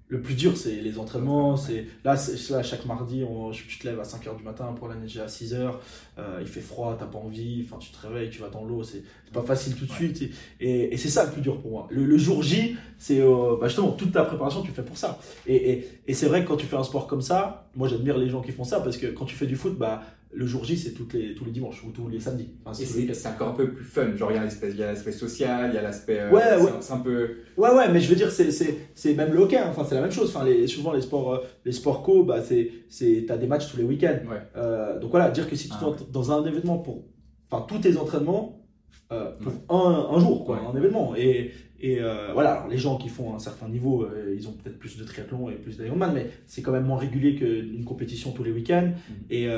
Le 0.09 0.21
plus 0.21 0.35
dur, 0.35 0.57
c'est 0.57 0.77
les 0.77 0.99
entraînements. 0.99 1.57
C'est 1.57 1.87
là, 2.05 2.15
là, 2.51 2.63
chaque 2.63 2.87
mardi, 2.87 3.25
on, 3.29 3.51
tu 3.51 3.79
te 3.79 3.89
lèves 3.89 3.99
à 3.99 4.05
5h 4.05 4.37
du 4.37 4.45
matin 4.45 4.73
pour 4.77 4.87
la 4.87 4.95
neiger 4.95 5.21
à 5.21 5.27
6h. 5.27 5.73
Euh, 6.19 6.39
il 6.41 6.47
fait 6.47 6.61
froid, 6.61 6.97
t'as 6.97 7.07
pas 7.07 7.19
envie. 7.19 7.67
Enfin, 7.67 7.79
tu 7.81 7.91
te 7.91 8.07
réveilles, 8.07 8.31
tu 8.31 8.41
vas 8.41 8.49
dans 8.49 8.65
l'eau. 8.65 8.85
C'est 8.85 9.03
pas 9.33 9.43
facile 9.43 9.75
tout 9.75 9.85
de 9.85 9.91
suite. 9.91 10.23
Et, 10.61 10.95
et, 10.95 10.97
c'est 10.97 11.09
ça 11.09 11.25
le 11.25 11.33
plus 11.33 11.43
dur 11.43 11.61
pour 11.61 11.73
moi. 11.73 11.89
Le, 11.91 12.17
jour 12.19 12.41
J, 12.43 12.77
c'est 12.99 13.21
euh, 13.21 13.57
bah 13.61 13.67
justement 13.67 13.91
toute 13.91 14.13
ta 14.13 14.25
préparation, 14.25 14.63
tu 14.63 14.71
fais 14.71 14.85
pour 14.85 14.97
ça. 14.97 15.19
Et, 15.47 15.73
et, 15.73 15.89
et 16.07 16.15
c'est 16.15 16.27
vrai 16.27 16.45
que 16.45 16.49
quand 16.49 16.57
tu 16.57 16.67
fais 16.67 16.77
un 16.77 16.85
sport 16.85 17.09
comme 17.09 17.23
ça, 17.23 17.69
moi 17.75 17.89
j'admire 17.89 18.17
les 18.17 18.29
gens 18.29 18.43
qui 18.43 18.53
font 18.53 18.65
ça 18.65 18.81
parce 18.81 18.97
que 18.97 19.09
quand 19.09 19.25
tu 19.25 19.35
fais 19.35 19.47
du 19.47 19.57
foot, 19.57 19.77
bah 19.77 20.03
le 20.33 20.47
jour 20.47 20.65
J, 20.65 20.77
c'est 20.77 20.99
les, 21.15 21.35
tous 21.35 21.45
les 21.45 21.51
dimanches 21.51 21.83
ou 21.85 21.91
tous 21.91 22.09
les 22.09 22.21
samedis. 22.21 22.51
c'est 22.73 23.29
encore 23.29 23.49
un 23.49 23.53
peu 23.53 23.73
plus 23.73 23.85
fun. 23.85 24.15
Genre, 24.17 24.31
il 24.33 24.37
y 24.37 24.83
a 24.83 24.87
l'aspect 24.87 25.13
social, 25.13 25.71
il 25.71 25.75
y 25.75 25.79
a 25.79 25.83
l'aspect. 25.83 26.21
Euh, 26.21 26.31
ouais, 26.31 26.63
ouais. 26.63 26.73
C'est 26.81 26.93
un 26.93 26.99
peu. 26.99 27.37
Ouais, 27.57 27.71
ouais, 27.71 27.91
mais 27.91 28.01
je 28.01 28.09
veux 28.09 28.17
dire, 28.17 28.31
c'est 28.31 29.15
même 29.15 29.33
le 29.33 29.41
hockey. 29.41 29.57
Hein. 29.57 29.69
Enfin, 29.71 29.85
c'est 29.89 29.95
la 29.95 30.03
même 30.03 30.11
chose. 30.11 30.33
Enfin, 30.35 30.45
les, 30.45 30.67
souvent, 30.67 30.93
les 30.93 31.01
sports, 31.01 31.35
euh, 31.35 31.39
les 31.65 31.73
sports 31.73 32.03
co, 32.03 32.25
bah, 32.25 32.41
t'as 32.41 33.37
des 33.37 33.47
matchs 33.47 33.71
tous 33.71 33.79
les 33.79 33.85
week-ends. 33.85 34.19
Ouais. 34.31 34.43
Euh, 34.57 34.99
donc 34.99 35.11
voilà, 35.11 35.31
dire 35.31 35.49
que 35.49 35.57
si 35.57 35.69
tu 35.69 35.75
ah, 35.81 35.95
dans 36.13 36.33
un 36.33 36.45
événement 36.45 36.79
pour. 36.79 37.05
Enfin, 37.51 37.65
tous 37.67 37.79
tes 37.79 37.97
entraînements 37.97 38.67
pour 39.09 39.53
un, 39.69 40.09
un, 40.17 40.19
jour, 40.19 40.45
quoi, 40.45 40.61
un 40.69 40.77
événement. 40.77 41.15
Et, 41.17 41.53
et 41.81 42.01
voilà, 42.33 42.67
les 42.71 42.79
gens 42.79 42.97
qui 42.97 43.09
font 43.09 43.35
un 43.35 43.39
certain 43.39 43.69
niveau, 43.69 44.09
ils 44.35 44.49
ont 44.49 44.53
peut-être 44.53 44.79
plus 44.79 44.97
de 44.97 45.05
triathlon 45.05 45.51
et 45.51 45.55
plus 45.55 45.79
d'Ironman, 45.79 46.13
mais 46.15 46.31
c'est 46.47 46.63
quand 46.63 46.73
même 46.73 46.87
moins 46.87 46.99
régulier 46.99 47.35
qu'une 47.35 47.85
compétition 47.85 48.33
tous 48.33 48.45
les 48.45 48.53
week-ends. 48.53 48.93
Mm. 49.09 49.13
Et, 49.31 49.49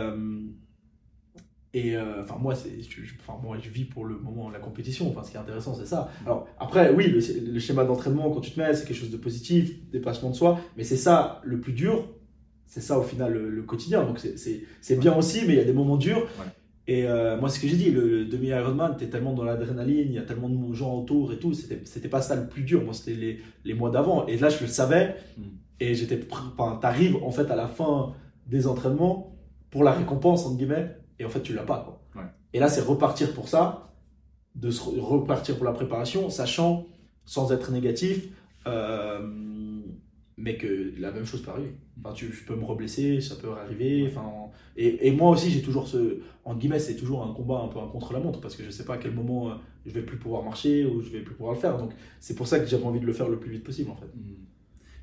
et 1.74 1.96
euh, 1.96 2.22
enfin, 2.22 2.36
moi, 2.40 2.54
c'est, 2.54 2.70
enfin, 3.20 3.38
moi, 3.42 3.58
je 3.60 3.68
vis 3.68 3.84
pour 3.84 4.06
le 4.06 4.18
moment 4.18 4.50
la 4.50 4.58
compétition. 4.58 5.08
Enfin, 5.10 5.22
ce 5.22 5.30
qui 5.30 5.36
est 5.36 5.40
intéressant, 5.40 5.74
c'est 5.74 5.86
ça. 5.86 6.10
Alors, 6.24 6.48
après, 6.58 6.92
oui, 6.94 7.08
le, 7.08 7.58
schéma 7.58 7.84
d'entraînement, 7.84 8.30
quand 8.30 8.40
tu 8.40 8.52
te 8.52 8.60
mets, 8.60 8.72
c'est 8.72 8.86
quelque 8.86 8.96
chose 8.96 9.10
de 9.10 9.18
positif, 9.18 9.88
déplacement 9.90 10.30
de 10.30 10.34
soi. 10.34 10.60
Mais 10.76 10.84
c'est 10.84 10.96
ça 10.96 11.42
le 11.44 11.60
plus 11.60 11.72
dur. 11.72 12.08
C'est 12.66 12.80
ça, 12.80 12.98
au 12.98 13.02
final, 13.02 13.34
le, 13.34 13.62
quotidien. 13.62 14.02
Donc, 14.04 14.18
c'est 14.18 14.98
bien 14.98 15.14
aussi, 15.16 15.42
mais 15.46 15.54
il 15.54 15.58
y 15.58 15.60
a 15.60 15.64
des 15.64 15.72
moments 15.72 15.96
durs. 15.96 16.26
Et 16.88 17.06
euh, 17.06 17.38
moi, 17.38 17.48
ce 17.48 17.60
que 17.60 17.68
j'ai 17.68 17.76
dit, 17.76 17.90
le, 17.90 18.24
demi-Ironman, 18.24 18.96
t'es 18.96 19.06
tellement 19.08 19.34
dans 19.34 19.44
l'adrénaline, 19.44 20.08
il 20.08 20.14
y 20.14 20.18
a 20.18 20.22
tellement 20.22 20.48
de 20.48 20.74
gens 20.74 20.94
autour 20.96 21.32
et 21.32 21.38
tout. 21.38 21.52
C'était 21.52 22.08
pas 22.08 22.22
ça 22.22 22.34
le 22.34 22.48
plus 22.48 22.62
dur. 22.62 22.82
Moi, 22.82 22.94
c'était 22.94 23.14
les, 23.14 23.40
les, 23.64 23.74
mois 23.74 23.90
d'avant. 23.90 24.26
Et 24.26 24.36
là, 24.36 24.48
je 24.48 24.60
le 24.60 24.66
savais. 24.66 25.14
Mm. 25.36 25.42
Et 25.80 25.94
j'étais. 25.94 26.20
Enfin, 26.32 26.78
t'arrives, 26.80 27.16
en 27.22 27.30
fait, 27.30 27.50
à 27.50 27.56
la 27.56 27.68
fin 27.68 28.14
des 28.48 28.66
entraînements 28.66 29.36
pour 29.70 29.84
la 29.84 29.92
récompense, 29.92 30.46
entre 30.46 30.56
guillemets 30.56 30.96
et 31.18 31.24
en 31.24 31.28
fait 31.28 31.42
tu 31.42 31.52
l'as 31.54 31.62
pas 31.62 31.82
quoi. 31.84 32.24
Et 32.52 32.60
là 32.60 32.68
c'est 32.68 32.80
repartir 32.80 33.34
pour 33.34 33.48
ça, 33.48 33.90
de 34.54 34.70
se 34.70 34.82
repartir 34.82 35.56
pour 35.56 35.66
la 35.66 35.72
préparation, 35.72 36.30
sachant 36.30 36.86
sans 37.26 37.52
être 37.52 37.70
négatif, 37.70 38.28
euh, 38.66 39.20
mais 40.38 40.56
que 40.56 40.92
la 40.98 41.10
même 41.10 41.26
chose 41.26 41.42
peut 41.42 41.50
arriver. 41.50 41.74
Enfin, 42.00 42.14
tu, 42.14 42.26
peux 42.46 42.54
me 42.54 42.64
reblesser, 42.64 43.20
ça 43.20 43.34
peut 43.34 43.50
arriver. 43.50 44.06
Enfin, 44.06 44.30
et, 44.76 45.08
et 45.08 45.10
moi 45.10 45.30
aussi 45.30 45.50
j'ai 45.50 45.62
toujours 45.62 45.88
ce, 45.88 46.20
en 46.44 46.54
guillemets 46.54 46.78
c'est 46.78 46.96
toujours 46.96 47.24
un 47.24 47.34
combat 47.34 47.60
un 47.64 47.68
peu 47.68 47.80
un 47.80 47.88
contre 47.88 48.12
la 48.12 48.20
montre 48.20 48.40
parce 48.40 48.54
que 48.54 48.62
je 48.62 48.70
sais 48.70 48.84
pas 48.84 48.94
à 48.94 48.98
quel 48.98 49.12
moment 49.12 49.50
euh, 49.50 49.54
je 49.84 49.90
vais 49.90 50.02
plus 50.02 50.16
pouvoir 50.16 50.44
marcher 50.44 50.86
ou 50.86 51.02
je 51.02 51.10
vais 51.10 51.20
plus 51.20 51.34
pouvoir 51.34 51.54
le 51.54 51.60
faire. 51.60 51.76
Donc 51.76 51.92
c'est 52.20 52.36
pour 52.36 52.46
ça 52.46 52.60
que 52.60 52.66
j'avais 52.66 52.84
envie 52.84 53.00
de 53.00 53.06
le 53.06 53.12
faire 53.12 53.28
le 53.28 53.38
plus 53.38 53.50
vite 53.50 53.64
possible 53.64 53.90
en 53.90 53.96
fait. 53.96 54.06
Mmh. 54.06 54.36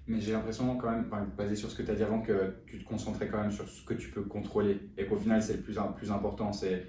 Mais 0.07 0.21
j'ai 0.21 0.33
l'impression 0.33 0.77
quand 0.77 0.91
même, 0.91 1.09
basé 1.35 1.55
sur 1.55 1.69
ce 1.69 1.75
que 1.75 1.81
tu 1.81 1.91
as 1.91 1.95
dit 1.95 2.03
avant, 2.03 2.21
que 2.21 2.53
tu 2.67 2.77
te 2.77 2.87
concentrais 2.87 3.27
quand 3.27 3.41
même 3.41 3.51
sur 3.51 3.67
ce 3.67 3.83
que 3.83 3.95
tu 3.95 4.11
peux 4.11 4.21
contrôler. 4.21 4.79
Et 4.97 5.05
qu'au 5.05 5.17
final, 5.17 5.41
c'est 5.41 5.53
le 5.53 5.61
plus, 5.61 5.79
plus 5.95 6.11
important. 6.11 6.53
C'est 6.53 6.85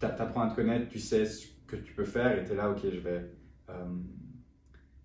tu 0.00 0.06
apprends 0.06 0.42
à 0.42 0.50
te 0.50 0.56
connaître, 0.56 0.88
tu 0.88 0.98
sais 0.98 1.24
ce 1.24 1.46
que 1.66 1.76
tu 1.76 1.94
peux 1.94 2.04
faire 2.04 2.36
et 2.36 2.44
tu 2.44 2.52
es 2.52 2.56
là, 2.56 2.70
ok, 2.70 2.80
je 2.82 2.98
vais, 2.98 3.30
euh, 3.70 3.84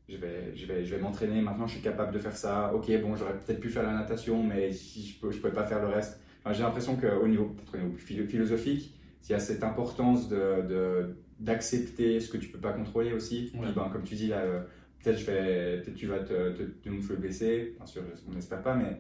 je 0.09 0.17
vais, 0.17 0.55
je 0.55 0.65
vais, 0.65 0.83
je 0.83 0.95
vais 0.95 1.01
m'entraîner. 1.01 1.41
Maintenant, 1.41 1.67
je 1.67 1.73
suis 1.73 1.81
capable 1.81 2.13
de 2.13 2.19
faire 2.19 2.35
ça. 2.35 2.73
Ok, 2.73 2.89
bon, 3.01 3.15
j'aurais 3.15 3.37
peut-être 3.37 3.59
pu 3.59 3.69
faire 3.69 3.83
la 3.83 3.93
natation, 3.93 4.43
mais 4.43 4.71
si 4.71 5.17
je 5.21 5.25
ne 5.25 5.31
je 5.31 5.37
pouvais 5.37 5.53
pas 5.53 5.63
faire 5.63 5.81
le 5.81 5.87
reste. 5.87 6.19
j'ai 6.51 6.63
l'impression 6.63 6.95
qu'au 6.95 7.27
niveau, 7.27 7.55
au 7.73 7.77
niveau 7.77 7.95
philosophique, 7.97 8.95
il 9.27 9.31
y 9.31 9.35
a 9.35 9.39
cette 9.39 9.63
importance 9.63 10.27
de, 10.27 11.15
d'accepter 11.39 12.19
ce 12.19 12.29
que 12.29 12.37
tu 12.37 12.49
peux 12.49 12.59
pas 12.59 12.73
contrôler 12.73 13.13
aussi. 13.13 13.51
ben, 13.53 13.89
comme 13.91 14.03
tu 14.03 14.15
dis 14.15 14.27
là, 14.27 14.39
euh, 14.39 14.61
peut-être 15.03 15.19
je 15.19 15.25
vais, 15.25 15.81
peut-être 15.81 15.95
tu 15.95 16.07
vas 16.07 16.19
te, 16.19 16.51
te, 16.51 16.63
te, 16.63 17.13
blesser, 17.13 17.75
bien 17.77 17.85
sûr, 17.85 18.01
on 18.27 18.33
n'espère 18.33 18.61
pas, 18.61 18.75
mais 18.75 18.99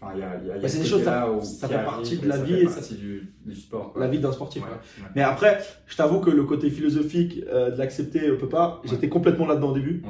enfin, 0.00 0.14
a 0.18 0.68
c'est 0.68 0.78
des 0.78 0.84
choses, 0.84 1.04
ça, 1.04 1.28
ça 1.42 1.68
fait 1.68 1.84
partie 1.84 2.18
de 2.18 2.28
la 2.28 2.38
vie 2.38 2.54
et 2.54 2.68
ça 2.68 2.82
fait 2.82 2.94
du, 2.94 3.32
du, 3.44 3.54
sport. 3.54 3.94
La 3.98 4.08
vie 4.08 4.18
d'un 4.18 4.32
sportif. 4.32 4.62
Ouais, 4.62 4.68
Mais 5.14 5.22
après, 5.22 5.58
je 5.86 5.96
t'avoue 5.96 6.20
que 6.20 6.30
le 6.30 6.44
côté 6.44 6.70
philosophique 6.70 7.40
euh, 7.48 7.70
de 7.70 7.78
l'accepter, 7.78 8.30
on 8.30 8.36
peut 8.36 8.48
pas. 8.48 8.80
J'étais 8.84 9.08
complètement 9.08 9.46
là-dedans 9.46 9.70
au 9.70 9.74
début. 9.74 10.02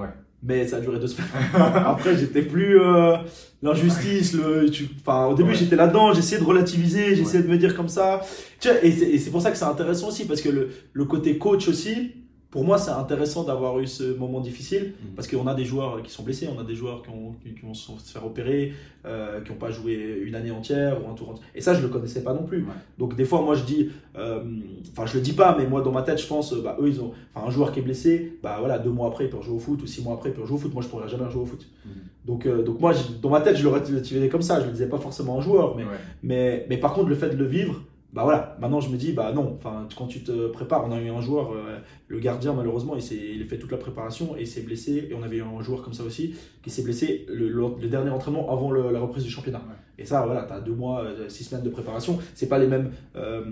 Mais 0.46 0.66
ça 0.66 0.76
a 0.76 0.80
duré 0.80 0.98
deux 0.98 1.06
semaines. 1.06 1.30
après, 1.54 2.18
j'étais 2.18 2.42
plus 2.42 2.78
euh, 2.78 3.16
l'injustice. 3.62 4.34
Le, 4.34 4.66
enfin, 5.00 5.24
au 5.24 5.34
début, 5.34 5.54
j'étais 5.54 5.76
là-dedans. 5.76 6.12
J'essayais 6.12 6.38
de 6.38 6.46
relativiser. 6.46 7.16
J'essayais 7.16 7.42
de 7.42 7.48
me 7.48 7.56
dire 7.56 7.74
comme 7.74 7.88
ça. 7.88 8.20
Tu 8.60 8.68
vois, 8.68 8.84
et 8.84 9.18
c'est 9.18 9.30
pour 9.30 9.40
ça 9.40 9.50
que 9.50 9.56
c'est 9.56 9.64
intéressant 9.64 10.08
aussi 10.08 10.26
parce 10.26 10.42
que 10.42 10.50
le, 10.50 10.68
le 10.92 11.04
côté 11.06 11.38
coach 11.38 11.66
aussi 11.66 12.23
pour 12.54 12.62
moi, 12.62 12.78
c'est 12.78 12.92
intéressant 12.92 13.42
d'avoir 13.42 13.80
eu 13.80 13.88
ce 13.88 14.16
moment 14.16 14.38
difficile 14.38 14.92
mm. 14.92 15.14
parce 15.16 15.26
qu'on 15.26 15.48
a 15.48 15.56
des 15.56 15.64
joueurs 15.64 16.00
qui 16.04 16.12
sont 16.12 16.22
blessés, 16.22 16.48
on 16.56 16.60
a 16.60 16.62
des 16.62 16.76
joueurs 16.76 17.02
qui, 17.02 17.08
ont, 17.10 17.34
qui, 17.42 17.66
vont 17.66 17.74
se 17.74 17.90
faire 18.12 18.24
opérer, 18.24 18.72
euh, 19.04 19.40
qui 19.40 19.50
n'ont 19.50 19.58
pas 19.58 19.72
joué 19.72 20.22
une 20.24 20.36
année 20.36 20.52
entière 20.52 21.04
ou 21.04 21.10
un 21.10 21.14
tour 21.14 21.30
entier. 21.30 21.44
Et 21.56 21.60
ça, 21.60 21.74
je 21.74 21.82
le 21.82 21.88
connaissais 21.88 22.22
pas 22.22 22.32
non 22.32 22.44
plus. 22.44 22.64
Donc, 22.96 23.16
des 23.16 23.24
fois, 23.24 23.42
moi, 23.42 23.56
je 23.56 23.64
dis, 23.64 23.90
euh, 24.16 24.44
enfin, 24.92 25.04
je 25.04 25.14
le 25.14 25.20
dis 25.20 25.32
pas, 25.32 25.56
mais 25.58 25.66
moi, 25.66 25.82
dans 25.82 25.90
ma 25.90 26.02
tête, 26.02 26.22
je 26.22 26.28
pense, 26.28 26.54
bah, 26.54 26.76
eux, 26.80 26.88
ils 26.88 27.00
ont, 27.00 27.10
enfin, 27.34 27.48
un 27.48 27.50
joueur 27.50 27.72
qui 27.72 27.80
est 27.80 27.82
blessé, 27.82 28.38
bah 28.40 28.58
voilà, 28.60 28.78
deux 28.78 28.90
mois 28.90 29.08
après, 29.08 29.24
il 29.24 29.30
peut 29.30 29.42
jouer 29.42 29.56
au 29.56 29.58
foot 29.58 29.82
ou 29.82 29.88
six 29.88 30.04
mois 30.04 30.14
après, 30.14 30.28
il 30.28 30.34
peut 30.36 30.46
jouer 30.46 30.54
au 30.54 30.60
foot. 30.60 30.72
Moi, 30.72 30.84
je 30.84 30.86
pourrais 30.86 31.08
jamais 31.08 31.28
jouer 31.32 31.42
au 31.42 31.46
foot. 31.46 31.66
Mm. 31.84 31.88
Donc, 32.24 32.46
euh, 32.46 32.62
donc 32.62 32.78
moi, 32.78 32.92
dans 33.20 33.30
ma 33.30 33.40
tête, 33.40 33.56
je 33.56 33.64
le 33.64 33.70
relativisais 33.70 34.28
comme 34.28 34.42
ça. 34.42 34.60
Je 34.60 34.66
le 34.66 34.70
disais 34.70 34.88
pas 34.88 34.98
forcément 34.98 35.38
un 35.38 35.40
joueur, 35.40 35.74
mais, 35.76 35.82
mais, 36.22 36.66
mais 36.68 36.76
par 36.76 36.94
contre, 36.94 37.08
le 37.08 37.16
fait 37.16 37.30
de 37.30 37.36
le 37.36 37.46
vivre, 37.46 37.82
bah 38.14 38.22
voilà, 38.22 38.56
maintenant 38.60 38.80
je 38.80 38.90
me 38.90 38.96
dis, 38.96 39.10
bah 39.12 39.32
non, 39.32 39.56
enfin, 39.58 39.88
quand 39.98 40.06
tu 40.06 40.22
te 40.22 40.46
prépares, 40.46 40.84
on 40.86 40.92
a 40.92 41.00
eu 41.00 41.10
un 41.10 41.20
joueur, 41.20 41.50
euh, 41.50 41.78
le 42.06 42.20
gardien 42.20 42.52
malheureusement, 42.52 42.94
il, 42.94 43.02
il 43.12 43.42
a 43.42 43.44
fait 43.44 43.58
toute 43.58 43.72
la 43.72 43.76
préparation 43.76 44.36
et 44.36 44.42
il 44.42 44.46
s'est 44.46 44.60
blessé, 44.60 45.08
et 45.10 45.14
on 45.14 45.22
avait 45.24 45.38
eu 45.38 45.42
un 45.42 45.60
joueur 45.62 45.82
comme 45.82 45.94
ça 45.94 46.04
aussi, 46.04 46.36
qui 46.62 46.70
s'est 46.70 46.82
blessé 46.82 47.26
le, 47.28 47.48
le, 47.48 47.88
dernier 47.88 48.10
entraînement 48.10 48.52
avant 48.52 48.70
la 48.70 49.00
reprise 49.00 49.24
du 49.24 49.30
championnat. 49.30 49.62
Et 49.98 50.04
ça, 50.04 50.24
voilà, 50.26 50.44
tu 50.44 50.52
as 50.52 50.60
deux 50.60 50.74
mois, 50.74 51.02
euh, 51.02 51.28
six 51.28 51.42
semaines 51.42 51.64
de 51.64 51.70
préparation, 51.70 52.20
c'est 52.36 52.48
pas 52.48 52.58
les 52.58 52.68
mêmes, 52.68 52.92
euh, 53.16 53.44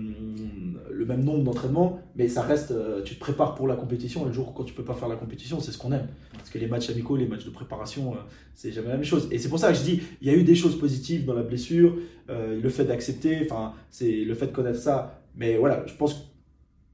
le 0.89 1.05
même 1.05 1.25
nombre 1.25 1.43
d'entraînements, 1.43 1.99
mais 2.15 2.29
ça 2.29 2.41
reste, 2.41 2.73
tu 3.03 3.15
te 3.15 3.19
prépares 3.19 3.55
pour 3.55 3.67
la 3.67 3.75
compétition, 3.75 4.23
et 4.23 4.27
le 4.27 4.33
jour 4.33 4.53
quand 4.53 4.63
tu 4.63 4.73
peux 4.73 4.85
pas 4.85 4.93
faire 4.93 5.09
la 5.09 5.17
compétition, 5.17 5.59
c'est 5.59 5.73
ce 5.73 5.77
qu'on 5.77 5.91
aime. 5.91 6.07
Parce 6.31 6.49
que 6.49 6.57
les 6.57 6.67
matchs 6.67 6.89
amicaux, 6.89 7.17
les 7.17 7.27
matchs 7.27 7.45
de 7.45 7.49
préparation, 7.49 8.15
c'est 8.55 8.71
jamais 8.71 8.87
la 8.87 8.95
même 8.95 9.03
chose. 9.03 9.27
Et 9.31 9.39
c'est 9.39 9.49
pour 9.49 9.59
ça 9.59 9.73
que 9.73 9.77
je 9.77 9.83
dis, 9.83 10.01
il 10.21 10.27
y 10.27 10.31
a 10.31 10.37
eu 10.37 10.43
des 10.43 10.55
choses 10.55 10.79
positives 10.79 11.25
dans 11.25 11.33
la 11.33 11.43
blessure, 11.43 11.97
le 12.29 12.69
fait 12.69 12.85
d'accepter, 12.85 13.41
enfin, 13.43 13.73
c'est 13.89 14.23
le 14.23 14.35
fait 14.35 14.51
connaître 14.51 14.79
ça. 14.79 15.19
Mais 15.35 15.57
voilà, 15.57 15.83
je 15.87 15.93
pense 15.93 16.33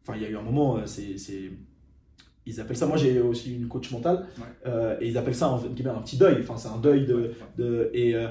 Enfin, 0.10 0.18
il 0.18 0.24
y 0.24 0.26
a 0.26 0.30
eu 0.30 0.38
un 0.38 0.42
moment, 0.42 0.78
euh, 0.78 0.86
c'est. 0.86 1.52
Ils 2.46 2.60
appellent 2.60 2.78
ça. 2.78 2.88
Moi, 2.88 2.98
j'ai 2.98 3.20
aussi 3.20 3.56
une 3.56 3.68
coach 3.68 3.92
mentale. 3.92 4.26
Euh, 4.66 4.98
et 5.00 5.08
ils 5.08 5.18
appellent 5.18 5.36
ça 5.36 5.48
un, 5.48 5.58
un 5.58 6.02
petit 6.02 6.18
deuil. 6.18 6.38
Enfin, 6.42 6.58
c'est 6.58 6.70
un 6.70 6.78
deuil 6.78 7.06
de. 7.06 7.34
de 7.58 7.92
et 7.94 8.16
euh, 8.16 8.28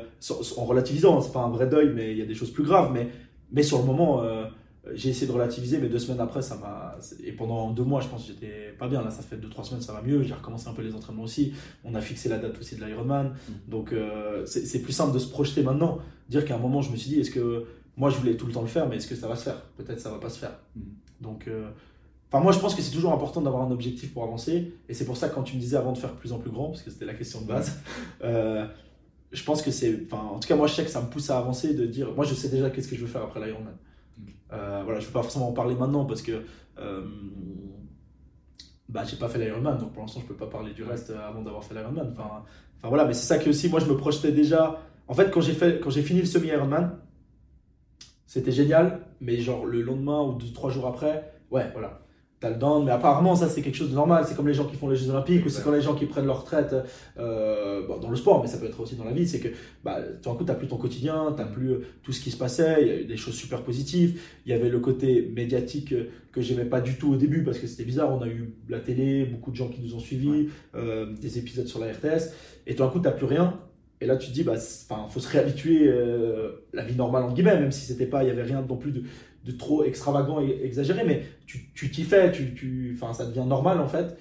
en 0.57 0.64
relativisant, 0.64 1.20
c'est 1.20 1.32
pas 1.32 1.42
un 1.42 1.51
vrai 1.51 1.68
deuil, 1.68 1.92
mais 1.94 2.12
il 2.12 2.18
y 2.18 2.22
a 2.22 2.26
des 2.26 2.34
choses 2.34 2.51
plus 2.51 2.64
graves. 2.64 2.90
Mais, 2.92 3.09
mais 3.53 3.62
sur 3.62 3.78
le 3.78 3.84
moment. 3.84 4.24
J'ai 4.95 5.11
essayé 5.11 5.26
de 5.26 5.32
relativiser, 5.32 5.78
mais 5.78 5.89
deux 5.89 5.99
semaines 5.99 6.20
après, 6.20 6.43
ça 6.43 6.57
m'a. 6.57 6.97
Et 7.24 7.32
pendant 7.32 7.70
deux 7.70 7.84
mois, 7.84 8.01
je 8.01 8.09
pense 8.09 8.22
que 8.22 8.32
j'étais 8.32 8.72
pas 8.78 8.89
bien. 8.89 9.03
Là, 9.03 9.11
ça 9.11 9.22
fait 9.22 9.36
deux, 9.36 9.49
trois 9.49 9.64
semaines, 9.64 9.82
ça 9.82 9.93
va 9.93 10.03
mieux. 10.03 10.22
J'ai 10.22 10.34
recommencé 10.34 10.68
un 10.68 10.72
peu 10.72 10.82
les 10.82 10.95
entraînements 10.95 11.24
aussi. 11.24 11.53
On 11.84 11.95
a 11.95 12.01
fixé 12.01 12.28
la 12.28 12.39
date 12.39 12.59
aussi 12.59 12.76
de 12.76 12.84
l'Ironman. 12.84 13.28
Mm. 13.28 13.53
Donc, 13.70 13.95
c'est 14.47 14.82
plus 14.82 14.93
simple 14.93 15.12
de 15.12 15.18
se 15.18 15.28
projeter 15.28 15.62
maintenant. 15.62 15.99
Dire 16.28 16.45
qu'à 16.45 16.57
un 16.57 16.59
moment, 16.59 16.82
je 16.82 16.91
me 16.91 16.97
suis 16.97 17.11
dit, 17.11 17.20
est-ce 17.20 17.30
que 17.30 17.66
moi, 17.99 18.11
je 18.11 18.16
voulais 18.16 18.36
tout 18.36 18.47
le 18.47 18.53
temps 18.53 18.62
le 18.62 18.68
faire, 18.68 18.89
mais 18.89 18.97
est-ce 18.97 19.09
que 19.09 19.16
ça 19.16 19.26
va 19.26 19.34
se 19.34 19.43
faire? 19.43 19.61
Peut-être 19.76 20.01
ça 20.01 20.11
va 20.11 20.18
pas 20.18 20.30
se 20.30 20.39
faire. 20.39 20.57
Mm. 20.76 20.80
Donc, 21.20 21.49
euh, 21.49 21.68
enfin, 22.30 22.43
moi, 22.43 22.53
je 22.53 22.61
pense 22.61 22.76
que 22.76 22.80
c'est 22.80 22.93
toujours 22.93 23.12
important 23.12 23.41
d'avoir 23.41 23.64
un 23.64 23.70
objectif 23.72 24.12
pour 24.12 24.22
avancer. 24.22 24.72
Et 24.89 24.95
c'est 24.95 25.05
pour 25.05 25.16
ça 25.16 25.28
que 25.28 25.34
quand 25.34 25.43
tu 25.43 25.57
me 25.57 25.61
disais 25.61 25.76
avant 25.76 25.93
de 25.93 25.99
faire 25.99 26.14
plus 26.14 26.32
en 26.32 26.39
plus 26.39 26.51
grand, 26.51 26.68
parce 26.68 26.82
que 26.82 26.91
c'était 26.91 27.07
la 27.07 27.14
question 27.14 27.41
de 27.41 27.47
base, 27.47 27.72
euh, 28.22 28.66
je 29.32 29.43
pense 29.43 29.62
que 29.62 29.72
c'est. 29.72 30.03
Enfin, 30.05 30.22
en 30.22 30.39
tout 30.39 30.49
cas, 30.49 30.55
moi, 30.55 30.68
je 30.68 30.74
sais 30.74 30.84
que 30.84 30.91
ça 30.91 31.03
me 31.03 31.09
pousse 31.09 31.28
à 31.30 31.39
avancer 31.39 31.74
de 31.74 31.86
dire. 31.86 32.14
Moi, 32.14 32.24
je 32.24 32.34
sais 32.34 32.49
déjà 32.49 32.70
qu'est-ce 32.70 32.89
que 32.89 32.95
je 32.95 33.01
veux 33.01 33.09
faire 33.09 33.22
après 33.22 33.45
l'Ironman. 33.45 33.74
Euh, 34.52 34.82
voilà, 34.84 35.00
je 35.00 35.04
ne 35.04 35.08
vais 35.08 35.12
pas 35.12 35.22
forcément 35.22 35.48
en 35.48 35.52
parler 35.52 35.74
maintenant 35.74 36.04
parce 36.04 36.22
que. 36.22 36.44
Euh, 36.78 37.06
bah, 38.88 39.04
j'ai 39.04 39.16
pas 39.16 39.28
fait 39.28 39.38
l'Ironman, 39.38 39.76
donc 39.76 39.92
pour 39.92 40.00
l'instant, 40.00 40.20
je 40.20 40.26
peux 40.26 40.34
pas 40.36 40.46
parler 40.46 40.72
du 40.72 40.82
reste 40.82 41.10
avant 41.10 41.42
d'avoir 41.42 41.62
fait 41.62 41.74
l'Ironman. 41.74 42.10
Enfin, 42.12 42.42
enfin, 42.78 42.88
voilà, 42.88 43.04
mais 43.04 43.12
c'est 43.12 43.26
ça 43.26 43.38
que 43.38 43.50
aussi, 43.50 43.68
moi, 43.68 43.80
je 43.80 43.86
me 43.86 43.96
projetais 43.96 44.32
déjà. 44.32 44.80
En 45.08 45.14
fait, 45.14 45.30
quand 45.30 45.42
j'ai 45.42 45.52
fait, 45.52 45.80
quand 45.80 45.90
j'ai 45.90 46.02
fini 46.02 46.20
le 46.20 46.26
semi-Ironman, 46.26 46.98
c'était 48.26 48.52
génial, 48.52 49.00
mais 49.20 49.38
genre 49.40 49.66
le 49.66 49.82
lendemain 49.82 50.22
ou 50.22 50.34
deux, 50.34 50.52
trois 50.52 50.70
jours 50.70 50.86
après, 50.86 51.32
ouais, 51.50 51.70
voilà. 51.72 52.00
T'as 52.41 52.51
le 52.51 52.57
down, 52.57 52.84
mais 52.84 52.93
apparemment 52.93 53.34
ça 53.34 53.49
c'est 53.49 53.62
quelque 53.62 53.74
chose 53.74 53.91
de 53.91 53.97
normal. 53.97 54.24
C'est 54.26 54.36
comme 54.36 54.47
les 54.47 54.55
gens 54.55 54.66
qui 54.66 54.76
font 54.76 54.89
les 54.89 54.95
Jeux 54.95 55.11
Olympiques 55.11 55.45
ou 55.45 55.49
c'est 55.49 55.64
comme 55.64 55.74
les 55.74 55.80
gens 55.80 55.97
qui 55.97 56.07
prennent 56.07 56.26
leur 56.26 56.43
retraite 56.43 56.72
euh, 57.18 57.84
bon, 57.86 57.99
dans 57.99 58.11
le 58.11 58.16
sport, 58.16 58.41
mais 58.41 58.49
ça 58.49 58.59
peut 58.59 58.66
être 58.66 58.78
aussi 58.78 58.95
dans 58.95 59.05
la 59.05 59.11
vie. 59.11 59.26
C'est 59.26 59.41
que 59.41 59.49
bah, 59.82 59.99
tout 60.22 60.30
d'un 60.30 60.36
coup 60.36 60.45
t'as 60.45 60.55
plus 60.55 60.68
ton 60.68 60.76
quotidien, 60.76 61.34
t'as 61.36 61.47
plus 61.47 61.70
euh, 61.70 61.80
tout 62.05 62.12
ce 62.12 62.20
qui 62.20 62.30
se 62.30 62.36
passait. 62.36 62.76
Il 62.80 62.86
y 62.86 62.91
a 62.91 63.01
eu 63.01 63.05
des 63.07 63.16
choses 63.16 63.34
super 63.34 63.62
positives. 63.62 64.20
Il 64.47 64.53
y 64.53 64.55
avait 64.55 64.68
le 64.68 64.78
côté 64.78 65.32
médiatique 65.34 65.93
euh, 65.93 66.11
que 66.30 66.41
j'aimais 66.41 66.64
pas 66.64 66.80
du 66.80 66.97
tout 66.97 67.12
au 67.12 67.16
début 67.16 67.43
parce 67.43 67.59
que 67.59 67.66
c'était 67.66 67.82
bizarre. 67.84 68.14
On 68.14 68.22
a 68.22 68.28
eu 68.28 68.55
la 68.68 68.78
télé, 68.78 69.24
beaucoup 69.24 69.51
de 69.51 69.57
gens 69.57 69.68
qui 69.68 69.80
nous 69.80 69.97
ont 69.97 70.01
suivis, 70.01 70.49
euh, 70.76 71.12
des 71.20 71.39
épisodes 71.39 71.66
sur 71.66 71.80
la 71.80 71.86
RTS, 71.93 72.32
et 72.68 72.76
tout 72.76 72.84
d'un 72.84 72.89
coup 72.89 73.01
t'as 73.01 73.11
plus 73.11 73.26
rien. 73.26 73.59
Et 74.01 74.07
là, 74.07 74.16
tu 74.16 74.28
te 74.28 74.32
dis, 74.32 74.45
bah, 74.45 74.55
faut 74.57 75.18
se 75.18 75.28
réhabituer 75.28 75.89
euh, 75.89 76.64
la 76.72 76.84
vie 76.84 76.95
normale 76.95 77.24
en 77.24 77.32
guillemets, 77.32 77.59
même 77.59 77.72
si 77.72 77.84
c'était 77.84 78.07
pas, 78.07 78.22
il 78.22 78.28
y 78.28 78.30
avait 78.30 78.45
rien 78.45 78.62
non 78.62 78.76
plus 78.76 78.93
de, 78.93 79.03
de 79.49 79.57
trop 79.57 79.82
extravagant 79.82 80.40
et 80.40 80.61
exagéré, 80.62 81.05
mais 81.05 81.22
tu 81.46 81.90
t'y 81.90 82.05
fais, 82.05 82.30
tu, 82.30 82.55
tu, 82.55 82.99
ça 83.12 83.24
devient 83.24 83.46
normal 83.49 83.80
en 83.80 83.88
fait. 83.88 84.18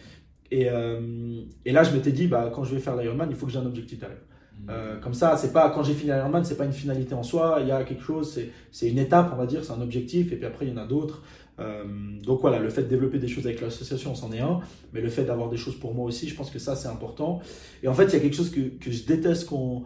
Et, 0.49 0.69
euh, 0.69 1.41
et 1.65 1.73
là, 1.73 1.83
je 1.83 1.91
m'étais 1.93 2.13
dit, 2.13 2.27
bah, 2.27 2.49
quand 2.53 2.63
je 2.63 2.73
vais 2.73 2.79
faire 2.79 2.95
l'Ironman, 2.95 3.27
il 3.29 3.35
faut 3.35 3.45
que 3.45 3.51
j'ai 3.51 3.59
un 3.59 3.65
objectif 3.65 3.99
derrière. 3.99 4.17
Mmh. 4.17 4.69
Euh, 4.69 4.99
comme 4.99 5.13
ça, 5.13 5.35
c'est 5.35 5.51
pas 5.51 5.69
quand 5.69 5.83
j'ai 5.83 5.93
fini 5.93 6.11
l'Ironman, 6.11 6.45
c'est 6.45 6.55
pas 6.55 6.65
une 6.65 6.71
finalité 6.73 7.13
en 7.13 7.23
soi. 7.23 7.59
Il 7.61 7.67
y 7.67 7.71
a 7.71 7.83
quelque 7.83 8.03
chose, 8.03 8.39
c'est 8.71 8.89
une 8.89 8.99
étape, 8.99 9.31
on 9.33 9.35
va 9.35 9.45
dire, 9.45 9.65
c'est 9.65 9.73
un 9.73 9.81
objectif, 9.81 10.31
et 10.31 10.37
puis 10.37 10.45
après 10.45 10.65
il 10.65 10.71
y 10.71 10.73
en 10.73 10.81
a 10.81 10.87
d'autres. 10.87 11.23
Euh, 11.59 11.83
donc 12.23 12.39
voilà, 12.39 12.59
le 12.59 12.69
fait 12.69 12.83
de 12.83 12.87
développer 12.87 13.19
des 13.19 13.27
choses 13.27 13.45
avec 13.45 13.59
l'association, 13.59 14.15
c'en 14.15 14.31
est 14.31 14.39
un, 14.39 14.61
mais 14.93 15.01
le 15.01 15.09
fait 15.09 15.25
d'avoir 15.25 15.49
des 15.49 15.57
choses 15.57 15.75
pour 15.75 15.93
moi 15.93 16.05
aussi, 16.05 16.29
je 16.29 16.35
pense 16.35 16.49
que 16.49 16.59
ça 16.59 16.75
c'est 16.75 16.87
important. 16.87 17.41
Et 17.83 17.87
en 17.87 17.93
fait, 17.93 18.05
il 18.05 18.13
y 18.13 18.15
a 18.15 18.19
quelque 18.19 18.35
chose 18.35 18.51
que, 18.51 18.61
que 18.61 18.91
je 18.91 19.03
déteste 19.03 19.47
qu'on 19.49 19.83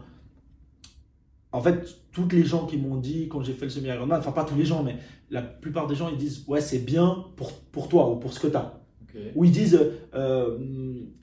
en 1.52 1.60
fait, 1.60 1.86
toutes 2.12 2.32
les 2.32 2.44
gens 2.44 2.66
qui 2.66 2.76
m'ont 2.78 2.96
dit 2.96 3.28
quand 3.28 3.42
j'ai 3.42 3.52
fait 3.52 3.66
le 3.66 3.70
semi-Ironman, 3.70 4.18
enfin 4.18 4.32
pas 4.32 4.44
tous 4.44 4.56
les 4.56 4.64
gens, 4.64 4.82
mais 4.82 4.96
la 5.30 5.42
plupart 5.42 5.86
des 5.86 5.94
gens, 5.94 6.08
ils 6.08 6.16
disent 6.16 6.44
ouais 6.48 6.60
c'est 6.60 6.78
bien 6.78 7.26
pour, 7.36 7.52
pour 7.52 7.88
toi 7.88 8.10
ou 8.10 8.16
pour 8.16 8.32
ce 8.32 8.40
que 8.40 8.48
tu 8.48 8.56
as. 8.56 8.80
Ou 9.34 9.44
ils 9.44 9.52
disent, 9.52 9.78
euh, 10.14 10.58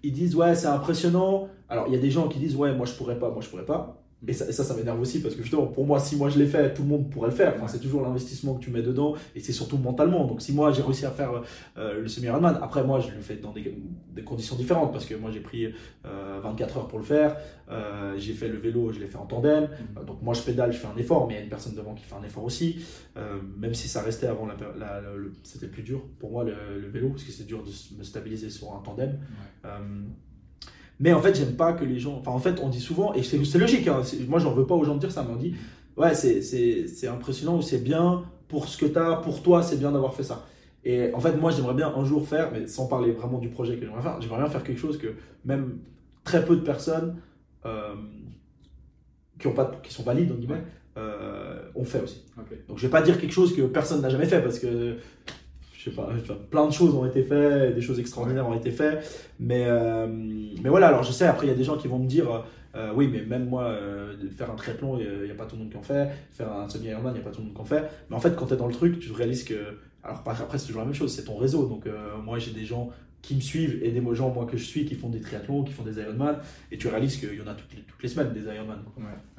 ils 0.04 0.12
disent 0.12 0.36
ouais 0.36 0.54
c'est 0.54 0.68
impressionnant. 0.68 1.48
Alors 1.68 1.88
il 1.88 1.94
y 1.94 1.98
a 1.98 2.00
des 2.00 2.12
gens 2.12 2.28
qui 2.28 2.38
disent 2.40 2.56
ouais 2.56 2.74
moi 2.74 2.86
je 2.86 2.94
pourrais 2.94 3.18
pas, 3.18 3.32
moi 3.32 3.42
je 3.42 3.50
pourrais 3.50 3.66
pas. 3.66 3.99
Et 4.28 4.34
ça, 4.34 4.52
ça, 4.52 4.76
m'énerve 4.76 5.00
aussi 5.00 5.22
parce 5.22 5.34
que 5.34 5.42
justement, 5.42 5.68
pour 5.68 5.86
moi, 5.86 5.98
si 5.98 6.18
moi 6.18 6.30
je 6.30 6.38
l'ai 6.38 6.46
fait, 6.46 6.74
tout 6.74 6.82
le 6.82 6.90
monde 6.90 7.10
pourrait 7.10 7.30
le 7.30 7.36
faire. 7.36 7.54
Enfin, 7.56 7.70
c'est 7.70 7.80
toujours 7.80 8.02
l'investissement 8.02 8.56
que 8.56 8.60
tu 8.60 8.70
mets 8.70 8.82
dedans 8.82 9.16
et 9.34 9.40
c'est 9.40 9.54
surtout 9.54 9.78
mentalement. 9.78 10.26
Donc, 10.26 10.42
si 10.42 10.52
moi 10.52 10.72
j'ai 10.74 10.82
réussi 10.82 11.06
à 11.06 11.12
faire 11.12 11.42
euh, 11.78 12.02
le 12.02 12.08
semi-Ironman, 12.10 12.60
après 12.62 12.84
moi 12.84 13.00
je 13.00 13.12
le 13.12 13.22
fais 13.22 13.38
dans 13.38 13.54
des, 13.54 13.74
des, 14.14 14.24
conditions 14.24 14.58
différentes 14.58 14.92
parce 14.92 15.06
que 15.06 15.16
moi 15.16 15.32
j'ai 15.32 15.40
pris 15.40 15.74
24 16.04 16.06
euh, 16.06 16.80
heures 16.80 16.88
pour 16.90 17.00
le 17.00 17.06
faire. 17.06 17.38
Euh, 17.72 18.16
j'ai 18.18 18.34
fait 18.34 18.50
le 18.50 18.58
vélo, 18.58 18.92
je 18.92 19.00
l'ai 19.00 19.08
fait 19.08 19.18
en 19.18 19.26
tandem. 19.26 19.64
Mm. 19.64 20.06
donc, 20.06 20.22
moi 20.22 20.34
je 20.34 20.42
pédale, 20.42 20.74
je 20.74 20.78
fais 20.78 20.88
un 20.88 20.98
effort, 20.98 21.26
mais 21.26 21.36
il 21.36 21.38
y 21.38 21.40
a 21.40 21.44
une 21.44 21.50
personne 21.50 21.76
devant 21.76 21.94
qui 21.94 22.04
fait 22.04 22.16
un 22.16 22.24
effort 22.24 22.44
aussi. 22.44 22.84
même 23.58 23.74
si 23.74 23.88
ça 23.88 24.02
restait 24.02 24.28
avant, 24.28 24.48
la, 24.48 25.02
c'était 25.44 25.68
plus 25.68 25.84
dur 25.84 26.04
pour 26.20 26.32
moi 26.32 26.44
le, 26.44 26.90
vélo 26.90 27.10
parce 27.10 27.24
que 27.24 27.32
c'est 27.32 27.48
dur 27.48 27.64
de 27.64 27.98
me 27.98 28.04
stabiliser 28.04 28.50
sur 28.50 28.74
un 28.74 28.82
tandem. 28.84 29.18
Mais 31.00 31.14
en 31.14 31.22
fait, 31.22 31.36
j'aime 31.36 31.56
pas 31.56 31.74
que 31.74 31.86
les 31.86 32.00
gens. 32.00 32.18
Enfin, 32.20 32.32
en 32.32 32.40
fait, 32.40 32.60
on 32.62 32.70
dit 32.70 32.82
souvent, 32.82 33.14
et 33.14 33.24
c'est 33.24 33.58
logique, 33.58 33.88
hein, 33.88 34.02
moi 34.28 34.40
j'en 34.40 34.54
veux 34.54 34.68
pas 34.68 34.76
aux 34.76 34.84
gens 34.84 34.96
de 34.96 35.00
dire 35.00 35.12
ça, 35.12 35.24
mais 35.24 35.34
on 35.34 35.38
dit, 35.38 35.56
ouais, 35.98 36.14
c'est 36.14 37.08
impressionnant 37.08 37.58
ou 37.58 37.62
c'est 37.62 37.84
bien 37.84 38.24
pour 38.48 38.68
ce 38.68 38.78
que 38.78 38.86
tu 38.86 38.98
as, 38.98 39.16
pour 39.18 39.42
toi, 39.42 39.64
c'est 39.64 39.78
bien 39.78 39.92
d'avoir 39.92 40.14
fait 40.14 40.24
ça. 40.24 40.46
Et 40.84 41.14
en 41.14 41.20
fait, 41.20 41.34
moi 41.34 41.52
j'aimerais 41.52 41.74
bien 41.74 41.94
un 41.96 42.06
jour 42.06 42.28
faire, 42.28 42.52
mais 42.52 42.68
sans 42.68 42.88
parler 42.88 43.12
vraiment 43.12 43.38
du 43.38 43.50
projet 43.50 43.76
que 43.76 43.86
j'aimerais 43.86 44.02
faire, 44.02 44.22
j'aimerais 44.22 44.40
bien 44.40 44.50
faire 44.50 44.64
quelque 44.64 44.80
chose 44.80 44.98
que 44.98 45.08
même 45.46 45.80
très 46.24 46.46
peu 46.46 46.56
de 46.56 46.62
personnes 46.62 47.18
euh, 47.66 47.96
qui, 49.40 49.48
ont 49.48 49.54
pas, 49.54 49.72
qui 49.84 49.94
sont 49.94 50.04
valides, 50.04 50.32
en 50.32 50.36
guillemets, 50.36 50.64
euh, 50.98 51.62
ont 51.76 51.84
fait 51.84 52.02
aussi. 52.02 52.26
Donc 52.68 52.78
je 52.78 52.88
vais 52.88 52.92
pas 52.92 53.02
dire 53.02 53.20
quelque 53.20 53.34
chose 53.34 53.56
que 53.56 53.62
personne 53.64 54.02
n'a 54.02 54.10
jamais 54.10 54.26
fait 54.26 54.42
parce 54.42 54.60
que 54.60 54.98
je 55.80 55.86
sais 55.90 55.96
pas, 55.96 56.10
plein 56.52 56.68
de 56.68 56.74
choses 56.74 56.94
ont 56.94 57.06
été 57.06 57.24
faites, 57.24 57.74
des 57.74 57.82
choses 57.82 58.02
extraordinaires 58.02 58.46
ont 58.46 58.54
été 58.54 58.70
faites. 58.70 59.32
Mais, 59.40 59.64
euh, 59.66 60.08
mais 60.62 60.68
voilà, 60.68 60.88
alors 60.90 61.04
je 61.04 61.14
sais, 61.14 61.26
après, 61.26 61.46
il 61.46 61.50
y 61.50 61.54
a 61.54 61.56
des 61.56 61.64
gens 61.64 61.78
qui 61.78 61.88
vont 61.88 62.00
me 62.00 62.06
dire, 62.06 62.44
euh, 62.76 62.92
oui, 62.94 63.08
mais 63.10 63.22
même 63.22 63.48
moi, 63.48 63.64
euh, 63.64 64.14
faire 64.36 64.52
un 64.52 64.56
triathlon, 64.56 65.00
il 65.00 65.24
n'y 65.24 65.32
a, 65.32 65.36
pas 65.36 65.46
tout 65.46 65.56
le 65.56 65.62
monde 65.62 65.72
qui 65.72 65.78
en 65.78 65.82
fait. 65.82 66.10
Faire 66.32 66.52
un 66.52 66.68
semi-Ironman, 66.68 67.14
il 67.16 67.20
n'y 67.20 67.26
a 67.26 67.30
pas 67.30 67.34
tout 67.34 67.40
le 67.40 67.46
monde 67.46 67.56
qui 67.56 67.62
en 67.62 67.66
fait. 67.66 67.90
Mais 68.10 68.16
en 68.18 68.20
fait, 68.20 68.36
quand 68.36 68.48
tu 68.48 68.56
es 68.56 68.58
dans 68.58 68.68
le 68.68 68.74
truc, 68.74 69.00
tu 69.00 69.10
réalises 69.14 69.46
que. 69.46 69.78
Alors 70.04 70.22
après, 70.26 70.58
c'est 70.58 70.68
toujours 70.68 70.82
la 70.82 70.86
même 70.86 70.94
chose, 70.94 71.14
c'est 71.14 71.24
ton 71.24 71.38
réseau. 71.38 71.66
Donc 71.66 71.86
moi, 72.24 72.40
j'ai 72.40 72.52
des 72.52 72.66
gens 72.66 72.90
qui 73.22 73.36
me 73.36 73.42
suivent 73.42 73.84
et 73.84 73.92
des 73.92 74.02
gens 74.14 74.34
moi 74.34 74.46
que 74.46 74.58
je 74.58 74.64
suis 74.64 74.86
qui 74.86 74.96
font 74.96 75.10
des 75.10 75.20
triathlons, 75.20 75.64
qui 75.64 75.74
font 75.74 75.84
des 75.84 76.00
Ironman 76.00 76.38
et 76.72 76.78
tu 76.78 76.88
réalises 76.88 77.18
qu'il 77.18 77.36
y 77.36 77.42
en 77.42 77.48
a 77.48 77.54
toutes 77.54 77.74
les, 77.76 77.82
toutes 77.82 78.02
les 78.02 78.10
semaines 78.10 78.32
des 78.34 78.42
Ironman. 78.42 78.80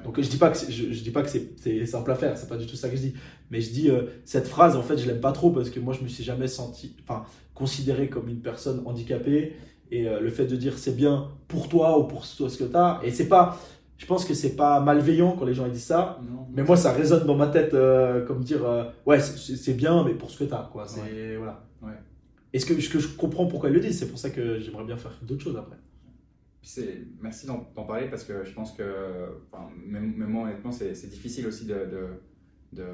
Donc 0.03 0.21
je 0.21 0.29
dis 0.29 0.37
pas 0.37 0.49
que 0.49 0.57
je, 0.71 0.93
je, 0.93 1.03
dis 1.03 1.11
pas 1.11 1.23
que 1.23 1.29
c'est 1.29 1.85
simple 1.85 2.11
à 2.11 2.15
faire, 2.15 2.37
c'est 2.37 2.47
pas 2.47 2.57
du 2.57 2.67
tout 2.67 2.75
ça 2.75 2.89
que 2.89 2.95
je 2.95 3.01
dis, 3.01 3.13
mais 3.49 3.59
je 3.59 3.71
dis 3.71 3.89
euh, 3.89 4.03
cette 4.23 4.47
phrase 4.47 4.75
en 4.75 4.83
fait 4.83 4.97
je 4.97 5.07
l'aime 5.07 5.19
pas 5.19 5.31
trop 5.31 5.51
parce 5.51 5.69
que 5.69 5.79
moi 5.79 5.93
je 5.93 6.03
me 6.03 6.07
suis 6.07 6.23
jamais 6.23 6.47
senti, 6.47 6.95
enfin 7.03 7.25
considéré 7.55 8.07
comme 8.07 8.29
une 8.29 8.41
personne 8.41 8.81
handicapée. 8.85 9.53
Et 9.93 10.07
euh, 10.07 10.21
le 10.21 10.29
fait 10.29 10.45
de 10.45 10.55
dire 10.55 10.77
c'est 10.77 10.95
bien 10.95 11.27
pour 11.49 11.67
toi 11.67 11.99
ou 11.99 12.05
pour 12.05 12.25
toi 12.25 12.49
ce 12.49 12.57
que 12.57 12.63
tu 12.63 12.77
as 12.77 13.01
et 13.03 13.11
c'est 13.11 13.27
pas 13.27 13.59
je 13.97 14.05
pense 14.05 14.25
que 14.25 14.33
c'est 14.33 14.55
pas 14.55 14.79
malveillant 14.79 15.35
quand 15.37 15.45
les 15.45 15.53
gens 15.53 15.67
disent 15.67 15.83
ça, 15.83 16.19
mais 16.53 16.63
moi 16.63 16.77
ça 16.77 16.91
résonne 16.91 17.25
dans 17.25 17.35
ma 17.35 17.47
tête 17.47 17.73
euh, 17.73 18.25
comme 18.25 18.43
dire 18.43 18.61
ouais 19.05 19.19
c'est 19.19 19.73
bien 19.73 20.03
mais 20.05 20.13
pour 20.13 20.31
ce 20.31 20.39
que 20.39 20.43
tu 20.45 20.53
as 20.53 20.69
quoi, 20.71 20.85
c'est 20.87 21.35
voilà. 21.35 21.65
Et 22.53 22.59
ce 22.59 22.65
que, 22.65 22.79
je 22.79 23.07
comprends 23.15 23.47
pourquoi 23.47 23.69
ils 23.69 23.73
le 23.73 23.79
disent, 23.79 23.99
c'est 23.99 24.09
pour 24.09 24.19
ça 24.19 24.29
que 24.29 24.59
j'aimerais 24.59 24.83
bien 24.83 24.97
faire 24.97 25.17
d'autres 25.23 25.43
choses 25.43 25.57
après. 25.57 25.77
Merci 27.21 27.47
d'en 27.47 27.57
parler 27.57 28.07
parce 28.09 28.23
que 28.23 28.43
je 28.43 28.53
pense 28.53 28.73
que, 28.73 29.41
enfin, 29.51 29.69
même, 29.85 30.15
moi 30.15 30.43
honnêtement, 30.43 30.71
c'est 30.71 31.09
difficile 31.09 31.47
aussi 31.47 31.65
de, 31.65 31.75
de, 32.73 32.85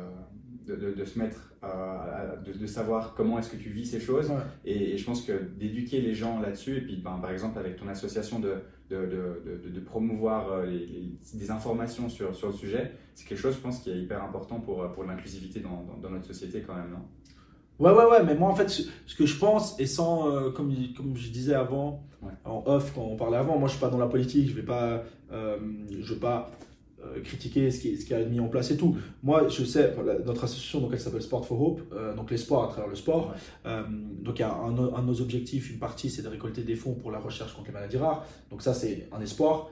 de, 0.68 0.93
de 0.93 1.05
se 1.05 1.20
mettre, 1.20 1.53
à, 1.62 2.36
de, 2.43 2.66
savoir 2.66 3.14
comment 3.14 3.39
est-ce 3.39 3.51
que 3.51 3.58
tu 3.58 3.70
vis 3.70 3.86
ces 3.86 3.99
choses. 3.99 4.32
Et, 4.64 4.97
je 4.97 5.05
pense 5.05 5.24
que 5.24 5.34
d'éduquer 5.58 6.01
les 6.01 6.14
gens 6.14 6.39
là-dessus, 6.39 6.78
et 6.78 6.82
puis 6.82 6.97
ben, 6.97 7.20
par 7.20 7.32
exemple 7.32 7.60
avec 7.60 7.76
ton 7.76 7.88
association 7.88 8.39
de, 8.39 8.62
de, 8.89 9.80
promouvoir 9.86 10.51
euh, 10.51 10.66
des 11.34 11.51
informations 11.51 12.10
sur, 12.10 12.36
sur 12.36 12.47
le 12.47 12.53
sujet, 12.53 12.91
c'est 13.16 13.28
quelque 13.28 13.39
chose, 13.39 13.55
je 13.55 13.62
pense, 13.62 13.80
qui 13.80 13.89
est 13.91 13.99
hyper 13.99 14.24
important 14.24 14.60
pour, 14.60 14.91
pour 14.93 15.03
l'inclusivité 15.03 15.60
dans, 15.60 15.86
dans, 16.01 16.10
notre 16.10 16.26
société 16.26 16.62
quand 16.62 16.76
même, 16.76 16.91
non? 16.91 17.05
Ouais, 17.80 17.92
ouais, 17.92 18.06
ouais, 18.06 18.24
mais 18.24 18.34
moi 18.34 18.50
en 18.50 18.56
fait, 18.56 18.70
ce 18.70 19.16
que 19.16 19.26
je 19.26 19.38
pense, 19.38 19.80
et 19.80 19.86
sans, 19.86 20.30
euh, 20.30 20.50
comme, 20.50 20.74
comme 20.96 21.16
je 21.16 21.30
disais 21.30 21.54
avant, 21.54 22.04
en 22.44 22.64
off, 22.66 22.92
quand 22.96 23.02
on 23.02 23.16
parlait 23.16 23.38
avant, 23.38 23.60
moi 23.60 23.68
je 23.68 23.74
suis 23.74 23.82
pas 23.82 23.90
dans 23.90 24.00
la 24.00 24.08
politique, 24.08 24.50
je 24.50 24.56
vais 24.56 24.64
pas, 24.64 25.04
euh, 25.32 25.58
je 26.02 26.14
vais 26.16 26.20
pas 26.20 26.50
euh, 27.06 27.22
critiquer 27.22 27.70
ce 27.70 27.80
qui, 27.80 27.96
ce 27.96 28.06
qui 28.08 28.16
a 28.16 28.20
été 28.20 28.30
mis 28.32 28.40
en 28.40 28.48
place 28.48 28.72
et 28.72 28.78
tout. 28.78 28.98
Moi, 29.22 29.48
je 29.50 29.64
sais, 29.64 29.96
notre 30.26 30.46
association, 30.46 30.80
donc 30.82 30.90
elle 30.94 31.00
s'appelle 31.00 31.22
Sport 31.22 31.46
for 31.46 31.62
Hope, 31.62 31.82
donc 32.16 32.32
l'espoir 32.32 32.64
à 32.64 32.68
travers 32.70 32.90
le 32.90 32.96
sport. 32.96 33.36
donc 33.64 34.40
il 34.40 34.42
y 34.42 34.44
a 34.44 34.52
un, 34.52 34.76
un, 34.76 35.02
de 35.04 35.06
nos 35.06 35.22
objectifs, 35.22 35.70
une 35.70 35.78
partie, 35.78 36.10
c'est 36.10 36.24
de 36.24 36.30
récolter 36.30 36.64
des 36.64 36.76
fonds 36.76 36.96
pour 36.96 37.12
la 37.12 37.20
recherche 37.20 37.54
contre 37.54 37.68
les 37.68 37.74
maladies 37.74 37.98
rares. 37.98 38.26
Donc 38.50 38.64
ça, 38.64 38.74
c'est 38.74 39.08
un 39.12 39.22
espoir 39.22 39.70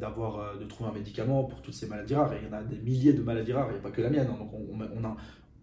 d'avoir, 0.00 0.58
de 0.58 0.64
trouver 0.64 0.88
un 0.88 0.94
médicament 0.94 1.44
pour 1.44 1.60
toutes 1.60 1.74
ces 1.74 1.86
maladies 1.86 2.14
rares. 2.14 2.32
Et 2.32 2.38
il 2.42 2.48
y 2.48 2.50
en 2.50 2.56
a 2.56 2.62
des 2.62 2.78
milliers 2.78 3.12
de 3.12 3.22
maladies 3.22 3.52
rares, 3.52 3.66
il 3.68 3.74
n'y 3.74 3.80
a 3.80 3.82
pas 3.82 3.90
que 3.90 4.00
la 4.00 4.08
mienne. 4.08 4.28
Hein. 4.30 4.38
donc 4.38 4.50
on, 4.54 4.78
on, 4.80 5.04
a 5.04 5.16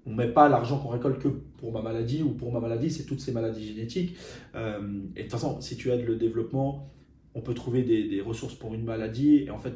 on 0.05 0.11
ne 0.11 0.15
met 0.15 0.27
pas 0.27 0.49
l'argent 0.49 0.77
qu'on 0.77 0.89
récolte 0.89 1.19
que 1.19 1.27
pour 1.27 1.71
ma 1.71 1.81
maladie 1.81 2.21
ou 2.21 2.29
pour 2.29 2.51
ma 2.51 2.59
maladie, 2.59 2.91
c'est 2.91 3.05
toutes 3.05 3.21
ces 3.21 3.31
maladies 3.31 3.67
génétiques. 3.67 4.15
Euh, 4.55 5.01
et 5.15 5.19
de 5.19 5.23
toute 5.23 5.31
façon, 5.31 5.61
si 5.61 5.77
tu 5.77 5.91
aides 5.91 6.05
le 6.05 6.15
développement, 6.15 6.91
on 7.33 7.41
peut 7.41 7.53
trouver 7.53 7.83
des, 7.83 8.21
ressources 8.21 8.55
pour 8.55 8.73
une 8.73 8.83
maladie 8.83 9.43
et 9.43 9.49
en 9.49 9.57
fait 9.57 9.73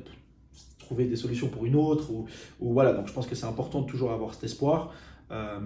trouver 0.78 1.06
des 1.06 1.16
solutions 1.16 1.50
pour 1.50 1.66
une 1.66 1.76
autre. 1.76 2.12
Ou, 2.12 2.28
voilà, 2.60 2.94
donc 2.94 3.08
je 3.08 3.14
pense 3.14 3.28
que 3.28 3.36
c'est 3.36 3.48
important 3.48 3.82
de 3.82 3.88
toujours 3.88 4.12
avoir 4.12 4.34
cet 4.34 4.44
espoir. 4.44 4.94
Euh, 5.32 5.60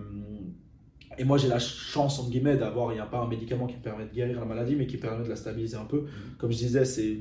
et 1.18 1.26
moi, 1.26 1.38
j'ai 1.38 1.48
la 1.48 1.60
chance, 1.60 2.20
entre 2.20 2.30
guillemets, 2.30 2.58
d'avoir, 2.58 2.92
il 2.92 2.96
n'y 2.96 3.02
a 3.02 3.06
pas 3.06 3.20
un 3.20 3.28
médicament 3.28 3.68
qui 3.68 3.76
me 3.76 3.82
permet 3.82 4.06
de 4.06 4.14
guérir 4.14 4.40
la 4.40 4.46
maladie, 4.46 4.76
mais 4.76 4.88
qui 4.88 4.98
permet 4.98 5.24
de 5.24 5.30
la 5.30 5.36
stabiliser 5.36 5.78
un 5.78 5.86
peu. 5.86 6.02
Mmh. 6.02 6.38
Comme 6.40 6.52
je 6.52 6.58
disais, 6.58 6.86
c'est 6.86 7.20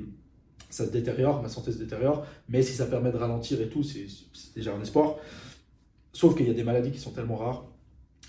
ça 0.73 0.87
se 0.87 0.91
détériore, 0.91 1.43
ma 1.43 1.51
santé 1.51 1.71
se 1.71 1.79
détériore, 1.79 2.25
mais 2.49 2.63
si 2.63 2.73
ça 2.73 2.87
permet 2.87 3.13
de 3.13 3.19
ralentir 3.19 3.61
et 3.61 3.69
tout, 3.69 3.83
c'est 3.83 4.07
déjà 4.55 4.75
un 4.75 4.81
espoir. 4.81 5.17
Sauf 6.13 6.37
qu'il 6.37 6.47
y 6.47 6.51
a 6.51 6.55
des 6.55 6.65
maladies 6.65 6.91
qui 6.91 6.99
sont 6.99 7.13
tellement 7.13 7.37
rares. 7.37 7.67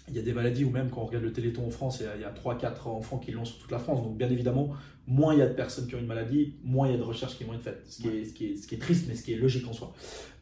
Il 0.09 0.15
y 0.15 0.19
a 0.19 0.21
des 0.21 0.33
maladies 0.33 0.65
où 0.65 0.69
même 0.69 0.89
quand 0.89 1.01
on 1.01 1.05
regarde 1.05 1.23
le 1.23 1.31
Téléthon 1.31 1.65
en 1.65 1.69
France, 1.69 2.01
il 2.01 2.21
y 2.21 2.25
a, 2.25 2.31
3-4 2.31 2.87
enfants 2.87 3.19
qui 3.19 3.31
l'ont 3.31 3.45
sur 3.45 3.57
toute 3.57 3.71
la 3.71 3.79
France. 3.79 4.03
Donc 4.03 4.17
bien 4.17 4.29
évidemment, 4.29 4.71
moins 5.07 5.33
il 5.33 5.39
y 5.39 5.41
a 5.41 5.47
de 5.47 5.53
personnes 5.53 5.87
qui 5.87 5.95
ont 5.95 5.99
une 5.99 6.07
maladie, 6.07 6.55
moins 6.63 6.87
il 6.87 6.91
y 6.91 6.93
a 6.95 6.97
de 6.97 7.03
recherches 7.03 7.37
qui 7.37 7.43
vont 7.43 7.53
être 7.53 7.61
faites. 7.61 7.83
Ce 7.87 8.01
qui, 8.01 8.09
est, 8.09 8.25
ce 8.25 8.33
qui, 8.33 8.45
est, 8.47 8.57
ce 8.57 8.67
qui 8.67 8.75
est, 8.75 8.79
triste, 8.79 9.05
mais 9.07 9.15
ce 9.15 9.23
qui 9.23 9.33
est 9.33 9.37
logique 9.37 9.67
en 9.67 9.73
soi. 9.73 9.93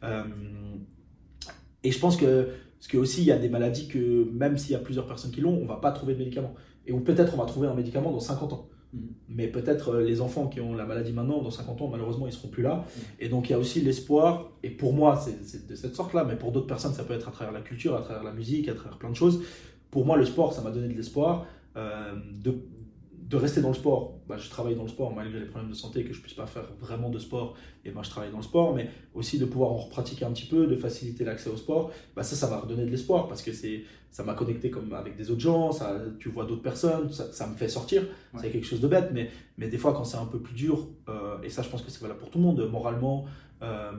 Euh, 0.02 0.24
et 1.84 1.92
je 1.92 1.98
pense 1.98 2.16
que, 2.16 2.48
parce 2.78 2.88
que 2.88 2.96
aussi, 2.96 3.22
il 3.22 3.26
y 3.26 3.32
a 3.32 3.38
des 3.38 3.48
maladies 3.48 3.88
que 3.88 4.28
même 4.32 4.58
s'il 4.58 4.72
y 4.72 4.76
a 4.76 4.80
plusieurs 4.80 5.06
personnes 5.06 5.30
qui 5.30 5.40
l'ont, 5.40 5.56
on 5.56 5.62
ne 5.62 5.68
va 5.68 5.76
pas 5.76 5.92
trouver 5.92 6.14
de 6.14 6.18
médicament. 6.18 6.54
Et 6.86 6.92
ou 6.92 7.00
peut-être 7.00 7.34
on 7.34 7.38
va 7.38 7.46
trouver 7.46 7.68
un 7.68 7.74
médicament 7.74 8.10
dans 8.10 8.20
50 8.20 8.52
ans. 8.52 8.68
Mm. 8.92 8.98
Mais 9.28 9.48
peut-être 9.48 9.90
euh, 9.90 10.02
les 10.02 10.20
enfants 10.20 10.46
qui 10.48 10.60
ont 10.60 10.74
la 10.74 10.84
maladie 10.84 11.12
maintenant, 11.12 11.42
dans 11.42 11.50
50 11.50 11.80
ans, 11.82 11.88
malheureusement, 11.88 12.26
ils 12.26 12.32
seront 12.32 12.48
plus 12.48 12.62
là. 12.62 12.76
Mm. 12.76 13.00
Et 13.20 13.28
donc, 13.28 13.48
il 13.48 13.52
y 13.52 13.54
a 13.54 13.58
aussi 13.58 13.80
l'espoir, 13.80 14.50
et 14.62 14.70
pour 14.70 14.92
moi, 14.92 15.16
c'est 15.16 15.68
de 15.68 15.74
cette 15.74 15.94
sorte-là, 15.94 16.24
mais 16.24 16.36
pour 16.36 16.52
d'autres 16.52 16.66
personnes, 16.66 16.94
ça 16.94 17.04
peut 17.04 17.14
être 17.14 17.28
à 17.28 17.32
travers 17.32 17.52
la 17.52 17.60
culture, 17.60 17.96
à 17.96 18.02
travers 18.02 18.22
la 18.22 18.32
musique, 18.32 18.68
à 18.68 18.74
travers 18.74 18.98
plein 18.98 19.10
de 19.10 19.16
choses. 19.16 19.42
Pour 19.90 20.06
moi, 20.06 20.16
le 20.16 20.24
sport, 20.24 20.52
ça 20.52 20.62
m'a 20.62 20.70
donné 20.70 20.88
de 20.88 20.94
l'espoir 20.94 21.46
euh, 21.76 22.14
de, 22.42 22.54
de 23.32 23.36
rester 23.38 23.62
dans 23.62 23.68
le 23.68 23.74
sport. 23.74 24.18
Bah, 24.28 24.36
je 24.36 24.48
travaille 24.50 24.76
dans 24.76 24.82
le 24.82 24.88
sport 24.88 25.12
malgré 25.14 25.40
les 25.40 25.46
problèmes 25.46 25.70
de 25.70 25.74
santé, 25.74 26.04
que 26.04 26.12
je 26.12 26.20
puisse 26.20 26.34
pas 26.34 26.46
faire 26.46 26.64
vraiment 26.78 27.08
de 27.08 27.18
sport, 27.18 27.54
et 27.84 27.90
ben, 27.90 28.02
je 28.02 28.10
travaille 28.10 28.30
dans 28.30 28.36
le 28.36 28.42
sport, 28.42 28.74
mais 28.74 28.90
aussi 29.14 29.38
de 29.38 29.46
pouvoir 29.46 29.70
en 29.70 29.78
repratiquer 29.78 30.26
un 30.26 30.32
petit 30.32 30.46
peu, 30.46 30.66
de 30.66 30.76
faciliter 30.76 31.24
l'accès 31.24 31.48
au 31.48 31.56
sport, 31.56 31.92
bah, 32.14 32.22
ça, 32.22 32.36
ça 32.36 32.46
va 32.46 32.60
redonner 32.60 32.84
de 32.84 32.90
l'espoir 32.90 33.28
parce 33.28 33.40
que 33.40 33.52
c'est, 33.52 33.84
ça 34.10 34.22
m'a 34.22 34.34
connecté 34.34 34.70
comme 34.70 34.92
avec 34.92 35.16
des 35.16 35.30
autres 35.30 35.40
gens, 35.40 35.72
ça, 35.72 35.98
tu 36.18 36.28
vois 36.28 36.44
d'autres 36.44 36.62
personnes, 36.62 37.10
ça, 37.10 37.32
ça, 37.32 37.46
me 37.46 37.54
fait 37.54 37.68
sortir. 37.68 38.02
C'est 38.38 38.50
quelque 38.50 38.66
chose 38.66 38.82
de 38.82 38.88
bête, 38.88 39.10
mais, 39.14 39.30
mais 39.56 39.68
des 39.68 39.78
fois, 39.78 39.94
quand 39.94 40.04
c'est 40.04 40.18
un 40.18 40.26
peu 40.26 40.40
plus 40.40 40.54
dur, 40.54 40.88
euh, 41.08 41.40
et 41.42 41.48
ça, 41.48 41.62
je 41.62 41.70
pense 41.70 41.80
que 41.80 41.90
c'est 41.90 42.02
valable 42.02 42.20
pour 42.20 42.28
tout 42.28 42.38
le 42.38 42.44
monde, 42.44 42.68
moralement, 42.70 43.24
euh, 43.62 43.92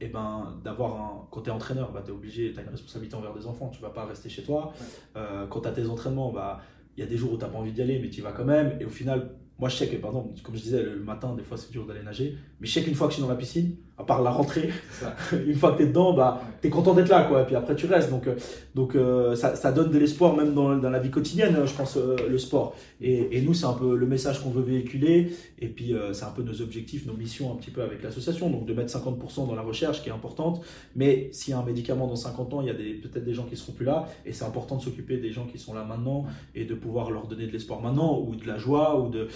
et 0.00 0.08
ben 0.08 0.58
d'avoir 0.64 1.00
un 1.00 1.28
quand 1.30 1.42
tu 1.42 1.50
es 1.50 1.52
entraîneur 1.52 1.92
bah 1.92 2.02
tu 2.04 2.10
es 2.10 2.12
obligé 2.12 2.52
tu 2.52 2.58
as 2.58 2.62
une 2.62 2.70
responsabilité 2.70 3.14
envers 3.14 3.32
des 3.32 3.46
enfants 3.46 3.68
tu 3.68 3.80
vas 3.80 3.90
pas 3.90 4.04
rester 4.04 4.28
chez 4.28 4.42
toi. 4.42 4.72
Euh, 5.14 5.46
quand 5.46 5.60
tu 5.60 5.68
as 5.68 5.70
tes 5.70 5.86
entraînements 5.86 6.32
bah 6.32 6.60
il 7.00 7.04
y 7.04 7.06
a 7.06 7.08
des 7.08 7.16
jours 7.16 7.32
où 7.32 7.38
tu 7.38 7.44
n'as 7.44 7.48
pas 7.48 7.56
envie 7.56 7.72
d'y 7.72 7.80
aller, 7.80 7.98
mais 7.98 8.10
tu 8.10 8.18
y 8.18 8.22
vas 8.22 8.32
quand 8.32 8.44
même. 8.44 8.76
Et 8.78 8.84
au 8.84 8.90
final, 8.90 9.30
moi, 9.58 9.70
je 9.70 9.76
sais 9.76 9.88
que, 9.88 9.96
par 9.96 10.10
exemple, 10.10 10.38
comme 10.42 10.54
je 10.54 10.60
disais, 10.60 10.82
le 10.82 11.02
matin, 11.02 11.34
des 11.34 11.42
fois, 11.42 11.56
c'est 11.56 11.70
dur 11.70 11.86
d'aller 11.86 12.02
nager. 12.02 12.36
Mais 12.60 12.66
je 12.66 12.72
sais 12.74 12.82
qu'une 12.82 12.94
fois 12.94 13.06
que 13.06 13.12
je 13.12 13.16
suis 13.16 13.22
dans 13.22 13.28
la 13.30 13.36
piscine, 13.36 13.74
à 14.00 14.04
part 14.04 14.22
la 14.22 14.30
rentrée, 14.30 14.70
une 15.46 15.54
fois 15.54 15.72
que 15.72 15.78
tu 15.78 15.82
es 15.84 15.86
dedans, 15.86 16.14
bah, 16.14 16.42
tu 16.60 16.68
es 16.68 16.70
content 16.70 16.94
d'être 16.94 17.08
là. 17.08 17.24
Quoi, 17.24 17.42
et 17.42 17.44
puis 17.44 17.54
après, 17.54 17.76
tu 17.76 17.86
restes. 17.86 18.10
Donc, 18.10 18.26
euh, 18.26 18.34
donc 18.74 18.94
euh, 18.94 19.34
ça, 19.36 19.54
ça, 19.54 19.72
donne 19.72 19.90
de 19.90 19.98
l'espoir, 19.98 20.34
même 20.36 20.54
dans, 20.54 20.76
dans, 20.76 20.90
la 20.90 20.98
vie 20.98 21.10
quotidienne, 21.10 21.56
je 21.64 21.74
pense, 21.74 21.96
euh, 21.96 22.16
le 22.28 22.38
sport. 22.38 22.74
Et, 23.00 23.36
et 23.36 23.42
nous, 23.42 23.54
c'est 23.54 23.66
un 23.66 23.74
peu 23.74 23.96
le 23.96 24.06
message 24.06 24.42
qu'on 24.42 24.50
veut 24.50 24.62
véhiculer. 24.62 25.32
Et 25.58 25.68
puis, 25.68 25.94
c'est 26.12 26.24
un 26.24 26.30
peu 26.30 26.42
nos 26.42 26.62
objectifs, 26.62 27.06
nos 27.06 27.14
missions 27.14 27.52
un 27.52 27.56
petit 27.56 27.70
peu 27.70 27.82
avec 27.82 28.02
l'association. 28.02 28.50
Donc, 28.50 28.66
de 28.66 28.74
mettre 28.74 28.96
50% 28.96 29.46
dans 29.46 29.54
la 29.54 29.62
recherche, 29.62 30.02
qui 30.02 30.08
est 30.08 30.12
importante. 30.12 30.62
Mais 30.96 31.28
s'il 31.32 31.52
y 31.52 31.54
a 31.54 31.58
un 31.58 31.64
médicament 31.64 32.06
dans 32.06 32.16
50 32.16 32.54
ans, 32.54 32.60
il 32.62 32.68
y 32.68 32.70
a 32.70 32.74
peut-être 32.74 33.24
des 33.24 33.34
gens 33.34 33.44
qui 33.44 33.56
seront 33.56 33.72
plus 33.72 33.86
là. 33.86 34.08
Et 34.24 34.32
c'est 34.32 34.44
important 34.44 34.76
de 34.76 34.82
s'occuper 34.82 35.18
des 35.18 35.32
gens 35.32 35.46
qui 35.46 35.58
sont 35.58 35.74
là 35.74 35.84
maintenant 35.84 36.26
et 36.54 36.64
de 36.64 36.74
pouvoir 36.74 37.10
leur 37.10 37.26
donner 37.26 37.46
de 37.46 37.52
l'espoir 37.52 37.80
maintenant 37.80 38.18
ou 38.20 38.34
de 38.36 38.46
la 38.46 38.58
joie. 38.58 39.00
ou 39.00 39.10
de 39.10 39.28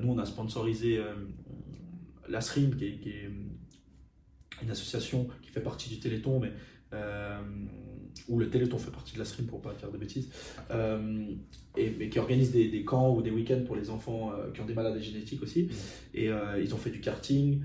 Nous, 0.00 0.12
on 0.12 0.18
a 0.18 0.24
sponsorisé 0.24 1.00
la 2.30 2.40
SRIM, 2.40 2.74
qui 2.76 2.86
est, 2.86 3.30
une 4.62 4.70
association 4.70 5.28
qui 5.42 5.50
fait 5.50 5.60
partie 5.60 5.88
du 5.88 5.98
Téléthon, 5.98 6.40
mais 6.40 6.52
euh, 6.92 7.38
ou 8.28 8.38
le 8.38 8.50
Téléthon 8.50 8.78
fait 8.78 8.90
partie 8.90 9.14
de 9.14 9.18
la 9.18 9.24
SRIM 9.24 9.44
pour 9.44 9.60
pas 9.60 9.72
dire 9.74 9.90
de 9.90 9.98
bêtises, 9.98 10.28
euh, 10.70 11.26
et, 11.76 12.08
qui 12.08 12.18
organise 12.18 12.52
des, 12.52 12.84
camps 12.84 13.14
ou 13.14 13.22
des 13.22 13.30
week-ends 13.30 13.62
pour 13.66 13.76
les 13.76 13.90
enfants 13.90 14.32
qui 14.52 14.60
ont 14.60 14.66
des 14.66 14.74
maladies 14.74 15.02
génétiques 15.02 15.42
aussi. 15.42 15.64
Mmh. 15.64 15.68
Et 16.14 16.30
ils 16.60 16.74
ont 16.74 16.78
fait 16.78 16.90
du 16.90 17.00
karting, 17.00 17.62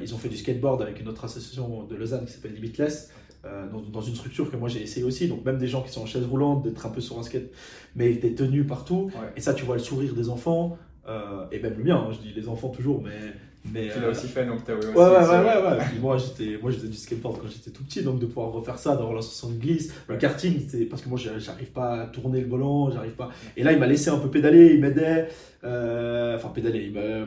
ils 0.00 0.14
ont 0.14 0.18
fait 0.18 0.28
du 0.28 0.36
skateboard 0.36 0.80
avec 0.82 1.00
une 1.00 1.08
autre 1.08 1.24
association 1.24 1.84
de 1.84 1.94
Lausanne 1.94 2.24
qui 2.24 2.32
s'appelle 2.32 2.54
Limitless. 2.54 3.12
dans, 3.44 4.00
une 4.00 4.14
structure 4.14 4.50
que 4.50 4.56
moi 4.56 4.68
j'ai 4.68 4.82
essayé 4.82 5.04
aussi, 5.04 5.28
donc 5.28 5.44
même 5.44 5.58
des 5.58 5.68
gens 5.68 5.82
qui 5.82 5.92
sont 5.92 6.02
en 6.02 6.06
chaise 6.06 6.24
roulante, 6.24 6.64
d'être 6.64 6.86
un 6.86 6.90
peu 6.90 7.02
sur 7.02 7.18
un 7.18 7.22
skate, 7.22 7.50
mais 7.94 8.14
des 8.14 8.34
tenues 8.34 8.66
partout, 8.66 9.10
et 9.36 9.40
ça 9.40 9.52
tu 9.52 9.64
vois 9.64 9.76
le 9.76 9.82
sourire 9.82 10.14
des 10.14 10.30
enfants, 10.30 10.78
euh, 11.06 11.46
et 11.52 11.58
même 11.60 11.76
le 11.76 11.84
mien, 11.84 11.96
hein, 11.96 12.12
je 12.12 12.18
dis 12.26 12.32
les 12.34 12.48
enfants 12.48 12.70
toujours, 12.70 13.02
mais. 13.02 13.32
Mais 13.72 13.88
tu 13.88 13.98
l'as 13.98 14.06
euh, 14.06 14.10
aussi 14.10 14.28
fait, 14.28 14.44
donc 14.44 14.64
tu 14.64 14.72
as 14.72 14.76
aussi. 14.76 14.88
Ouais, 14.88 14.94
ouais, 14.94 15.08
ouais, 15.08 15.78
ouais, 15.78 15.84
moi, 16.00 16.18
j'étais, 16.18 16.58
moi, 16.60 16.70
je 16.70 16.76
faisais 16.76 16.88
du 16.88 16.96
skateboard 16.96 17.38
quand 17.40 17.48
j'étais 17.48 17.70
tout 17.70 17.82
petit, 17.82 18.02
donc 18.02 18.18
de 18.18 18.26
pouvoir 18.26 18.52
refaire 18.52 18.78
ça, 18.78 18.94
d'avoir 18.94 19.14
la 19.14 19.22
60 19.22 19.58
glisse. 19.58 19.94
Le 20.06 20.16
karting, 20.16 20.60
c'est 20.68 20.84
parce 20.84 21.00
que 21.00 21.08
moi, 21.08 21.18
j'arrive 21.18 21.70
pas 21.70 22.02
à 22.02 22.06
tourner 22.06 22.42
le 22.42 22.46
volant, 22.46 22.90
j'arrive 22.90 23.12
pas. 23.12 23.30
Et 23.56 23.62
là, 23.62 23.72
il 23.72 23.78
m'a 23.78 23.86
laissé 23.86 24.10
un 24.10 24.18
peu 24.18 24.28
pédaler, 24.28 24.74
il 24.74 24.80
m'aidait. 24.80 25.28
Euh, 25.64 26.36
enfin, 26.36 26.50
pédaler, 26.50 26.84
il 26.88 26.92
m'a. 26.92 27.00
Euh, 27.00 27.24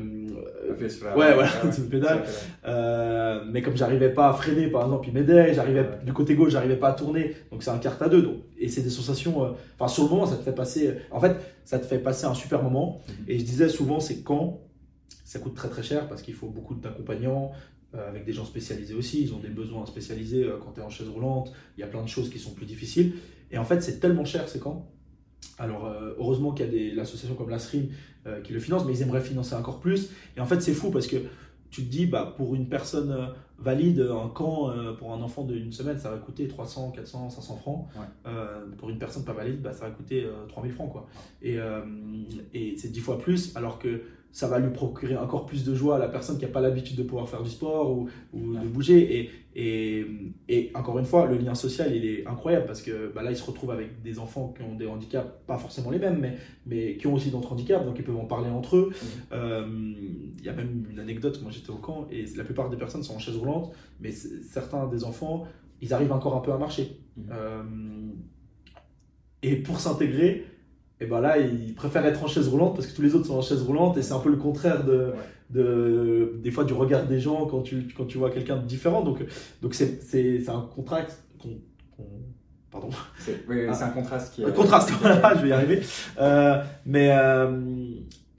ouais, 0.78 1.34
voilà, 1.34 1.36
ouais, 1.36 1.72
pédale. 1.90 2.24
Euh, 2.68 3.44
mais 3.52 3.64
comme 3.64 3.76
j'arrivais 3.76 4.10
pas 4.10 4.30
à 4.30 4.34
freiner, 4.34 4.68
par 4.68 4.84
exemple, 4.84 5.08
il 5.08 5.16
m'aidait. 5.16 5.56
J'arrivais 5.56 5.86
du 6.06 6.14
côté 6.14 6.36
gauche, 6.36 6.52
j'arrivais 6.52 6.76
pas 6.76 6.90
à 6.90 6.94
tourner. 6.94 7.36
Donc, 7.52 7.64
c'est 7.64 7.72
un 7.72 7.80
carte 7.80 8.02
à 8.04 8.10
deux. 8.10 8.22
Donc, 8.22 8.36
et 8.60 8.70
c'est 8.70 8.82
des 8.82 8.92
sensations. 8.92 9.56
Enfin, 9.80 9.88
sur 9.88 10.04
le 10.04 10.10
moment, 10.10 10.28
ça 10.28 10.36
te 10.36 10.44
fait 10.44 10.56
passer. 10.56 10.94
En 11.10 11.20
fait, 11.20 11.36
ça 11.66 11.80
te 11.80 11.86
fait 11.88 11.98
passer 11.98 12.28
un 12.28 12.36
super 12.36 12.62
moment. 12.62 13.02
Mhm. 13.08 13.26
Et 13.28 13.40
je 13.40 13.44
disais 13.44 13.70
souvent, 13.70 14.00
c'est 14.00 14.22
quand 14.22 14.62
ça 15.30 15.40
coûte 15.40 15.56
très 15.56 15.70
très 15.70 15.84
cher 15.84 16.08
parce 16.08 16.22
qu'il 16.22 16.34
faut 16.34 16.48
beaucoup 16.48 16.76
d'accompagnants, 16.76 17.52
avec 17.94 18.26
des 18.26 18.34
gens 18.34 18.46
spécialisés 18.46 18.94
aussi, 18.94 19.24
ils 19.24 19.34
ont 19.34 19.40
des 19.40 19.50
besoins 19.50 19.86
spécialisés 19.86 20.48
quand 20.64 20.74
tu 20.74 20.82
es 20.82 20.84
en 20.84 20.90
chaise 20.90 21.08
roulante, 21.08 21.52
il 21.78 21.82
y 21.82 21.84
a 21.84 21.88
plein 21.88 22.04
de 22.04 22.08
choses 22.08 22.30
qui 22.30 22.38
sont 22.38 22.52
plus 22.52 22.66
difficiles. 22.66 23.14
Et 23.50 23.58
en 23.58 23.64
fait, 23.64 23.82
c'est 23.82 24.00
tellement 24.00 24.26
cher, 24.26 24.48
c'est 24.50 24.60
quand? 24.60 24.92
Alors, 25.58 25.92
heureusement 26.20 26.52
qu'il 26.52 26.74
y 26.74 26.92
a 26.92 26.96
l'association 26.96 27.36
comme 27.36 27.50
la 27.50 27.60
SRIM 27.60 27.88
euh, 28.28 28.42
qui 28.42 28.52
le 28.52 28.60
financent, 28.60 28.86
mais 28.86 28.94
ils 28.94 29.02
aimeraient 29.04 29.22
financer 29.22 29.56
encore 29.56 29.80
plus. 29.80 30.10
Et 30.36 30.42
en 30.42 30.46
fait, 30.46 30.60
c'est 30.60 30.74
fou 30.74 30.92
parce 30.92 31.08
que 31.08 31.18
tu 31.70 31.86
te 31.86 31.90
dis, 31.90 32.08
bah, 32.08 32.34
pour 32.36 32.56
une 32.56 32.68
personne 32.68 33.12
euh, 33.12 33.28
valide, 33.58 34.02
un 34.02 34.28
camp 34.28 34.70
euh, 34.70 34.94
pour 34.94 35.14
un 35.14 35.22
enfant 35.22 35.46
d'une 35.46 35.72
semaine, 35.72 35.98
ça 35.98 36.12
va 36.12 36.18
coûter 36.18 36.48
300, 36.48 36.92
400, 36.92 37.30
500 37.30 37.56
francs. 37.56 37.88
pour 38.78 38.90
une 38.90 39.00
personne 39.00 39.24
pas 39.24 39.34
valide, 39.34 39.62
bah, 39.62 39.72
ça 39.72 39.86
va 39.86 39.92
coûter 39.92 40.28
3000 40.50 40.74
francs. 40.74 40.92
Quoi. 40.92 41.08
Et, 41.42 41.58
et 42.54 42.76
c'est 42.78 42.90
10 42.90 43.00
fois 43.00 43.18
plus, 43.18 43.56
alors 43.56 43.80
que 43.80 44.02
ça 44.32 44.48
va 44.48 44.60
lui 44.60 44.72
procurer 44.72 45.18
encore 45.18 45.46
plus 45.46 45.64
de 45.64 45.74
joie 45.74 45.96
à 45.96 46.00
la 46.00 46.08
personne 46.08 46.38
qui 46.38 46.46
n'a 46.46 46.52
pas 46.52 46.62
l'habitude 46.62 46.96
de 46.96 47.04
pouvoir 47.04 47.28
faire 47.28 47.42
du 47.42 47.50
sport 47.50 47.92
ou, 47.92 48.08
de 48.34 48.68
bouger. 48.68 49.20
Et, 49.20 49.30
et, 49.56 50.06
et, 50.48 50.72
encore 50.76 51.00
une 51.00 51.06
fois, 51.06 51.26
le 51.26 51.38
lien 51.38 51.56
social, 51.56 51.96
il 51.96 52.06
est 52.06 52.28
incroyable 52.28 52.66
parce 52.68 52.82
que 52.82 53.12
bah 53.14 53.24
là, 53.24 53.32
il 53.32 53.38
se 53.38 53.44
retrouve 53.44 53.72
avec 53.72 54.04
des 54.04 54.20
enfants 54.20 54.54
qui 54.56 54.64
ont 54.64 54.76
des 54.76 54.86
handicaps, 54.86 55.28
pas 55.48 55.58
forcément 55.58 55.90
les 55.90 55.98
mêmes, 55.98 56.20
mais, 56.20 56.38
mais 56.68 56.98
qui 56.98 57.08
ont 57.08 57.16
aussi 57.16 57.32
d'autres 57.32 57.52
handicaps, 57.52 57.84
donc 57.86 57.98
ils 57.98 58.04
peuvent 58.04 58.18
en 58.18 58.26
parler 58.26 58.50
entre 58.50 58.78
eux. 58.78 58.92
Euh, 59.32 59.66
il 60.38 60.46
y 60.46 60.50
a 60.50 60.54
même 60.54 60.86
une 60.90 61.00
anecdote, 61.00 61.42
moi 61.42 61.52
j'étais 61.52 61.72
au 61.72 61.78
camp, 61.78 62.08
et 62.12 62.26
la 62.36 62.44
plupart 62.44 62.70
des 62.70 62.78
personnes 62.78 63.04
sont 63.04 63.16
en 63.16 63.20
chaise 63.20 63.36
roulante, 63.36 63.72
mais 64.00 64.12
certains 64.12 64.88
des 64.88 65.04
enfants, 65.04 65.46
ils 65.82 65.94
arrivent 65.94 66.12
encore 66.12 66.36
un 66.36 66.42
peu 66.42 66.52
à 66.52 66.58
marcher. 66.58 67.00
Mmh. 67.16 67.22
Euh, 67.32 67.64
et 69.42 69.56
pour 69.56 69.80
s'intégrer, 69.80 70.46
et 71.00 71.06
ben 71.06 71.22
là, 71.22 71.38
il 71.38 71.76
préfère 71.76 72.06
être 72.06 72.24
en 72.24 72.28
chaise 72.28 72.48
roulante 72.48 72.76
parce 72.76 72.88
que 72.88 72.96
tous 72.96 73.02
les 73.02 73.14
autres 73.14 73.28
sont 73.28 73.38
en 73.38 73.42
chaise 73.42 73.62
roulante 73.62 73.98
et 73.98 74.02
c'est 74.02 74.14
un 74.14 74.20
peu 74.20 74.30
le 74.30 74.38
contraire 74.38 74.84
de, 74.84 75.14
de, 75.52 76.40
des 76.44 76.52
fois 76.52 76.64
du 76.64 76.74
regard 76.74 77.06
des 77.06 77.20
gens 77.20 77.46
quand 77.46 77.62
tu, 77.62 77.88
quand 77.96 78.06
tu 78.06 78.18
vois 78.18 78.32
quelqu'un 78.32 78.58
de 78.58 78.66
différent. 78.66 79.04
Donc, 79.04 79.24
donc 79.62 79.74
c'est, 79.76 80.02
c'est, 80.02 80.50
un 80.50 80.68
contraste 80.74 81.24
pardon. 82.72 82.90
C'est, 83.20 83.46
oui, 83.48 83.66
c'est 83.74 83.84
un 83.84 83.90
contraste 83.90 84.34
qui. 84.34 84.44
Un 84.44 84.52
contraste, 84.52 84.92
voilà, 85.02 85.36
je 85.36 85.42
vais 85.42 85.50
y 85.50 85.54
arriver. 85.54 85.82
Euh, 86.20 86.62
mais, 86.86 87.10
euh, 87.12 87.62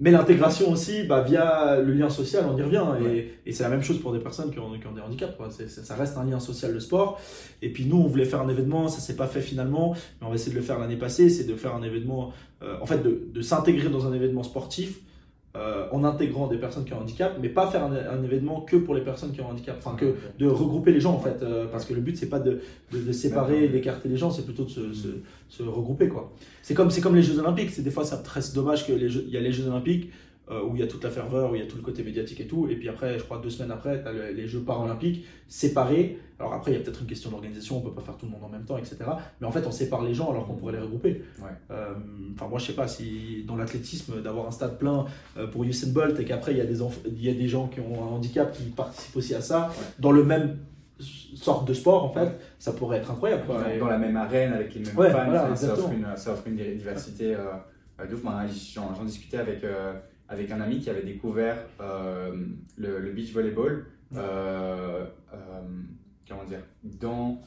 mais 0.01 0.13
l'intégration 0.13 0.71
aussi, 0.71 1.03
bah, 1.03 1.23
via 1.23 1.81
le 1.81 1.93
lien 1.93 2.09
social, 2.09 2.45
on 2.49 2.57
y 2.57 2.63
revient. 2.63 2.85
Et, 3.05 3.33
et 3.47 3.53
c'est 3.53 3.65
la 3.65 3.69
même 3.69 3.83
chose 3.83 4.01
pour 4.01 4.13
des 4.13 4.21
personnes 4.21 4.51
qui 4.53 4.59
ont, 4.61 4.79
qui 4.79 4.87
ont 4.87 4.93
des 4.93 5.01
handicaps. 5.01 5.37
Quoi. 5.37 5.49
ça 5.51 5.95
reste 5.97 6.17
un 6.17 6.25
lien 6.25 6.39
social, 6.39 6.73
le 6.73 6.81
sport. 6.81 7.21
Et 7.63 7.73
puis 7.73 7.85
nous, 7.85 7.97
on 7.97 8.07
voulait 8.07 8.25
faire 8.25 8.41
un 8.41 8.49
événement, 8.49 8.87
ça 8.89 9.01
s'est 9.01 9.17
pas 9.17 9.27
fait 9.27 9.41
finalement, 9.41 9.95
mais 10.21 10.27
on 10.27 10.31
va 10.31 10.37
essayer 10.37 10.53
de 10.53 10.57
le 10.57 10.65
faire 10.65 10.79
l'année 10.79 10.97
passée. 10.97 11.29
C'est 11.31 11.45
de 11.45 11.57
faire 11.57 11.75
un 11.75 11.83
événement, 11.83 12.33
euh, 12.63 12.77
en 12.81 12.87
fait, 12.87 13.03
de, 13.03 13.29
de 13.33 13.43
s'intégrer 13.43 13.89
dans 13.89 14.07
un 14.07 14.13
événement 14.13 14.45
sportif 14.45 15.01
euh, 15.59 15.87
en 15.91 16.05
intégrant 16.05 16.47
des 16.47 16.59
personnes 16.59 16.85
qui 16.85 16.93
ont 16.93 16.99
un 16.99 17.03
handicap, 17.03 17.37
mais 17.41 17.49
pas 17.49 17.69
faire 17.69 17.85
un, 17.85 18.23
événement 18.23 18.61
que 18.61 18.77
pour 18.77 18.95
les 18.95 19.01
personnes 19.01 19.33
qui 19.33 19.41
ont 19.41 19.49
un 19.49 19.53
handicap, 19.53 19.77
enfin 19.79 19.97
que 19.97 20.15
de 20.39 20.47
regrouper 20.47 20.93
les 20.93 21.01
gens 21.01 21.15
en 21.15 21.19
fait, 21.19 21.43
euh, 21.43 21.67
parce 21.67 21.85
que 21.85 21.95
le 21.95 22.01
but 22.01 22.17
c'est 22.17 22.29
pas 22.29 22.39
de, 22.39 22.61
de, 22.93 23.13
séparer, 23.13 23.69
d'écarter 23.69 24.09
les 24.09 24.17
gens, 24.17 24.31
c'est 24.31 24.45
plutôt 24.45 24.65
de 24.65 24.71
se, 24.71 24.93
se, 24.93 25.09
se, 25.49 25.63
regrouper 25.63 26.09
quoi. 26.09 26.33
C'est 26.63 26.75
comme 26.75 26.91
c'est 26.91 27.01
comme 27.01 27.17
les 27.17 27.23
Jeux 27.23 27.39
Olympiques, 27.39 27.71
c'est 27.71 27.83
des 27.83 27.91
fois 27.91 28.05
ça 28.05 28.19
très 28.19 28.41
dommage 28.55 28.87
que 28.87 28.93
les 28.93 29.17
il 29.17 29.31
y 29.31 29.37
a 29.37 29.41
les 29.41 29.53
Jeux 29.53 29.67
Olympiques, 29.67 30.11
euh, 30.51 30.63
où 30.63 30.75
il 30.75 30.81
y 30.81 30.83
a 30.83 30.87
toute 30.87 31.05
la 31.05 31.11
ferveur, 31.11 31.51
où 31.51 31.55
il 31.55 31.61
y 31.61 31.65
a 31.65 31.67
tout 31.67 31.77
le 31.77 31.83
côté 31.83 32.03
médiatique 32.03 32.41
et 32.41 32.47
tout. 32.47 32.69
Et 32.71 32.77
puis 32.77 32.89
après, 32.89 33.19
je 33.19 33.25
crois 33.25 33.39
deux 33.39 33.51
semaines 33.51 33.71
après, 33.71 34.03
tu 34.03 34.09
as 34.09 34.31
les 34.31 34.47
Jeux 34.47 34.61
paralympiques 34.61 35.27
séparés. 35.47 36.19
Alors 36.39 36.55
après, 36.55 36.71
il 36.71 36.79
y 36.79 36.81
a 36.81 36.85
peut-être 36.85 37.01
une 37.03 37.07
question 37.07 37.31
d'organisation, 37.31 37.79
on 37.79 37.81
peut 37.81 37.93
pas 37.93 38.01
faire 38.01 38.17
tout 38.17 38.25
le 38.25 38.33
monde 38.33 38.45
en 38.45 38.49
même 38.49 38.65
temps, 38.65 38.79
etc. 38.79 38.97
Mais 39.41 39.47
en 39.47 39.51
fait, 39.51 39.67
on 39.67 39.73
sépare 39.73 40.03
les 40.03 40.15
gens 40.15 40.31
alors 40.31 40.47
qu'on 40.47 40.55
pourrait 40.55 40.75
les 40.75 40.79
regrouper. 40.79 41.23
Euh, 41.71 41.95
enfin, 42.35 42.47
moi, 42.49 42.59
je 42.59 42.67
sais 42.67 42.75
pas 42.75 42.87
si 42.87 43.45
dans 43.47 43.57
l'athlétisme, 43.57 44.23
d'avoir 44.23 44.47
un 44.47 44.51
stade 44.51 44.79
plein 44.79 45.07
euh, 45.37 45.49
pour 45.49 45.65
Usain 45.65 45.91
Bolt 45.93 46.19
et 46.21 46.25
qu'après, 46.25 46.53
il 46.53 46.59
y, 46.59 46.61
a 46.61 46.65
des 46.65 46.79
y 47.17 47.29
a 47.29 47.35
des 47.35 47.49
gens 47.49 47.67
qui 47.67 47.81
ont 47.81 48.03
un 48.03 48.15
handicap 48.15 48.53
qui 48.53 48.63
participent 48.71 49.17
aussi 49.17 49.35
à 49.35 49.41
ça, 49.41 49.71
dans 49.99 50.13
le 50.13 50.25
même 50.25 50.59
sorte 51.35 51.69
de 51.69 51.75
sport 51.75 52.05
en 52.05 52.13
fait, 52.13 52.41
ça 52.59 52.73
pourrait 52.73 52.99
être 52.99 53.11
incroyable. 53.11 53.45
Dans, 53.79 53.87
la 53.87 53.99
même 53.99 54.17
arène 54.17 54.53
avec 54.53 54.75
les 54.75 54.81
mêmes 54.81 54.95
fans, 54.95 55.57
ça, 55.57 55.73
offre 55.75 55.93
une, 55.93 56.07
ça, 56.17 56.33
offre 56.33 56.47
une, 56.47 56.57
diversité 56.57 57.37
J'en 58.75 59.05
discutais 59.05 59.39
avec 59.39 59.63
avec 60.29 60.51
un 60.51 60.61
ami 60.61 60.79
qui 60.79 60.91
avait 60.91 61.03
découvert 61.03 61.57
euh, 61.81 62.33
le, 62.77 63.11
beach 63.13 63.33
volleyball. 63.33 63.87
Euh, 64.15 65.05
euh, 65.33 65.37
comment 66.29 66.45
dire 66.45 66.63
Dans 66.83 67.41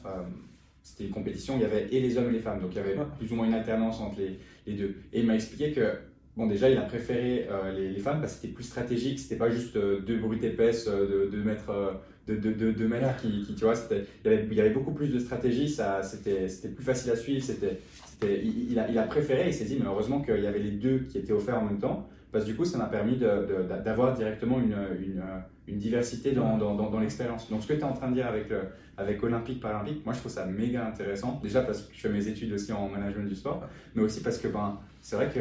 c'était 0.82 1.04
une 1.04 1.12
compétition, 1.12 1.54
il 1.56 1.62
y 1.62 1.64
avait 1.64 1.86
et 1.92 2.00
les 2.00 2.18
hommes 2.18 2.28
et 2.28 2.32
les 2.32 2.40
femmes, 2.40 2.60
donc 2.60 2.70
il 2.72 2.76
y 2.76 2.80
avait 2.80 2.96
plus 3.16 3.30
ou 3.30 3.36
moins 3.36 3.46
une 3.46 3.54
alternance 3.54 4.00
entre 4.00 4.18
les, 4.18 4.40
les 4.66 4.72
deux. 4.76 4.96
Et 5.12 5.20
il 5.20 5.26
m'a 5.26 5.34
expliqué 5.34 5.72
que 5.72 5.92
Bon, 6.34 6.46
déjà, 6.46 6.70
il 6.70 6.78
a 6.78 6.82
préféré 6.82 7.46
les, 7.76 7.90
les, 7.90 8.00
femmes 8.00 8.22
parce 8.22 8.32
que 8.32 8.40
c'était 8.40 8.54
plus 8.54 8.64
stratégique, 8.64 9.18
c'était 9.18 9.36
pas 9.36 9.50
juste 9.50 9.76
deux 9.76 10.16
brutes 10.16 10.42
épaisses 10.42 10.86
de, 10.88 11.28
de 11.30 11.42
mètres, 11.42 12.00
de, 12.26 12.36
de, 12.36 12.72
de, 12.72 12.86
mètres 12.86 13.20
qui, 13.20 13.42
qui, 13.42 13.54
tu 13.54 13.64
vois, 13.64 13.74
il 13.90 13.98
y, 14.24 14.28
avait, 14.32 14.46
il 14.50 14.54
y 14.54 14.60
avait 14.60 14.70
beaucoup 14.70 14.92
plus 14.92 15.08
de 15.08 15.18
stratégie, 15.18 15.68
c'était 15.68 16.68
plus 16.70 16.82
facile 16.82 17.12
à 17.12 17.16
suivre, 17.16 17.44
c'était, 17.44 17.80
il, 18.22 18.72
il, 18.72 18.78
a, 18.78 18.88
il 18.88 18.96
a 18.96 19.02
préféré, 19.02 19.48
il 19.48 19.52
s'est 19.52 19.66
dit, 19.66 19.76
mais 19.78 19.84
heureusement 19.84 20.22
qu'il 20.22 20.40
y 20.40 20.46
avait 20.46 20.58
les 20.58 20.70
deux 20.70 21.00
qui 21.00 21.18
étaient 21.18 21.34
offerts 21.34 21.58
en 21.58 21.66
même 21.66 21.78
temps, 21.78 22.08
parce 22.32 22.44
que 22.44 22.50
du 22.50 22.56
coup, 22.56 22.64
ça 22.64 22.78
m'a 22.78 22.86
permis 22.86 23.16
d'avoir 23.16 24.14
directement 24.14 24.58
une, 24.58 24.76
une, 25.00 25.22
une 25.68 25.76
diversité 25.78 26.32
dans, 26.32 26.56
dans, 26.56 26.74
dans, 26.74 27.00
l'expérience. 27.00 27.50
Donc, 27.50 27.62
ce 27.62 27.68
que 27.68 27.74
tu 27.74 27.80
es 27.80 27.84
en 27.84 27.92
train 27.92 28.08
de 28.08 28.14
dire 28.14 28.26
avec, 28.26 28.48
le, 28.48 28.60
avec 28.96 29.22
Olympique, 29.22 29.60
Paralympique, 29.60 30.04
moi, 30.04 30.14
je 30.14 30.20
trouve 30.20 30.32
ça 30.32 30.46
méga 30.46 30.86
intéressant. 30.86 31.38
Déjà 31.42 31.60
parce 31.60 31.82
que 31.82 31.94
je 31.94 32.00
fais 32.00 32.08
mes 32.08 32.26
études 32.26 32.52
aussi 32.54 32.72
en 32.72 32.88
management 32.88 33.28
du 33.28 33.36
sport, 33.36 33.62
mais 33.94 34.02
aussi 34.02 34.22
parce 34.22 34.38
que 34.38 34.48
ben, 34.48 34.78
c'est 35.00 35.16
vrai 35.16 35.30
que 35.30 35.40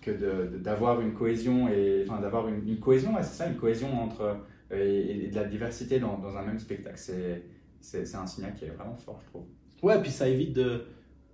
que 0.00 0.56
d'avoir 0.58 1.00
une 1.00 1.12
cohésion 1.12 1.68
et 1.68 2.04
enfin 2.04 2.20
d'avoir 2.20 2.48
une, 2.48 2.66
une, 2.68 2.80
cohésion, 2.80 3.12
c'est 3.18 3.36
ça, 3.36 3.46
une 3.46 3.54
cohésion 3.54 4.02
entre 4.02 4.36
et, 4.72 5.28
de 5.28 5.34
la 5.36 5.44
diversité 5.44 6.00
dans, 6.00 6.18
dans 6.18 6.36
un 6.36 6.42
même 6.42 6.58
spectacle. 6.58 6.98
C'est 6.98 8.14
un 8.14 8.26
signal 8.26 8.54
qui 8.54 8.64
est 8.64 8.70
vraiment 8.70 8.96
fort, 8.96 9.20
je 9.24 9.28
trouve. 9.30 9.44
Ouais, 9.82 10.00
puis 10.00 10.10
ça 10.10 10.28
évite 10.28 10.54
de. 10.54 10.84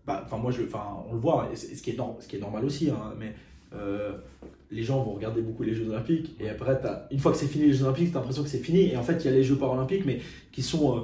Bah, 0.07 0.23
enfin, 0.25 0.39
moi, 0.39 0.51
je, 0.51 0.63
enfin, 0.65 1.05
on 1.09 1.13
le 1.15 1.19
voit, 1.19 1.49
ce 1.55 1.67
qui 1.83 1.91
est, 1.91 1.97
ce 2.19 2.29
qui 2.29 2.37
est 2.37 2.41
normal 2.41 2.65
aussi, 2.65 2.91
hein, 2.91 3.15
mais 3.19 3.35
euh, 3.75 4.13
les 4.71 4.83
gens 4.83 5.03
vont 5.03 5.13
regarder 5.13 5.41
beaucoup 5.41 5.63
les 5.63 5.75
Jeux 5.75 5.89
Olympiques 5.89 6.37
et 6.41 6.49
après, 6.49 6.81
une 7.11 7.19
fois 7.19 7.33
que 7.33 7.39
c'est 7.39 7.47
fini 7.47 7.67
les 7.67 7.73
Jeux 7.73 7.85
Olympiques, 7.85 8.11
tu 8.11 8.17
as 8.17 8.21
l'impression 8.21 8.43
que 8.43 8.49
c'est 8.49 8.59
fini. 8.59 8.91
Et 8.91 8.97
en 8.97 9.03
fait, 9.03 9.25
il 9.25 9.27
y 9.27 9.29
a 9.29 9.37
les 9.37 9.45
Jeux 9.45 9.57
Paralympiques, 9.57 10.05
mais 10.05 10.21
qui 10.53 10.63
sont. 10.63 10.97
Euh, 10.97 11.01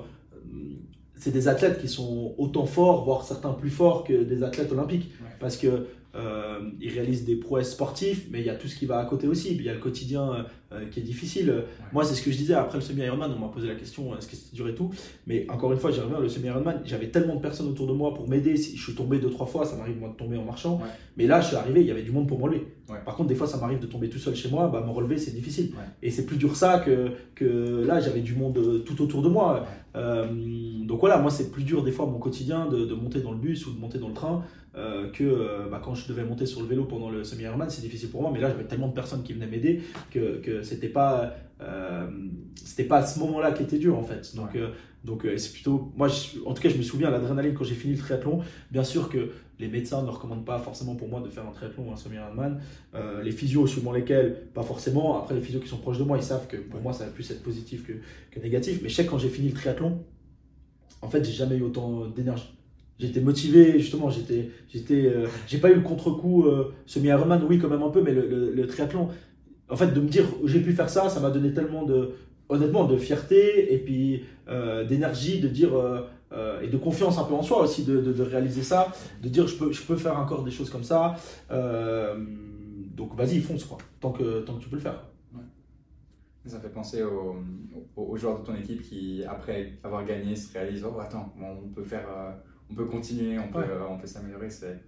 c'est 1.17 1.31
des 1.31 1.49
athlètes 1.49 1.81
qui 1.81 1.89
sont 1.89 2.35
autant 2.37 2.67
forts, 2.67 3.05
voire 3.05 3.25
certains 3.25 3.53
plus 3.53 3.71
forts 3.71 4.05
que 4.05 4.25
des 4.25 4.43
athlètes 4.43 4.71
olympiques. 4.73 5.11
Parce 5.41 5.57
que 5.57 5.87
euh, 6.15 6.71
ils 6.81 6.93
réalisent 6.93 7.25
des 7.25 7.37
prouesses 7.37 7.73
sportives, 7.73 8.27
mais 8.31 8.41
il 8.41 8.47
y 8.47 8.51
a 8.51 8.55
tout 8.55 8.69
ce 8.69 8.77
qui 8.77 8.87
va 8.87 8.99
à 8.99 9.05
côté 9.07 9.27
aussi. 9.27 9.55
Il 9.55 9.63
y 9.63 9.69
a 9.69 9.75
le 9.75 9.81
quotidien 9.81 10.47
euh, 10.75 10.87
qui 10.91 11.01
est 11.01 11.03
difficile. 11.03 11.65
Moi, 11.93 12.05
c'est 12.05 12.15
ce 12.15 12.23
que 12.23 12.31
je 12.31 12.37
disais 12.37 12.55
après 12.55 12.79
le 12.79 12.83
semi-Ironman. 12.83 13.33
On 13.37 13.39
m'a 13.39 13.49
posé 13.49 13.69
la 13.69 13.75
question 13.75 14.17
est-ce 14.17 14.27
que 14.27 14.37
c'était 14.37 14.57
dur 14.57 14.69
et 14.69 14.75
tout. 14.75 14.91
Mais 15.27 15.47
encore 15.49 15.73
une 15.73 15.79
fois, 15.79 15.91
j'y 15.91 16.01
reviens. 16.01 16.19
Le 16.19 16.29
semi-Ironman, 16.29 16.83
j'avais 16.85 17.09
tellement 17.09 17.37
de 17.37 17.41
personnes 17.41 17.69
autour 17.69 17.87
de 17.87 17.93
moi 17.93 18.15
pour 18.15 18.29
m'aider. 18.29 18.57
Si 18.57 18.77
je 18.77 18.83
suis 18.83 18.95
tombé 18.95 19.19
deux, 19.19 19.31
trois 19.31 19.47
fois, 19.47 19.65
ça 19.65 19.77
m'arrive 19.77 19.99
moi 19.99 20.09
de 20.11 20.15
tomber 20.15 20.37
en 20.37 20.45
marchant. 20.45 20.81
Mais 21.17 21.27
là, 21.27 21.41
je 21.41 21.49
suis 21.49 21.57
arrivé, 21.57 21.81
il 21.81 21.87
y 21.87 21.91
avait 21.91 22.03
du 22.03 22.13
monde 22.13 22.29
pour 22.29 22.39
me 22.39 22.45
relever. 22.45 22.67
Par 23.05 23.17
contre, 23.17 23.29
des 23.29 23.35
fois, 23.35 23.47
ça 23.47 23.57
m'arrive 23.57 23.79
de 23.79 23.87
tomber 23.87 24.09
tout 24.09 24.19
seul 24.19 24.35
chez 24.35 24.51
moi. 24.51 24.69
Bah, 24.69 24.83
me 24.85 24.91
relever, 24.91 25.19
c'est 25.19 25.35
difficile. 25.35 25.73
Et 26.03 26.11
c'est 26.11 26.27
plus 26.27 26.37
dur 26.37 26.57
ça 26.57 26.81
que, 26.81 27.13
que 27.35 27.85
là, 27.87 28.01
j'avais 28.01 28.21
du 28.21 28.35
monde 28.35 28.59
euh, 28.59 28.79
tout 28.81 29.03
autour 29.03 29.23
de 29.23 29.29
moi. 29.29 29.67
donc 29.95 31.01
voilà, 31.01 31.19
moi, 31.19 31.31
c'est 31.31 31.51
plus 31.51 31.65
dur 31.65 31.83
des 31.83 31.93
fois 31.93 32.07
mon 32.07 32.19
quotidien 32.19 32.67
de, 32.67 32.85
de 32.85 32.95
monter 32.95 33.21
dans 33.21 33.33
le 33.33 33.39
bus 33.39 33.67
ou 33.67 33.73
de 33.73 33.79
monter 33.79 33.99
dans 33.99 34.09
le 34.09 34.15
train. 34.15 34.45
Euh, 34.77 35.09
que 35.13 35.23
euh, 35.23 35.69
bah, 35.71 35.81
quand 35.83 35.95
je 35.95 36.09
devais 36.09 36.25
monter 36.25 36.47
sur 36.47 36.61
le 36.61 36.67
vélo 36.67 36.85
pendant 36.85 37.09
le 37.09 37.23
semi-Ironman, 37.23 37.71
c'est 37.71 37.81
difficile 37.81 38.11
pour 38.11 38.23
moi. 38.23 38.33
Mais 38.35 38.41
là, 38.41 38.49
j'avais 38.49 38.65
tellement 38.65 38.89
de 38.89 38.93
personnes 38.93 39.23
qui 39.23 39.33
venaient 39.33 39.47
m'aider 39.47 39.83
que, 40.11 40.39
que 40.39 40.64
c'était 40.65 40.89
pas, 40.89 41.35
euh, 41.61 42.09
c'était 42.57 42.85
pas 42.85 42.99
à 42.99 43.07
ce 43.07 43.19
moment-là 43.21 43.53
qui 43.53 43.63
était 43.63 43.79
dur 43.79 43.99
en 43.99 44.03
fait. 44.03 44.35
Donc, 44.35 44.57
donc 45.05 45.27
c'est 45.37 45.53
plutôt, 45.53 45.93
moi, 45.97 46.09
en 46.47 46.55
tout 46.55 46.63
cas, 46.63 46.69
je 46.69 46.77
me 46.77 46.83
souviens 46.83 47.11
l'adrénaline 47.11 47.55
quand 47.55 47.65
j'ai 47.65 47.75
fini 47.75 47.95
le 47.95 48.01
triathlon. 48.01 48.41
Bien 48.71 48.85
sûr 48.85 49.09
que 49.11 49.31
les 49.59 49.69
médecins 49.69 50.03
ne 50.03 50.09
recommandent 50.09 50.47
pas 50.47 50.59
forcément 50.59 50.95
pour 50.97 51.09
moi 51.09 51.21
de 51.21 51.29
faire 51.29 51.47
un 51.47 51.53
triathlon 51.53 51.91
ou 51.91 51.93
un 51.93 51.97
semi-Ironman. 51.97 52.61
les 53.23 53.33
physios 53.33 53.67
suivant 53.67 53.93
lesquels, 53.93 54.47
pas 54.55 54.63
forcément. 54.63 55.19
Après, 55.19 55.35
les 55.35 55.43
physios 55.43 55.61
qui 55.61 55.69
sont 55.69 55.79
proches 55.79 55.99
de 55.99 56.05
moi, 56.05 56.17
ils 56.17 56.25
savent 56.25 56.47
que 56.47 56.57
pour 56.57 56.81
moi, 56.81 56.93
ça 56.93 57.05
va 57.05 57.11
plus 57.11 57.31
être 57.31 57.43
positif 57.43 57.87
que, 57.87 57.93
que 58.31 58.41
négatif. 58.41 58.81
Mais 58.83 58.89
je 58.89 58.95
sais 58.95 59.05
que 59.05 59.11
quand 59.11 59.19
j'ai 59.19 59.29
fini 59.29 59.49
le 59.49 59.55
triathlon, 59.55 60.03
en 61.03 61.09
fait, 61.11 61.23
j'ai 61.25 61.33
jamais 61.33 61.57
eu 61.57 61.63
autant 61.63 62.07
d'énergie. 62.07 62.55
J'étais 62.99 63.21
motivé, 63.21 63.81
justement, 63.81 64.09
j'étais, 64.09 64.51
j'étais, 64.73 65.07
euh, 65.07 65.27
j'ai 65.49 65.59
pas 65.59 65.71
eu 65.71 65.75
le 65.75 65.81
contre-coup 65.81 66.45
euh, 66.45 66.73
semi-Ironman, 66.87 67.45
oui, 67.49 67.59
quand 67.59 67.69
même 67.69 67.83
un 67.83 67.91
peu, 67.91 68.01
mais 68.01 68.13
le, 68.13 68.53
le, 68.55 68.67
triathlon, 68.69 69.09
en 69.69 69.77
fait, 69.77 69.89
de 69.89 70.01
me 70.01 70.09
dire 70.09 70.25
j'ai 70.45 70.61
pu 70.61 70.73
faire 70.73 70.91
ça, 70.91 71.09
ça 71.09 71.21
m'a 71.21 71.31
donné 71.31 71.53
tellement 71.53 71.85
de, 71.85 72.13
honnêtement, 72.49 72.85
de 72.85 72.97
fierté 72.97 73.73
et 73.73 73.79
puis 73.79 74.25
euh, 74.49 74.85
d'énergie, 74.85 75.41
de 75.41 75.49
dire 75.49 75.73
et 76.63 76.67
de 76.67 76.77
confiance 76.77 77.17
un 77.19 77.23
peu 77.23 77.35
en 77.35 77.45
soi 77.45 77.63
aussi, 77.63 77.85
de, 77.85 78.01
de, 78.01 78.23
réaliser 78.25 78.65
ça, 78.65 78.89
de 79.23 79.29
dire 79.29 79.47
je 79.47 79.55
peux, 79.55 79.71
je 79.71 79.81
peux 79.83 79.95
faire 79.95 80.19
encore 80.19 80.43
des 80.43 80.51
choses 80.51 80.69
comme 80.69 80.83
ça. 80.83 81.15
donc 81.49 83.15
vas-y, 83.17 83.41
fonce 83.41 83.65
quoi, 83.65 83.79
tant 84.01 84.11
que, 84.11 84.41
tant 84.41 84.55
que 84.55 84.63
tu 84.63 84.69
peux 84.69 84.77
le 84.77 84.83
faire. 84.83 85.01
Ça 86.47 86.59
fait 86.59 86.71
penser 86.71 87.03
aux, 87.05 87.37
aux, 87.97 88.17
joueurs 88.17 88.41
de 88.41 88.45
ton 88.45 88.55
équipe 88.57 88.83
qui, 88.83 89.23
après 89.27 89.79
avoir 89.85 90.05
gagné, 90.05 90.35
se 90.35 90.53
réalisent 90.53 90.85
Oh, 90.85 90.99
attends, 90.99 91.33
on 91.41 91.69
peut 91.69 91.85
faire 91.85 92.07
on 92.71 92.75
peut 92.75 92.85
continuer, 92.87 93.39
on 93.39 93.49
peut, 93.49 93.59
euh, 93.59 93.87
on 93.89 93.99
peut 93.99 94.07
s'améliorer. 94.07 94.51
C'est 94.51 94.81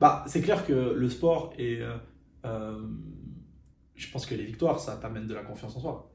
bah, 0.00 0.24
clair 0.42 0.66
que 0.66 0.72
le 0.72 1.08
sport 1.08 1.54
euh, 1.58 1.96
euh, 2.44 2.78
je 3.96 4.10
pense 4.10 4.26
que 4.26 4.34
les 4.34 4.44
victoires, 4.44 4.80
ça 4.80 4.96
t'amène 4.96 5.26
de 5.26 5.34
la 5.34 5.42
confiance 5.42 5.76
en 5.76 5.80
soi. 5.80 6.10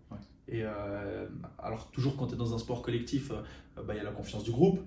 Et 0.52 0.64
alors 1.60 1.92
toujours 1.92 2.18
quand 2.18 2.26
tu 2.26 2.34
es 2.34 2.38
dans 2.38 2.56
un 2.56 2.58
sport 2.58 2.82
collectif, 2.82 3.32
bah, 3.76 3.94
il 3.94 3.98
y 3.98 4.00
a 4.00 4.04
la 4.04 4.12
confiance 4.12 4.44
du 4.44 4.52
groupe. 4.52 4.80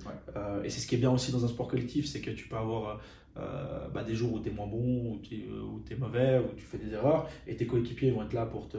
et 0.65 0.71
c'est 0.71 0.81
ce 0.81 0.89
qui 0.89 0.97
est 0.97 0.99
bien 0.99 1.13
aussi 1.13 1.31
dans 1.31 1.45
un 1.45 1.49
sport 1.49 1.69
collectif, 1.69 2.07
c'est 2.07 2.21
que 2.21 2.33
tu 2.33 2.49
peux 2.49 2.57
avoir 2.57 3.01
bah, 3.37 4.03
des 4.05 4.15
jours 4.15 4.33
où 4.33 4.41
tu 4.41 4.49
es 4.49 4.53
moins 4.53 4.67
bon, 4.67 5.13
où 5.13 5.21
tu 5.23 5.37
es, 5.37 5.95
es, 5.95 5.97
mauvais, 5.97 6.41
où 6.41 6.55
tu 6.57 6.65
fais 6.65 6.79
des 6.79 6.93
erreurs, 6.93 7.29
et 7.47 7.55
tes 7.55 7.67
coéquipiers 7.67 8.11
vont 8.11 8.25
être 8.25 8.33
là 8.33 8.45
pour 8.45 8.69
te, 8.69 8.79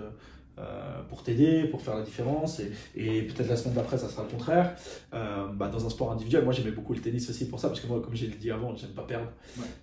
euh, 0.59 1.01
pour 1.09 1.23
t'aider, 1.23 1.63
pour 1.63 1.81
faire 1.81 1.95
la 1.95 2.03
différence. 2.03 2.61
Et, 2.95 3.23
peut-être 3.23 3.49
la 3.49 3.55
semaine 3.55 3.73
d'après, 3.73 3.97
ça 3.97 4.07
sera 4.07 4.21
le 4.21 4.29
contraire. 4.29 4.75
Euh, 5.11 5.47
bah, 5.47 5.67
dans 5.67 5.83
un 5.83 5.89
sport 5.89 6.11
individuel, 6.11 6.43
moi 6.43 6.53
j'aimais 6.53 6.71
beaucoup 6.71 6.93
le 6.93 7.01
tennis 7.01 7.27
aussi 7.27 7.49
pour 7.49 7.59
ça, 7.59 7.69
parce 7.69 7.79
que 7.79 7.87
moi, 7.87 8.01
comme 8.01 8.13
j'ai 8.13 8.27
dit 8.27 8.51
avant, 8.51 8.75
j'aime 8.75 8.91
pas 8.91 9.03
perdre. 9.03 9.31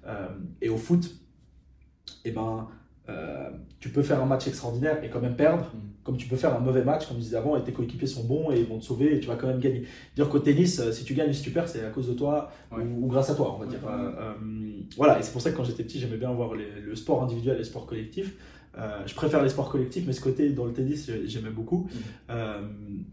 Euh, 0.07 0.29
et 0.61 0.69
au 0.69 0.77
foot, 0.77 1.07
et 2.25 2.29
eh 2.29 2.31
ben, 2.31 2.69
tu 3.81 3.89
peux 3.89 4.03
faire 4.03 4.23
un 4.23 4.27
match 4.27 4.47
extraordinaire 4.47 5.03
et 5.03 5.09
quand 5.09 5.21
même 5.21 5.35
perdre, 5.35 5.65
mm. 5.65 5.79
comme 6.05 6.17
tu 6.17 6.29
peux 6.29 6.37
faire 6.37 6.55
un 6.55 6.61
mauvais 6.61 6.85
match, 6.85 7.09
comme 7.09 7.17
je 7.17 7.23
disais 7.23 7.37
avant, 7.37 7.57
et 7.57 7.65
tes 7.65 7.73
coéquipiers 7.73 8.07
sont 8.07 8.23
bons 8.23 8.53
et 8.53 8.61
ils 8.61 8.67
vont 8.67 8.79
te 8.79 8.85
sauver 8.85 9.17
et 9.17 9.21
tu 9.21 9.27
vas 9.27 9.35
quand 9.35 9.49
même 9.49 9.59
gagner. 9.59 9.83
Dire 10.15 10.29
qu'au 10.29 10.39
tennis, 10.39 10.81
si 10.93 11.05
tu 11.05 11.15
gagnes 11.15 11.31
ou 11.31 11.33
si 11.33 11.43
tu 11.43 11.51
perds, 11.51 11.69
c'est 11.69 11.85
à 11.85 11.91
cause 11.91 12.09
de 12.09 12.15
toi 12.15 12.53
ou, 12.71 13.07
grâce 13.09 13.31
à 13.31 13.35
toi, 13.35 13.57
on 13.57 13.59
va 13.59 13.67
dire. 13.67 13.81
voilà, 14.97 15.19
et 15.19 15.23
c'est 15.23 15.33
pour 15.33 15.41
ça 15.41 15.51
que 15.51 15.57
quand 15.57 15.65
j'étais 15.65 15.83
petit, 15.83 15.99
j'aimais 15.99 16.19
bien 16.19 16.33
voir 16.33 16.55
le 16.55 16.95
sport 16.95 17.23
individuel 17.23 17.57
et 17.57 17.59
le 17.59 17.65
sport 17.65 17.87
collectif. 17.87 18.37
Euh, 18.79 19.03
je 19.07 19.15
préfère 19.15 19.43
les 19.43 19.49
sports 19.49 19.69
collectifs, 19.69 20.05
mais 20.07 20.13
ce 20.13 20.21
côté 20.21 20.51
dans 20.51 20.65
le 20.65 20.73
tennis, 20.73 21.11
j'aimais 21.27 21.51
beaucoup. 21.51 21.89
Mm. 21.93 21.99
Euh, 22.31 22.61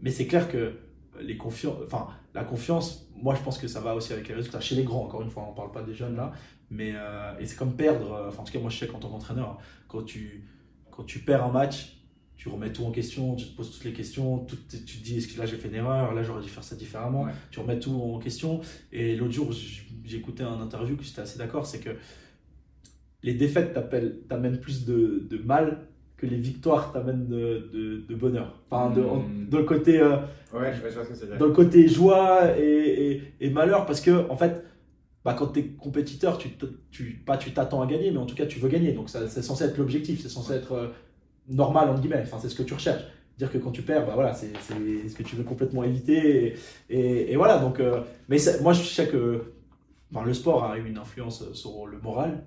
mais 0.02 0.10
c'est 0.10 0.26
clair 0.26 0.50
que 0.50 0.72
les 1.20 1.36
enfin, 1.40 2.08
la 2.34 2.44
confiance, 2.44 3.08
moi 3.20 3.34
je 3.34 3.42
pense 3.42 3.58
que 3.58 3.66
ça 3.66 3.80
va 3.80 3.94
aussi 3.94 4.12
avec 4.12 4.28
les 4.28 4.34
résultats. 4.34 4.60
Chez 4.60 4.76
les 4.76 4.84
grands, 4.84 5.02
encore 5.02 5.22
une 5.22 5.30
fois, 5.30 5.44
on 5.46 5.50
ne 5.50 5.56
parle 5.56 5.72
pas 5.72 5.82
des 5.82 5.94
jeunes 5.94 6.16
là. 6.16 6.32
Mais, 6.70 6.92
euh, 6.94 7.38
et 7.38 7.46
c'est 7.46 7.56
comme 7.56 7.74
perdre, 7.74 8.26
enfin, 8.28 8.42
en 8.42 8.44
tout 8.44 8.52
cas, 8.52 8.60
moi 8.60 8.70
je 8.70 8.78
sais 8.78 8.86
qu'en 8.86 8.98
tant 8.98 9.08
qu'entraîneur, 9.08 9.58
quand 9.86 10.02
tu, 10.02 10.44
quand 10.90 11.04
tu 11.04 11.20
perds 11.20 11.44
un 11.44 11.52
match, 11.52 11.98
tu 12.36 12.48
remets 12.48 12.72
tout 12.72 12.84
en 12.84 12.92
question, 12.92 13.34
tu 13.34 13.46
te 13.46 13.56
poses 13.56 13.72
toutes 13.72 13.84
les 13.84 13.92
questions, 13.92 14.46
tu 14.46 14.56
te 14.56 15.02
dis 15.02 15.18
est-ce 15.18 15.26
que 15.26 15.38
là 15.38 15.44
j'ai 15.44 15.56
fait 15.56 15.68
une 15.68 15.74
erreur, 15.74 16.14
là 16.14 16.22
j'aurais 16.22 16.42
dû 16.42 16.48
faire 16.48 16.62
ça 16.62 16.76
différemment, 16.76 17.26
tu 17.50 17.58
remets 17.58 17.80
tout 17.80 17.90
en 17.90 18.18
question. 18.20 18.60
Et 18.92 19.16
l'autre 19.16 19.32
jour, 19.32 19.50
j'écoutais 20.04 20.44
un 20.44 20.60
interview 20.60 20.96
que 20.96 21.02
j'étais 21.02 21.20
assez 21.20 21.36
d'accord, 21.36 21.66
c'est 21.66 21.80
que 21.80 21.90
les 23.24 23.34
défaites 23.34 23.76
t'amènent 24.28 24.60
plus 24.60 24.84
de, 24.84 25.26
de, 25.28 25.38
mal 25.38 25.88
que 26.16 26.26
les 26.26 26.36
victoires 26.36 26.92
t'amènent 26.92 27.26
de, 27.26 28.04
de, 28.08 28.14
bonheur. 28.14 28.62
Enfin, 28.70 28.94
de, 28.94 29.00
hmm. 29.00 29.48
le 29.50 29.64
côté, 29.64 30.00
euh, 30.00 30.18
ouais, 30.54 30.72
je 30.72 30.80
vois 30.80 31.04
ce 31.04 31.24
dans 31.38 31.46
le 31.46 31.52
côté 31.52 31.88
joie 31.88 32.56
et, 32.56 33.20
et, 33.40 33.50
malheur, 33.50 33.86
parce 33.86 34.00
que 34.00 34.28
en 34.30 34.36
fait, 34.36 34.64
bah, 35.24 35.34
quand 35.34 35.48
tu 35.48 35.60
es 35.60 35.64
compétiteur, 35.64 36.38
tu, 36.38 36.50
tu, 36.90 37.22
pas 37.26 37.36
tu 37.36 37.52
t'attends 37.52 37.82
à 37.82 37.86
gagner, 37.86 38.10
mais 38.10 38.18
en 38.18 38.26
tout 38.26 38.34
cas 38.34 38.46
tu 38.46 38.58
veux 38.58 38.68
gagner. 38.68 38.92
Donc 38.92 39.10
c'est 39.10 39.42
censé 39.42 39.64
être 39.64 39.78
l'objectif, 39.78 40.20
c'est 40.22 40.28
censé 40.28 40.54
être 40.54 40.72
euh, 40.72 40.88
normal 41.48 41.90
entre 41.90 42.00
guillemets. 42.00 42.22
Enfin, 42.22 42.38
c'est 42.40 42.48
ce 42.48 42.54
que 42.54 42.62
tu 42.62 42.74
recherches. 42.74 43.02
Dire 43.38 43.52
que 43.52 43.58
quand 43.58 43.70
tu 43.70 43.82
perds, 43.82 44.04
bah, 44.06 44.12
voilà, 44.14 44.34
c'est 44.34 44.50
ce 44.58 45.14
que 45.14 45.22
tu 45.22 45.36
veux 45.36 45.44
complètement 45.44 45.84
éviter. 45.84 46.54
Et, 46.90 47.32
et 47.32 47.36
voilà. 47.36 47.58
Donc, 47.58 47.78
euh, 47.78 48.02
mais 48.28 48.38
moi 48.62 48.72
je 48.72 48.82
sais 48.82 49.06
que 49.08 49.52
le 50.24 50.34
sport 50.34 50.64
a 50.64 50.78
eu 50.78 50.86
une 50.88 50.98
influence 50.98 51.52
sur 51.52 51.86
le 51.86 51.98
moral 51.98 52.42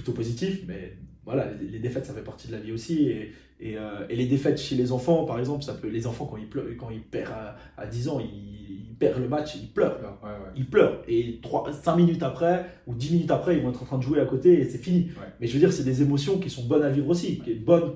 plutôt 0.00 0.12
positif, 0.12 0.62
mais 0.66 0.96
voilà, 1.24 1.48
les, 1.60 1.78
défaites, 1.78 2.06
ça 2.06 2.14
fait 2.14 2.24
partie 2.24 2.48
de 2.48 2.52
la 2.52 2.58
vie 2.58 2.72
aussi. 2.72 3.08
Et, 3.08 3.32
et, 3.60 3.76
euh, 3.76 4.06
et, 4.08 4.16
les 4.16 4.26
défaites 4.26 4.58
chez 4.58 4.74
les 4.74 4.90
enfants, 4.92 5.24
par 5.26 5.38
exemple, 5.38 5.62
ça 5.62 5.74
peut, 5.74 5.88
les 5.88 6.06
enfants, 6.06 6.26
quand 6.26 6.38
ils, 6.38 6.48
pleurent, 6.48 6.66
quand 6.78 6.90
ils 6.90 7.02
perdent 7.02 7.34
à, 7.76 7.86
10 7.86 8.08
ans, 8.08 8.20
ils, 8.20 8.94
perdent 8.98 9.20
le 9.20 9.28
match, 9.28 9.54
ils 9.56 9.68
pleurent. 9.68 9.98
Ils 10.56 10.68
pleurent. 10.68 11.02
Et 11.08 11.40
3, 11.42 11.72
5 11.72 11.96
minutes 11.96 12.22
après, 12.22 12.66
ou 12.86 12.94
10 12.94 13.12
minutes 13.12 13.30
après, 13.30 13.56
ils 13.56 13.62
vont 13.62 13.70
être 13.70 13.82
en 13.82 13.86
train 13.86 13.98
de 13.98 14.02
jouer 14.02 14.20
à 14.20 14.26
côté 14.26 14.60
et 14.60 14.64
c'est 14.64 14.78
fini. 14.78 15.10
Mais 15.40 15.46
je 15.46 15.54
veux 15.54 15.58
dire, 15.58 15.72
c'est 15.72 15.84
des 15.84 16.02
émotions 16.02 16.38
qui 16.38 16.50
sont 16.50 16.64
bonnes 16.66 16.82
à 16.82 16.90
vivre 16.90 17.08
aussi, 17.08 17.38
qui 17.38 17.52
est 17.52 17.54
bonne 17.54 17.92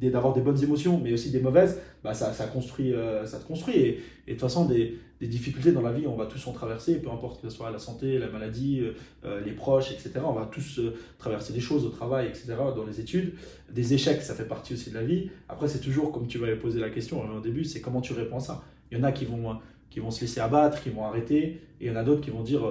d'avoir 0.00 0.32
des 0.34 0.40
bonnes 0.40 0.62
émotions, 0.62 1.00
mais 1.02 1.12
aussi 1.12 1.30
des 1.30 1.40
mauvaises, 1.40 1.80
bah 2.02 2.14
ça, 2.14 2.32
ça, 2.32 2.46
construit, 2.46 2.92
euh, 2.92 3.24
ça 3.26 3.38
te 3.38 3.46
construit. 3.46 3.76
Et, 3.76 3.88
et, 3.88 3.94
de 3.94 4.32
toute 4.32 4.40
façon, 4.40 4.66
des, 4.66 4.98
difficultés 5.26 5.72
dans 5.72 5.82
la 5.82 5.92
vie, 5.92 6.06
on 6.06 6.16
va 6.16 6.26
tous 6.26 6.46
en 6.46 6.52
traverser, 6.52 7.00
peu 7.00 7.10
importe 7.10 7.40
que 7.40 7.48
ce 7.48 7.56
soit 7.56 7.70
la 7.70 7.78
santé, 7.78 8.18
la 8.18 8.28
maladie, 8.28 8.80
euh, 8.80 8.92
euh, 9.24 9.40
les 9.40 9.52
proches, 9.52 9.92
etc. 9.92 10.12
On 10.24 10.32
va 10.32 10.46
tous 10.46 10.80
traverser 11.18 11.52
des 11.52 11.60
choses 11.60 11.84
au 11.84 11.90
travail, 11.90 12.28
etc., 12.28 12.54
dans 12.74 12.84
les 12.84 13.00
études. 13.00 13.34
Des 13.70 13.94
échecs, 13.94 14.22
ça 14.22 14.34
fait 14.34 14.46
partie 14.46 14.74
aussi 14.74 14.90
de 14.90 14.94
la 14.94 15.04
vie. 15.04 15.30
Après, 15.48 15.68
c'est 15.68 15.80
toujours, 15.80 16.12
comme 16.12 16.26
tu 16.26 16.38
m'avais 16.38 16.56
posé 16.56 16.80
la 16.80 16.90
question 16.90 17.22
au 17.22 17.40
début, 17.40 17.64
c'est 17.64 17.80
comment 17.80 18.00
tu 18.00 18.12
réponds 18.12 18.38
à 18.38 18.40
ça. 18.40 18.64
Il 18.90 18.98
y 18.98 19.00
en 19.00 19.04
a 19.04 19.12
qui 19.12 19.24
vont, 19.24 19.56
qui 19.90 20.00
vont 20.00 20.10
se 20.10 20.20
laisser 20.20 20.40
abattre, 20.40 20.82
qui 20.82 20.90
vont 20.90 21.04
arrêter, 21.04 21.42
et 21.42 21.60
il 21.80 21.86
y 21.88 21.90
en 21.90 21.96
a 21.96 22.04
d'autres 22.04 22.20
qui 22.20 22.30
vont 22.30 22.42
dire 22.42 22.62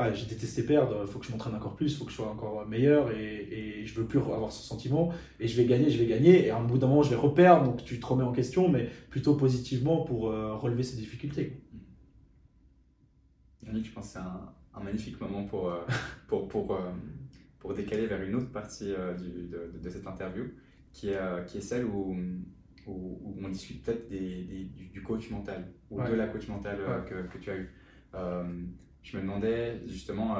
ah, 0.00 0.12
j'ai 0.12 0.26
détesté 0.26 0.62
perdre, 0.62 1.02
il 1.04 1.10
faut 1.10 1.18
que 1.18 1.26
je 1.26 1.32
m'entraîne 1.32 1.56
encore 1.56 1.74
plus, 1.74 1.92
il 1.92 1.96
faut 1.96 2.04
que 2.04 2.12
je 2.12 2.16
sois 2.16 2.30
encore 2.30 2.64
meilleur 2.68 3.10
et, 3.10 3.48
et 3.50 3.84
je 3.84 4.00
veux 4.00 4.06
plus 4.06 4.20
avoir 4.20 4.52
ce 4.52 4.62
sentiment. 4.64 5.12
Et 5.40 5.48
je 5.48 5.56
vais 5.56 5.66
gagner, 5.66 5.90
je 5.90 5.98
vais 5.98 6.06
gagner 6.06 6.46
et 6.46 6.50
à 6.50 6.56
un 6.56 6.62
bout 6.62 6.78
d'un 6.78 6.86
moment 6.86 7.02
je 7.02 7.10
vais 7.10 7.16
reperdre. 7.16 7.64
Donc 7.64 7.84
tu 7.84 7.98
te 7.98 8.06
remets 8.06 8.22
en 8.22 8.30
question 8.32 8.68
mais 8.68 8.88
plutôt 9.10 9.34
positivement 9.34 10.04
pour 10.04 10.30
euh, 10.30 10.54
relever 10.54 10.84
ces 10.84 10.96
difficultés. 10.96 11.60
Yannick, 13.66 13.86
je 13.86 13.92
pense 13.92 14.06
que 14.06 14.12
c'est 14.12 14.18
un, 14.20 14.84
magnifique 14.84 15.20
moment 15.20 15.42
pour, 15.42 15.68
euh, 15.68 15.84
pour, 16.28 16.46
pour, 16.46 16.76
euh, 16.76 16.92
pour, 17.58 17.74
décaler 17.74 18.06
vers 18.06 18.22
une 18.22 18.36
autre 18.36 18.52
partie 18.52 18.94
du, 19.18 19.48
de, 19.48 19.72
de, 19.82 19.90
cette 19.90 20.06
interview 20.06 20.44
qui 20.92 21.08
est, 21.08 21.46
qui 21.48 21.58
est 21.58 21.60
celle 21.60 21.84
où, 21.84 22.16
où, 22.86 23.36
on 23.42 23.48
discute 23.48 23.82
peut-être 23.82 24.08
des, 24.08 24.70
du, 24.92 25.02
coach 25.02 25.28
mental 25.30 25.66
ou 25.90 26.00
de 26.00 26.14
la 26.14 26.28
coach 26.28 26.46
mentale 26.46 26.78
que, 27.08 27.26
que, 27.26 27.38
tu 27.38 27.50
as 27.50 27.56
eu 27.56 27.74
je 29.02 29.16
me 29.16 29.22
demandais 29.22 29.80
justement, 29.86 30.36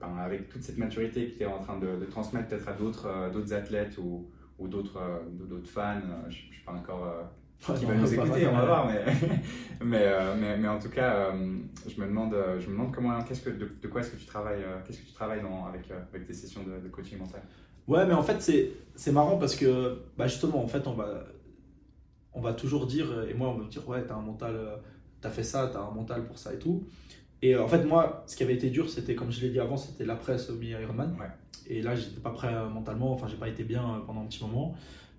ben, 0.00 0.16
avec 0.18 0.48
toute 0.48 0.62
cette 0.62 0.78
maturité 0.78 1.28
que 1.28 1.38
tu 1.38 1.42
es 1.42 1.46
en 1.46 1.58
train 1.58 1.78
de, 1.78 2.04
transmettre 2.06 2.48
peut-être 2.48 2.68
à 2.68 2.72
d'autres 2.72 3.30
d'autres 3.32 3.52
athlètes 3.52 3.98
ou, 3.98 4.30
ou 4.58 4.68
d'autres 4.68 5.00
fans, 5.64 6.00
je 6.28 6.36
ne 6.36 6.52
suis 6.52 6.64
pas 6.64 6.72
encore 6.72 7.32
qui 7.58 7.84
va 7.84 7.94
nous 7.94 8.14
écouter, 8.14 8.46
on 8.46 8.56
va 8.56 8.64
voir. 8.64 8.86
Mais, 8.86 9.04
mais, 9.84 10.12
mais, 10.40 10.58
mais, 10.58 10.68
en 10.68 10.78
tout 10.78 10.88
cas, 10.88 11.32
je, 11.32 12.00
me 12.00 12.06
demande, 12.06 12.36
je 12.58 12.66
me 12.66 12.72
demande 12.72 12.94
comment, 12.94 13.22
qu'est-ce 13.22 13.42
que, 13.42 13.50
de, 13.50 13.88
quoi 13.88 14.00
est-ce 14.00 14.10
que 14.10 14.16
tu 14.16 14.26
travailles, 14.26 14.64
qu'est-ce 14.84 15.00
que 15.00 15.06
tu 15.06 15.12
travailles 15.12 15.42
dans, 15.42 15.66
avec, 15.66 15.90
avec 15.90 16.26
tes 16.26 16.34
sessions 16.34 16.62
de, 16.62 16.82
de 16.82 16.88
coaching 16.88 17.18
mental? 17.18 17.42
Ouais, 17.86 18.06
mais 18.06 18.14
en 18.14 18.22
fait, 18.22 18.40
c'est 18.94 19.12
marrant 19.12 19.38
parce 19.38 19.56
que 19.56 19.98
bah 20.16 20.26
justement, 20.26 20.62
en 20.62 20.68
fait, 20.68 20.86
on 20.86 20.92
va, 20.92 21.24
on 22.32 22.40
va 22.40 22.52
toujours 22.52 22.86
dire, 22.86 23.06
et 23.28 23.34
moi, 23.34 23.48
on 23.48 23.58
va 23.58 23.64
me 23.64 23.70
dire, 23.70 23.86
ouais, 23.88 24.04
t'as 24.06 24.14
un 24.14 24.22
mental, 24.22 24.56
t'as 25.20 25.30
fait 25.30 25.42
ça, 25.44 25.70
t'as 25.72 25.80
un 25.80 25.90
mental 25.90 26.26
pour 26.26 26.38
ça 26.38 26.54
et 26.54 26.58
tout. 26.58 26.84
Et 27.42 27.56
en 27.56 27.68
fait, 27.68 27.84
moi, 27.84 28.24
ce 28.26 28.36
qui 28.36 28.42
avait 28.42 28.54
été 28.54 28.70
dur, 28.70 28.88
c'était, 28.88 29.14
comme 29.14 29.30
je 29.30 29.40
l'ai 29.40 29.50
dit 29.50 29.58
avant, 29.58 29.76
c'était 29.76 30.04
l'après 30.04 30.38
semi 30.38 30.68
Ironman. 30.68 31.16
Ouais. 31.18 31.26
Et 31.66 31.82
là, 31.82 31.94
j'étais 31.94 32.20
pas 32.20 32.30
prêt 32.30 32.52
mentalement, 32.72 33.12
enfin, 33.12 33.26
j'ai 33.28 33.36
pas 33.36 33.48
été 33.48 33.64
bien 33.64 34.02
pendant 34.06 34.22
un 34.22 34.26
petit 34.26 34.42
moment. 34.42 34.74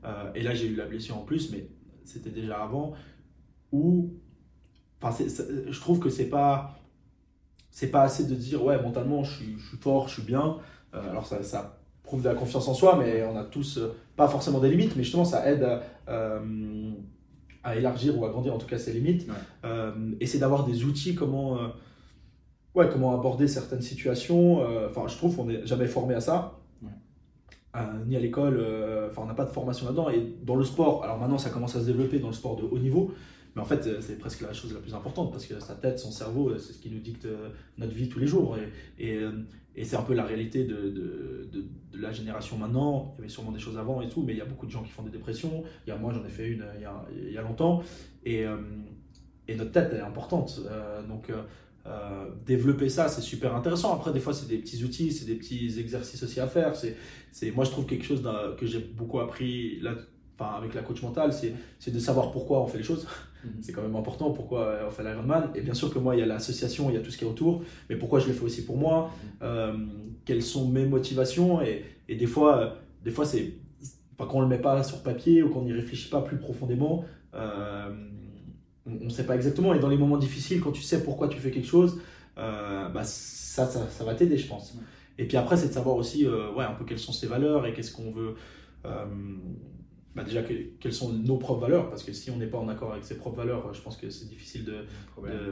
Euh, 0.05 0.31
et 0.33 0.41
là, 0.41 0.53
j'ai 0.53 0.67
eu 0.67 0.75
la 0.75 0.85
blessure 0.85 1.17
en 1.17 1.23
plus, 1.23 1.51
mais 1.51 1.67
c'était 2.05 2.29
déjà 2.29 2.63
avant. 2.63 2.93
Où, 3.71 4.13
enfin, 5.01 5.25
je 5.67 5.79
trouve 5.79 5.99
que 5.99 6.09
c'est 6.09 6.29
pas, 6.29 6.79
c'est 7.71 7.91
pas 7.91 8.03
assez 8.03 8.25
de 8.25 8.35
dire, 8.35 8.63
ouais, 8.63 8.81
mentalement, 8.81 9.23
je 9.23 9.35
suis, 9.35 9.57
je 9.57 9.67
suis 9.69 9.77
fort, 9.77 10.07
je 10.07 10.13
suis 10.13 10.23
bien. 10.23 10.57
Euh, 10.93 11.09
alors, 11.09 11.27
ça, 11.27 11.43
ça 11.43 11.83
prouve 12.03 12.21
de 12.21 12.29
la 12.29 12.35
confiance 12.35 12.67
en 12.67 12.73
soi, 12.73 12.97
mais 12.99 13.23
on 13.23 13.35
a 13.37 13.43
tous 13.43 13.77
euh, 13.77 13.95
pas 14.15 14.27
forcément 14.27 14.59
des 14.59 14.69
limites, 14.69 14.95
mais 14.95 15.03
justement 15.03 15.25
ça 15.25 15.49
aide 15.49 15.67
euh, 16.09 16.91
à, 17.63 17.75
élargir 17.75 18.17
ou 18.19 18.25
à 18.25 18.29
grandir 18.29 18.53
en 18.53 18.57
tout 18.57 18.67
cas 18.67 18.77
ses 18.77 18.93
limites. 18.93 19.27
Euh, 19.63 19.93
et 20.19 20.27
c'est 20.27 20.37
d'avoir 20.37 20.65
des 20.65 20.83
outils 20.83 21.15
comment, 21.15 21.57
ouais, 22.75 22.89
comment 22.91 23.13
aborder 23.13 23.47
certaines 23.47 23.81
situations. 23.81 24.61
Enfin, 24.87 25.07
je 25.07 25.15
trouve 25.17 25.35
qu'on 25.35 25.45
n'est 25.45 25.65
jamais 25.65 25.87
formé 25.87 26.15
à 26.15 26.21
ça. 26.21 26.59
ni 28.07 28.15
à 28.15 28.19
l'école, 28.19 28.59
enfin 29.09 29.23
on 29.23 29.27
n'a 29.27 29.33
pas 29.33 29.45
de 29.45 29.51
formation 29.51 29.85
là-dedans. 29.85 30.09
Et 30.09 30.35
dans 30.43 30.55
le 30.55 30.63
sport, 30.63 31.03
alors 31.03 31.17
maintenant 31.19 31.37
ça 31.37 31.49
commence 31.49 31.75
à 31.75 31.81
se 31.81 31.85
développer 31.85 32.19
dans 32.19 32.27
le 32.27 32.33
sport 32.33 32.55
de 32.55 32.63
haut 32.63 32.79
niveau, 32.79 33.11
mais 33.55 33.61
en 33.61 33.65
fait, 33.65 34.01
c'est 34.01 34.17
presque 34.17 34.41
la 34.41 34.53
chose 34.53 34.73
la 34.73 34.79
plus 34.79 34.93
importante 34.93 35.31
parce 35.31 35.45
que 35.45 35.59
sa 35.59 35.75
tête, 35.75 35.99
son 35.99 36.11
cerveau, 36.11 36.57
c'est 36.57 36.73
ce 36.73 36.79
qui 36.79 36.89
nous 36.89 36.99
dicte 36.99 37.27
notre 37.77 37.93
vie 37.93 38.09
tous 38.09 38.19
les 38.19 38.27
jours. 38.27 38.57
Et, 38.97 39.11
et, 39.11 39.21
et 39.75 39.85
c'est 39.85 39.95
un 39.95 40.03
peu 40.03 40.13
la 40.13 40.23
réalité 40.23 40.65
de, 40.65 40.75
de, 40.75 41.49
de, 41.51 41.65
la 41.93 42.11
génération 42.11 42.57
maintenant. 42.57 43.13
Il 43.15 43.21
y 43.21 43.23
avait 43.23 43.29
sûrement 43.29 43.51
des 43.51 43.59
choses 43.59 43.77
avant 43.77 44.01
et 44.01 44.09
tout, 44.09 44.21
mais 44.21 44.33
il 44.33 44.37
y 44.37 44.41
a 44.41 44.45
beaucoup 44.45 44.67
de 44.67 44.71
gens 44.71 44.83
qui 44.83 44.91
font 44.91 45.03
des 45.03 45.09
dépressions. 45.09 45.63
Il 45.85 45.89
y 45.89 45.93
a, 45.93 45.97
moi, 45.97 46.13
j'en 46.13 46.23
ai 46.25 46.29
fait 46.29 46.47
une 46.47 46.65
il 46.75 46.81
y 46.81 46.85
a, 46.85 47.05
il 47.11 47.31
y 47.31 47.37
a 47.37 47.41
longtemps. 47.41 47.81
Et, 48.23 48.45
euh, 48.45 48.57
et, 49.47 49.55
notre 49.55 49.71
tête, 49.71 49.89
elle 49.91 49.99
est 49.99 50.03
importante. 50.03 50.61
Euh, 50.69 51.01
donc, 51.07 51.31
euh, 51.85 52.29
développer 52.45 52.89
ça, 52.89 53.07
c'est 53.07 53.21
super 53.21 53.55
intéressant. 53.55 53.93
Après, 53.93 54.13
des 54.13 54.19
fois, 54.19 54.33
c'est 54.33 54.47
des 54.47 54.57
petits 54.57 54.83
outils, 54.83 55.11
c'est 55.11 55.25
des 55.25 55.35
petits 55.35 55.79
exercices 55.79 56.23
aussi 56.23 56.39
à 56.39 56.47
faire. 56.47 56.75
C'est, 56.75 57.51
moi, 57.51 57.65
je 57.65 57.71
trouve 57.71 57.85
quelque 57.85 58.05
chose 58.05 58.23
que 58.57 58.65
j'ai 58.65 58.79
beaucoup 58.79 59.19
appris 59.19 59.79
là, 59.81 59.95
enfin, 60.37 60.55
avec 60.57 60.73
la 60.73 60.81
coach 60.81 61.01
mentale, 61.01 61.31
c'est 61.33 61.91
de 61.91 61.99
savoir 61.99 62.31
pourquoi 62.31 62.61
on 62.61 62.67
fait 62.67 62.77
les 62.77 62.83
choses. 62.83 63.07
Mhm. 63.43 63.51
C'est 63.61 63.73
quand 63.73 63.81
même 63.81 63.95
important 63.95 64.31
pourquoi 64.31 64.79
on 64.87 64.91
fait 64.91 65.03
l'Ironman. 65.03 65.49
Et 65.55 65.61
bien 65.61 65.73
sûr 65.73 65.93
que 65.93 65.99
moi, 65.99 66.15
il 66.15 66.19
y 66.19 66.21
a 66.21 66.25
l'association, 66.25 66.89
il 66.89 66.95
y 66.95 66.97
a 66.97 67.01
tout 67.01 67.11
ce 67.11 67.17
qui 67.17 67.25
est 67.25 67.27
autour, 67.27 67.63
mais 67.89 67.97
pourquoi 67.97 68.19
je 68.19 68.27
le 68.27 68.33
fais 68.33 68.45
aussi 68.45 68.63
pour 68.63 68.77
moi? 68.77 69.11
Mhm. 69.11 69.29
euh, 69.41 69.73
Quelles 70.25 70.43
sont 70.43 70.69
mes 70.69 70.85
motivations? 70.85 71.61
Et, 71.61 71.83
et, 72.07 72.15
des 72.15 72.27
fois, 72.27 72.77
des 73.03 73.11
fois 73.11 73.25
c'est 73.25 73.55
quand 74.17 74.35
on 74.35 74.41
le 74.41 74.47
met 74.47 74.59
pas 74.59 74.83
sur 74.83 75.03
papier 75.03 75.43
ou 75.43 75.49
qu'on 75.49 75.63
n'y 75.63 75.73
réfléchit 75.73 76.09
pas 76.09 76.21
plus 76.21 76.37
profondément, 76.37 77.03
euh, 77.33 77.89
on 78.85 79.05
ne 79.05 79.09
sait 79.09 79.25
pas 79.25 79.35
exactement. 79.35 79.73
Et 79.73 79.79
dans 79.79 79.89
les 79.89 79.97
moments 79.97 80.17
difficiles, 80.17 80.61
quand 80.61 80.71
tu 80.71 80.81
sais 80.81 81.03
pourquoi 81.03 81.27
tu 81.27 81.39
fais 81.39 81.51
quelque 81.51 81.67
chose, 81.67 82.01
euh, 82.37 82.89
bah, 82.89 83.03
ça, 83.03 83.65
ça, 83.65 83.87
ça, 83.89 84.03
va 84.03 84.15
t'aider, 84.15 84.37
je 84.37 84.47
pense. 84.47 84.77
Et 85.17 85.27
puis 85.27 85.37
après, 85.37 85.57
c'est 85.57 85.67
de 85.67 85.73
savoir 85.73 85.95
aussi 85.95 86.27
ouais, 86.27 86.65
un 86.65 86.73
peu 86.73 86.85
quelles 86.85 86.99
sont 86.99 87.13
ses 87.13 87.27
valeurs 87.27 87.65
et 87.65 87.73
qu'est-ce 87.73 87.91
qu'on 87.91 88.11
veut 88.11 88.35
bah 90.15 90.23
déjà 90.23 90.41
quelles 90.43 90.93
sont 90.93 91.11
nos 91.11 91.37
propres 91.37 91.61
valeurs 91.61 91.89
parce 91.89 92.03
que 92.03 92.13
si 92.13 92.29
on 92.29 92.37
n'est 92.37 92.47
pas 92.47 92.59
en 92.59 92.67
accord 92.67 92.91
avec 92.91 93.03
ses 93.03 93.17
propres 93.17 93.37
valeurs 93.37 93.73
je 93.73 93.81
pense 93.81 93.97
que 93.97 94.11
c'est 94.11 94.27
difficile 94.29 94.63
de, 94.63 94.85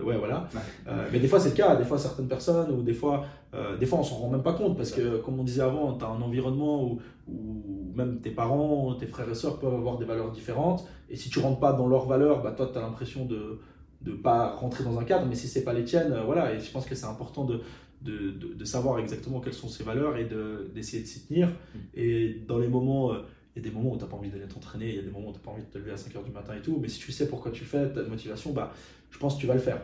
ouais 0.03 0.17
voilà. 0.17 0.47
Euh, 0.87 1.07
mais 1.11 1.19
des 1.19 1.27
fois 1.27 1.39
c'est 1.39 1.49
le 1.49 1.55
cas. 1.55 1.75
Des 1.75 1.83
fois 1.83 1.97
certaines 1.97 2.27
personnes 2.27 2.71
ou 2.71 2.83
des 2.83 2.93
fois 2.93 3.25
euh, 3.55 3.75
des 3.77 3.87
fois 3.87 3.99
on 3.99 4.03
s'en 4.03 4.15
rend 4.15 4.29
même 4.29 4.43
pas 4.43 4.53
compte 4.53 4.77
parce 4.77 4.91
que 4.91 5.17
comme 5.17 5.39
on 5.39 5.43
disait 5.43 5.63
avant 5.63 5.97
tu 5.97 6.05
as 6.05 6.09
un 6.09 6.21
environnement 6.21 6.83
où, 6.83 6.99
où, 7.27 7.91
même 7.95 8.19
tes 8.21 8.29
parents 8.29 8.93
tes 8.93 9.07
frères 9.07 9.29
et 9.29 9.35
sœurs 9.35 9.59
peuvent 9.59 9.73
avoir 9.73 9.97
des 9.97 10.05
valeurs 10.05 10.31
différentes. 10.31 10.85
Et 11.09 11.15
si 11.15 11.29
tu 11.29 11.39
rentres 11.39 11.59
pas 11.59 11.73
dans 11.73 11.87
leurs 11.87 12.05
valeurs 12.05 12.43
bah 12.43 12.51
toi 12.51 12.69
tu 12.71 12.77
as 12.77 12.81
l'impression 12.81 13.25
de 13.25 13.59
de 14.01 14.11
pas 14.13 14.55
rentrer 14.55 14.83
dans 14.83 14.99
un 14.99 15.03
cadre. 15.03 15.25
Mais 15.25 15.35
si 15.35 15.47
c'est 15.47 15.63
pas 15.63 15.73
les 15.73 15.85
tiennes 15.85 16.13
euh, 16.13 16.23
voilà. 16.23 16.53
Et 16.53 16.59
je 16.59 16.71
pense 16.71 16.85
que 16.85 16.93
c'est 16.93 17.07
important 17.07 17.45
de 17.45 17.61
de, 18.03 18.31
de, 18.31 18.65
savoir 18.65 18.97
exactement 18.97 19.41
quelles 19.41 19.53
sont 19.53 19.67
ses 19.67 19.83
valeurs 19.83 20.17
et 20.17 20.27
d'essayer 20.73 21.03
de, 21.03 21.07
s'y 21.07 21.27
tenir. 21.27 21.49
Mm. 21.49 21.79
et 21.93 22.41
dans 22.47 22.57
les 22.57 22.67
moments 22.67 23.13
il 23.55 23.61
y 23.61 23.67
a 23.67 23.69
des 23.69 23.75
moments 23.75 23.91
où 23.91 23.97
tu 23.97 24.03
n'as 24.03 24.09
pas 24.09 24.17
envie 24.17 24.29
d'aller 24.29 24.47
t'entraîner, 24.47 24.89
il 24.89 24.95
y 24.95 24.99
a 24.99 25.03
des 25.03 25.11
moments 25.11 25.29
où 25.29 25.33
tu 25.33 25.39
n'as 25.39 25.43
pas 25.43 25.51
envie 25.51 25.63
de 25.63 25.69
te 25.69 25.77
lever 25.77 25.91
à 25.91 25.95
5h 25.95 26.23
du 26.23 26.31
matin 26.31 26.55
et 26.55 26.61
tout, 26.61 26.77
mais 26.81 26.87
si 26.87 26.99
tu 26.99 27.11
sais 27.11 27.27
pourquoi 27.27 27.51
tu 27.51 27.65
fais, 27.65 27.91
ta 27.91 28.03
motivation, 28.03 28.53
bah, 28.53 28.73
je 29.09 29.17
pense 29.17 29.35
que 29.35 29.41
tu 29.41 29.47
vas 29.47 29.55
le 29.55 29.59
faire. 29.59 29.81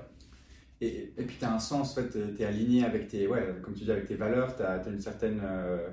Et, 0.79 1.11
puis 1.17 1.37
tu 1.39 1.45
as 1.45 1.53
un 1.53 1.59
sens, 1.59 1.97
en 1.97 2.03
tu 2.03 2.41
es 2.41 2.45
aligné 2.45 2.85
avec 2.85 3.07
tes, 3.07 3.27
ouais, 3.27 3.55
comme 3.61 3.73
tu 3.73 3.83
dis, 3.83 3.91
avec 3.91 4.05
tes 4.05 4.15
valeurs, 4.15 4.55
tu 4.55 4.63
as, 4.63 4.87
une 4.87 5.01
certaine 5.01 5.41
euh, 5.43 5.89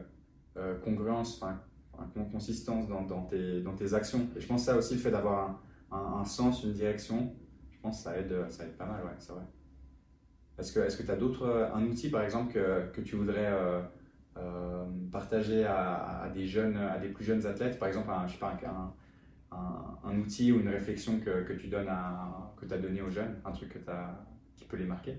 euh, 0.57 0.79
congruence, 0.81 1.43
enfin, 1.43 1.59
consistance 2.31 2.87
dans, 2.87 3.22
tes, 3.25 3.95
actions. 3.95 4.29
Et 4.37 4.41
je 4.41 4.47
pense 4.47 4.61
que 4.61 4.66
ça 4.66 4.77
aussi, 4.77 4.95
le 4.95 5.01
fait 5.01 5.11
d'avoir 5.11 5.62
un, 5.91 6.25
sens, 6.25 6.64
une 6.64 6.75
direction, 6.75 7.33
je 7.72 7.79
pense 7.81 7.99
que 7.99 8.03
ça 8.05 8.18
aide, 8.18 8.35
ça 8.51 8.64
aide 8.64 8.77
pas 8.77 8.87
mal, 8.87 9.03
ouais, 9.05 9.12
c'est 9.18 9.33
vrai. 9.33 9.43
Est-ce 10.59 10.97
que 10.97 11.03
tu 11.03 11.11
as 11.11 11.16
d'autres, 11.16 11.70
un 11.75 11.85
outil 11.85 12.11
par 12.11 12.22
exemple 12.22 12.53
que, 12.53 13.01
tu 13.01 13.16
voudrais 13.16 13.47
euh, 13.47 13.81
euh, 14.37 14.85
partager 15.12 15.64
à, 15.64 16.28
des 16.35 16.47
jeunes, 16.47 16.76
à 16.76 16.99
des 16.99 17.09
plus 17.09 17.24
jeunes 17.24 17.47
athlètes, 17.47 17.78
par 17.78 17.89
exemple, 17.89 18.11
un, 18.11 18.26
je 18.26 18.32
sais 18.32 18.39
pas, 18.39 18.57
un, 18.66 18.95
un, 20.05 20.18
outil 20.18 20.51
ou 20.51 20.61
une 20.61 20.68
réflexion 20.68 21.20
que, 21.20 21.43
que 21.43 21.53
tu 21.53 21.68
donnes 21.68 21.89
à, 21.89 22.53
que 22.57 22.72
as 22.72 22.78
donné 22.78 23.01
aux 23.01 23.11
jeunes, 23.11 23.37
un 23.45 23.53
truc 23.53 23.68
que 23.68 23.91
as, 23.91 24.26
qui 24.57 24.64
peut 24.64 24.76
les 24.76 24.87
marquer? 24.87 25.18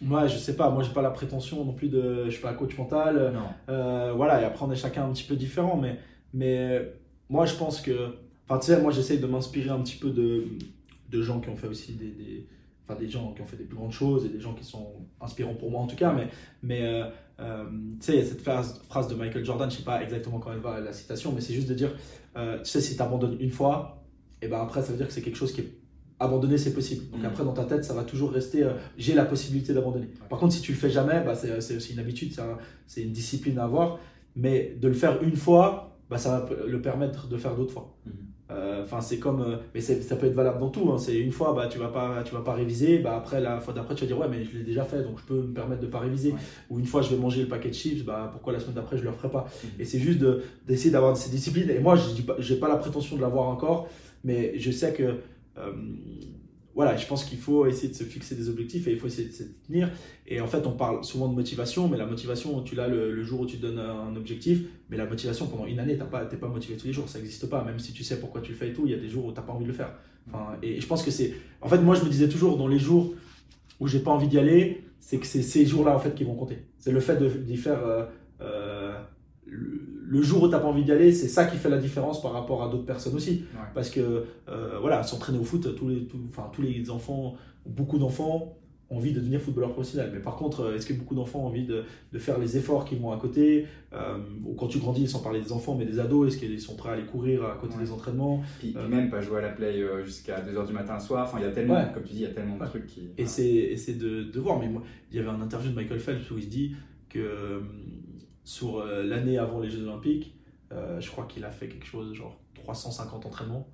Moi, 0.00 0.26
je 0.26 0.36
sais 0.36 0.56
pas, 0.56 0.70
moi 0.70 0.82
j'ai 0.82 0.92
pas 0.92 1.02
la 1.02 1.10
prétention 1.10 1.64
non 1.64 1.74
plus 1.74 1.88
de, 1.88 2.24
je 2.26 2.30
suis 2.30 2.42
pas 2.42 2.54
coach 2.54 2.76
mental. 2.76 3.32
Euh, 3.68 4.12
voilà, 4.14 4.40
et 4.42 4.44
après 4.44 4.64
on 4.64 4.72
est 4.72 4.76
chacun 4.76 5.04
un 5.04 5.12
petit 5.12 5.24
peu 5.24 5.36
différent, 5.36 5.76
mais, 5.76 5.98
mais 6.32 6.92
moi 7.28 7.46
je 7.46 7.54
pense 7.54 7.80
que, 7.80 8.16
enfin 8.48 8.58
tu 8.58 8.66
sais, 8.66 8.80
moi 8.80 8.90
j'essaye 8.90 9.18
de 9.18 9.26
m'inspirer 9.26 9.70
un 9.70 9.80
petit 9.80 9.98
peu 9.98 10.10
de, 10.10 10.44
de 11.08 11.22
gens 11.22 11.40
qui 11.40 11.50
ont 11.50 11.56
fait 11.56 11.68
aussi 11.68 11.92
des, 11.92 12.10
des, 12.10 12.46
enfin 12.84 12.98
des 12.98 13.08
gens 13.08 13.32
qui 13.32 13.42
ont 13.42 13.46
fait 13.46 13.56
des 13.56 13.64
plus 13.64 13.76
grandes 13.76 13.92
choses 13.92 14.26
et 14.26 14.28
des 14.28 14.40
gens 14.40 14.54
qui 14.54 14.64
sont 14.64 14.92
inspirants 15.20 15.54
pour 15.54 15.70
moi 15.70 15.80
en 15.80 15.86
tout 15.86 15.96
cas, 15.96 16.12
mais, 16.12 16.28
mais 16.62 16.82
euh, 16.82 17.04
euh, 17.42 17.64
tu 18.00 18.06
sais, 18.06 18.12
il 18.14 18.18
y 18.20 18.22
a 18.22 18.26
cette 18.26 18.40
phrase, 18.40 18.80
phrase 18.88 19.08
de 19.08 19.14
Michael 19.14 19.44
Jordan, 19.44 19.70
je 19.70 19.76
sais 19.78 19.82
pas 19.82 20.02
exactement 20.02 20.38
quand 20.38 20.52
elle 20.52 20.60
va 20.60 20.80
la 20.80 20.92
citation, 20.92 21.32
mais 21.32 21.40
c'est 21.40 21.54
juste 21.54 21.68
de 21.68 21.74
dire, 21.74 21.90
euh, 22.36 22.58
tu 22.58 22.70
sais, 22.70 22.80
si 22.80 22.96
tu 22.96 23.02
abandonnes 23.02 23.36
une 23.40 23.50
fois, 23.50 24.04
et 24.40 24.48
ben 24.48 24.60
après, 24.60 24.82
ça 24.82 24.92
veut 24.92 24.96
dire 24.96 25.06
que 25.06 25.12
c'est 25.12 25.22
quelque 25.22 25.36
chose 25.36 25.52
qui 25.52 25.62
est 25.62 25.72
abandonné, 26.20 26.58
c'est 26.58 26.72
possible. 26.72 27.10
Donc 27.10 27.22
mm. 27.22 27.26
après, 27.26 27.44
dans 27.44 27.52
ta 27.52 27.64
tête, 27.64 27.84
ça 27.84 27.94
va 27.94 28.04
toujours 28.04 28.32
rester, 28.32 28.62
euh, 28.62 28.74
j'ai 28.96 29.14
la 29.14 29.24
possibilité 29.24 29.74
d'abandonner. 29.74 30.08
Par 30.28 30.38
contre, 30.38 30.54
si 30.54 30.60
tu 30.60 30.72
le 30.72 30.78
fais 30.78 30.90
jamais, 30.90 31.22
bah, 31.24 31.34
c'est 31.34 31.76
aussi 31.76 31.92
une 31.92 31.98
habitude, 31.98 32.32
c'est 32.86 33.02
une 33.02 33.12
discipline 33.12 33.58
à 33.58 33.64
avoir, 33.64 33.98
mais 34.36 34.76
de 34.80 34.88
le 34.88 34.94
faire 34.94 35.22
une 35.22 35.36
fois, 35.36 35.98
bah, 36.08 36.18
ça 36.18 36.40
va 36.40 36.66
le 36.66 36.80
permettre 36.82 37.28
de 37.28 37.36
faire 37.36 37.56
d'autres 37.56 37.72
fois. 37.72 37.96
Euh, 38.52 38.82
enfin, 38.84 39.00
c'est 39.00 39.18
comme, 39.18 39.40
euh, 39.40 39.56
mais 39.74 39.80
ça 39.80 40.16
peut 40.16 40.26
être 40.26 40.34
valable 40.34 40.58
dans 40.60 40.68
tout. 40.68 40.90
Hein. 40.92 40.98
C'est 40.98 41.18
une 41.18 41.32
fois, 41.32 41.52
bah, 41.54 41.68
tu 41.68 41.78
vas 41.78 41.88
pas, 41.88 42.22
tu 42.24 42.34
vas 42.34 42.40
pas 42.40 42.52
réviser. 42.52 42.98
Bah, 42.98 43.16
après, 43.16 43.40
la 43.40 43.60
fois 43.60 43.72
d'après, 43.72 43.94
tu 43.94 44.02
vas 44.02 44.06
dire 44.06 44.18
ouais, 44.18 44.28
mais 44.30 44.44
je 44.44 44.58
l'ai 44.58 44.64
déjà 44.64 44.84
fait, 44.84 45.02
donc 45.02 45.18
je 45.18 45.24
peux 45.24 45.42
me 45.42 45.54
permettre 45.54 45.80
de 45.80 45.86
pas 45.86 46.00
réviser. 46.00 46.34
Ou 46.70 46.78
une 46.78 46.86
fois, 46.86 47.02
je 47.02 47.10
vais 47.10 47.16
manger 47.16 47.42
le 47.42 47.48
paquet 47.48 47.70
de 47.70 47.74
chips. 47.74 48.04
Bah, 48.04 48.28
pourquoi 48.32 48.52
la 48.52 48.60
semaine 48.60 48.74
d'après, 48.74 48.98
je 48.98 49.04
le 49.04 49.12
ferai 49.12 49.30
pas? 49.30 49.46
Mhm. 49.64 49.70
Et 49.80 49.84
c'est 49.84 49.98
juste 49.98 50.20
d'essayer 50.66 50.90
d'avoir 50.90 51.16
ces 51.16 51.30
disciplines. 51.30 51.70
Et 51.70 51.78
moi, 51.78 51.96
je 51.96 52.10
n'ai 52.10 52.58
pas, 52.58 52.66
pas 52.66 52.68
la 52.68 52.76
prétention 52.76 53.16
de 53.16 53.20
l'avoir 53.22 53.48
encore, 53.48 53.88
mais 54.24 54.58
je 54.58 54.70
sais 54.70 54.92
que 54.92 55.02
euh, 55.58 55.72
voilà, 56.74 56.96
je 56.96 57.06
pense 57.06 57.24
qu'il 57.24 57.38
faut 57.38 57.66
essayer 57.66 57.88
de 57.88 57.94
se 57.94 58.04
fixer 58.04 58.34
des 58.34 58.48
objectifs 58.48 58.86
et 58.88 58.92
il 58.92 58.98
faut 58.98 59.06
essayer 59.06 59.28
de 59.28 59.32
se 59.32 59.42
tenir. 59.66 59.90
Et 60.26 60.40
en 60.40 60.46
fait, 60.46 60.66
on 60.66 60.72
parle 60.72 61.04
souvent 61.04 61.28
de 61.28 61.34
motivation, 61.34 61.88
mais 61.88 61.98
la 61.98 62.06
motivation, 62.06 62.62
tu 62.62 62.74
l'as 62.74 62.88
le, 62.88 63.22
jour 63.22 63.40
où 63.40 63.46
tu 63.46 63.58
donnes 63.58 63.78
un 63.78 64.16
objectif, 64.16 64.60
mais 64.88 64.96
la 64.96 65.06
motivation 65.06 65.46
pendant 65.46 65.66
une 65.66 65.78
année, 65.78 65.96
tu 65.96 66.02
n'es 66.02 66.38
pas, 66.38 66.48
motivé 66.48 66.76
tous 66.76 66.86
les 66.86 66.92
jours, 66.92 67.08
ça 67.08 67.18
n'existe 67.18 67.48
pas. 67.48 67.62
Même 67.64 67.78
si 67.78 67.92
tu 67.92 68.04
sais 68.04 68.18
pourquoi 68.18 68.40
tu 68.40 68.52
le 68.52 68.56
fais 68.56 68.70
et 68.70 68.72
tout, 68.72 68.82
il 68.86 68.92
y 68.92 68.94
a 68.94 68.98
des 68.98 69.08
jours 69.08 69.26
où 69.26 69.32
tu 69.32 69.36
n'as 69.36 69.42
pas 69.42 69.52
envie 69.52 69.64
de 69.64 69.70
le 69.70 69.76
faire. 69.76 69.92
Et 70.62 70.80
je 70.80 70.86
pense 70.86 71.02
que 71.02 71.10
c'est. 71.10 71.34
En 71.60 71.68
fait, 71.68 71.78
moi, 71.78 71.94
je 71.94 72.04
me 72.04 72.08
disais 72.08 72.28
toujours, 72.28 72.56
dans 72.56 72.68
les 72.68 72.78
jours 72.78 73.14
où 73.80 73.86
j'ai 73.86 73.98
pas 73.98 74.10
envie 74.12 74.28
d'y 74.28 74.38
aller, 74.38 74.84
c'est 75.00 75.18
que 75.18 75.26
c'est 75.26 75.42
ces 75.42 75.66
jours-là 75.66 75.96
en 75.96 75.98
fait 75.98 76.14
qui 76.14 76.24
vont 76.24 76.34
compter. 76.34 76.58
C'est 76.78 76.92
le 76.92 77.00
fait 77.00 77.20
d'y 77.44 77.56
faire. 77.56 77.84
Euh, 77.84 78.04
euh, 78.40 78.92
jour 80.10 80.42
où 80.42 80.46
tu 80.46 80.52
n'as 80.52 80.58
pas 80.58 80.68
envie 80.68 80.84
d'y 80.84 80.92
aller, 80.92 81.12
c'est 81.12 81.28
ça 81.28 81.44
qui 81.44 81.56
fait 81.56 81.68
la 81.70 81.78
différence 81.78 82.22
par 82.22 82.32
rapport 82.32 82.62
à 82.62 82.68
d'autres 82.68 82.86
personnes 82.86 83.14
aussi. 83.14 83.44
Parce 83.74 83.90
que, 83.90 84.24
euh, 84.48 84.78
voilà, 84.80 85.02
s'entraîner 85.02 85.38
au 85.38 85.44
foot, 85.44 85.74
tous 85.76 85.88
les, 85.88 86.06
enfin, 86.28 86.50
tous 86.52 86.62
les 86.62 86.90
enfants, 86.90 87.34
beaucoup 87.66 87.98
d'enfants, 87.98 88.56
envie 88.92 89.12
de 89.12 89.20
devenir 89.20 89.40
footballeur 89.40 89.72
professionnel. 89.72 90.10
Mais 90.12 90.20
par 90.20 90.36
contre, 90.36 90.60
euh, 90.60 90.76
est-ce 90.76 90.86
que 90.86 90.92
beaucoup 90.92 91.14
d'enfants 91.14 91.40
ont 91.40 91.46
envie 91.46 91.64
de, 91.64 91.84
de, 92.12 92.18
faire 92.18 92.38
les 92.38 92.56
efforts 92.56 92.84
qui 92.84 92.96
vont 92.96 93.12
à 93.12 93.16
côté 93.16 93.66
euh, 93.92 94.18
Ou 94.44 94.54
quand 94.54 94.68
tu 94.68 94.78
grandis, 94.78 95.08
sans 95.08 95.20
parler 95.20 95.40
des 95.40 95.52
enfants, 95.52 95.74
mais 95.74 95.86
des 95.86 95.98
ados, 95.98 96.28
est-ce 96.28 96.38
qu'ils 96.38 96.60
sont 96.60 96.76
prêts 96.76 96.90
à 96.90 96.92
aller 96.92 97.06
courir 97.06 97.44
à 97.44 97.56
côté 97.60 97.76
des 97.78 97.90
entraînements 97.90 98.42
Puis, 98.58 98.74
euh, 98.76 98.88
même 98.88 99.10
pas 99.10 99.20
jouer 99.20 99.38
à 99.38 99.42
la 99.42 99.48
play 99.48 99.82
jusqu'à 100.04 100.40
2h 100.40 100.66
du 100.66 100.72
matin 100.72 100.94
le 100.94 101.00
soir. 101.00 101.24
Enfin, 101.26 101.38
il 101.40 101.44
y 101.44 101.48
a 101.48 101.52
tellement, 101.52 101.82
comme 101.92 102.02
tu 102.02 102.12
dis, 102.12 102.20
il 102.20 102.22
y 102.22 102.26
a 102.26 102.34
tellement 102.34 102.58
de 102.58 102.64
trucs 102.66 102.86
qui. 102.86 103.10
Et 103.16 103.26
c'est 103.26 103.98
de, 103.98 104.24
de, 104.24 104.40
voir. 104.40 104.58
Mais 104.58 104.68
moi, 104.68 104.82
il 105.10 105.16
y 105.16 105.20
avait 105.20 105.30
un 105.30 105.40
interview 105.40 105.70
de 105.70 105.76
Michael 105.76 106.00
Phelps 106.00 106.30
où 106.30 106.38
il 106.38 106.44
se 106.44 106.48
dit 106.48 106.74
que 107.08 107.60
sur 108.44 108.84
l'année 108.84 109.38
avant 109.38 109.60
les 109.60 109.70
Jeux 109.70 109.82
Olympiques, 109.84 110.34
je 110.70 111.10
crois 111.10 111.26
qu'il 111.26 111.44
a 111.44 111.50
fait 111.50 111.68
quelque 111.68 111.86
chose 111.86 112.12
genre 112.14 112.38
350 112.54 113.26
entraînements. 113.26 113.68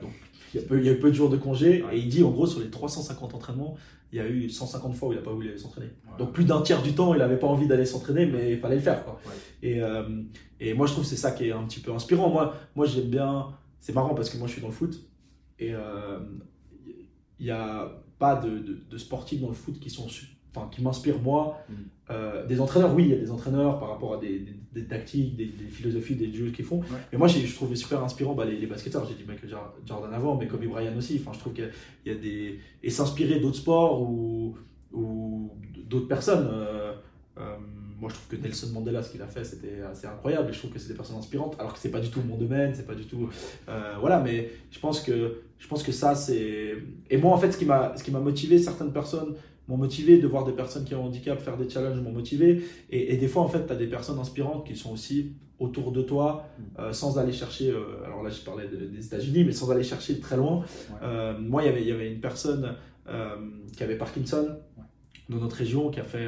donc 0.00 0.12
il 0.52 0.60
y, 0.60 0.64
a 0.64 0.66
peu, 0.66 0.78
il 0.78 0.86
y, 0.86 0.90
a 0.90 0.94
peu, 0.94 1.10
de 1.10 1.14
jours 1.14 1.30
de 1.30 1.36
congé 1.36 1.84
et 1.92 1.98
il 1.98 2.08
dit 2.08 2.22
en 2.22 2.30
gros 2.30 2.46
sur 2.46 2.60
les 2.60 2.70
350 2.70 3.34
entraînements 3.34 3.76
il 4.14 4.18
y 4.18 4.20
a 4.20 4.28
eu 4.28 4.48
150 4.48 4.94
fois 4.94 5.08
où 5.08 5.12
il 5.12 5.16
n'a 5.16 5.22
pas 5.22 5.32
voulu 5.32 5.48
aller 5.48 5.58
s'entraîner. 5.58 5.90
Donc 6.18 6.32
plus 6.32 6.44
d'un 6.44 6.62
tiers 6.62 6.80
du 6.82 6.94
temps, 6.94 7.14
il 7.14 7.18
n'avait 7.18 7.36
pas 7.36 7.48
envie 7.48 7.66
d'aller 7.66 7.84
s'entraîner, 7.84 8.26
mais 8.26 8.52
il 8.52 8.60
fallait 8.60 8.76
le 8.76 8.80
faire. 8.80 9.04
Quoi. 9.04 9.20
Et, 9.60 9.82
euh, 9.82 10.22
et, 10.60 10.72
moi, 10.72 10.86
je 10.86 10.92
trouve 10.92 11.02
que 11.02 11.10
c'est 11.10 11.16
ça 11.16 11.32
qui 11.32 11.48
est 11.48 11.52
un 11.52 11.64
petit 11.64 11.80
peu 11.80 11.92
inspirant. 11.92 12.30
Moi, 12.30 12.54
moi 12.76 12.86
j'aime 12.86 13.08
bien. 13.08 13.48
C'est 13.80 13.92
marrant 13.92 14.14
parce 14.14 14.30
que 14.30 14.38
moi, 14.38 14.46
je 14.46 14.52
suis 14.52 14.62
dans 14.62 14.68
le 14.68 14.72
foot. 14.72 15.04
Et 15.58 15.74
euh, 15.74 16.20
il 17.40 17.46
n'y 17.46 17.50
a 17.50 17.90
pas 18.20 18.36
de, 18.36 18.50
de, 18.50 18.84
de, 18.88 18.98
sportifs 18.98 19.40
dans 19.40 19.48
le 19.48 19.54
foot 19.54 19.80
qui 19.80 19.90
sont 19.90 20.06
enfin, 20.54 20.68
qui 20.70 20.82
m'inspire 20.82 21.18
moi. 21.20 21.58
Mm. 21.68 21.74
Euh, 22.10 22.46
des 22.46 22.60
entraîneurs, 22.60 22.94
oui, 22.94 23.04
il 23.04 23.10
y 23.10 23.14
a 23.14 23.16
des 23.16 23.30
entraîneurs 23.30 23.78
par 23.78 23.88
rapport 23.88 24.14
à 24.14 24.18
des, 24.18 24.44
des, 24.72 24.84
tactiques, 24.84 25.36
des, 25.36 25.46
philosophies, 25.70 26.16
des 26.16 26.32
jeux 26.32 26.50
qu'ils 26.50 26.64
font. 26.64 26.82
Mais 27.10 27.18
moi, 27.18 27.28
je 27.28 27.54
trouvais 27.54 27.76
super 27.76 28.02
inspirant 28.04 28.34
bah, 28.34 28.44
les, 28.44 28.58
les, 28.58 28.66
basketteurs. 28.66 29.06
J'ai 29.06 29.14
dit 29.14 29.24
Michael 29.26 29.50
Jordan 29.86 30.12
avant, 30.12 30.36
mais 30.36 30.46
Kobe 30.46 30.64
Bryant 30.66 30.96
aussi. 30.96 31.20
Enfin, 31.20 31.32
je 31.32 31.38
trouve 31.38 31.54
qu'il 31.54 31.70
y, 32.04 32.10
a 32.10 32.14
des. 32.14 32.60
Et 32.82 32.90
s'inspirer 32.90 33.40
d'autres 33.40 33.56
sports 33.56 34.02
ou, 34.02 34.54
ou 34.92 35.50
d'autres 35.88 36.08
personnes. 36.08 36.46
Euh, 36.52 36.92
euh, 37.38 37.56
moi, 37.98 38.10
je 38.10 38.16
trouve 38.16 38.36
que 38.36 38.42
Nelson 38.42 38.68
Mandela, 38.74 39.02
ce 39.02 39.10
qu'il 39.10 39.22
a 39.22 39.26
fait, 39.26 39.44
c'était 39.44 39.80
assez 39.90 40.06
incroyable. 40.06 40.50
Et 40.50 40.52
je 40.52 40.58
trouve 40.58 40.72
que 40.72 40.78
c'est 40.78 40.88
des 40.88 40.94
personnes 40.94 41.16
inspirantes, 41.16 41.56
alors 41.58 41.72
que 41.72 41.78
c'est 41.78 41.90
pas 41.90 42.00
du 42.00 42.10
tout 42.10 42.20
mon 42.20 42.36
domaine, 42.36 42.74
c'est 42.74 42.86
pas 42.86 42.94
du 42.94 43.06
tout. 43.06 43.30
voilà, 43.98 44.20
mais 44.20 44.50
je 44.70 44.78
pense 44.78 45.00
que, 45.00 45.40
je 45.58 45.66
pense 45.68 45.82
que 45.82 45.92
ça, 45.92 46.14
c'est. 46.14 46.74
Et 47.08 47.16
moi, 47.16 47.32
en 47.32 47.38
fait, 47.38 47.50
ce 47.50 47.56
qui 47.56 47.64
m'a 48.10 48.20
motivé, 48.20 48.58
certaines 48.58 48.92
personnes 48.92 49.36
m'ont 49.68 49.76
motivé, 49.76 50.18
de 50.18 50.26
voir 50.26 50.44
des 50.44 50.52
personnes 50.52 50.84
qui 50.84 50.94
ont 50.94 51.04
un 51.04 51.06
handicap 51.06 51.40
faire 51.40 51.56
des 51.56 51.68
challenges 51.68 52.00
m'ont 52.00 52.12
motivé. 52.12 52.64
Et, 52.90 53.16
des 53.16 53.28
fois, 53.28 53.42
en 53.42 53.48
fait, 53.48 53.66
tu 53.66 53.72
as 53.72 53.76
des 53.76 53.86
personnes 53.86 54.18
inspirantes 54.18 54.66
qui 54.66 54.76
sont 54.76 54.92
aussi 54.92 55.32
autour 55.58 55.92
de 55.92 56.02
toi, 56.02 56.46
mm. 56.58 56.62
euh, 56.80 56.92
sans 56.92 57.18
aller 57.18 57.32
chercher, 57.32 57.70
euh, 57.70 58.04
alors 58.04 58.22
là, 58.22 58.30
je 58.30 58.40
parlais 58.42 58.66
des 58.68 59.06
États-Unis, 59.06 59.44
mais 59.44 59.52
sans 59.52 59.70
aller 59.70 59.84
chercher 59.84 60.20
très 60.20 60.36
loin. 60.36 60.64
Euh, 61.02 61.38
moi, 61.38 61.64
y 61.64 61.68
il 61.68 61.88
y 61.88 61.92
avait 61.92 62.12
une 62.12 62.20
personne 62.20 62.74
qui 63.76 63.82
avait 63.82 63.98
Parkinson 63.98 64.56
dans 65.28 65.36
notre 65.36 65.56
région, 65.56 65.90
qui 65.90 66.00
a 66.00 66.04
fait. 66.04 66.26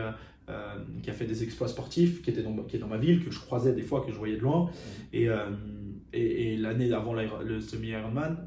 qui 1.02 1.10
a 1.10 1.12
fait 1.12 1.26
des 1.26 1.42
exploits 1.42 1.68
sportifs, 1.68 2.22
qui, 2.22 2.30
était 2.30 2.42
dans, 2.42 2.54
qui 2.64 2.76
est 2.76 2.78
dans 2.78 2.86
ma 2.86 2.98
ville, 2.98 3.24
que 3.24 3.30
je 3.30 3.40
croisais 3.40 3.72
des 3.72 3.82
fois, 3.82 4.04
que 4.04 4.12
je 4.12 4.16
voyais 4.16 4.36
de 4.36 4.42
loin. 4.42 4.64
Mm. 4.64 5.14
Et, 5.14 5.28
et, 6.12 6.56
l'année 6.56 6.92
avant 6.92 7.14
le 7.14 7.60
semi-Ironman, 7.60 8.46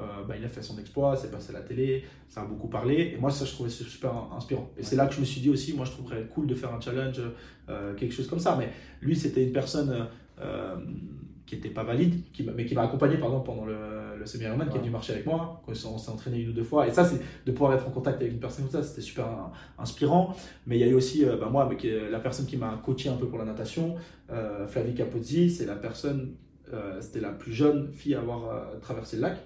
euh, 0.00 0.24
bah, 0.26 0.34
il 0.38 0.44
a 0.44 0.48
fait 0.48 0.62
son 0.62 0.78
exploit, 0.78 1.16
c'est 1.16 1.30
passé 1.30 1.50
à 1.50 1.58
la 1.58 1.60
télé, 1.60 2.04
ça 2.28 2.42
a 2.42 2.44
beaucoup 2.44 2.68
parlé. 2.68 3.12
Et 3.14 3.18
moi, 3.18 3.30
ça, 3.30 3.44
je 3.44 3.52
trouvais 3.52 3.70
super 3.70 4.12
inspirant. 4.36 4.70
Et 4.78 4.82
c'est 4.82 4.96
là 4.96 5.06
que 5.06 5.14
je 5.14 5.20
me 5.20 5.24
suis 5.24 5.40
dit 5.40 5.50
aussi, 5.50 5.74
moi, 5.74 5.84
je 5.84 5.92
trouverais 5.92 6.26
cool 6.32 6.46
de 6.46 6.54
faire 6.54 6.72
un 6.72 6.80
challenge, 6.80 7.20
euh, 7.68 7.94
quelque 7.94 8.12
chose 8.12 8.28
comme 8.28 8.38
ça. 8.38 8.56
Mais 8.58 8.70
lui, 9.00 9.16
c'était 9.16 9.44
une 9.44 9.52
personne 9.52 10.08
euh, 10.40 10.76
qui 11.46 11.56
n'était 11.56 11.70
pas 11.70 11.82
valide, 11.82 12.22
qui, 12.32 12.42
mais 12.44 12.64
qui 12.64 12.74
m'a 12.74 12.82
accompagné 12.82 13.18
pardon, 13.18 13.40
pendant 13.40 13.64
le, 13.64 14.16
le 14.18 14.26
semi-Ironman, 14.26 14.68
qui 14.70 14.76
est 14.76 14.80
venu 14.80 14.90
marcher 14.90 15.12
avec 15.12 15.26
moi. 15.26 15.62
On 15.66 15.74
s'est 15.74 16.10
entraîné 16.10 16.40
une 16.40 16.50
ou 16.50 16.52
deux 16.52 16.64
fois. 16.64 16.86
Et 16.86 16.92
ça, 16.92 17.04
c'est 17.04 17.20
de 17.44 17.52
pouvoir 17.52 17.74
être 17.74 17.86
en 17.86 17.90
contact 17.90 18.20
avec 18.20 18.32
une 18.32 18.40
personne 18.40 18.64
comme 18.64 18.80
ça, 18.80 18.82
c'était 18.82 19.02
super 19.02 19.26
inspirant. 19.78 20.34
Mais 20.66 20.76
il 20.76 20.80
y 20.80 20.84
a 20.84 20.88
eu 20.88 20.94
aussi, 20.94 21.24
bah, 21.24 21.48
moi, 21.50 21.64
avec 21.64 21.84
la 21.84 22.20
personne 22.20 22.46
qui 22.46 22.56
m'a 22.56 22.80
coaché 22.84 23.08
un 23.08 23.16
peu 23.16 23.26
pour 23.26 23.38
la 23.38 23.44
natation, 23.44 23.96
Flavie 24.68 24.94
Capozzi, 24.94 25.50
c'est 25.50 25.66
la 25.66 25.76
personne 25.76 26.34
c'était 27.00 27.20
la 27.20 27.30
plus 27.30 27.52
jeune 27.52 27.92
fille 27.92 28.14
à 28.14 28.20
avoir 28.20 28.50
euh, 28.50 28.78
traversé 28.80 29.16
le 29.16 29.22
lac. 29.22 29.38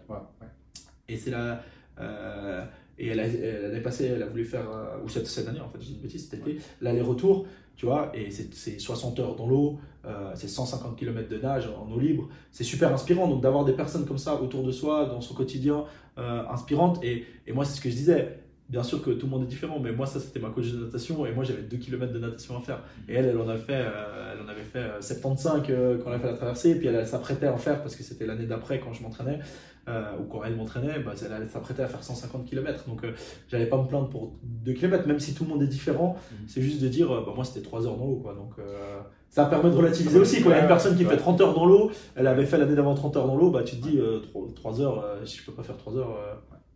Et 1.09 1.17
c'est 1.17 1.31
la. 1.31 1.61
Euh, 2.01 2.65
et 2.97 3.09
elle, 3.09 3.21
a, 3.21 3.25
elle 3.27 3.83
passée, 3.83 4.07
elle 4.07 4.23
a 4.23 4.27
voulu 4.27 4.45
faire, 4.45 4.69
ou 5.05 5.09
cette, 5.09 5.27
cette 5.27 5.49
année 5.49 5.61
en 5.61 5.69
fait, 5.69 5.79
dis 5.79 5.95
une 5.95 6.01
bêtise, 6.01 6.29
c'était 6.31 6.59
l'aller-retour, 6.81 7.45
tu 7.75 7.87
vois, 7.87 8.13
et 8.15 8.31
c'est 8.31 8.79
60 8.79 9.19
heures 9.19 9.35
dans 9.35 9.49
l'eau, 9.49 9.81
c'est 10.37 10.47
150 10.47 10.97
km 10.97 11.29
de 11.29 11.39
nage 11.39 11.69
en 11.69 11.91
eau 11.91 11.99
libre, 11.99 12.29
c'est 12.53 12.63
super 12.63 12.93
inspirant, 12.93 13.27
donc 13.27 13.43
d'avoir 13.43 13.65
des 13.65 13.73
personnes 13.73 14.07
comme 14.07 14.19
ça 14.19 14.41
autour 14.41 14.63
de 14.63 14.71
soi, 14.71 15.07
dans 15.07 15.21
son 15.21 15.35
quotidien, 15.35 15.87
inspirantes, 16.17 17.03
et, 17.03 17.25
et 17.49 17.53
moi 17.53 17.65
c'est 17.65 17.75
ce 17.75 17.81
que 17.81 17.91
je 17.91 17.97
disais, 17.97 18.39
Bien 18.75 18.83
sûr 18.83 19.01
que 19.01 19.11
tout 19.11 19.27
le 19.27 19.31
monde 19.31 19.45
est 19.45 19.47
différent, 19.47 19.79
mais 19.79 19.93
moi, 19.93 20.05
ça, 20.05 20.19
c'était 20.19 20.41
ma 20.41 20.49
coach 20.49 20.73
de 20.73 20.85
natation 20.85 21.25
et 21.27 21.33
moi, 21.33 21.45
j'avais 21.45 21.63
2 21.63 21.77
km 21.77 22.13
de 22.13 22.19
natation 22.19 22.59
à 22.59 22.61
faire. 22.61 22.81
Et 23.09 23.15
elle, 23.15 23.27
elle 23.27 23.39
en, 23.39 23.49
a 23.49 23.57
fait, 23.57 23.73
euh, 23.73 24.35
elle 24.35 24.45
en 24.45 24.49
avait 24.49 24.65
fait 24.65 25.01
75 25.01 25.63
euh, 25.71 25.71
euh, 25.71 25.99
quand 26.03 26.11
elle 26.11 26.17
a 26.17 26.19
fait 26.19 26.27
la 26.27 26.37
traversée, 26.37 26.71
et 26.71 26.75
puis 26.75 26.89
elle, 26.89 27.07
s'apprêtait 27.07 27.47
à 27.47 27.53
en 27.53 27.57
faire 27.57 27.83
parce 27.83 27.95
que 27.95 28.03
c'était 28.03 28.27
l'année 28.27 28.47
d'après 28.47 28.81
quand 28.81 28.93
je 28.93 29.05
m'entraînais, 29.05 29.39
ou 29.87 30.25
quand 30.25 30.43
elle 30.43 30.57
m'entraînait, 30.57 30.99
bah, 30.99 31.13
elle, 31.23 31.49
s'apprêtait 31.49 31.85
à 31.85 31.87
faire 31.87 32.03
150 32.03 32.47
km. 32.47 32.89
Donc, 32.89 33.03
j'allais 33.47 33.67
pas 33.67 33.81
me 33.81 33.87
plaindre 33.87 34.11
pour 34.11 34.33
2 34.43 34.73
km, 34.73 35.07
même 35.07 35.21
si 35.21 35.37
tout 35.37 35.45
le 35.45 35.51
monde 35.51 35.63
est 35.63 35.69
différent. 35.69 36.17
Mhm. 36.33 36.39
C'est 36.49 36.61
juste 36.61 36.83
de 36.83 36.89
dire, 36.89 37.11
bah, 37.11 37.33
moi, 37.33 37.45
c'était 37.45 37.63
3 37.63 37.87
heures 37.87 37.97
dans 37.97 38.07
l'eau, 38.07 38.17
quoi. 38.25 38.35
Donc, 38.35 38.55
ça 39.31 39.45
permet 39.45 39.71
de 39.71 39.77
relativiser 39.77 40.19
aussi. 40.19 40.43
Quand 40.43 40.51
il 40.51 40.57
y 40.57 40.59
a 40.59 40.63
une 40.63 40.67
personne 40.67 40.97
qui 40.97 41.05
fait 41.05 41.17
30 41.17 41.41
heures 41.43 41.55
dans 41.55 41.67
l'eau, 41.67 41.93
elle 42.17 42.27
avait 42.27 42.45
fait 42.45 42.59
l'année 42.59 42.75
d'avant 42.75 42.95
30 42.97 43.19
heures 43.19 43.29
dans 43.29 43.37
l'eau, 43.37 43.51
bah, 43.51 43.63
tu 43.63 43.77
te 43.77 43.87
dis, 43.87 44.01
3, 44.57 44.81
heures, 44.81 45.05
si 45.25 45.39
je 45.39 45.47
peux 45.47 45.53
pas 45.53 45.63
faire 45.63 45.77
3 45.77 45.97
heures, 45.97 46.19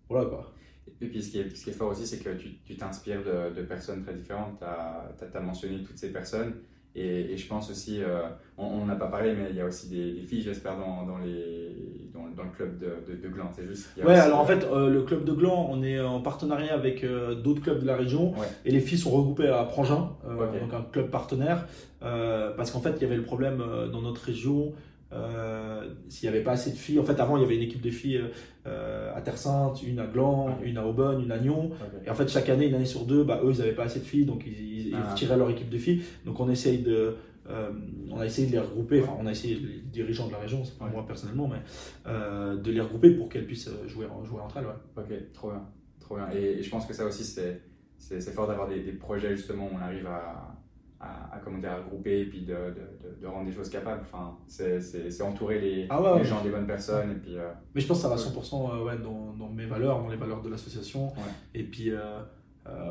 voilà, 0.09 0.27
quoi. 0.27 0.53
Et 1.01 1.07
puis 1.07 1.23
ce 1.23 1.31
qui 1.31 1.39
est, 1.39 1.57
ce 1.57 1.65
qui 1.65 1.71
est 1.71 1.75
fort 1.75 1.91
aussi, 1.91 2.07
c'est 2.07 2.19
que 2.19 2.31
tu 2.31 2.77
t'inspires 2.77 3.23
de, 3.23 3.55
de, 3.55 3.63
personnes 3.63 4.03
très 4.03 4.15
différentes. 4.15 4.59
Tu 4.61 5.37
as, 5.37 5.41
mentionné 5.41 5.83
toutes 5.83 5.99
ces 5.99 6.13
personnes. 6.13 6.55
Et, 6.95 7.33
et 7.33 7.37
je 7.37 7.47
pense 7.47 7.71
aussi, 7.71 8.03
euh, 8.03 8.23
on 8.57 8.85
n'a 8.87 8.97
pas 8.97 9.07
parlé, 9.07 9.33
mais 9.33 9.51
il 9.51 9.57
y 9.57 9.61
a 9.61 9.67
aussi 9.67 9.89
des, 9.89 10.21
filles, 10.21 10.43
j'espère, 10.43 10.77
dans, 10.77 11.07
dans, 11.07 11.19
les, 11.19 12.11
dans, 12.13 12.29
dans, 12.35 12.43
le 12.43 12.51
club 12.51 12.79
de, 12.79 13.15
de, 13.15 13.29
Gland. 13.29 13.51
C'est 13.55 13.67
juste. 13.67 13.91
Ouais, 14.05 14.15
alors 14.15 14.41
en 14.41 14.45
fait, 14.45 14.65
euh, 14.65 14.91
le 14.91 15.03
club 15.03 15.25
de 15.25 15.33
Gland, 15.33 15.69
on 15.71 15.83
est 15.83 16.01
en 16.01 16.21
partenariat 16.21 16.75
avec 16.75 17.05
euh, 17.05 17.35
d'autres 17.37 17.63
clubs 17.63 17.81
de 17.81 17.87
la 17.87 17.97
région. 17.97 18.35
Et 18.65 18.73
les 18.73 18.81
filles 18.81 18.99
sont 18.99 19.11
regroupées 19.11 19.49
à 19.49 19.63
Prangin, 19.65 20.11
donc 20.27 20.75
un 20.75 20.83
club 20.91 21.11
partenaire. 21.11 21.69
parce 22.01 22.71
qu'en 22.71 22.81
fait, 22.81 22.95
il 22.97 23.03
y 23.03 23.05
avait 23.05 23.17
le 23.17 23.23
problème 23.23 23.63
dans 23.93 24.03
notre 24.03 24.23
région 24.23 24.73
euh, 25.11 25.89
s'il 26.11 26.29
n'y 26.29 26.37
avait 26.37 26.45
pas 26.45 26.53
assez 26.53 26.71
de 26.71 26.77
filles, 26.77 26.99
en 26.99 27.05
fait 27.05 27.19
avant 27.19 27.37
il 27.39 27.43
y 27.43 27.45
avait 27.45 27.57
une 27.57 27.63
équipe 27.63 27.81
de 27.81 27.91
filles 27.91 28.21
euh, 28.67 29.15
à 29.15 29.23
Terre 29.23 29.39
Sainte, 29.39 29.83
une 29.83 29.99
à 29.99 30.07
Gland, 30.07 30.59
une 30.63 30.77
à 30.77 30.87
Aubonne, 30.87 31.23
une 31.23 31.33
à 31.33 31.39
Nyon. 31.39 31.71
Et 32.05 32.11
en 32.11 32.15
fait 32.15 32.29
chaque 32.29 32.49
année, 32.49 32.67
une 32.67 32.75
année 32.75 32.85
sur 32.85 33.05
deux, 33.07 33.25
bah, 33.25 33.41
eux 33.43 33.53
ils 33.53 33.59
n'avaient 33.59 33.75
pas 33.75 33.85
assez 33.85 34.01
de 34.01 34.05
filles, 34.05 34.27
donc 34.27 34.45
ils, 34.47 34.89
ils 34.89 34.95
ah. 34.95 35.13
retiraient 35.13 35.39
leur 35.39 35.49
équipe 35.51 35.71
de 35.71 35.79
filles. 35.79 36.03
Donc 36.27 36.41
on 36.41 36.51
essaye 36.51 36.79
de, 36.79 37.17
euh, 37.49 37.71
on 38.11 38.21
a 38.21 38.27
essayé 38.27 38.49
de 38.49 38.53
les 38.53 38.59
regrouper, 38.59 39.01
enfin 39.03 39.17
on 39.19 39.27
a 39.27 39.31
essayé 39.31 39.55
les 39.55 39.81
dirigeants 39.81 40.27
de 40.27 40.33
la 40.33 40.39
région, 40.39 40.63
c'est 40.65 40.79
pas 40.79 40.87
moi 40.87 41.07
personnellement, 41.07 41.49
mais 41.49 41.61
de 42.07 42.71
les 42.71 42.81
regrouper 42.81 43.11
pour 43.11 43.31
qu'elles 43.31 43.47
puissent 43.47 43.71
jouer, 43.87 44.07
jouer 44.25 44.41
entre 44.41 44.59
elles. 44.59 44.67
Ouais. 44.67 44.73
Ok, 45.05 45.33
trop 45.33 45.51
bien, 45.51 45.63
trop 46.01 46.17
bien. 46.17 46.29
Et, 46.33 46.63
je 46.63 46.69
pense 46.69 46.85
que 46.85 46.93
ça 46.93 47.07
aussi 47.07 47.25
c'est, 47.25 47.63
c'est, 47.97 48.21
fort 48.33 48.47
d'avoir 48.47 48.69
des, 48.69 48.81
des 48.81 48.93
projets 48.93 49.35
justement 49.35 49.71
où 49.73 49.75
on 49.75 49.83
arrive 49.83 50.07
à 50.07 50.58
à, 51.01 51.37
à, 51.37 51.39
comment 51.39 51.59
dire, 51.59 51.73
à 51.73 51.81
grouper 51.81 52.21
et 52.21 52.25
puis 52.27 52.41
de, 52.43 52.55
de, 52.55 53.21
de, 53.21 53.27
rendre 53.27 53.47
des 53.47 53.55
choses 53.55 53.69
capables. 53.69 54.03
Enfin, 54.03 54.37
c'est 54.47 55.23
entourer 55.23 55.61
les, 55.61 55.87
ah 55.91 56.01
les 56.19 56.25
gens 56.25 56.43
des 56.43 56.51
bonnes 56.51 56.67
personnes. 56.67 57.13
Et 57.13 57.15
puis, 57.15 57.37
euh, 57.37 57.51
Mais 57.75 57.81
je 57.81 57.87
pense 57.87 57.99
que 57.99 58.03
ça 58.03 58.09
va 58.09 58.17
100% 58.17 58.75
euh, 58.75 58.85
ouais, 58.85 58.99
dans, 58.99 59.33
dans, 59.35 59.49
mes 59.49 59.67
valeurs, 59.67 60.01
dans 60.01 60.09
les 60.09 60.17
valeurs 60.17 60.43
de 60.43 60.49
l'association. 60.49 61.13
Et 61.55 61.63
puis, 61.63 61.91
euh, 61.91 62.21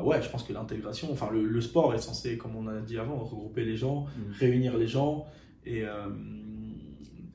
ouais, 0.02 0.22
je 0.22 0.30
pense 0.30 0.42
que 0.42 0.52
l'intégration, 0.52 1.08
enfin, 1.12 1.28
le, 1.30 1.44
le, 1.44 1.60
sport 1.60 1.94
est 1.94 1.98
censé, 1.98 2.38
comme 2.38 2.56
on 2.56 2.66
a 2.66 2.80
dit 2.80 2.98
avant, 2.98 3.18
regrouper 3.18 3.64
les 3.64 3.76
gens, 3.76 4.04
mm. 4.04 4.32
réunir 4.38 4.78
les 4.78 4.88
gens. 4.88 5.26
Et, 5.66 5.84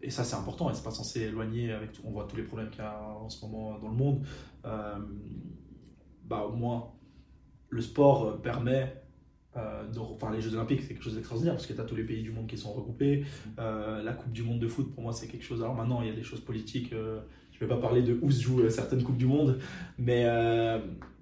et 0.01 0.09
ça, 0.09 0.23
c'est 0.23 0.35
important. 0.35 0.71
Et 0.71 0.73
c'est 0.73 0.83
pas 0.83 0.89
censé 0.91 1.21
éloigner 1.21 1.71
avec. 1.71 1.91
On 2.03 2.09
voit 2.09 2.25
tous 2.27 2.35
les 2.37 2.43
problèmes 2.43 2.71
qu'il 2.71 2.81
y 2.81 2.87
a 2.87 2.99
en 2.99 3.29
ce 3.29 3.45
moment 3.45 3.77
dans 3.77 3.89
le 3.89 3.95
monde. 3.95 4.25
bah, 4.63 6.47
au 6.49 6.53
moins, 6.53 6.93
le 7.69 7.81
sport 7.81 8.41
permet 8.41 9.02
euh, 9.57 9.84
enfin, 9.99 10.31
les 10.31 10.41
Jeux 10.41 10.53
Olympiques, 10.55 10.81
c'est 10.81 10.93
quelque 10.93 11.03
chose 11.03 11.15
d'extraordinaire 11.15 11.53
parce 11.55 11.67
que 11.67 11.73
tu 11.73 11.81
as 11.81 11.84
tous 11.84 11.95
les 11.95 12.03
pays 12.03 12.23
du 12.23 12.31
monde 12.31 12.47
qui 12.47 12.57
sont 12.57 12.73
regroupés. 12.73 13.25
Euh, 13.59 14.01
la 14.03 14.13
Coupe 14.13 14.31
du 14.31 14.43
Monde 14.43 14.59
de 14.59 14.67
foot, 14.67 14.93
pour 14.93 15.03
moi, 15.03 15.13
c'est 15.13 15.27
quelque 15.27 15.45
chose. 15.45 15.61
Alors 15.61 15.75
maintenant, 15.75 16.01
il 16.01 16.07
y 16.07 16.11
a 16.11 16.15
des 16.15 16.23
choses 16.23 16.41
politiques. 16.41 16.93
Euh, 16.93 17.19
je 17.51 17.63
ne 17.63 17.69
vais 17.69 17.75
pas 17.75 17.81
parler 17.81 18.01
de 18.01 18.17
où 18.21 18.31
se 18.31 18.41
jouent 18.41 18.67
certaines 18.69 19.03
Coupes 19.03 19.17
du 19.17 19.27
Monde, 19.27 19.59
mais, 19.99 20.25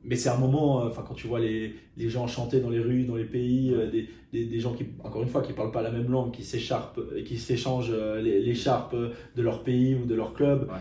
mais 0.06 0.16
c'est 0.16 0.30
un 0.30 0.38
moment. 0.38 0.78
Enfin, 0.78 1.04
quand 1.06 1.14
tu 1.14 1.28
vois 1.28 1.42
les, 1.42 1.76
les, 1.98 2.10
gens 2.10 2.26
chanter 2.26 2.62
dans 2.62 2.70
les 2.70 2.80
rues, 2.80 3.04
dans 3.04 3.18
les 3.18 3.26
pays, 3.26 3.76
des, 3.92 4.08
des, 4.32 4.46
des, 4.46 4.60
gens 4.60 4.74
qui, 4.74 4.86
encore 5.04 5.22
une 5.22 5.28
fois, 5.28 5.42
qui 5.42 5.52
parlent 5.52 5.72
pas 5.72 5.82
la 5.82 5.92
même 5.92 6.10
langue, 6.10 6.32
qui 6.32 6.44
s'écharpent, 6.44 7.02
qui 7.26 7.38
s'échangent 7.38 7.94
l'écharpe 8.24 8.96
de 8.96 9.42
leur 9.42 9.62
pays 9.62 9.94
ou 9.94 10.06
de 10.06 10.16
leur 10.16 10.34
club 10.34 10.72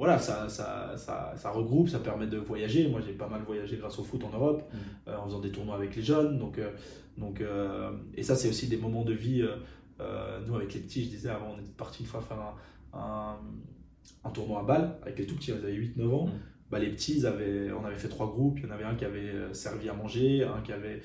voilà, 0.00 0.18
ça, 0.18 0.48
ça, 0.48 0.94
ça, 0.96 1.34
ça, 1.36 1.50
regroupe, 1.50 1.90
ça 1.90 1.98
permet 1.98 2.26
de 2.26 2.38
voyager. 2.38 2.88
Moi, 2.88 3.02
j'ai 3.06 3.12
pas 3.12 3.28
mal 3.28 3.42
voyagé 3.42 3.76
grâce 3.76 3.98
au 3.98 4.02
foot 4.02 4.24
en 4.24 4.30
Europe, 4.30 4.62
mm. 4.72 4.76
euh, 5.08 5.18
en 5.18 5.26
faisant 5.26 5.40
des 5.40 5.50
tournois 5.50 5.74
avec 5.74 5.94
les 5.94 6.00
jeunes. 6.00 6.38
Donc, 6.38 6.58
euh, 6.58 6.70
donc, 7.18 7.42
euh, 7.42 7.90
et 8.14 8.22
ça, 8.22 8.34
c'est 8.34 8.48
aussi 8.48 8.66
des 8.66 8.78
moments 8.78 9.04
de 9.04 9.12
vie. 9.12 9.46
nous, 10.46 10.54
avec 10.54 10.72
les 10.72 10.80
petits, 10.80 11.04
je 11.04 11.10
disais 11.10 11.28
avant, 11.28 11.54
on 11.54 11.60
était 11.60 11.76
parti 11.76 12.02
une 12.02 12.08
fois 12.08 12.22
faire 12.22 12.38
un, 12.94 13.36
un, 14.24 14.30
tournoi 14.30 14.60
à 14.60 14.62
Bâle 14.62 14.96
avec 15.02 15.18
les 15.18 15.26
tout 15.26 15.34
petits, 15.34 15.50
ils 15.50 15.54
avaient 15.54 15.74
8-9 15.74 16.14
ans. 16.14 16.30
bah, 16.70 16.78
les 16.78 16.88
petits, 16.88 17.26
avaient, 17.26 17.70
on 17.70 17.84
avait 17.84 17.98
fait 17.98 18.08
trois 18.08 18.28
groupes. 18.28 18.58
Il 18.60 18.64
y 18.64 18.68
en 18.68 18.74
avait 18.74 18.84
un 18.84 18.94
qui 18.94 19.04
avait 19.04 19.52
servi 19.52 19.90
à 19.90 19.92
manger, 19.92 20.44
un 20.44 20.62
qui 20.62 20.72
avait 20.72 21.02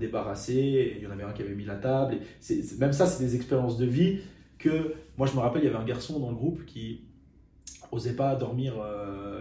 débarrassé, 0.00 0.54
et 0.54 0.96
il 0.96 1.02
y 1.02 1.06
en 1.06 1.10
avait 1.10 1.24
un 1.24 1.34
qui 1.34 1.42
avait 1.42 1.54
mis 1.54 1.66
la 1.66 1.76
table. 1.76 2.14
Et 2.48 2.62
même 2.78 2.94
ça, 2.94 3.04
c'est 3.04 3.22
des 3.22 3.36
expériences 3.36 3.76
de 3.76 3.84
vie 3.84 4.20
que 4.56 4.94
moi, 5.18 5.26
je 5.26 5.34
me 5.34 5.40
rappelle, 5.40 5.60
il 5.64 5.66
y 5.66 5.68
avait 5.68 5.76
un 5.76 5.84
garçon 5.84 6.18
dans 6.18 6.30
le 6.30 6.36
groupe 6.36 6.64
qui 6.64 7.11
osait 7.92 8.16
pas 8.16 8.34
dormir 8.34 8.74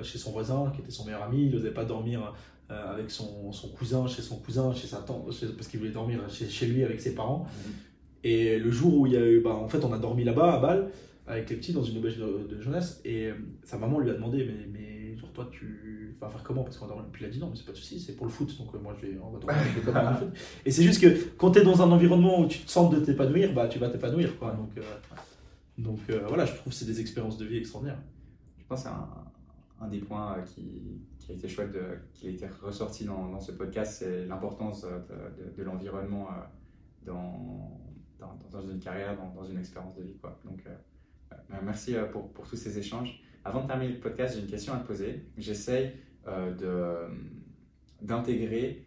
chez 0.04 0.18
son 0.18 0.32
voisin, 0.32 0.72
qui 0.76 0.82
était 0.82 0.92
son 0.92 1.06
meilleur 1.06 1.24
ami. 1.24 1.46
Il 1.46 1.52
n'osait 1.52 1.72
pas 1.72 1.86
dormir 1.86 2.34
avec 2.70 3.10
son, 3.10 3.52
son, 3.52 3.70
cousin, 3.70 4.08
chez 4.08 4.22
son 4.22 4.38
cousin, 4.38 4.74
chez 4.74 4.88
sa 4.88 4.98
tante, 4.98 5.26
parce 5.26 5.68
qu'il 5.68 5.80
voulait 5.80 5.92
dormir 5.92 6.20
chez, 6.30 6.48
chez, 6.48 6.68
lui 6.68 6.84
avec 6.84 7.02
ses 7.02 7.16
parents. 7.16 7.48
Mhm. 7.66 7.74
Et 8.24 8.60
le 8.60 8.72
jour 8.72 9.00
où 9.00 9.08
il 9.08 9.14
y 9.14 9.18
a 9.18 9.26
eu, 9.26 9.42
bah, 9.42 9.52
en 9.52 9.68
fait, 9.68 9.84
on 9.84 9.92
a 9.94 9.98
dormi 9.98 10.24
là-bas 10.24 10.54
à 10.54 10.60
Bâle 10.60 10.90
avec 11.28 11.50
les 11.50 11.56
petits 11.56 11.74
dans 11.74 11.84
une 11.84 11.98
auberge 11.98 12.18
de, 12.18 12.62
jeunesse. 12.62 13.02
Et 13.06 13.28
euh, 13.28 13.34
sa 13.64 13.78
maman 13.78 14.00
lui 14.00 14.10
a 14.10 14.14
demandé 14.14 14.46
Mais, 14.46 14.68
mais 14.72 15.18
genre, 15.18 15.32
toi, 15.32 15.50
tu 15.52 16.16
vas 16.20 16.30
faire 16.30 16.44
comment? 16.44 16.64
Parce 16.64 16.78
qu'on 16.78 16.88
a 16.88 17.08
Puis 17.12 17.24
il 17.24 17.28
a 17.28 17.30
dit 17.30 17.40
Non, 17.40 17.50
mais 17.50 17.56
c'est 17.56 17.66
pas 17.66 17.72
de 17.72 17.78
souci, 17.78 18.00
c'est 18.00 18.16
pour 18.16 18.26
le 18.26 18.32
foot. 18.32 18.56
Donc 18.58 18.74
euh, 18.76 18.80
moi, 18.80 18.96
je 19.00 19.08
vais, 19.08 19.18
on 19.24 19.32
va 19.32 19.40
dormir 19.40 20.20
foot. 20.20 20.30
Et 20.66 20.72
c'est 20.72 20.84
juste 20.84 21.02
que 21.02 21.32
quand 21.38 21.52
tu 21.52 21.60
es 21.60 21.64
dans 21.64 21.82
un 21.82 21.92
environnement 21.92 22.42
où 22.42 22.48
tu 22.48 22.60
te 22.60 22.70
sens 22.70 22.92
de 22.92 23.00
t'épanouir, 23.00 23.54
bah, 23.54 23.68
tu 23.68 23.80
vas 23.80 23.90
t'épanouir. 23.90 24.38
Quoi. 24.38 24.52
Donc, 24.52 24.72
euh, 24.78 24.82
donc 25.78 26.00
voilà, 26.28 26.46
je 26.46 26.54
trouve 26.54 26.72
que 26.72 26.78
c'est 26.78 26.86
des 26.86 27.00
expériences 27.00 27.38
de 27.38 27.46
vie 27.46 27.58
extraordinaires. 27.58 28.02
Pense 28.72 28.84
c'est 28.84 28.90
un, 29.82 29.88
des 29.90 30.00
points 30.00 30.42
qui, 30.46 31.02
qui, 31.20 31.34
a 31.34 31.36
été 31.36 31.50
chouette, 31.50 31.78
qui 32.14 32.28
a 32.28 32.30
été 32.30 32.48
ressorti 32.62 33.04
dans, 33.04 33.38
ce 33.38 33.52
podcast 33.52 33.98
c'est 34.00 34.26
l'importance 34.28 34.84
de, 34.86 35.58
de, 35.58 35.64
l'environnement 35.64 36.30
dans, 37.06 37.78
dans, 38.18 38.62
une 38.62 38.80
carrière, 38.80 39.18
dans, 39.36 39.44
une 39.44 39.58
expérience 39.58 39.94
de 39.98 40.04
vie. 40.04 40.16
Quoi. 40.22 40.40
Donc, 40.46 40.62
euh, 40.66 41.36
merci 41.62 41.98
euh, 41.98 42.06
pour, 42.06 42.32
tous 42.32 42.56
ces 42.56 42.80
échanges. 42.80 43.22
Avant 43.44 43.64
de 43.64 43.68
terminer 43.68 43.92
le 43.92 44.00
podcast, 44.00 44.36
j'ai 44.36 44.42
une 44.42 44.50
question 44.50 44.74
à 44.74 44.78
te 44.78 44.88
poser. 44.88 45.26
J'essaye 45.38 45.92
euh, 46.30 47.10
d'intégrer 48.02 48.86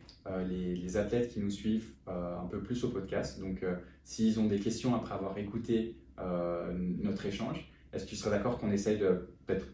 les, 0.48 0.76
les, 0.76 0.96
athlètes 0.96 1.28
qui 1.28 1.40
nous 1.40 1.50
suivent 1.50 1.92
un 2.06 2.46
peu 2.50 2.62
plus 2.62 2.82
au 2.84 2.88
podcast. 2.88 3.38
Donc, 3.38 3.62
s'ils 4.02 4.40
ont 4.40 4.46
des 4.46 4.60
questions 4.60 4.94
après 4.94 5.14
avoir 5.14 5.36
écouté 5.36 5.98
notre 6.16 7.26
échange, 7.26 7.70
est-ce 7.92 8.06
que 8.06 8.10
tu 8.10 8.16
serais 8.16 8.30
d'accord 8.30 8.58
qu'on 8.58 8.70
essaye 8.70 8.98
de 8.98 9.28
peut-être 9.46 9.66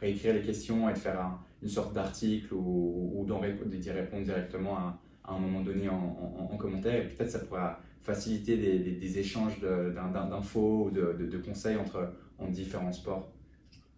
réécrire 0.00 0.34
les 0.34 0.42
questions 0.42 0.88
et 0.88 0.92
de 0.92 0.98
faire 0.98 1.38
une 1.62 1.68
sorte 1.68 1.94
d'article 1.94 2.54
ou, 2.54 3.26
d'y 3.26 3.90
répondre 3.90 4.22
directement 4.22 4.76
à, 4.76 5.00
un 5.26 5.38
moment 5.38 5.60
donné 5.60 5.88
en, 5.88 6.48
en, 6.50 6.56
commentaire. 6.56 7.04
Et 7.04 7.08
peut-être 7.08 7.30
ça 7.30 7.38
pourra 7.40 7.80
faciliter 8.02 8.56
des, 8.56 9.18
échanges 9.18 9.60
d'infos 9.60 10.86
ou 10.86 10.90
de, 10.90 11.38
conseils 11.38 11.76
entre, 11.76 12.12
en 12.38 12.48
différents 12.48 12.92
sports 12.92 13.33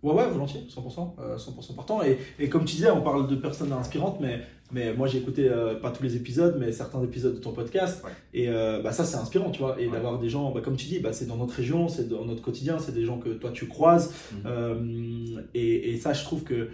Ouais, 0.02 0.12
ouais, 0.12 0.28
volontiers, 0.28 0.60
100%, 0.68 1.16
100% 1.16 1.18
euh, 1.18 1.74
partant. 1.74 2.02
Et, 2.02 2.18
et, 2.39 2.48
comme 2.48 2.64
tu 2.64 2.77
disais, 2.77 2.90
on 2.90 3.02
parle 3.02 3.27
de 3.28 3.35
personnes 3.35 3.73
inspirantes, 3.73 4.18
mais, 4.20 4.40
mais 4.70 4.93
moi 4.94 5.09
j'ai 5.09 5.18
écouté 5.18 5.48
euh, 5.48 5.74
pas 5.74 5.90
tous 5.90 6.02
les 6.02 6.16
épisodes, 6.16 6.56
mais 6.60 6.70
certains 6.70 7.02
épisodes 7.02 7.35
de 7.35 7.40
ton 7.40 7.52
podcast. 7.52 8.05
Et 8.32 8.48
euh, 8.48 8.82
bah, 8.82 8.93
ça, 8.93 9.05
c'est 9.05 9.16
inspirant, 9.16 9.51
tu 9.51 9.60
vois. 9.60 9.81
Et 9.81 9.89
d'avoir 9.89 10.18
des 10.18 10.28
gens, 10.28 10.52
bah, 10.52 10.60
comme 10.62 10.77
tu 10.77 10.86
dis, 10.86 11.01
bah, 11.01 11.12
c'est 11.12 11.27
dans 11.27 11.36
notre 11.36 11.55
région, 11.55 11.89
c'est 11.89 12.09
dans 12.09 12.24
notre 12.24 12.43
quotidien, 12.43 12.78
c'est 12.78 12.93
des 12.93 13.05
gens 13.05 13.18
que 13.18 13.31
toi 13.31 13.51
tu 13.52 13.66
croises. 13.66 14.14
Mhm. 14.32 15.43
et, 15.55 15.93
et, 15.93 15.97
ça, 15.98 16.12
je 16.12 16.23
trouve 16.23 16.44
que 16.44 16.68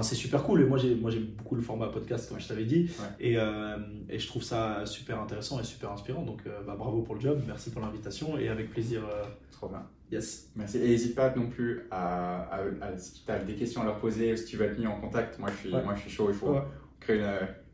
c'est 0.00 0.14
super 0.14 0.42
cool. 0.44 0.62
Et 0.62 0.64
moi, 0.64 0.78
j'ai, 0.78 0.94
moi, 0.94 1.10
j'aime 1.10 1.26
beaucoup 1.26 1.54
le 1.54 1.60
format 1.60 1.88
podcast, 1.88 2.28
comme 2.28 2.40
je 2.40 2.48
t'avais 2.48 2.64
dit. 2.64 2.90
Et, 3.20 3.36
euh, 3.36 3.76
et, 4.08 4.18
je 4.18 4.26
trouve 4.26 4.42
ça 4.42 4.86
super 4.86 5.20
intéressant 5.20 5.60
et 5.60 5.64
super 5.64 5.92
inspirant. 5.92 6.22
Donc, 6.22 6.40
euh, 6.46 6.62
bah, 6.66 6.76
bravo 6.78 7.02
pour 7.02 7.14
le 7.14 7.20
job. 7.20 7.42
Merci 7.46 7.70
pour 7.70 7.82
l'invitation. 7.82 8.38
Et 8.38 8.48
avec 8.48 8.70
plaisir. 8.70 9.02
Euh, 9.04 9.24
Trop 9.50 9.68
bien. 9.68 9.82
Yes. 10.12 10.50
Merci. 10.54 10.78
Et 10.78 10.88
n'hésite 10.88 11.14
pas 11.14 11.34
non 11.34 11.48
plus 11.48 11.86
à, 11.90 12.60
si 12.98 13.24
tu 13.24 13.30
as 13.32 13.38
des 13.38 13.54
questions 13.54 13.80
à 13.80 13.84
leur 13.86 13.98
poser, 13.98 14.36
si 14.36 14.44
tu 14.44 14.56
veux 14.56 14.66
être 14.66 14.78
mis 14.78 14.86
en 14.86 15.00
contact. 15.00 15.38
Moi, 15.38 15.48
je 15.50 15.56
suis, 15.56 15.70
moi, 15.70 15.94
je 15.96 16.00
suis 16.02 16.10
chaud. 16.10 16.26
Il 16.28 16.34
faut 16.34 16.54
créer 17.00 17.16
une, 17.16 17.30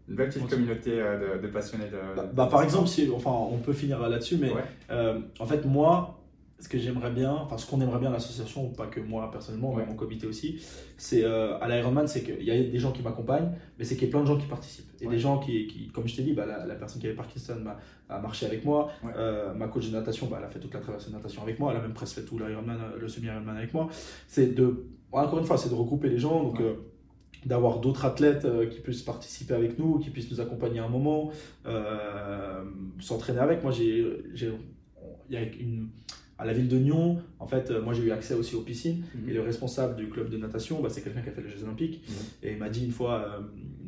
une 0.09 0.15
belle 0.15 0.29
petite 0.29 0.49
communauté 0.49 0.93
de, 0.93 1.47
passionnés 1.49 1.89
de. 1.89 2.17
Bah, 2.17 2.31
bah 2.33 2.49
par 2.51 2.63
exemple, 2.63 2.89
si, 2.89 3.11
enfin, 3.15 3.31
on 3.31 3.59
peut 3.59 3.73
finir 3.73 4.01
là-dessus, 4.09 4.39
mais 4.39 4.53
en 4.89 5.47
fait, 5.47 5.65
moi, 5.67 6.18
ce 6.61 6.69
que 6.69 6.79
j'aimerais 6.79 7.11
bien, 7.11 7.33
enfin 7.33 7.57
ce 7.57 7.71
qu'on 7.71 7.81
aimerait 7.81 8.01
bien 8.01 8.09
à 8.09 8.15
l'association, 8.15 8.69
pas 8.71 8.87
que 8.87 8.99
moi 8.99 9.31
personnellement, 9.31 9.75
mais 9.75 9.87
mon 9.87 9.95
comité 9.95 10.27
aussi, 10.27 10.61
c'est 10.97 11.23
euh, 11.23 11.57
à 11.61 11.69
l'Ironman, 11.69 12.09
c'est 12.09 12.23
qu'il 12.23 12.43
y 12.43 12.51
a 12.51 12.61
des 12.61 12.79
gens 12.79 12.91
qui 12.91 13.03
m'accompagnent, 13.03 13.53
mais 13.79 13.85
c'est 13.85 13.95
qu'il 13.95 14.07
y 14.07 14.11
a 14.11 14.11
plein 14.11 14.23
de 14.23 14.27
gens 14.27 14.37
qui 14.37 14.47
participent. 14.47 14.91
Et 15.01 15.07
des 15.07 15.21
gens 15.21 15.39
qui, 15.39 15.69
qui, 15.69 15.89
comme 15.89 16.09
je 16.09 16.17
t'ai 16.17 16.23
dit, 16.23 16.33
bah, 16.33 16.47
la, 16.47 16.75
personne 16.75 17.01
qui 17.01 17.07
avait 17.07 17.15
Parkinson 17.15 17.63
a 18.09 18.19
marché 18.19 18.47
avec 18.47 18.65
moi, 18.65 18.91
euh, 19.17 19.55
ma 19.55 19.69
coach 19.69 19.87
de 19.87 19.93
natation, 19.93 20.27
bah, 20.27 20.39
elle 20.41 20.47
a 20.47 20.49
fait 20.49 20.59
toute 20.59 20.75
la 20.75 20.81
traversée 20.81 21.11
de 21.11 21.15
natation 21.15 21.43
avec 21.43 21.61
moi, 21.61 21.71
elle 21.71 21.79
a 21.79 21.83
même 21.83 21.95
presque 21.95 22.17
fait 22.17 22.25
tout 22.25 22.39
l'Ironman, 22.39 22.79
le 22.99 23.09
semi-Ironman 23.09 23.57
avec 23.57 23.73
moi. 23.73 23.89
C'est 24.27 24.57
de, 24.57 24.87
encore 25.13 25.39
une 25.39 25.45
fois, 25.45 25.59
c'est 25.59 25.69
de 25.69 25.75
regrouper 25.75 26.09
les 26.09 26.19
gens, 26.19 26.43
donc 26.43 26.61
euh, 26.61 26.75
d'avoir 27.47 27.79
d'autres 27.79 28.05
athlètes 28.05 28.49
qui 28.73 28.81
puissent 28.81 29.03
participer 29.03 29.55
avec 29.55 29.79
nous, 29.79 30.01
qui 30.01 30.11
puissent 30.11 30.31
nous 30.33 30.41
accompagner 30.41 30.81
à 30.81 30.87
un 30.87 30.89
moment, 30.89 31.31
s'entraîner 32.99 33.39
avec. 33.39 33.63
Moi, 33.63 33.71
j'ai, 33.71 34.05
il 35.31 35.35
y 35.35 35.37
a 35.37 35.43
une 35.43 35.91
à 36.39 36.45
la 36.45 36.53
ville 36.53 36.69
de 36.69 36.79
Nyon, 36.79 37.19
en 37.41 37.47
fait, 37.49 37.71
euh, 37.71 37.83
moi 37.83 37.93
j'ai 37.95 38.05
eu 38.05 38.13
accès 38.13 38.35
aussi 38.35 38.55
aux 38.55 38.61
piscines. 38.61 39.03
Mhm. 39.15 39.29
Et 39.29 39.33
le 39.33 39.41
responsable 39.41 39.97
du 39.97 40.09
club 40.09 40.31
de 40.31 40.37
natation, 40.37 40.81
bah, 40.81 40.89
c'est 40.89 41.03
quelqu'un 41.03 41.21
qui 41.21 41.31
a 41.31 41.33
fait 41.33 41.43
les 41.43 41.51
Jeux 41.51 41.65
Olympiques. 41.65 42.01
Mhm. 42.09 42.15
Et 42.45 42.53
il 42.53 42.59
m'a 42.59 42.69
dit 42.69 42.85
une 42.85 42.93
fois, 42.93 43.15
euh, 43.15 43.41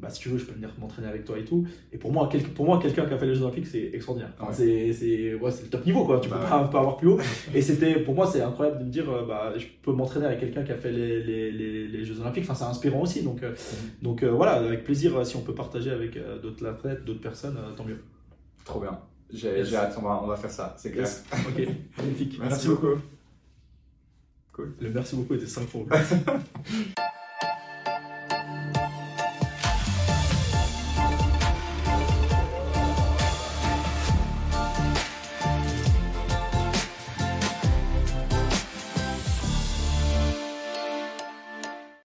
bah, 0.03 0.11
si 0.11 0.21
tu 0.21 0.31
veux, 0.31 0.39
je 0.39 0.45
peux 0.45 0.55
venir 0.55 0.71
m'entraîner 0.81 1.07
avec 1.07 1.25
toi 1.25 1.39
et 1.39 1.45
tout. 1.45 1.65
Et 1.93 1.99
pour 1.99 2.13
moi, 2.13 2.29
pour 2.57 2.67
moi 2.67 2.81
quelqu'un 2.83 3.07
qui 3.07 3.15
a 3.15 3.19
fait 3.19 3.27
les 3.27 3.37
Jeux 3.37 3.43
Olympiques, 3.43 3.69
c'est 3.69 3.91
extraordinaire. 3.93 4.33
C'est 4.51 4.93
c'est 4.93 5.35
ouais, 5.35 5.51
le 5.63 5.69
top 5.69 5.87
niveau, 5.87 6.05
quoi. 6.05 6.19
Tu 6.19 6.29
bah 6.29 6.39
peux 6.41 6.71
pas, 6.73 6.81
avoir 6.81 6.97
plus 6.97 7.09
haut. 7.09 7.19
et 7.55 7.63
c'était, 7.63 8.01
pour 8.01 8.17
moi, 8.17 8.27
c'est 8.27 8.43
incroyable 8.43 8.81
de 8.81 8.85
me 8.85 8.91
dire, 8.91 9.09
euh, 9.09 9.25
bah, 9.25 9.53
je 9.57 9.67
peux 9.83 9.93
m'entraîner 9.93 10.27
avec 10.27 10.41
quelqu'un 10.41 10.65
qui 10.65 10.73
a 10.73 10.77
fait 10.77 10.91
les, 10.91 11.23
les, 11.23 11.87
les, 11.87 12.05
Jeux 12.05 12.21
Olympiques. 12.21 12.45
Enfin, 12.45 12.55
c'est 12.55 12.65
inspirant 12.65 13.03
aussi. 13.03 13.23
Donc, 13.23 13.43
mhm. 13.43 13.55
donc 14.03 14.25
voilà, 14.25 14.55
avec 14.55 14.83
plaisir, 14.83 15.25
si 15.25 15.37
on 15.37 15.43
peut 15.43 15.55
partager 15.55 15.91
avec 15.91 16.19
d'autres 16.43 16.67
athlètes, 16.67 17.05
d'autres 17.05 17.21
personnes, 17.21 17.57
tant 17.77 17.85
mieux. 17.85 18.01
Trop 18.65 18.81
bien. 18.81 18.99
J'ai 19.33 19.77
hâte, 19.77 19.95
on 19.99 20.03
va, 20.03 20.21
on 20.23 20.27
va 20.27 20.37
faire 20.37 20.51
ça, 20.51 20.75
c'est 20.79 20.91
clair. 20.91 21.09
Ok, 21.33 21.67
magnifique. 21.99 22.39
Merci, 22.41 22.69
beaucoup. 22.69 22.99
Cool. 24.53 24.75
Le 24.81 24.91
merci 24.91 25.15
beaucoup 25.15 25.35
était 25.35 25.47
5 25.47 25.69
fois. 25.69 25.83